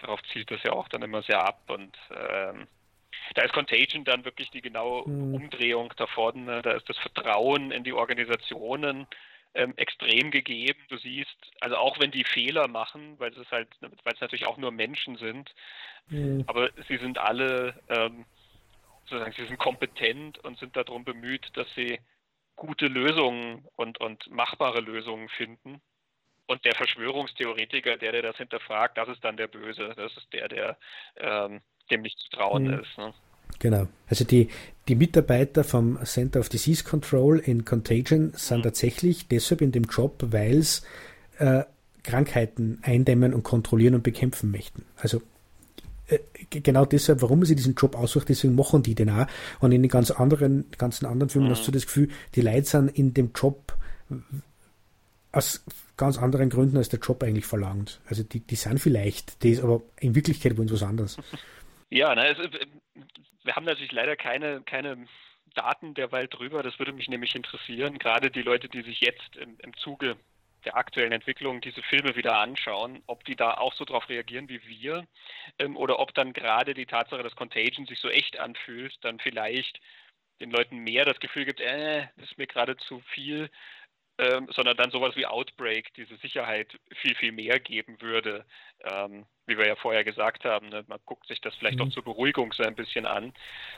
darauf 0.00 0.22
zielt 0.32 0.50
das 0.50 0.62
ja 0.62 0.72
auch 0.72 0.88
dann 0.88 1.02
immer 1.02 1.22
sehr 1.22 1.42
ab 1.42 1.62
und 1.68 1.96
ähm, 2.10 2.66
da 3.34 3.42
ist 3.42 3.52
Contagion 3.52 4.04
dann 4.04 4.24
wirklich 4.24 4.50
die 4.50 4.62
genaue 4.62 5.08
mhm. 5.08 5.34
Umdrehung 5.34 5.92
davon. 5.96 6.44
Ne? 6.44 6.62
Da 6.62 6.72
ist 6.72 6.88
das 6.88 6.98
Vertrauen 6.98 7.70
in 7.70 7.84
die 7.84 7.92
Organisationen 7.92 9.06
ähm, 9.54 9.74
extrem 9.76 10.30
gegeben. 10.30 10.80
Du 10.88 10.96
siehst, 10.96 11.36
also 11.60 11.76
auch 11.76 11.98
wenn 12.00 12.10
die 12.10 12.24
Fehler 12.24 12.68
machen, 12.68 13.18
weil 13.18 13.32
es 13.32 13.50
halt, 13.50 13.68
weil 13.80 14.14
es 14.14 14.20
natürlich 14.20 14.46
auch 14.46 14.56
nur 14.56 14.72
Menschen 14.72 15.16
sind, 15.16 15.52
mhm. 16.08 16.44
aber 16.46 16.70
sie 16.88 16.96
sind 16.98 17.18
alle 17.18 17.74
ähm, 17.88 18.24
sozusagen, 19.04 19.32
sie 19.32 19.46
sind 19.46 19.58
kompetent 19.58 20.38
und 20.38 20.58
sind 20.58 20.76
darum 20.76 21.04
bemüht, 21.04 21.48
dass 21.54 21.66
sie 21.74 22.00
gute 22.60 22.86
Lösungen 22.86 23.64
und, 23.74 23.98
und 24.00 24.30
machbare 24.30 24.80
Lösungen 24.80 25.28
finden. 25.30 25.80
Und 26.46 26.64
der 26.64 26.74
Verschwörungstheoretiker, 26.74 27.96
der, 27.96 28.12
der 28.12 28.22
das 28.22 28.36
hinterfragt, 28.36 28.98
das 28.98 29.08
ist 29.08 29.24
dann 29.24 29.36
der 29.36 29.48
Böse. 29.48 29.94
Das 29.96 30.16
ist 30.16 30.32
der, 30.32 30.48
der 30.48 30.76
ähm, 31.16 31.60
dem 31.90 32.02
nicht 32.02 32.18
zu 32.18 32.28
trauen 32.30 32.64
mhm. 32.64 32.80
ist. 32.80 32.98
Ne? 32.98 33.14
Genau. 33.58 33.88
Also 34.08 34.24
die, 34.24 34.48
die 34.88 34.94
Mitarbeiter 34.94 35.64
vom 35.64 36.04
Center 36.04 36.40
of 36.40 36.48
Disease 36.48 36.84
Control 36.84 37.38
in 37.38 37.64
Contagion 37.64 38.32
sind 38.34 38.58
mhm. 38.58 38.62
tatsächlich 38.62 39.26
deshalb 39.28 39.62
in 39.62 39.72
dem 39.72 39.84
Job, 39.84 40.18
weil 40.26 40.58
es 40.58 40.86
äh, 41.38 41.64
Krankheiten 42.02 42.80
eindämmen 42.82 43.32
und 43.32 43.42
kontrollieren 43.42 43.94
und 43.94 44.02
bekämpfen 44.02 44.50
möchten. 44.50 44.84
Also 44.96 45.22
genau 46.50 46.84
deshalb, 46.84 47.22
warum 47.22 47.44
sie 47.44 47.56
diesen 47.56 47.74
Job 47.74 47.96
aussucht, 47.96 48.28
deswegen 48.28 48.54
machen 48.54 48.82
die 48.82 48.94
den 48.94 49.10
auch. 49.10 49.26
Und 49.60 49.72
in 49.72 49.82
den 49.82 49.90
ganz 49.90 50.10
anderen, 50.10 50.70
ganzen 50.76 51.06
anderen 51.06 51.30
Filmen 51.30 51.48
mhm. 51.48 51.52
hast 51.52 51.66
du 51.66 51.72
das 51.72 51.86
Gefühl, 51.86 52.08
die 52.34 52.42
Leute 52.42 52.64
sind 52.64 52.88
in 52.98 53.14
dem 53.14 53.32
Job 53.34 53.76
aus 55.32 55.64
ganz 55.96 56.18
anderen 56.18 56.50
Gründen, 56.50 56.76
als 56.76 56.88
der 56.88 56.98
Job 56.98 57.22
eigentlich 57.22 57.46
verlangt. 57.46 58.00
Also 58.08 58.22
die, 58.22 58.40
die 58.40 58.56
sind 58.56 58.78
vielleicht 58.80 59.44
das, 59.44 59.62
aber 59.62 59.82
in 60.00 60.14
Wirklichkeit 60.14 60.56
wollen 60.56 60.68
sie 60.68 60.74
was 60.74 60.82
anderes. 60.82 61.16
Ja, 61.92 62.14
ne, 62.14 62.22
also, 62.22 62.44
wir 63.42 63.56
haben 63.56 63.64
natürlich 63.64 63.90
leider 63.90 64.14
keine, 64.14 64.62
keine 64.62 65.08
Daten 65.56 65.94
derweil 65.94 66.28
drüber. 66.28 66.62
Das 66.62 66.78
würde 66.78 66.92
mich 66.92 67.08
nämlich 67.08 67.34
interessieren. 67.34 67.98
Gerade 67.98 68.30
die 68.30 68.42
Leute, 68.42 68.68
die 68.68 68.82
sich 68.82 69.00
jetzt 69.00 69.36
im, 69.36 69.56
im 69.58 69.76
Zuge 69.76 70.16
der 70.64 70.76
aktuellen 70.76 71.12
Entwicklung 71.12 71.60
diese 71.60 71.82
Filme 71.82 72.16
wieder 72.16 72.38
anschauen, 72.38 73.02
ob 73.06 73.24
die 73.24 73.36
da 73.36 73.54
auch 73.54 73.74
so 73.74 73.84
drauf 73.84 74.08
reagieren 74.08 74.48
wie 74.48 74.66
wir 74.66 75.06
ähm, 75.58 75.76
oder 75.76 75.98
ob 75.98 76.14
dann 76.14 76.32
gerade 76.32 76.74
die 76.74 76.86
Tatsache, 76.86 77.22
dass 77.22 77.36
Contagion 77.36 77.86
sich 77.86 77.98
so 77.98 78.08
echt 78.08 78.38
anfühlt, 78.38 78.96
dann 79.02 79.18
vielleicht 79.18 79.80
den 80.40 80.50
Leuten 80.50 80.78
mehr 80.78 81.04
das 81.04 81.20
Gefühl 81.20 81.44
gibt, 81.44 81.60
äh, 81.60 82.08
das 82.16 82.30
ist 82.30 82.38
mir 82.38 82.46
gerade 82.46 82.76
zu 82.76 83.00
viel, 83.12 83.50
ähm, 84.18 84.48
sondern 84.50 84.76
dann 84.76 84.90
sowas 84.90 85.16
wie 85.16 85.26
Outbreak 85.26 85.94
diese 85.94 86.16
Sicherheit 86.16 86.78
viel, 86.96 87.14
viel 87.14 87.32
mehr 87.32 87.58
geben 87.58 88.00
würde. 88.00 88.44
Ähm, 88.82 89.26
wie 89.50 89.58
wir 89.58 89.66
ja 89.66 89.76
vorher 89.76 90.04
gesagt 90.04 90.44
haben, 90.44 90.70
ne? 90.70 90.84
man 90.88 90.98
guckt 91.04 91.26
sich 91.28 91.40
das 91.40 91.54
vielleicht 91.56 91.78
mhm. 91.78 91.88
auch 91.88 91.90
zur 91.90 92.04
Beruhigung 92.04 92.52
so 92.52 92.62
ein 92.62 92.74
bisschen 92.74 93.04
an. 93.04 93.32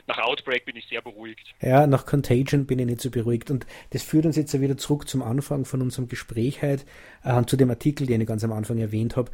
Nach 0.06 0.18
Outbreak 0.18 0.64
bin 0.64 0.76
ich 0.76 0.86
sehr 0.86 1.02
beruhigt. 1.02 1.54
Ja, 1.60 1.86
nach 1.86 2.06
Contagion 2.06 2.66
bin 2.66 2.78
ich 2.78 2.86
nicht 2.86 3.00
so 3.00 3.10
beruhigt. 3.10 3.50
Und 3.50 3.66
das 3.90 4.04
führt 4.04 4.26
uns 4.26 4.36
jetzt 4.36 4.58
wieder 4.60 4.76
zurück 4.76 5.08
zum 5.08 5.22
Anfang 5.22 5.64
von 5.64 5.82
unserem 5.82 6.06
Gespräch 6.08 6.62
heute, 6.62 6.84
äh, 7.24 7.44
zu 7.46 7.56
dem 7.56 7.70
Artikel, 7.70 8.06
den 8.06 8.20
ich 8.20 8.28
ganz 8.28 8.44
am 8.44 8.52
Anfang 8.52 8.78
erwähnt 8.78 9.16
habe, 9.16 9.32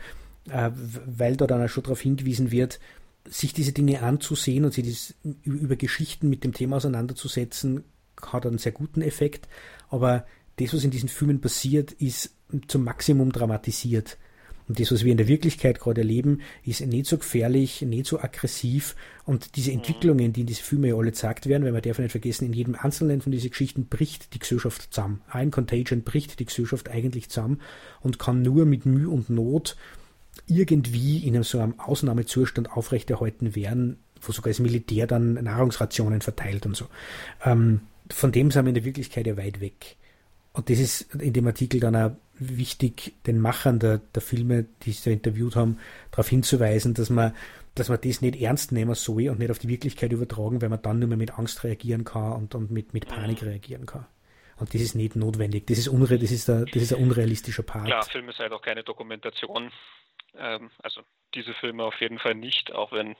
äh, 0.51 0.71
weil 0.73 1.37
da 1.37 1.47
dann 1.47 1.63
auch 1.63 1.69
schon 1.69 1.83
darauf 1.83 2.01
hingewiesen 2.01 2.51
wird, 2.51 2.81
sich 3.25 3.53
diese 3.53 3.73
Dinge 3.73 4.03
anzusehen 4.03 4.65
und 4.65 4.73
sich 4.73 4.87
das, 4.87 5.15
über 5.45 5.77
Geschichten 5.77 6.31
mit 6.31 6.45
dem 6.45 6.55
Thema 6.55 6.77
auseinanderzusetzen, 6.77 7.85
hat 8.23 8.47
einen 8.47 8.59
sehr 8.59 8.73
guten 8.73 9.03
Effekt. 9.03 9.49
Aber 9.91 10.25
das, 10.59 10.75
was 10.75 10.85
in 10.85 10.91
diesen 10.91 11.09
Filmen 11.09 11.41
passiert, 11.41 11.93
ist 11.93 12.35
zum 12.67 12.85
Maximum 12.85 13.33
dramatisiert. 13.33 14.17
Und 14.69 14.79
das, 14.79 14.93
was 14.93 15.03
wir 15.03 15.13
in 15.13 15.17
der 15.17 15.29
Wirklichkeit 15.29 15.81
gerade 15.81 16.03
erleben, 16.03 16.43
ist 16.63 16.85
nicht 16.87 17.07
so 17.07 17.17
gefährlich, 17.17 17.83
nicht 17.83 18.07
so 18.07 18.21
aggressiv. 18.21 18.95
Und 19.25 19.57
diese 19.57 19.71
mhm. 19.71 19.79
Entwicklungen, 19.79 20.33
die 20.33 20.43
in 20.43 20.47
diese 20.47 20.63
Filme 20.63 20.89
ja 20.89 20.95
alle 20.95 21.07
gezeigt 21.07 21.47
werden, 21.47 21.65
weil 21.65 21.73
man 21.73 21.83
darf 21.83 21.99
nicht 21.99 22.11
vergessen, 22.11 22.47
in 22.47 22.53
jedem 22.53 22.75
einzelnen 22.75 23.23
von 23.23 23.33
diesen 23.33 23.51
Geschichten 23.51 23.87
bricht 23.87 24.35
die 24.35 24.39
Gesellschaft 24.39 24.93
zusammen. 24.93 25.23
Ein 25.29 25.51
Contagion 25.51 26.03
bricht 26.03 26.39
die 26.39 26.45
Gesellschaft 26.45 26.91
eigentlich 26.91 27.31
zusammen 27.31 27.61
und 28.01 28.19
kann 28.19 28.43
nur 28.43 28.67
mit 28.67 28.85
Mühe 28.85 29.09
und 29.09 29.31
Not 29.31 29.77
irgendwie 30.47 31.19
in 31.27 31.35
einem 31.35 31.45
so 31.45 31.59
einem 31.59 31.81
Ausnahmezustand 31.81 32.71
aufrechterhalten 32.71 33.57
werden, 33.57 33.99
wo 34.21 34.33
sogar 34.33 34.51
das 34.51 34.61
Militär 34.61 35.07
dann 35.07 35.35
Nahrungsrationen 35.35 36.21
verteilt 36.21 36.67
und 36.67 36.77
so. 36.77 36.87
Ähm, 37.45 37.81
von 38.11 38.33
dem 38.33 38.51
sind 38.51 38.65
wir 38.65 38.69
in 38.71 38.75
der 38.75 38.85
Wirklichkeit 38.85 39.27
ja 39.27 39.37
weit 39.37 39.61
weg. 39.61 39.97
Und 40.53 40.71
das 40.71 40.79
ist 40.79 41.15
in 41.15 41.33
dem 41.33 41.47
Artikel 41.47 41.81
dann 41.81 41.97
auch 41.97 42.11
wichtig, 42.35 43.15
den 43.27 43.41
Machern 43.41 43.79
der, 43.79 43.99
der 43.99 44.23
Filme, 44.23 44.67
die 44.83 44.93
sie 44.93 45.11
da 45.11 45.11
interviewt 45.11 45.57
haben, 45.57 45.79
darauf 46.11 46.29
hinzuweisen, 46.29 46.95
dass 46.95 47.11
man, 47.11 47.35
dass 47.75 47.89
man 47.89 48.01
das 48.01 48.21
nicht 48.23 48.41
ernst 48.41 48.73
nehmen 48.73 48.95
soll 48.95 49.29
und 49.29 49.39
nicht 49.39 49.51
auf 49.51 49.59
die 49.59 49.69
Wirklichkeit 49.69 50.13
übertragen, 50.13 50.63
weil 50.63 50.69
man 50.69 50.83
dann 50.83 50.99
nur 50.99 51.09
mehr 51.09 51.19
mit 51.19 51.39
Angst 51.39 51.65
reagieren 51.65 52.05
kann 52.05 52.33
und, 52.33 52.55
und 52.55 52.71
mit, 52.71 52.95
mit 52.95 53.07
Panik 53.09 53.43
reagieren 53.43 53.87
kann. 53.87 54.07
Und 54.57 54.75
das 54.75 54.81
ist 54.81 54.95
nicht 54.95 55.15
notwendig. 55.15 55.67
Das 55.67 55.79
ist, 55.79 55.89
unre 55.89 56.19
das 56.19 56.33
ist, 56.33 56.51
ein, 56.51 56.67
das 56.73 56.83
ist 56.83 56.93
ein 56.93 57.03
unrealistischer 57.03 57.63
Part. 57.63 57.87
Klar, 57.87 58.05
Film 58.05 58.29
ist 58.29 58.41
halt 58.41 58.53
auch 58.53 58.63
keine 58.63 58.83
Dokumentation. 58.83 59.71
Ähm, 60.37 60.71
also 60.83 61.03
diese 61.35 61.55
Filme 61.55 61.85
auf 61.85 62.01
jeden 62.01 62.19
Fall 62.19 62.35
nicht, 62.35 62.73
auch 62.73 62.93
wenn 62.93 63.15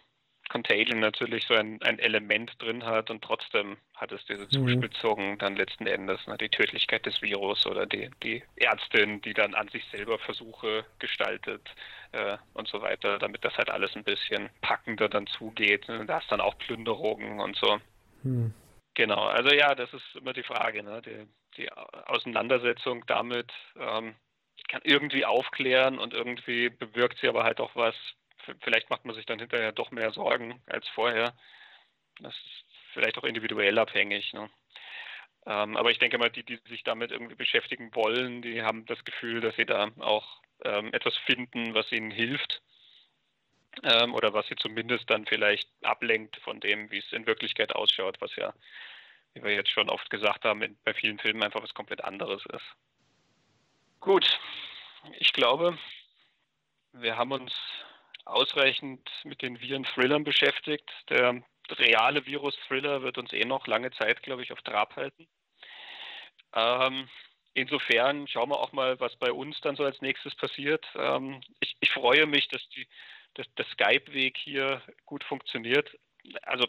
Contagion 0.49 1.01
natürlich 1.01 1.47
so 1.47 1.55
ein, 1.55 1.81
ein 1.83 1.99
Element 1.99 2.53
drin 2.59 2.85
hat 2.85 3.11
und 3.11 3.23
trotzdem 3.23 3.77
hat 3.95 4.13
es 4.13 4.25
diese. 4.27 4.49
Zuspitzung 4.49 5.33
mhm. 5.33 5.39
dann 5.39 5.57
letzten 5.57 5.87
Endes, 5.87 6.27
ne, 6.27 6.39
die 6.39 6.49
Tödlichkeit 6.49 7.05
des 7.07 7.21
Virus 7.21 7.67
oder 7.67 7.87
die, 7.87 8.11
die 8.23 8.43
Ärztin, 8.57 9.21
die 9.23 9.35
dann 9.35 9.55
an 9.55 9.69
sich 9.69 9.85
selber 9.91 10.19
Versuche 10.19 10.85
gestaltet 10.99 11.63
äh, 12.13 12.37
und 12.55 12.69
so 12.69 12.81
weiter, 12.81 13.19
damit 13.19 13.45
das 13.45 13.57
halt 13.57 13.71
alles 13.71 13.95
ein 13.95 14.05
bisschen 14.05 14.49
packender 14.61 15.09
dann 15.09 15.27
zugeht. 15.27 15.89
Ne, 15.89 16.07
da 16.07 16.19
ist 16.19 16.31
dann 16.33 16.41
auch 16.41 16.57
Plünderungen 16.59 17.41
und 17.41 17.57
so. 17.57 17.79
Mhm. 18.23 18.55
Genau, 18.95 19.25
also 19.27 19.55
ja, 19.55 19.75
das 19.75 19.93
ist 19.93 20.17
immer 20.17 20.33
die 20.33 20.43
Frage, 20.43 20.83
ne, 20.83 21.03
die, 21.03 21.27
die 21.57 21.71
Auseinandersetzung 21.73 23.05
damit. 23.07 23.53
Ähm, 23.79 24.15
kann 24.69 24.81
irgendwie 24.85 25.25
aufklären 25.25 25.99
und 25.99 26.15
irgendwie 26.15 26.69
bewirkt 26.69 27.19
sie 27.21 27.29
aber 27.29 27.45
halt 27.45 27.61
auch 27.61 27.75
was, 27.75 27.95
vielleicht 28.61 28.91
macht 28.91 29.05
man 29.05 29.15
sich 29.15 29.27
dann 29.27 29.39
hinterher 29.39 29.73
doch 29.73 29.91
mehr 29.91 30.13
Sorgen 30.13 30.63
als 30.67 30.89
vorher. 30.89 31.35
Das 32.21 32.35
ist 32.35 32.65
vielleicht 32.93 33.19
auch 33.19 33.25
individuell 33.25 33.79
abhängig. 33.79 34.33
Ne? 34.33 34.51
Ähm, 35.47 35.77
aber 35.77 35.91
ich 35.91 35.99
denke 35.99 36.19
mal, 36.19 36.31
die, 36.31 36.45
die 36.45 36.61
sich 36.69 36.85
damit 36.85 37.11
irgendwie 37.11 37.35
beschäftigen 37.35 37.95
wollen, 37.95 38.43
die 38.43 38.63
haben 38.63 38.87
das 38.87 39.05
Gefühl, 39.05 39.41
dass 39.41 39.57
sie 39.57 39.67
da 39.67 39.91
auch 39.99 40.43
ähm, 40.65 40.93
etwas 40.93 41.17
finden, 41.19 41.75
was 41.75 41.91
ihnen 41.93 42.11
hilft. 42.11 42.63
Ähm, 43.85 44.15
oder 44.15 44.33
was 44.33 44.47
sie 44.49 44.57
zumindest 44.57 45.09
dann 45.09 45.27
vielleicht 45.27 45.69
ablenkt 45.83 46.37
von 46.39 46.59
dem, 46.59 46.91
wie 46.91 46.99
es 46.99 47.13
in 47.13 47.27
Wirklichkeit 47.27 47.75
ausschaut, 47.75 48.21
was 48.21 48.35
ja, 48.37 48.53
wie 49.35 49.43
wir 49.43 49.53
jetzt 49.53 49.71
schon 49.71 49.89
oft 49.89 50.11
gesagt 50.11 50.45
haben, 50.45 50.63
in, 50.63 50.77
bei 50.85 50.95
vielen 50.95 51.19
Filmen 51.19 51.43
einfach 51.43 51.63
was 51.63 51.75
komplett 51.75 52.03
anderes 52.03 52.45
ist. 52.47 52.75
Gut, 54.01 54.39
ich 55.19 55.33
glaube, 55.33 55.79
wir 56.93 57.17
haben 57.17 57.33
uns 57.33 57.53
ausreichend 58.29 59.11
mit 59.25 59.43
den 59.43 59.61
Viren-Thrillern 59.61 60.25
beschäftigt. 60.25 60.89
Der 61.09 61.43
reale 61.71 62.27
Virus-Thriller 62.27 63.03
wird 63.03 63.19
uns 63.19 63.33
eh 63.33 63.45
noch 63.45 63.67
lange 63.67 63.91
Zeit, 63.93 64.23
glaube 64.23 64.43
ich, 64.43 64.53
auf 64.53 64.63
Trab 64.63 64.97
halten. 64.97 65.27
Ähm, 66.55 67.09
insofern 67.55 68.29
schauen 68.29 68.51
wir 68.51 68.61
auch 68.61 68.73
mal, 68.73 68.99
was 69.01 69.17
bei 69.17 69.33
uns 69.33 69.61
dann 69.61 69.77
so 69.77 69.85
als 69.85 70.01
nächstes 70.01 70.35
passiert. 70.37 70.87
Ähm, 70.95 71.41
ich, 71.61 71.77
ich, 71.81 71.91
freue 71.91 72.27
mich, 72.27 72.49
dass, 72.49 72.67
die, 72.71 72.87
dass 73.35 73.47
der 73.55 73.67
Skype-Weg 73.67 74.37
hier 74.37 74.83
gut 75.05 75.25
funktioniert. 75.25 75.91
Also 76.43 76.67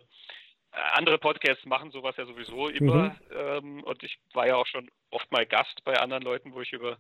andere 0.72 1.18
Podcasts 1.18 1.65
machen 1.65 1.91
sowas 1.91 2.15
ja 2.18 2.26
sowieso 2.26 2.68
immer. 2.68 3.10
Mhm. 3.10 3.18
Ähm, 3.36 3.84
und 3.84 4.03
ich 4.03 4.19
war 4.34 4.48
ja 4.48 4.56
auch 4.56 4.68
schon 4.68 4.90
oft 5.11 5.31
mal 5.31 5.45
Gast 5.45 5.84
bei 5.84 5.99
anderen 5.99 6.23
Leuten, 6.23 6.53
wo 6.53 6.61
ich 6.61 6.72
über 6.73 6.98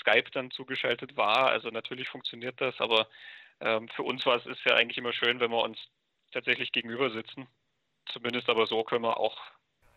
Skype 0.00 0.30
dann 0.32 0.50
zugeschaltet 0.50 1.16
war. 1.16 1.48
Also 1.48 1.68
natürlich 1.68 2.08
funktioniert 2.08 2.60
das, 2.60 2.78
aber 2.80 3.08
ähm, 3.60 3.88
für 3.88 4.02
uns 4.02 4.24
war 4.26 4.36
es 4.36 4.46
ist 4.46 4.64
ja 4.64 4.74
eigentlich 4.74 4.98
immer 4.98 5.12
schön, 5.12 5.40
wenn 5.40 5.50
wir 5.50 5.62
uns 5.62 5.78
tatsächlich 6.32 6.72
gegenüber 6.72 7.10
sitzen. 7.10 7.46
Zumindest 8.06 8.48
aber 8.48 8.66
so 8.66 8.82
können 8.84 9.04
wir 9.04 9.18
auch 9.18 9.38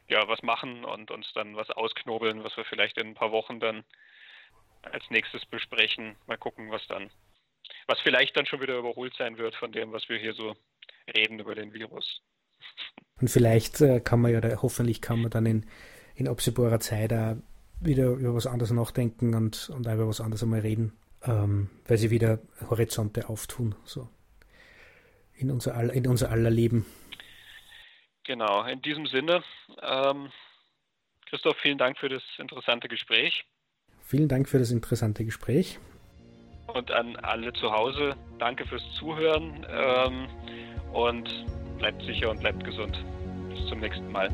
ja 0.07 0.27
was 0.27 0.41
machen 0.43 0.85
und 0.85 1.11
uns 1.11 1.31
dann 1.33 1.55
was 1.55 1.69
ausknobeln, 1.71 2.43
was 2.43 2.55
wir 2.57 2.65
vielleicht 2.65 2.97
in 2.97 3.07
ein 3.07 3.15
paar 3.15 3.31
Wochen 3.31 3.59
dann 3.59 3.83
als 4.83 5.03
nächstes 5.09 5.45
besprechen. 5.45 6.15
Mal 6.27 6.37
gucken, 6.37 6.69
was 6.69 6.85
dann, 6.87 7.09
was 7.87 7.99
vielleicht 8.01 8.37
dann 8.37 8.45
schon 8.45 8.61
wieder 8.61 8.77
überholt 8.77 9.15
sein 9.17 9.37
wird 9.37 9.55
von 9.55 9.71
dem, 9.71 9.91
was 9.91 10.07
wir 10.09 10.17
hier 10.17 10.33
so 10.33 10.55
reden 11.15 11.39
über 11.39 11.55
den 11.55 11.73
Virus. 11.73 12.21
Und 13.19 13.29
vielleicht 13.29 13.81
äh, 13.81 13.99
kann 13.99 14.21
man 14.21 14.31
ja, 14.31 14.61
hoffentlich 14.61 15.01
kann 15.01 15.21
man 15.21 15.31
dann 15.31 15.45
in, 15.45 15.65
in 16.15 16.27
absehbarer 16.27 16.79
Zeit 16.79 17.13
auch 17.13 17.35
wieder 17.79 18.07
über 18.09 18.35
was 18.35 18.47
anderes 18.47 18.71
nachdenken 18.71 19.35
und, 19.35 19.69
und 19.69 19.85
über 19.85 20.07
was 20.07 20.21
anderes 20.21 20.43
einmal 20.43 20.61
reden 20.61 20.93
ähm, 21.27 21.69
weil 21.87 21.97
sie 21.97 22.11
wieder 22.11 22.39
Horizonte 22.69 23.29
auftun, 23.29 23.75
so 23.83 24.07
in 25.37 25.51
unser, 25.51 25.75
aller, 25.75 25.93
in 25.93 26.07
unser 26.07 26.29
aller 26.29 26.49
Leben. 26.49 26.85
Genau, 28.23 28.63
in 28.63 28.81
diesem 28.81 29.05
Sinne, 29.05 29.43
ähm, 29.81 30.29
Christoph, 31.29 31.57
vielen 31.61 31.77
Dank 31.77 31.97
für 31.97 32.09
das 32.09 32.23
interessante 32.37 32.87
Gespräch. 32.87 33.43
Vielen 34.01 34.27
Dank 34.27 34.47
für 34.47 34.59
das 34.59 34.71
interessante 34.71 35.25
Gespräch. 35.25 35.79
Und 36.67 36.91
an 36.91 37.15
alle 37.17 37.53
zu 37.53 37.71
Hause, 37.71 38.15
danke 38.39 38.65
fürs 38.65 38.83
Zuhören 38.97 39.65
ähm, 39.69 40.27
und 40.93 41.29
bleibt 41.77 42.01
sicher 42.03 42.31
und 42.31 42.39
bleibt 42.39 42.63
gesund. 42.63 42.97
Bis 43.49 43.67
zum 43.67 43.79
nächsten 43.79 44.11
Mal. 44.11 44.29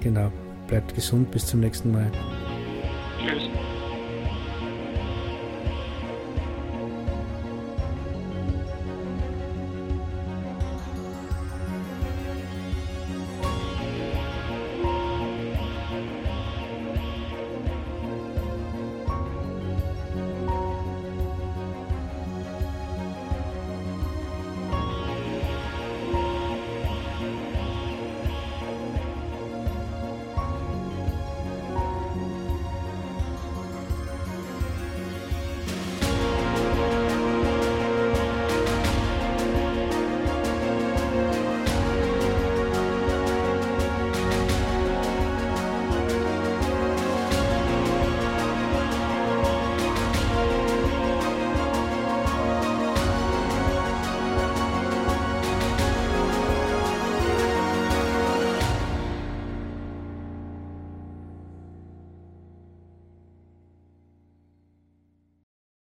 Genau, 0.00 0.30
bleibt 0.68 0.94
gesund, 0.94 1.30
bis 1.30 1.46
zum 1.46 1.60
nächsten 1.60 1.90
Mal. 1.90 2.12
Cheers. 3.18 3.75